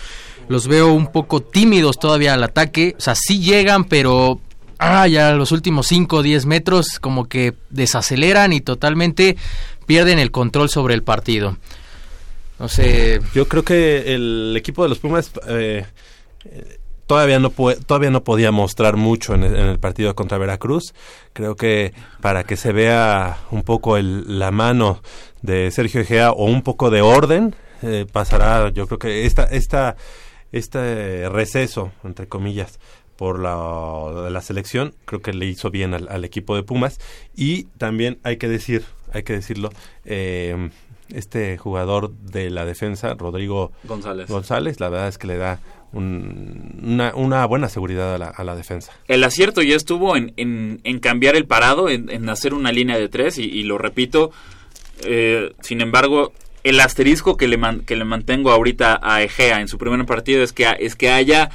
Los 0.48 0.68
veo 0.68 0.92
un 0.92 1.10
poco 1.10 1.40
tímidos 1.40 1.98
todavía 1.98 2.34
al 2.34 2.42
ataque. 2.42 2.94
O 2.98 3.00
sea, 3.00 3.14
sí 3.14 3.40
llegan, 3.40 3.84
pero 3.84 4.40
ah, 4.78 5.06
ya 5.06 5.32
los 5.32 5.52
últimos 5.52 5.86
5 5.88 6.16
o 6.16 6.22
10 6.22 6.46
metros 6.46 6.98
como 7.00 7.28
que 7.28 7.54
desaceleran 7.70 8.52
y 8.52 8.60
totalmente 8.60 9.36
pierden 9.86 10.18
el 10.18 10.30
control 10.30 10.68
sobre 10.68 10.94
el 10.94 11.02
partido. 11.02 11.56
No 12.58 12.68
sé. 12.68 13.20
Yo 13.34 13.48
creo 13.48 13.64
que 13.64 14.14
el 14.14 14.54
equipo 14.56 14.82
de 14.82 14.88
los 14.88 14.98
Pumas 14.98 15.30
eh, 15.48 15.84
todavía 17.06 17.38
no 17.38 17.50
todavía 17.50 18.10
no 18.10 18.24
podía 18.24 18.50
mostrar 18.50 18.96
mucho 18.96 19.34
en 19.34 19.42
el, 19.44 19.78
partido 19.78 20.14
contra 20.14 20.38
Veracruz. 20.38 20.94
Creo 21.32 21.54
que 21.56 21.92
para 22.20 22.44
que 22.44 22.56
se 22.56 22.72
vea 22.72 23.38
un 23.50 23.62
poco 23.62 23.96
el, 23.96 24.38
la 24.38 24.50
mano 24.50 25.02
de 25.42 25.70
Sergio 25.70 26.00
Egea 26.00 26.32
o 26.32 26.46
un 26.46 26.62
poco 26.62 26.90
de 26.90 27.02
orden 27.02 27.54
eh, 27.82 28.06
pasará. 28.10 28.70
Yo 28.70 28.86
creo 28.86 28.98
que 28.98 29.26
esta 29.26 29.44
esta 29.44 29.96
este 30.56 31.28
receso, 31.28 31.92
entre 32.04 32.28
comillas, 32.28 32.78
por 33.16 33.40
la, 33.40 34.30
la 34.30 34.40
selección, 34.42 34.94
creo 35.04 35.20
que 35.20 35.32
le 35.32 35.46
hizo 35.46 35.70
bien 35.70 35.94
al, 35.94 36.24
equipo 36.24 36.54
de 36.54 36.62
Pumas. 36.62 37.00
Y 37.34 37.64
también 37.78 38.18
hay 38.22 38.36
que 38.36 38.48
decir, 38.48 38.84
hay 39.12 39.22
que 39.22 39.32
decirlo, 39.32 39.70
eh, 40.04 40.70
este 41.12 41.56
jugador 41.56 42.12
de 42.12 42.50
la 42.50 42.64
defensa, 42.64 43.14
Rodrigo 43.14 43.72
González. 43.84 44.28
González, 44.28 44.80
la 44.80 44.88
verdad 44.88 45.08
es 45.08 45.18
que 45.18 45.26
le 45.26 45.36
da 45.36 45.60
una, 45.92 47.14
una, 47.14 47.46
buena 47.46 47.68
seguridad 47.68 48.14
a 48.14 48.18
la, 48.18 48.26
a 48.28 48.44
la, 48.44 48.54
defensa. 48.54 48.92
El 49.08 49.24
acierto 49.24 49.62
ya 49.62 49.76
estuvo 49.76 50.16
en, 50.16 50.32
en, 50.36 50.98
cambiar 50.98 51.36
el 51.36 51.46
parado, 51.46 51.88
en, 51.88 52.28
hacer 52.28 52.54
una 52.54 52.72
línea 52.72 52.98
de 52.98 53.08
tres, 53.08 53.38
y, 53.38 53.62
lo 53.62 53.78
repito, 53.78 54.30
eh, 55.04 55.52
sin 55.60 55.80
embargo, 55.80 56.32
el 56.68 56.80
asterisco 56.80 57.36
que 57.36 57.46
le, 57.46 57.58
que 57.86 57.94
le 57.94 58.04
mantengo 58.04 58.50
ahorita 58.50 58.98
a 59.00 59.22
Egea 59.22 59.60
en 59.60 59.68
su 59.68 59.78
primer 59.78 60.04
partido 60.04 60.42
es 60.42 60.52
que, 60.52 60.66
es 60.80 60.96
que 60.96 61.10
haya 61.10 61.50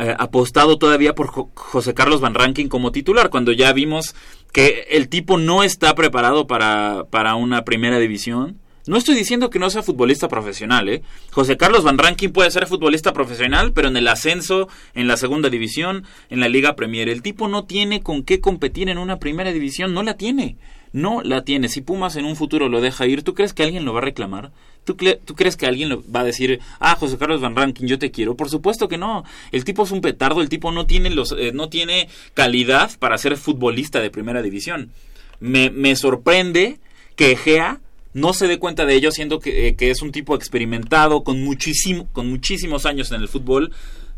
eh, 0.00 0.14
apostado 0.18 0.76
todavía 0.76 1.14
por 1.14 1.28
José 1.54 1.94
Carlos 1.94 2.20
Van 2.20 2.34
Rankin 2.34 2.68
como 2.68 2.90
titular, 2.90 3.30
cuando 3.30 3.52
ya 3.52 3.72
vimos 3.72 4.16
que 4.52 4.88
el 4.90 5.08
tipo 5.08 5.38
no 5.38 5.62
está 5.62 5.94
preparado 5.94 6.48
para, 6.48 7.04
para 7.10 7.36
una 7.36 7.64
primera 7.64 8.00
división. 8.00 8.58
No 8.88 8.96
estoy 8.96 9.14
diciendo 9.14 9.50
que 9.50 9.60
no 9.60 9.70
sea 9.70 9.84
futbolista 9.84 10.26
profesional, 10.26 10.88
¿eh? 10.88 11.02
José 11.30 11.56
Carlos 11.56 11.84
Van 11.84 11.98
Rankin 11.98 12.32
puede 12.32 12.50
ser 12.50 12.66
futbolista 12.66 13.12
profesional, 13.12 13.72
pero 13.72 13.86
en 13.86 13.96
el 13.96 14.08
ascenso, 14.08 14.68
en 14.94 15.06
la 15.06 15.16
segunda 15.16 15.48
división, 15.48 16.04
en 16.28 16.40
la 16.40 16.48
Liga 16.48 16.74
Premier. 16.74 17.08
El 17.08 17.22
tipo 17.22 17.46
no 17.46 17.66
tiene 17.66 18.02
con 18.02 18.24
qué 18.24 18.40
competir 18.40 18.88
en 18.88 18.98
una 18.98 19.20
primera 19.20 19.52
división, 19.52 19.94
no 19.94 20.02
la 20.02 20.14
tiene 20.14 20.56
no 20.92 21.22
la 21.22 21.44
tiene. 21.44 21.68
Si 21.68 21.80
Pumas 21.80 22.16
en 22.16 22.24
un 22.24 22.36
futuro 22.36 22.68
lo 22.68 22.80
deja 22.80 23.06
ir, 23.06 23.22
¿tú 23.22 23.34
crees 23.34 23.52
que 23.52 23.62
alguien 23.62 23.84
lo 23.84 23.92
va 23.92 24.00
a 24.00 24.04
reclamar? 24.04 24.50
¿Tú, 24.84 24.96
¿Tú, 24.96 25.34
crees 25.34 25.56
que 25.56 25.66
alguien 25.66 25.90
va 26.14 26.20
a 26.20 26.24
decir, 26.24 26.60
ah, 26.80 26.96
José 26.96 27.18
Carlos 27.18 27.40
Van 27.40 27.54
Rankin, 27.54 27.86
yo 27.86 27.98
te 27.98 28.10
quiero? 28.10 28.34
Por 28.34 28.48
supuesto 28.48 28.88
que 28.88 28.98
no. 28.98 29.24
El 29.52 29.64
tipo 29.64 29.84
es 29.84 29.90
un 29.90 30.00
petardo, 30.00 30.40
el 30.40 30.48
tipo 30.48 30.72
no 30.72 30.86
tiene, 30.86 31.10
los, 31.10 31.32
eh, 31.32 31.52
no 31.52 31.68
tiene 31.68 32.08
calidad 32.34 32.90
para 32.98 33.18
ser 33.18 33.36
futbolista 33.36 34.00
de 34.00 34.10
primera 34.10 34.42
división. 34.42 34.90
Me, 35.38 35.70
me 35.70 35.94
sorprende 35.96 36.78
que 37.14 37.36
Gea 37.36 37.80
no 38.12 38.32
se 38.32 38.48
dé 38.48 38.58
cuenta 38.58 38.86
de 38.86 38.94
ello, 38.94 39.12
siendo 39.12 39.38
que, 39.38 39.68
eh, 39.68 39.74
que 39.76 39.90
es 39.90 40.02
un 40.02 40.12
tipo 40.12 40.34
experimentado, 40.34 41.22
con, 41.22 41.42
muchísimo, 41.42 42.08
con 42.12 42.28
muchísimos 42.28 42.86
años 42.86 43.12
en 43.12 43.20
el 43.20 43.28
fútbol. 43.28 43.72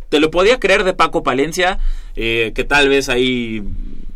Te 0.08 0.20
lo 0.20 0.30
podía 0.30 0.60
creer 0.60 0.84
de 0.84 0.94
Paco 0.94 1.22
Palencia, 1.22 1.78
eh, 2.16 2.52
que 2.54 2.64
tal 2.64 2.88
vez 2.88 3.08
ahí 3.08 3.62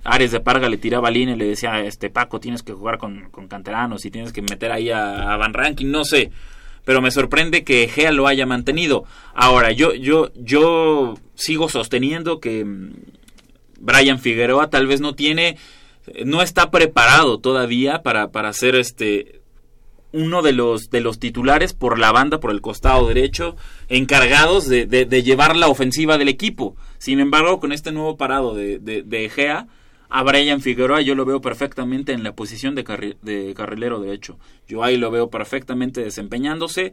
Ares 0.06 0.30
de 0.30 0.40
Parga 0.40 0.68
le 0.68 0.78
tiraba 0.78 1.10
línea 1.10 1.34
y 1.34 1.38
le 1.38 1.46
decía, 1.46 1.80
este 1.80 2.10
Paco, 2.10 2.40
tienes 2.40 2.62
que 2.62 2.72
jugar 2.72 2.98
con, 2.98 3.28
canteranos 3.48 4.04
y 4.04 4.10
tienes 4.10 4.32
que 4.32 4.42
meter 4.42 4.72
ahí 4.72 4.90
a, 4.90 5.36
Van 5.36 5.54
Ranking, 5.54 5.86
no 5.86 6.04
sé. 6.04 6.30
Pero 6.84 7.02
me 7.02 7.10
sorprende 7.10 7.64
que 7.64 7.88
Gea 7.88 8.12
lo 8.12 8.28
haya 8.28 8.46
mantenido. 8.46 9.04
Ahora, 9.34 9.72
yo, 9.72 9.92
yo, 9.94 10.30
yo 10.36 11.14
sigo 11.34 11.68
sosteniendo 11.68 12.38
que 12.38 12.64
mm, 12.64 12.92
Brian 13.80 14.20
Figueroa 14.20 14.70
tal 14.70 14.86
vez 14.86 15.00
no 15.00 15.14
tiene, 15.14 15.58
no 16.24 16.42
está 16.42 16.70
preparado 16.70 17.38
todavía 17.38 18.02
para, 18.02 18.30
para 18.30 18.52
ser 18.52 18.76
este 18.76 19.40
uno 20.12 20.40
de 20.40 20.52
los, 20.52 20.88
de 20.90 21.00
los 21.00 21.18
titulares 21.18 21.74
por 21.74 21.98
la 21.98 22.10
banda, 22.10 22.40
por 22.40 22.50
el 22.50 22.62
costado 22.62 23.06
derecho, 23.06 23.56
encargados 23.88 24.66
de, 24.66 24.86
de, 24.86 25.22
llevar 25.22 25.56
la 25.56 25.68
ofensiva 25.68 26.16
del 26.16 26.28
equipo. 26.28 26.74
Sin 26.98 27.20
embargo, 27.20 27.60
con 27.60 27.72
este 27.72 27.92
nuevo 27.92 28.16
parado 28.16 28.54
de, 28.54 28.78
de, 28.78 29.02
de 29.02 29.24
Egea, 29.26 29.66
a 30.08 30.22
Brian 30.22 30.60
Figueroa 30.60 31.00
yo 31.00 31.14
lo 31.14 31.24
veo 31.24 31.40
perfectamente 31.40 32.12
en 32.12 32.22
la 32.22 32.32
posición 32.32 32.74
de, 32.74 33.16
de 33.22 33.54
carrilero 33.54 34.00
derecho. 34.00 34.38
Yo 34.68 34.82
ahí 34.82 34.96
lo 34.96 35.10
veo 35.10 35.30
perfectamente 35.30 36.02
desempeñándose, 36.02 36.92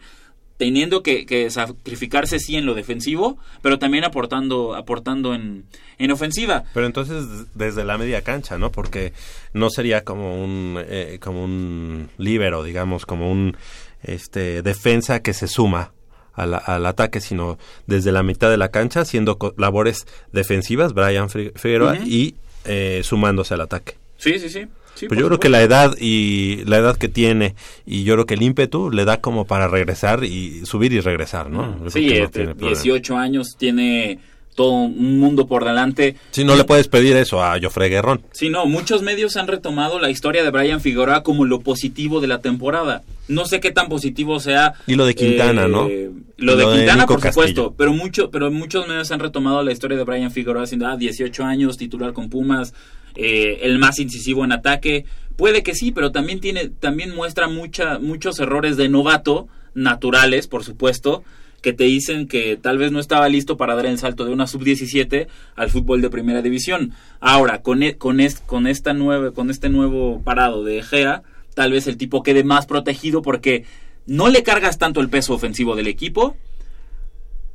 teniendo 0.58 1.04
que, 1.04 1.50
sacrificarse 1.50 2.40
sí 2.40 2.56
en 2.56 2.66
lo 2.66 2.74
defensivo, 2.74 3.38
pero 3.62 3.80
también 3.80 4.04
aportando, 4.04 4.76
aportando 4.76 5.34
en, 5.34 5.66
en 5.98 6.12
ofensiva. 6.12 6.64
Pero 6.74 6.86
entonces 6.86 7.26
desde 7.54 7.84
la 7.84 7.98
media 7.98 8.22
cancha, 8.22 8.58
¿no? 8.58 8.72
Porque 8.72 9.14
no 9.54 9.70
sería 9.70 10.04
como 10.04 10.42
un, 10.44 10.80
eh, 10.88 11.20
como 11.22 11.44
un 11.44 12.10
líbero, 12.18 12.64
digamos, 12.64 13.06
como 13.06 13.32
un 13.32 13.58
este 14.04 14.62
defensa 14.62 15.22
que 15.22 15.34
se 15.34 15.48
suma 15.48 15.94
al, 16.34 16.54
al, 16.54 16.86
ataque, 16.86 17.22
sino 17.22 17.58
desde 17.88 18.12
la 18.12 18.24
mitad 18.24 18.50
de 18.50 18.58
la 18.58 18.70
cancha, 18.70 19.02
haciendo 19.02 19.38
labores 19.58 20.08
defensivas, 20.32 20.94
Brian 20.94 21.30
Figueroa, 21.30 21.98
y 21.98 22.36
eh, 22.66 23.02
sumándose 23.04 23.54
al 23.54 23.62
ataque. 23.62 23.96
Sí, 24.18 24.40
sí, 24.40 24.50
sí. 24.50 24.68
Pero 25.00 25.22
yo 25.22 25.28
creo 25.28 25.40
que 25.40 25.50
la 25.50 25.62
edad 25.62 25.96
y 26.00 26.64
la 26.66 26.78
edad 26.78 26.98
que 26.98 27.10
tiene 27.10 27.56
y 27.86 28.04
yo 28.04 28.14
creo 28.14 28.26
que 28.26 28.36
el 28.36 28.44
ímpetu 28.44 28.92
le 28.92 29.06
da 29.06 29.22
como 29.22 29.46
para 29.46 29.68
regresar 29.68 30.24
y 30.24 30.66
subir 30.66 30.94
y 30.94 31.00
regresar, 31.00 31.50
¿no? 31.50 31.90
sí, 31.90 32.08
este, 32.10 32.54
18 32.54 33.18
años 33.18 33.58
tiene 33.58 34.20
todo 34.54 34.72
un 34.72 35.20
mundo 35.20 35.48
por 35.48 35.66
delante. 35.66 36.16
Sí, 36.32 36.44
no 36.44 36.56
le 36.56 36.64
puedes 36.64 36.88
pedir 36.88 37.16
eso 37.18 37.44
a 37.44 37.60
Jofre 37.62 37.90
Guerrón. 37.90 38.22
Sí, 38.32 38.50
no, 38.50 38.66
muchos 38.66 39.02
medios 39.02 39.38
han 39.38 39.48
retomado 39.48 40.00
la 40.00 40.10
historia 40.10 40.44
de 40.44 40.52
Brian 40.52 40.82
Figueroa 40.82 41.24
como 41.24 41.46
lo 41.46 41.62
positivo 41.62 42.22
de 42.22 42.28
la 42.28 42.40
temporada. 42.40 43.04
No 43.28 43.46
sé 43.46 43.60
qué 43.60 43.72
tan 43.72 43.88
positivo 43.88 44.40
sea. 44.40 44.74
Y 44.88 44.96
lo 44.96 45.06
de 45.06 45.16
Quintana, 45.16 45.68
¿no? 45.68 45.88
Eh, 45.88 46.12
lo 46.38 46.56
de 46.56 46.66
Quintana, 46.66 47.06
por 47.06 47.22
supuesto, 47.22 47.74
pero 47.78 47.94
mucho, 47.94 48.30
pero 48.30 48.52
muchos 48.52 48.88
medios 48.88 49.12
han 49.12 49.20
retomado 49.20 49.64
la 49.64 49.72
historia 49.72 49.98
de 49.98 50.04
Brian 50.04 50.32
Figueroa 50.32 50.64
haciendo 50.64 50.88
ah, 50.88 50.98
18 50.98 51.44
años, 51.44 51.78
titular 51.78 52.14
con 52.14 52.30
Pumas, 52.30 52.74
eh, 53.16 53.60
el 53.64 53.80
más 53.80 54.00
incisivo 54.00 54.44
en 54.44 54.52
ataque. 54.52 55.06
Puede 55.36 55.64
que 55.64 55.74
sí, 55.74 55.92
pero 55.92 56.12
también 56.12 56.40
tiene, 56.40 56.70
también 56.70 57.16
muestra 57.16 57.48
mucha, 57.48 57.98
muchos 58.00 58.40
errores 58.40 58.78
de 58.78 58.90
novato, 58.90 59.48
naturales, 59.74 60.48
por 60.48 60.64
supuesto, 60.64 61.24
que 61.64 61.74
te 61.74 61.86
dicen 61.86 62.28
que 62.28 62.58
tal 62.58 62.78
vez 62.78 62.92
no 62.92 63.00
estaba 63.00 63.30
listo 63.30 63.56
para 63.56 63.74
dar 63.74 63.86
el 63.86 63.98
salto 63.98 64.26
de 64.26 64.34
una 64.34 64.48
sub-17 64.48 65.28
al 65.56 65.70
fútbol 65.70 66.02
de 66.02 66.10
primera 66.10 66.42
división. 66.42 66.92
Ahora, 67.22 67.62
con, 67.62 67.82
e, 67.82 67.96
con, 67.96 68.20
con, 68.46 68.68
esta 68.68 68.94
con 69.34 69.50
este 69.50 69.70
nuevo 69.70 70.22
parado 70.22 70.66
de 70.66 70.80
Egea, 70.80 71.24
tal 71.56 71.72
vez 71.72 71.88
el 71.88 71.98
tipo 71.98 72.22
quede 72.22 72.44
más 72.44 72.66
protegido 72.66 73.22
porque 73.22 73.64
no 74.06 74.28
le 74.28 74.44
cargas 74.44 74.78
tanto 74.78 75.00
el 75.00 75.10
peso 75.10 75.34
ofensivo 75.34 75.78
del 75.78 75.88
equipo, 75.88 76.36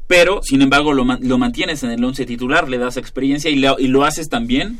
pero 0.07 0.41
sin 0.43 0.63
embargo 0.63 0.95
lo, 0.95 1.05
lo 1.05 1.39
mantienes 1.39 1.83
en 1.83 1.91
el 1.91 2.03
once 2.03 2.25
titular, 2.25 2.67
le 2.67 2.79
das 2.79 2.97
experiencia 2.97 3.51
y 3.51 3.63
y 3.79 3.89
lo 3.89 4.05
haces 4.05 4.31
también 4.31 4.79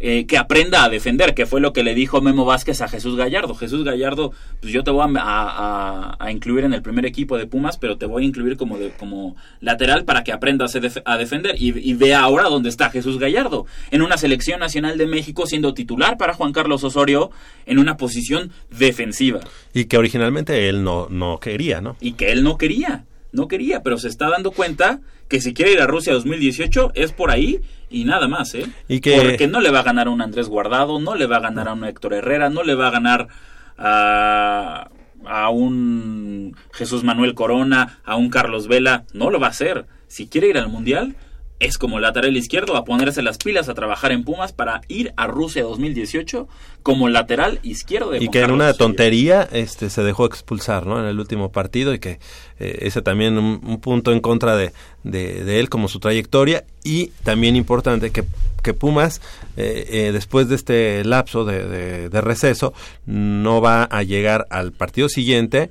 eh, 0.00 0.26
que 0.26 0.38
aprenda 0.38 0.84
a 0.84 0.88
defender, 0.88 1.34
que 1.34 1.46
fue 1.46 1.60
lo 1.60 1.72
que 1.72 1.82
le 1.82 1.94
dijo 1.94 2.20
Memo 2.20 2.44
Vázquez 2.44 2.80
a 2.82 2.88
Jesús 2.88 3.16
Gallardo. 3.16 3.54
Jesús 3.54 3.84
Gallardo, 3.84 4.32
pues 4.60 4.72
yo 4.72 4.84
te 4.84 4.90
voy 4.90 5.04
a, 5.18 6.16
a, 6.18 6.30
incluir 6.30 6.64
en 6.64 6.72
el 6.72 6.82
primer 6.82 7.04
equipo 7.04 7.36
de 7.36 7.46
Pumas, 7.46 7.78
pero 7.78 7.98
te 7.98 8.06
voy 8.06 8.22
a 8.22 8.26
incluir 8.26 8.56
como, 8.56 8.78
de, 8.78 8.90
como 8.90 9.36
lateral 9.60 10.04
para 10.04 10.22
que 10.22 10.32
aprendas 10.32 10.76
a, 11.04 11.16
defender. 11.16 11.56
Y, 11.58 11.76
y, 11.78 11.94
vea 11.94 12.20
ahora 12.20 12.44
dónde 12.44 12.68
está 12.68 12.90
Jesús 12.90 13.18
Gallardo, 13.18 13.66
en 13.90 14.02
una 14.02 14.16
selección 14.16 14.60
nacional 14.60 14.98
de 14.98 15.06
México 15.06 15.46
siendo 15.46 15.74
titular 15.74 16.16
para 16.16 16.34
Juan 16.34 16.52
Carlos 16.52 16.84
Osorio 16.84 17.30
en 17.66 17.78
una 17.78 17.96
posición 17.96 18.52
defensiva. 18.70 19.40
Y 19.74 19.86
que 19.86 19.98
originalmente 19.98 20.68
él 20.68 20.84
no, 20.84 21.08
no 21.08 21.38
quería, 21.40 21.80
¿no? 21.80 21.96
Y 22.00 22.12
que 22.12 22.30
él 22.30 22.44
no 22.44 22.56
quería 22.56 23.04
no 23.32 23.48
quería, 23.48 23.82
pero 23.82 23.98
se 23.98 24.08
está 24.08 24.28
dando 24.28 24.50
cuenta 24.50 25.00
que 25.28 25.40
si 25.40 25.52
quiere 25.52 25.72
ir 25.72 25.80
a 25.80 25.86
Rusia 25.86 26.12
2018 26.12 26.92
es 26.94 27.12
por 27.12 27.30
ahí 27.30 27.60
y 27.90 28.04
nada 28.04 28.28
más, 28.28 28.54
¿eh? 28.54 28.66
Y 28.88 29.00
que... 29.00 29.20
Porque 29.20 29.46
no 29.46 29.60
le 29.60 29.70
va 29.70 29.80
a 29.80 29.84
ganar 29.84 30.06
a 30.06 30.10
un 30.10 30.22
Andrés 30.22 30.48
Guardado, 30.48 31.00
no 31.00 31.14
le 31.14 31.26
va 31.26 31.36
a 31.36 31.40
ganar 31.40 31.68
a 31.68 31.74
un 31.74 31.84
Héctor 31.84 32.14
Herrera, 32.14 32.48
no 32.48 32.62
le 32.62 32.74
va 32.74 32.88
a 32.88 32.90
ganar 32.90 33.28
a, 33.76 34.88
a 35.26 35.50
un 35.50 36.56
Jesús 36.72 37.04
Manuel 37.04 37.34
Corona, 37.34 38.00
a 38.04 38.16
un 38.16 38.30
Carlos 38.30 38.68
Vela, 38.68 39.04
no 39.12 39.30
lo 39.30 39.38
va 39.38 39.48
a 39.48 39.50
hacer. 39.50 39.86
Si 40.06 40.26
quiere 40.26 40.48
ir 40.48 40.58
al 40.58 40.68
Mundial, 40.68 41.16
es 41.60 41.78
como 41.78 41.98
lateral 41.98 42.36
izquierdo 42.36 42.76
a 42.76 42.84
ponerse 42.84 43.22
las 43.22 43.38
pilas 43.38 43.68
a 43.68 43.74
trabajar 43.74 44.12
en 44.12 44.24
Pumas 44.24 44.52
para 44.52 44.80
ir 44.88 45.12
a 45.16 45.26
Rusia 45.26 45.64
2018 45.64 46.48
como 46.82 47.08
lateral 47.08 47.58
izquierdo 47.62 48.10
de 48.10 48.22
y 48.22 48.28
que 48.28 48.40
en 48.40 48.50
una 48.52 48.72
tontería 48.74 49.48
este 49.50 49.90
se 49.90 50.02
dejó 50.02 50.24
expulsar 50.24 50.86
no 50.86 51.00
en 51.00 51.06
el 51.06 51.18
último 51.18 51.50
partido 51.50 51.92
y 51.92 51.98
que 51.98 52.20
eh, 52.60 52.78
ese 52.82 53.02
también 53.02 53.38
un, 53.38 53.80
punto 53.80 54.12
en 54.12 54.20
contra 54.20 54.56
de, 54.56 54.72
de, 55.04 55.60
él 55.60 55.68
como 55.68 55.88
su 55.88 56.00
trayectoria. 56.00 56.64
Y 56.82 57.08
también 57.22 57.54
importante 57.56 58.10
que, 58.10 58.24
que 58.62 58.74
Pumas 58.74 59.20
eh, 59.56 59.86
eh, 59.90 60.10
después 60.12 60.48
de 60.48 60.56
este 60.56 61.04
lapso 61.04 61.44
de, 61.44 62.08
de, 62.08 62.20
receso 62.20 62.72
no 63.06 63.60
va 63.60 63.84
a 63.84 64.02
llegar 64.02 64.46
al 64.50 64.72
partido 64.72 65.08
siguiente 65.08 65.70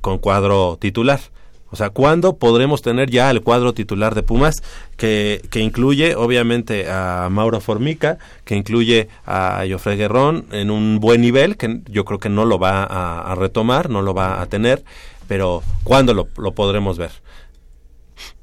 con 0.00 0.18
cuadro 0.18 0.78
titular 0.80 1.18
o 1.74 1.76
sea, 1.76 1.90
¿cuándo 1.90 2.36
podremos 2.36 2.82
tener 2.82 3.10
ya 3.10 3.28
el 3.32 3.42
cuadro 3.42 3.74
titular 3.74 4.14
de 4.14 4.22
Pumas 4.22 4.62
que, 4.96 5.42
que 5.50 5.58
incluye 5.58 6.14
obviamente 6.14 6.88
a 6.88 7.26
Mauro 7.32 7.60
Formica, 7.60 8.18
que 8.44 8.54
incluye 8.54 9.08
a 9.26 9.64
Jofre 9.68 9.96
Guerrón 9.96 10.46
en 10.52 10.70
un 10.70 11.00
buen 11.00 11.20
nivel, 11.20 11.56
que 11.56 11.80
yo 11.86 12.04
creo 12.04 12.20
que 12.20 12.28
no 12.28 12.44
lo 12.44 12.60
va 12.60 12.84
a, 12.84 13.34
retomar, 13.34 13.90
no 13.90 14.02
lo 14.02 14.14
va 14.14 14.40
a 14.40 14.46
tener, 14.46 14.84
pero 15.26 15.64
¿cuándo 15.82 16.14
lo, 16.14 16.28
lo 16.36 16.52
podremos 16.52 16.96
ver? 16.96 17.10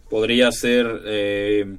Podría 0.10 0.52
ser 0.52 1.02
eh, 1.06 1.74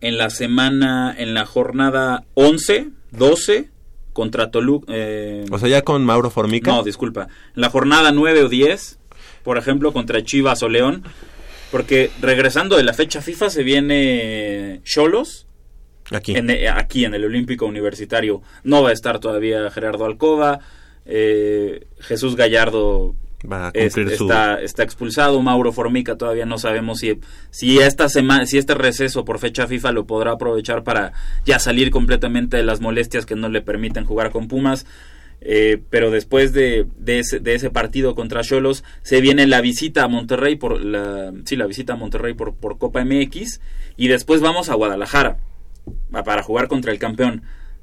en 0.00 0.16
la 0.16 0.30
semana, 0.30 1.14
en 1.18 1.34
la 1.34 1.44
jornada 1.44 2.24
11, 2.32 2.88
12 3.10 3.68
contra 4.14 4.50
Toluca. 4.50 4.86
Eh, 4.88 5.44
o 5.50 5.58
sea, 5.58 5.68
ya 5.68 5.82
con 5.82 6.06
Mauro 6.06 6.30
Formica. 6.30 6.70
No, 6.70 6.82
disculpa. 6.82 7.28
En 7.54 7.60
la 7.60 7.68
jornada 7.68 8.12
9 8.12 8.44
o 8.44 8.48
10 8.48 8.99
por 9.42 9.58
ejemplo, 9.58 9.92
contra 9.92 10.22
Chivas 10.22 10.62
o 10.62 10.68
León. 10.68 11.04
Porque 11.70 12.10
regresando 12.20 12.76
de 12.76 12.82
la 12.82 12.94
fecha 12.94 13.22
FIFA 13.22 13.50
se 13.50 13.62
viene 13.62 14.80
Cholos. 14.84 15.46
Aquí. 16.10 16.34
En, 16.36 16.50
eh, 16.50 16.68
aquí 16.68 17.04
en 17.04 17.14
el 17.14 17.24
Olímpico 17.24 17.66
Universitario. 17.66 18.42
No 18.64 18.82
va 18.82 18.90
a 18.90 18.92
estar 18.92 19.20
todavía 19.20 19.70
Gerardo 19.70 20.04
Alcoba. 20.04 20.60
Eh, 21.06 21.86
Jesús 22.00 22.36
Gallardo 22.36 23.14
va 23.50 23.68
a 23.68 23.70
está, 23.74 24.60
está 24.60 24.82
expulsado. 24.82 25.40
Mauro 25.42 25.72
Formica 25.72 26.16
todavía 26.16 26.46
no 26.46 26.58
sabemos 26.58 26.98
si, 26.98 27.20
si, 27.50 27.78
esta 27.78 28.08
semana, 28.08 28.46
si 28.46 28.58
este 28.58 28.74
receso 28.74 29.24
por 29.24 29.38
fecha 29.38 29.66
FIFA 29.66 29.92
lo 29.92 30.06
podrá 30.06 30.32
aprovechar 30.32 30.82
para 30.82 31.12
ya 31.44 31.58
salir 31.58 31.90
completamente 31.90 32.56
de 32.56 32.64
las 32.64 32.80
molestias 32.80 33.26
que 33.26 33.36
no 33.36 33.48
le 33.48 33.62
permiten 33.62 34.04
jugar 34.04 34.30
con 34.30 34.48
Pumas. 34.48 34.86
Eh, 35.42 35.80
pero 35.88 36.10
después 36.10 36.52
de, 36.52 36.86
ese, 37.06 37.40
de, 37.40 37.54
ese, 37.54 37.70
partido 37.70 38.14
contra 38.14 38.42
Cholos 38.42 38.84
se 39.02 39.22
viene 39.22 39.46
la 39.46 39.62
visita 39.62 40.04
a 40.04 40.08
Monterrey 40.08 40.56
por 40.56 40.84
la 40.84 41.32
sí 41.46 41.56
la 41.56 41.64
visita 41.64 41.94
a 41.94 41.96
Monterrey 41.96 42.34
por, 42.34 42.54
por 42.54 42.76
Copa 42.76 43.02
MX 43.02 43.58
y 43.96 44.08
después 44.08 44.42
vamos 44.42 44.68
a 44.68 44.74
Guadalajara 44.74 45.38
para 46.24 46.42
jugar 46.42 46.68
contra 46.68 46.92
el 46.92 46.98
campeón. 46.98 47.42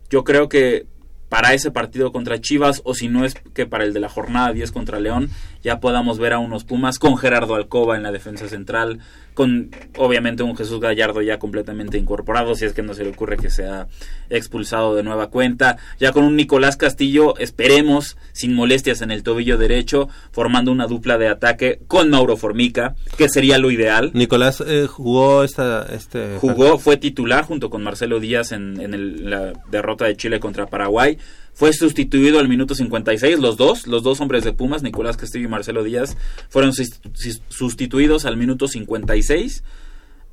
Yo 0.09 0.23
creo 0.23 0.49
que 0.49 0.85
para 1.29 1.53
ese 1.53 1.71
partido 1.71 2.11
contra 2.11 2.39
Chivas 2.39 2.81
o 2.85 2.93
si 2.93 3.09
no 3.09 3.25
es 3.25 3.33
que 3.33 3.65
para 3.65 3.83
el 3.83 3.93
de 3.93 3.99
la 3.99 4.09
jornada 4.09 4.53
10 4.53 4.71
contra 4.71 4.99
León 4.99 5.29
ya 5.61 5.79
podamos 5.79 6.19
ver 6.19 6.33
a 6.33 6.39
unos 6.39 6.63
Pumas 6.63 6.99
con 6.99 7.17
Gerardo 7.17 7.55
Alcoba 7.55 7.97
en 7.97 8.03
la 8.03 8.11
defensa 8.11 8.47
central, 8.47 8.99
con 9.37 9.69
obviamente 9.97 10.41
un 10.41 10.57
Jesús 10.57 10.79
Gallardo 10.79 11.21
ya 11.21 11.37
completamente 11.37 11.99
incorporado, 11.99 12.55
si 12.55 12.65
es 12.65 12.73
que 12.73 12.81
no 12.81 12.95
se 12.95 13.03
le 13.03 13.11
ocurre 13.11 13.37
que 13.37 13.51
sea 13.51 13.87
expulsado 14.31 14.95
de 14.95 15.03
nueva 15.03 15.27
cuenta, 15.27 15.77
ya 15.99 16.11
con 16.11 16.23
un 16.23 16.35
Nicolás 16.35 16.75
Castillo, 16.75 17.37
esperemos, 17.37 18.17
sin 18.31 18.55
molestias 18.55 19.03
en 19.03 19.11
el 19.11 19.21
tobillo 19.21 19.59
derecho, 19.59 20.09
formando 20.31 20.71
una 20.71 20.87
dupla 20.87 21.19
de 21.19 21.27
ataque 21.27 21.79
con 21.85 22.09
Mauro 22.09 22.35
Formica, 22.35 22.95
que 23.15 23.29
sería 23.29 23.59
lo 23.59 23.69
ideal. 23.69 24.09
Nicolás 24.15 24.63
eh, 24.65 24.87
jugó 24.87 25.43
esta... 25.43 25.85
Este... 25.93 26.39
Jugó, 26.39 26.79
fue 26.79 26.97
titular 26.97 27.43
junto 27.43 27.69
con 27.69 27.83
Marcelo 27.83 28.19
Díaz 28.19 28.51
en, 28.51 28.81
en 28.81 29.29
la 29.29 29.53
derrota 29.69 30.05
de 30.05 30.17
Chile 30.17 30.39
contra 30.39 30.65
Paraguay 30.65 31.19
fue 31.57 31.73
sustituido 31.73 32.37
al 32.37 32.47
minuto 32.47 32.75
56, 32.75 33.39
los 33.39 33.57
dos, 33.57 33.87
los 33.87 34.03
dos 34.03 34.21
hombres 34.21 34.43
de 34.43 34.53
Pumas, 34.53 34.83
Nicolás 34.83 35.17
Castillo 35.17 35.45
y 35.45 35.47
Marcelo 35.49 35.83
Díaz, 35.83 36.15
fueron 36.49 36.71
sustituidos 36.71 38.25
al 38.25 38.37
minuto 38.37 38.67
56. 38.67 39.63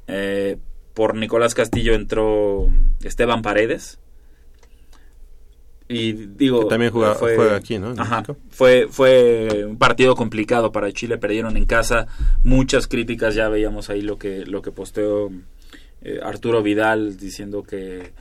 Eh, 0.07 0.59
por 0.93 1.15
Nicolás 1.15 1.55
Castillo 1.55 1.95
entró 1.95 2.69
Esteban 3.03 3.41
Paredes. 3.41 3.99
Y 5.89 6.13
digo, 6.13 6.67
también 6.67 6.93
jugaba, 6.93 7.15
fue, 7.15 7.55
aquí, 7.55 7.79
¿no? 7.79 7.95
fue, 8.51 8.89
fue 8.91 9.65
un 9.67 9.79
partido 9.79 10.17
complicado 10.17 10.73
para 10.73 10.93
Chile, 10.93 11.17
perdieron 11.17 11.57
en 11.57 11.65
casa, 11.65 12.07
muchas 12.43 12.87
críticas, 12.87 13.35
ya 13.35 13.49
veíamos 13.49 13.89
ahí 13.89 14.03
lo 14.03 14.19
que, 14.19 14.45
lo 14.45 14.61
que 14.61 14.73
posteó 14.73 15.31
eh, 16.03 16.21
Arturo 16.23 16.63
Vidal 16.63 17.17
diciendo 17.17 17.63
que 17.63 18.13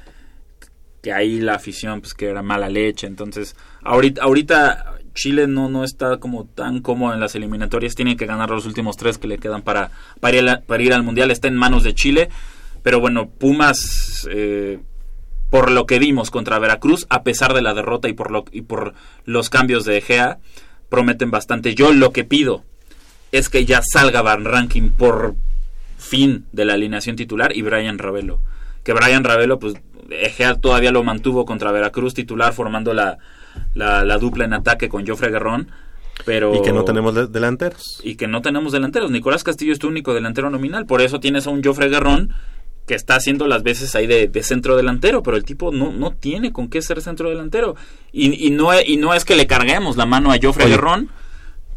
que 1.04 1.12
ahí 1.12 1.42
la 1.42 1.56
afición 1.56 2.00
pues 2.00 2.16
que 2.16 2.28
era 2.28 2.42
mala 2.42 2.70
leche. 2.70 3.06
Entonces 3.06 3.56
ahorita 3.84 4.24
ahorita 4.24 4.96
Chile 5.14 5.48
no 5.48 5.70
no 5.70 5.84
está 5.84 6.18
como 6.18 6.46
tan 6.46 6.82
cómodo 6.82 7.14
en 7.14 7.20
las 7.20 7.36
eliminatorias. 7.36 7.94
Tiene 7.94 8.16
que 8.16 8.26
ganar 8.26 8.50
los 8.50 8.66
últimos 8.66 8.96
tres 8.96 9.20
que 9.20 9.28
le 9.28 9.38
quedan 9.38 9.62
para 9.62 9.92
para 10.22 10.38
ir, 10.82 10.94
al 10.94 11.04
mundial. 11.04 11.30
Está 11.30 11.50
en 11.50 11.56
manos 11.56 11.84
de 11.84 11.94
Chile. 11.94 12.30
Pero 12.82 13.02
bueno 13.02 13.30
Pumas 13.30 14.28
eh, 14.32 14.80
por 15.50 15.72
lo 15.72 15.86
que 15.86 16.00
vimos 16.00 16.32
contra 16.32 16.58
Veracruz 16.58 17.06
a 17.10 17.24
pesar 17.24 17.54
de 17.54 17.62
la 17.62 17.74
derrota 17.74 18.08
y 18.08 18.14
por 18.14 18.32
lo 18.32 18.46
y 18.52 18.62
por 18.62 18.94
los 19.26 19.50
cambios 19.50 19.84
de 19.84 19.98
Egea 19.98 20.40
prometen 20.88 21.32
bastante. 21.32 21.76
Yo 21.76 21.92
lo 21.92 22.14
que 22.14 22.24
pido 22.24 22.64
es 23.34 23.50
que 23.50 23.66
ya 23.66 23.82
salga 23.84 24.22
Van 24.22 24.46
Ranking 24.46 24.90
por 24.92 25.36
fin 25.98 26.46
de 26.54 26.64
la 26.64 26.76
alineación 26.76 27.18
titular 27.18 27.56
y 27.56 27.62
Brian 27.62 27.98
Ravelo. 27.98 28.40
Que 28.84 28.94
Brian 28.94 29.24
Ravelo 29.24 29.60
pues 29.60 29.76
Egea 30.10 30.56
todavía 30.56 30.92
lo 30.92 31.04
mantuvo 31.04 31.46
contra 31.46 31.72
Veracruz 31.72 32.14
titular 32.14 32.54
formando 32.54 32.94
la, 32.94 33.18
la, 33.76 34.18
dupla 34.18 34.46
en 34.46 34.54
ataque 34.54 34.90
con 34.90 35.06
Joffre 35.06 35.30
Guerrón 35.32 35.70
Pero, 36.26 36.56
Y 36.56 36.62
que 36.62 36.72
no 36.74 36.84
tenemos 36.84 37.16
de- 37.16 37.28
delanteros. 37.28 38.00
y 38.04 38.16
que 38.16 38.28
no 38.28 38.42
tenemos 38.42 38.72
delanteros. 38.72 39.10
Nicolás 39.12 39.44
Castillo 39.44 39.74
es 39.74 39.80
tu 39.80 39.88
único 39.88 40.14
delantero 40.14 40.50
nominal. 40.50 40.86
Por 40.86 41.02
eso 41.02 41.20
tienes 41.20 41.48
a 41.48 41.50
un 41.50 41.64
Joffre 41.64 41.90
Guerrón 41.90 42.32
que 42.86 42.96
está 42.96 43.16
haciendo 43.16 43.48
las 43.48 43.64
veces 43.64 43.96
ahí 43.96 44.08
de, 44.08 44.28
de 44.28 44.44
centro 44.44 44.76
delantero, 44.76 45.24
pero 45.24 45.38
el 45.38 45.46
tipo 45.46 45.72
no, 45.72 45.92
no 45.94 46.12
tiene 46.12 46.52
con 46.52 46.68
qué 46.68 46.82
ser 46.82 47.02
centro 47.02 47.30
delantero. 47.30 47.76
Y, 48.12 48.46
y, 48.46 48.52
no, 48.52 48.70
y 48.86 48.98
no 48.98 49.14
es 49.14 49.24
que 49.24 49.36
le 49.38 49.48
carguemos 49.48 49.96
la 49.96 50.06
mano 50.06 50.32
a 50.32 50.38
Joffre 50.42 50.66
Oye, 50.66 50.74
Guerrón, 50.74 51.10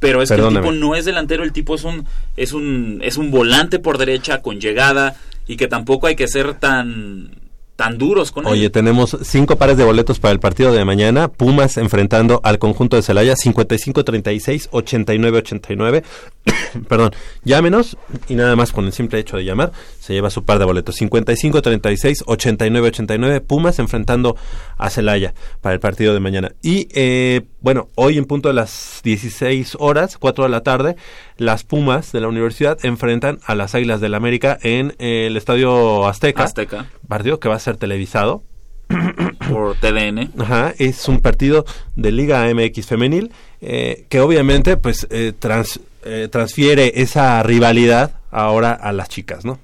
pero 0.01 0.21
es 0.21 0.29
que 0.31 0.35
el 0.35 0.49
tipo 0.49 0.73
no 0.73 0.95
es 0.97 1.05
delantero, 1.05 1.45
el 1.45 1.53
tipo 1.53 1.77
es 1.77 1.85
un, 1.85 2.07
es 2.37 2.53
un, 2.53 2.99
es 3.03 3.17
un 3.19 3.31
volante 3.31 3.79
por 3.79 3.99
derecha 3.99 4.43
con 4.43 4.61
llegada 4.61 5.15
y 5.47 5.57
que 5.57 5.69
tampoco 5.69 6.09
hay 6.09 6.17
que 6.17 6.27
ser 6.27 6.55
tan, 6.55 7.31
tan 7.77 7.99
duros 7.99 8.33
con 8.33 8.47
Oye, 8.47 8.67
él. 8.67 8.71
tenemos 8.73 9.17
cinco 9.23 9.57
pares 9.57 9.77
de 9.77 9.85
boletos 9.85 10.19
para 10.19 10.33
el 10.33 10.41
partido 10.41 10.73
de 10.73 10.85
mañana. 10.85 11.29
Pumas 11.29 11.77
enfrentando 11.77 12.41
al 12.43 12.59
conjunto 12.59 12.97
de 12.97 13.03
Celaya, 13.03 13.35
55-36, 13.35 14.71
89-89. 14.71 16.03
Perdón, 16.89 17.13
llámenos 17.45 17.97
y 18.29 18.35
nada 18.35 18.57
más 18.57 18.73
con 18.73 18.87
el 18.87 18.93
simple 18.93 19.19
hecho 19.19 19.37
de 19.37 19.45
llamar 19.45 19.73
se 20.07 20.13
lleva 20.13 20.31
su 20.31 20.45
par 20.45 20.59
de 20.61 20.65
boletos. 20.65 21.01
55-36, 21.01 22.25
89-89. 22.25 23.41
Pumas 23.41 23.79
enfrentando 23.79 24.37
a 24.77 24.89
Celaya 24.91 25.35
para 25.61 25.75
el 25.75 25.81
partido 25.81 26.15
de 26.15 26.21
mañana. 26.21 26.53
Y 26.63 26.89
eh, 26.95 27.43
bueno, 27.61 27.89
hoy 27.97 28.19
en 28.19 28.25
punto 28.27 28.49
de 28.49 28.55
las 28.55 29.01
16 29.03 29.77
horas, 29.81 30.17
4 30.19 30.45
de 30.45 30.51
la 30.51 30.63
tarde, 30.63 30.97
las 31.37 31.65
Pumas 31.65 32.13
de 32.13 32.21
la 32.21 32.29
universidad 32.29 32.79
enfrentan 32.85 33.39
a 33.45 33.55
las 33.55 33.75
Águilas 33.75 34.01
del 34.01 34.15
América 34.15 34.59
en 34.63 34.95
eh, 34.99 35.27
el 35.27 35.37
Estadio 35.37 36.07
Azteca. 36.07 36.45
Azteca. 36.45 36.87
Partido 37.09 37.41
que 37.41 37.49
va 37.49 37.57
a 37.57 37.61
ser 37.61 37.77
televisado. 37.77 38.45
por 39.51 39.75
TDN. 39.81 40.31
Ajá, 40.39 40.73
es 40.79 41.09
un 41.09 41.19
partido 41.19 41.65
de 41.97 42.13
Liga 42.13 42.47
MX 42.55 42.87
femenil 42.87 43.33
eh, 43.61 44.07
que 44.09 44.21
obviamente 44.21 44.77
pues 44.77 45.09
eh, 45.11 45.33
trans- 45.37 45.81
eh, 46.05 46.29
transfiere 46.31 46.93
esa 46.95 47.43
rivalidad 47.43 48.13
ahora 48.31 48.73
a 48.73 48.93
las 48.93 49.09
chicas, 49.09 49.45
¿no? 49.45 49.59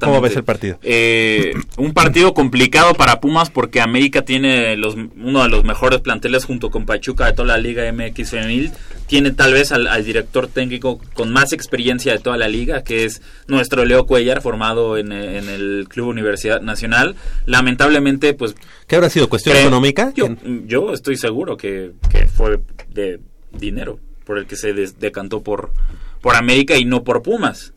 ¿Cómo, 0.00 0.20
ves 0.20 0.36
el 0.36 0.44
partido? 0.44 0.78
Eh, 0.82 1.52
un 1.76 1.92
partido 1.92 2.34
complicado 2.34 2.94
para 2.94 3.20
Pumas 3.20 3.50
porque 3.50 3.80
América 3.80 4.22
tiene 4.22 4.76
los, 4.76 4.94
uno 4.94 5.42
de 5.42 5.48
los 5.48 5.64
mejores 5.64 6.00
planteles 6.00 6.44
junto 6.44 6.70
con 6.70 6.86
Pachuca 6.86 7.26
de 7.26 7.32
toda 7.34 7.48
la 7.48 7.58
Liga 7.58 7.90
MX 7.92 8.30
femenil. 8.30 8.72
Tiene 9.06 9.30
tal 9.30 9.52
vez 9.54 9.72
al, 9.72 9.86
al 9.86 10.04
director 10.04 10.48
técnico 10.48 11.00
con 11.14 11.32
más 11.32 11.52
experiencia 11.52 12.12
de 12.12 12.18
toda 12.18 12.36
la 12.36 12.48
liga, 12.48 12.82
que 12.82 13.04
es 13.04 13.22
nuestro 13.46 13.84
Leo 13.84 14.04
Cuellar, 14.06 14.42
formado 14.42 14.98
en, 14.98 15.12
en 15.12 15.48
el 15.48 15.86
Club 15.88 16.08
Universidad 16.08 16.60
Nacional. 16.60 17.14
Lamentablemente, 17.46 18.34
pues... 18.34 18.54
¿Qué 18.86 18.96
habrá 18.96 19.10
sido? 19.10 19.28
¿Cuestión 19.28 19.56
Eh, 19.56 19.60
económica? 19.62 20.12
Yo, 20.14 20.28
yo 20.66 20.92
estoy 20.92 21.16
seguro 21.16 21.56
que, 21.56 21.92
que 22.10 22.26
fue 22.26 22.60
de 22.90 23.20
dinero 23.52 23.98
por 24.24 24.38
el 24.38 24.46
que 24.46 24.56
se 24.56 24.72
des- 24.74 24.98
decantó 25.00 25.42
por, 25.42 25.72
por 26.20 26.36
América 26.36 26.76
y 26.76 26.84
no 26.84 27.02
por 27.02 27.22
Pumas. 27.22 27.72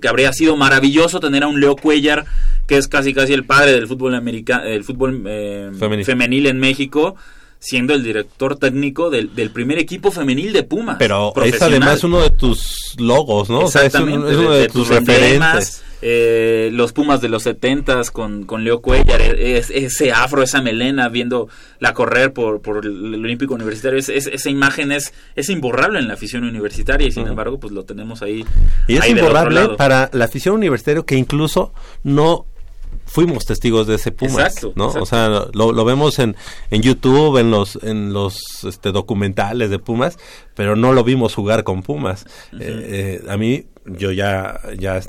Que 0.00 0.08
habría 0.08 0.32
sido 0.32 0.56
maravilloso 0.56 1.18
tener 1.20 1.42
a 1.42 1.48
un 1.48 1.60
Leo 1.60 1.76
Cuellar, 1.76 2.24
que 2.68 2.76
es 2.76 2.86
casi 2.86 3.12
casi 3.12 3.32
el 3.32 3.44
padre 3.44 3.72
del 3.72 3.88
fútbol 3.88 4.14
americano, 4.14 4.64
el 4.64 4.84
fútbol 4.84 5.24
eh, 5.26 5.70
Femenil. 5.78 6.04
femenil 6.04 6.46
en 6.46 6.58
México, 6.58 7.16
siendo 7.64 7.94
el 7.94 8.02
director 8.02 8.56
técnico 8.56 9.08
del, 9.08 9.36
del 9.36 9.50
primer 9.50 9.78
equipo 9.78 10.10
femenil 10.10 10.52
de 10.52 10.64
Pumas. 10.64 10.96
Pero 10.98 11.32
es 11.44 11.62
además 11.62 12.02
uno 12.02 12.20
de 12.20 12.30
tus 12.30 12.96
logos, 12.98 13.48
¿no? 13.50 13.60
O 13.60 13.68
sea, 13.70 13.84
es, 13.84 13.94
un- 13.94 14.00
Exactamente, 14.08 14.32
es 14.32 14.36
uno 14.38 14.50
de, 14.52 14.66
tus 14.68 14.88
referentes. 14.88 15.84
eh, 16.04 16.70
los 16.72 16.92
Pumas 16.92 17.20
de 17.20 17.28
los 17.28 17.44
70 17.44 18.02
con, 18.12 18.42
con 18.46 18.64
Leo 18.64 18.82
Cuellar, 18.82 19.20
e- 19.22 19.58
es- 19.58 19.70
ese 19.70 20.10
afro, 20.10 20.42
esa 20.42 20.60
melena, 20.60 21.08
viendo 21.08 21.48
la 21.78 21.94
correr 21.94 22.32
por, 22.32 22.60
por 22.60 22.84
el 22.84 23.14
Olímpico 23.14 23.54
Universitario, 23.54 23.96
es- 24.00 24.08
es- 24.08 24.26
esa 24.26 24.50
imagen 24.50 24.90
es, 24.90 25.14
es 25.36 25.48
imborrable 25.48 26.00
en 26.00 26.08
la 26.08 26.14
afición 26.14 26.42
universitaria 26.42 27.06
y 27.06 27.12
sin 27.12 27.28
embargo 27.28 27.60
pues 27.60 27.72
lo 27.72 27.84
tenemos 27.84 28.22
ahí. 28.22 28.44
Y 28.88 28.94
es 28.96 29.02
ahí 29.02 29.12
imborrable 29.12 29.68
para 29.76 30.10
la 30.12 30.24
afición 30.24 30.56
universitaria 30.56 31.04
que 31.06 31.14
incluso 31.14 31.72
no 32.02 32.46
fuimos 33.06 33.44
testigos 33.44 33.86
de 33.86 33.96
ese 33.96 34.12
Pumas, 34.12 34.54
Exacto, 34.54 34.72
¿no? 34.76 34.86
exacto. 34.86 35.02
O 35.02 35.06
sea, 35.06 35.28
lo, 35.52 35.72
lo 35.72 35.84
vemos 35.84 36.18
en, 36.18 36.36
en 36.70 36.82
YouTube, 36.82 37.38
en 37.38 37.50
los 37.50 37.78
en 37.82 38.12
los 38.12 38.64
este, 38.64 38.92
documentales 38.92 39.70
de 39.70 39.78
Pumas, 39.78 40.18
pero 40.54 40.76
no 40.76 40.92
lo 40.92 41.04
vimos 41.04 41.34
jugar 41.34 41.64
con 41.64 41.82
Pumas. 41.82 42.24
Eh, 42.52 43.20
eh, 43.22 43.30
a 43.30 43.36
mí, 43.36 43.66
yo 43.86 44.12
ya 44.12 44.60
ya 44.78 45.00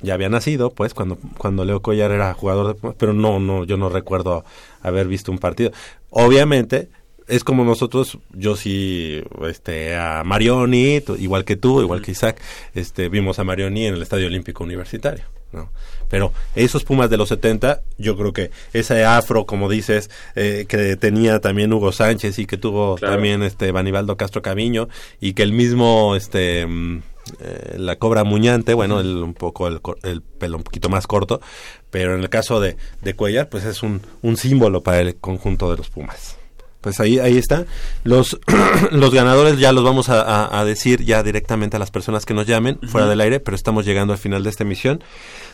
ya 0.00 0.14
había 0.14 0.28
nacido, 0.28 0.70
pues, 0.70 0.94
cuando 0.94 1.18
cuando 1.38 1.64
Leo 1.64 1.82
Collar 1.82 2.12
era 2.12 2.32
jugador 2.34 2.68
de 2.68 2.74
Pumas, 2.74 2.96
pero 2.98 3.12
no 3.12 3.40
no 3.40 3.64
yo 3.64 3.76
no 3.76 3.88
recuerdo 3.88 4.44
haber 4.82 5.08
visto 5.08 5.32
un 5.32 5.38
partido. 5.38 5.72
Obviamente 6.10 6.88
es 7.28 7.44
como 7.44 7.64
nosotros, 7.64 8.18
yo 8.32 8.56
sí, 8.56 9.22
este, 9.46 9.96
a 9.96 10.22
Marioni, 10.24 11.02
igual 11.18 11.44
que 11.44 11.56
tú, 11.56 11.80
igual 11.80 12.02
que 12.02 12.12
Isaac, 12.12 12.40
este, 12.74 13.08
vimos 13.08 13.38
a 13.38 13.44
Marioni 13.44 13.86
en 13.86 13.94
el 13.94 14.02
Estadio 14.02 14.26
Olímpico 14.26 14.64
Universitario, 14.64 15.24
¿no? 15.52 15.70
Pero 16.08 16.32
esos 16.54 16.84
Pumas 16.84 17.10
de 17.10 17.18
los 17.18 17.28
70, 17.28 17.82
yo 17.98 18.16
creo 18.16 18.32
que 18.32 18.50
ese 18.72 19.04
afro, 19.04 19.44
como 19.44 19.68
dices, 19.68 20.10
eh, 20.36 20.64
que 20.66 20.96
tenía 20.96 21.40
también 21.40 21.72
Hugo 21.72 21.92
Sánchez 21.92 22.38
y 22.38 22.46
que 22.46 22.56
tuvo 22.56 22.96
Claro. 22.96 23.14
también 23.14 23.42
este 23.42 23.72
Banibaldo 23.72 24.16
Castro 24.16 24.40
Caviño 24.40 24.88
y 25.20 25.34
que 25.34 25.42
el 25.42 25.52
mismo, 25.52 26.16
este, 26.16 26.66
mm, 26.66 27.02
eh, 27.40 27.74
la 27.76 27.96
cobra 27.96 28.24
muñante, 28.24 28.72
bueno, 28.72 29.00
el, 29.00 29.16
un 29.22 29.34
poco 29.34 29.68
el, 29.68 29.80
el 30.02 30.22
pelo 30.22 30.56
un 30.56 30.62
poquito 30.62 30.88
más 30.88 31.06
corto, 31.06 31.42
pero 31.90 32.14
en 32.14 32.20
el 32.20 32.30
caso 32.30 32.58
de, 32.58 32.76
de 33.02 33.14
Cuellar, 33.14 33.50
pues 33.50 33.64
es 33.64 33.82
un, 33.82 34.00
un 34.22 34.38
símbolo 34.38 34.82
para 34.82 35.00
el 35.00 35.16
conjunto 35.16 35.70
de 35.70 35.76
los 35.76 35.90
Pumas. 35.90 36.38
Pues 36.80 37.00
ahí, 37.00 37.18
ahí 37.18 37.36
está. 37.36 37.64
Los, 38.04 38.38
los 38.92 39.12
ganadores 39.12 39.58
ya 39.58 39.72
los 39.72 39.82
vamos 39.84 40.08
a, 40.08 40.22
a- 40.22 40.60
a 40.60 40.64
decir 40.64 41.04
ya 41.04 41.22
directamente 41.22 41.76
a 41.76 41.80
las 41.80 41.90
personas 41.90 42.24
que 42.24 42.34
nos 42.34 42.46
llamen 42.46 42.78
fuera 42.88 43.08
del 43.08 43.20
aire, 43.20 43.40
pero 43.40 43.54
estamos 43.56 43.84
llegando 43.84 44.12
al 44.12 44.18
final 44.18 44.44
de 44.44 44.50
esta 44.50 44.62
emisión. 44.64 45.02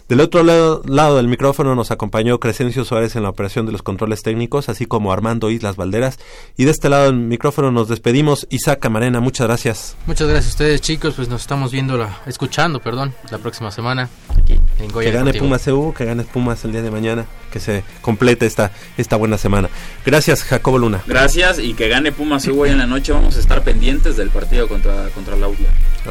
Del 0.06 0.20
otro 0.20 0.42
lado, 0.42 0.82
lado 0.86 1.16
del 1.16 1.28
micrófono 1.28 1.74
nos 1.74 1.90
acompañó 1.90 2.38
Crescencio 2.38 2.84
Suárez 2.84 3.16
en 3.16 3.22
la 3.22 3.30
operación 3.30 3.64
de 3.64 3.72
los 3.72 3.80
controles 3.82 4.22
técnicos, 4.22 4.68
así 4.68 4.84
como 4.84 5.10
Armando 5.14 5.48
Islas 5.50 5.76
Valderas. 5.76 6.18
Y 6.58 6.64
de 6.66 6.72
este 6.72 6.90
lado 6.90 7.06
del 7.06 7.14
micrófono 7.14 7.70
nos 7.70 7.88
despedimos. 7.88 8.46
Isaac 8.50 8.80
Camarena, 8.80 9.20
muchas 9.20 9.46
gracias. 9.46 9.96
Muchas 10.06 10.28
gracias 10.28 10.48
a 10.48 10.50
ustedes, 10.50 10.80
chicos. 10.82 11.14
Pues 11.16 11.30
nos 11.30 11.40
estamos 11.40 11.72
viendo, 11.72 11.96
la, 11.96 12.18
escuchando, 12.26 12.80
perdón, 12.80 13.14
la 13.30 13.38
próxima 13.38 13.70
semana 13.70 14.10
aquí 14.38 14.60
en 14.78 14.92
Goya 14.92 15.08
que 15.08 15.12
gane 15.14 15.32
Deportivo. 15.32 15.44
Pumas 15.46 15.66
EU, 15.68 15.94
que 15.94 16.04
gane 16.04 16.22
Pumas 16.24 16.62
el 16.66 16.72
día 16.72 16.82
de 16.82 16.90
mañana, 16.90 17.24
que 17.54 17.60
se 17.60 17.84
complete 18.00 18.46
esta, 18.46 18.72
esta 18.98 19.14
buena 19.14 19.38
semana. 19.38 19.68
Gracias, 20.04 20.42
Jacobo 20.42 20.76
Luna. 20.76 21.04
Gracias 21.06 21.60
y 21.60 21.74
que 21.74 21.88
gane 21.88 22.10
Pumas 22.10 22.48
hoy 22.48 22.70
en 22.70 22.78
la 22.78 22.86
noche. 22.86 23.12
Vamos 23.12 23.36
a 23.36 23.38
estar 23.38 23.62
pendientes 23.62 24.16
del 24.16 24.30
partido 24.30 24.66
contra, 24.66 25.08
contra 25.14 25.36
la 25.36 25.46
UDLA. 25.46 25.68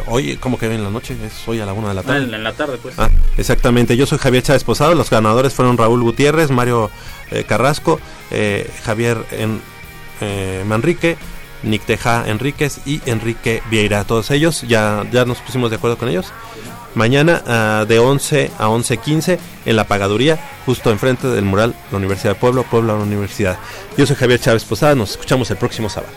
Hoy, 0.07 0.37
¿cómo 0.37 0.57
que 0.57 0.73
en 0.73 0.81
la 0.81 0.89
noche? 0.89 1.17
Es 1.25 1.45
hoy 1.45 1.59
a 1.59 1.65
la 1.65 1.73
una 1.73 1.89
de 1.89 1.95
la 1.95 1.99
Ah, 2.01 2.03
tarde. 2.05 2.23
en, 2.23 2.33
en 2.33 2.43
la 2.45 2.53
tarde, 2.53 2.77
pues. 2.81 2.95
Ah, 2.97 3.09
exactamente. 3.37 3.97
Yo 3.97 4.05
soy 4.05 4.19
Javier 4.19 4.41
Chávez 4.41 4.63
Posado. 4.63 4.95
Los 4.95 5.09
ganadores 5.09 5.53
fueron 5.53 5.77
Raúl 5.77 6.01
Gutiérrez, 6.01 6.49
Mario 6.49 6.89
eh, 7.31 7.43
Carrasco, 7.45 7.99
eh, 8.31 8.69
Javier 8.85 9.17
en, 9.31 9.59
eh, 10.21 10.63
Manrique, 10.65 11.17
Nick 11.63 11.83
Teja 11.85 12.23
Enríquez 12.25 12.79
y 12.85 13.01
Enrique 13.05 13.61
Vieira. 13.69 14.05
Todos 14.05 14.31
ellos 14.31 14.61
ya, 14.61 15.05
ya 15.11 15.25
nos 15.25 15.39
pusimos 15.39 15.69
de 15.71 15.75
acuerdo 15.75 15.97
con 15.97 16.07
ellos. 16.07 16.27
Mañana 16.95 17.41
ah, 17.47 17.85
de 17.87 17.99
11 17.99 18.51
a 18.57 18.67
11.15 18.67 19.39
en 19.65 19.75
la 19.75 19.85
pagaduría, 19.85 20.39
justo 20.65 20.91
enfrente 20.91 21.27
del 21.27 21.45
mural 21.45 21.73
la 21.91 21.97
Universidad 21.97 22.33
de 22.33 22.39
Puebla 22.39 22.63
la 22.71 22.93
Universidad. 22.95 23.57
Yo 23.97 24.05
soy 24.05 24.15
Javier 24.15 24.39
Chávez 24.39 24.63
Posada. 24.63 24.95
Nos 24.95 25.11
escuchamos 25.11 25.49
el 25.51 25.57
próximo 25.57 25.89
sábado. 25.89 26.13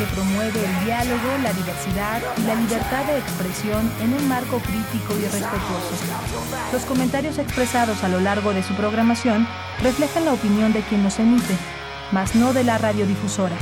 que 0.00 0.06
promueve 0.14 0.64
el 0.64 0.84
diálogo, 0.86 1.28
la 1.42 1.52
diversidad 1.52 2.22
y 2.38 2.42
la 2.42 2.54
libertad 2.54 3.04
de 3.04 3.18
expresión 3.18 3.92
en 4.00 4.14
un 4.14 4.28
marco 4.28 4.58
crítico 4.60 5.14
y 5.18 5.24
respetuoso. 5.24 5.92
Los 6.72 6.82
comentarios 6.84 7.36
expresados 7.36 8.02
a 8.02 8.08
lo 8.08 8.18
largo 8.18 8.54
de 8.54 8.62
su 8.62 8.72
programación 8.74 9.46
reflejan 9.82 10.24
la 10.24 10.32
opinión 10.32 10.72
de 10.72 10.80
quien 10.80 11.02
los 11.02 11.18
emite, 11.18 11.54
mas 12.12 12.34
no 12.34 12.52
de 12.52 12.64
la 12.64 12.78
radiodifusora. 12.78 13.56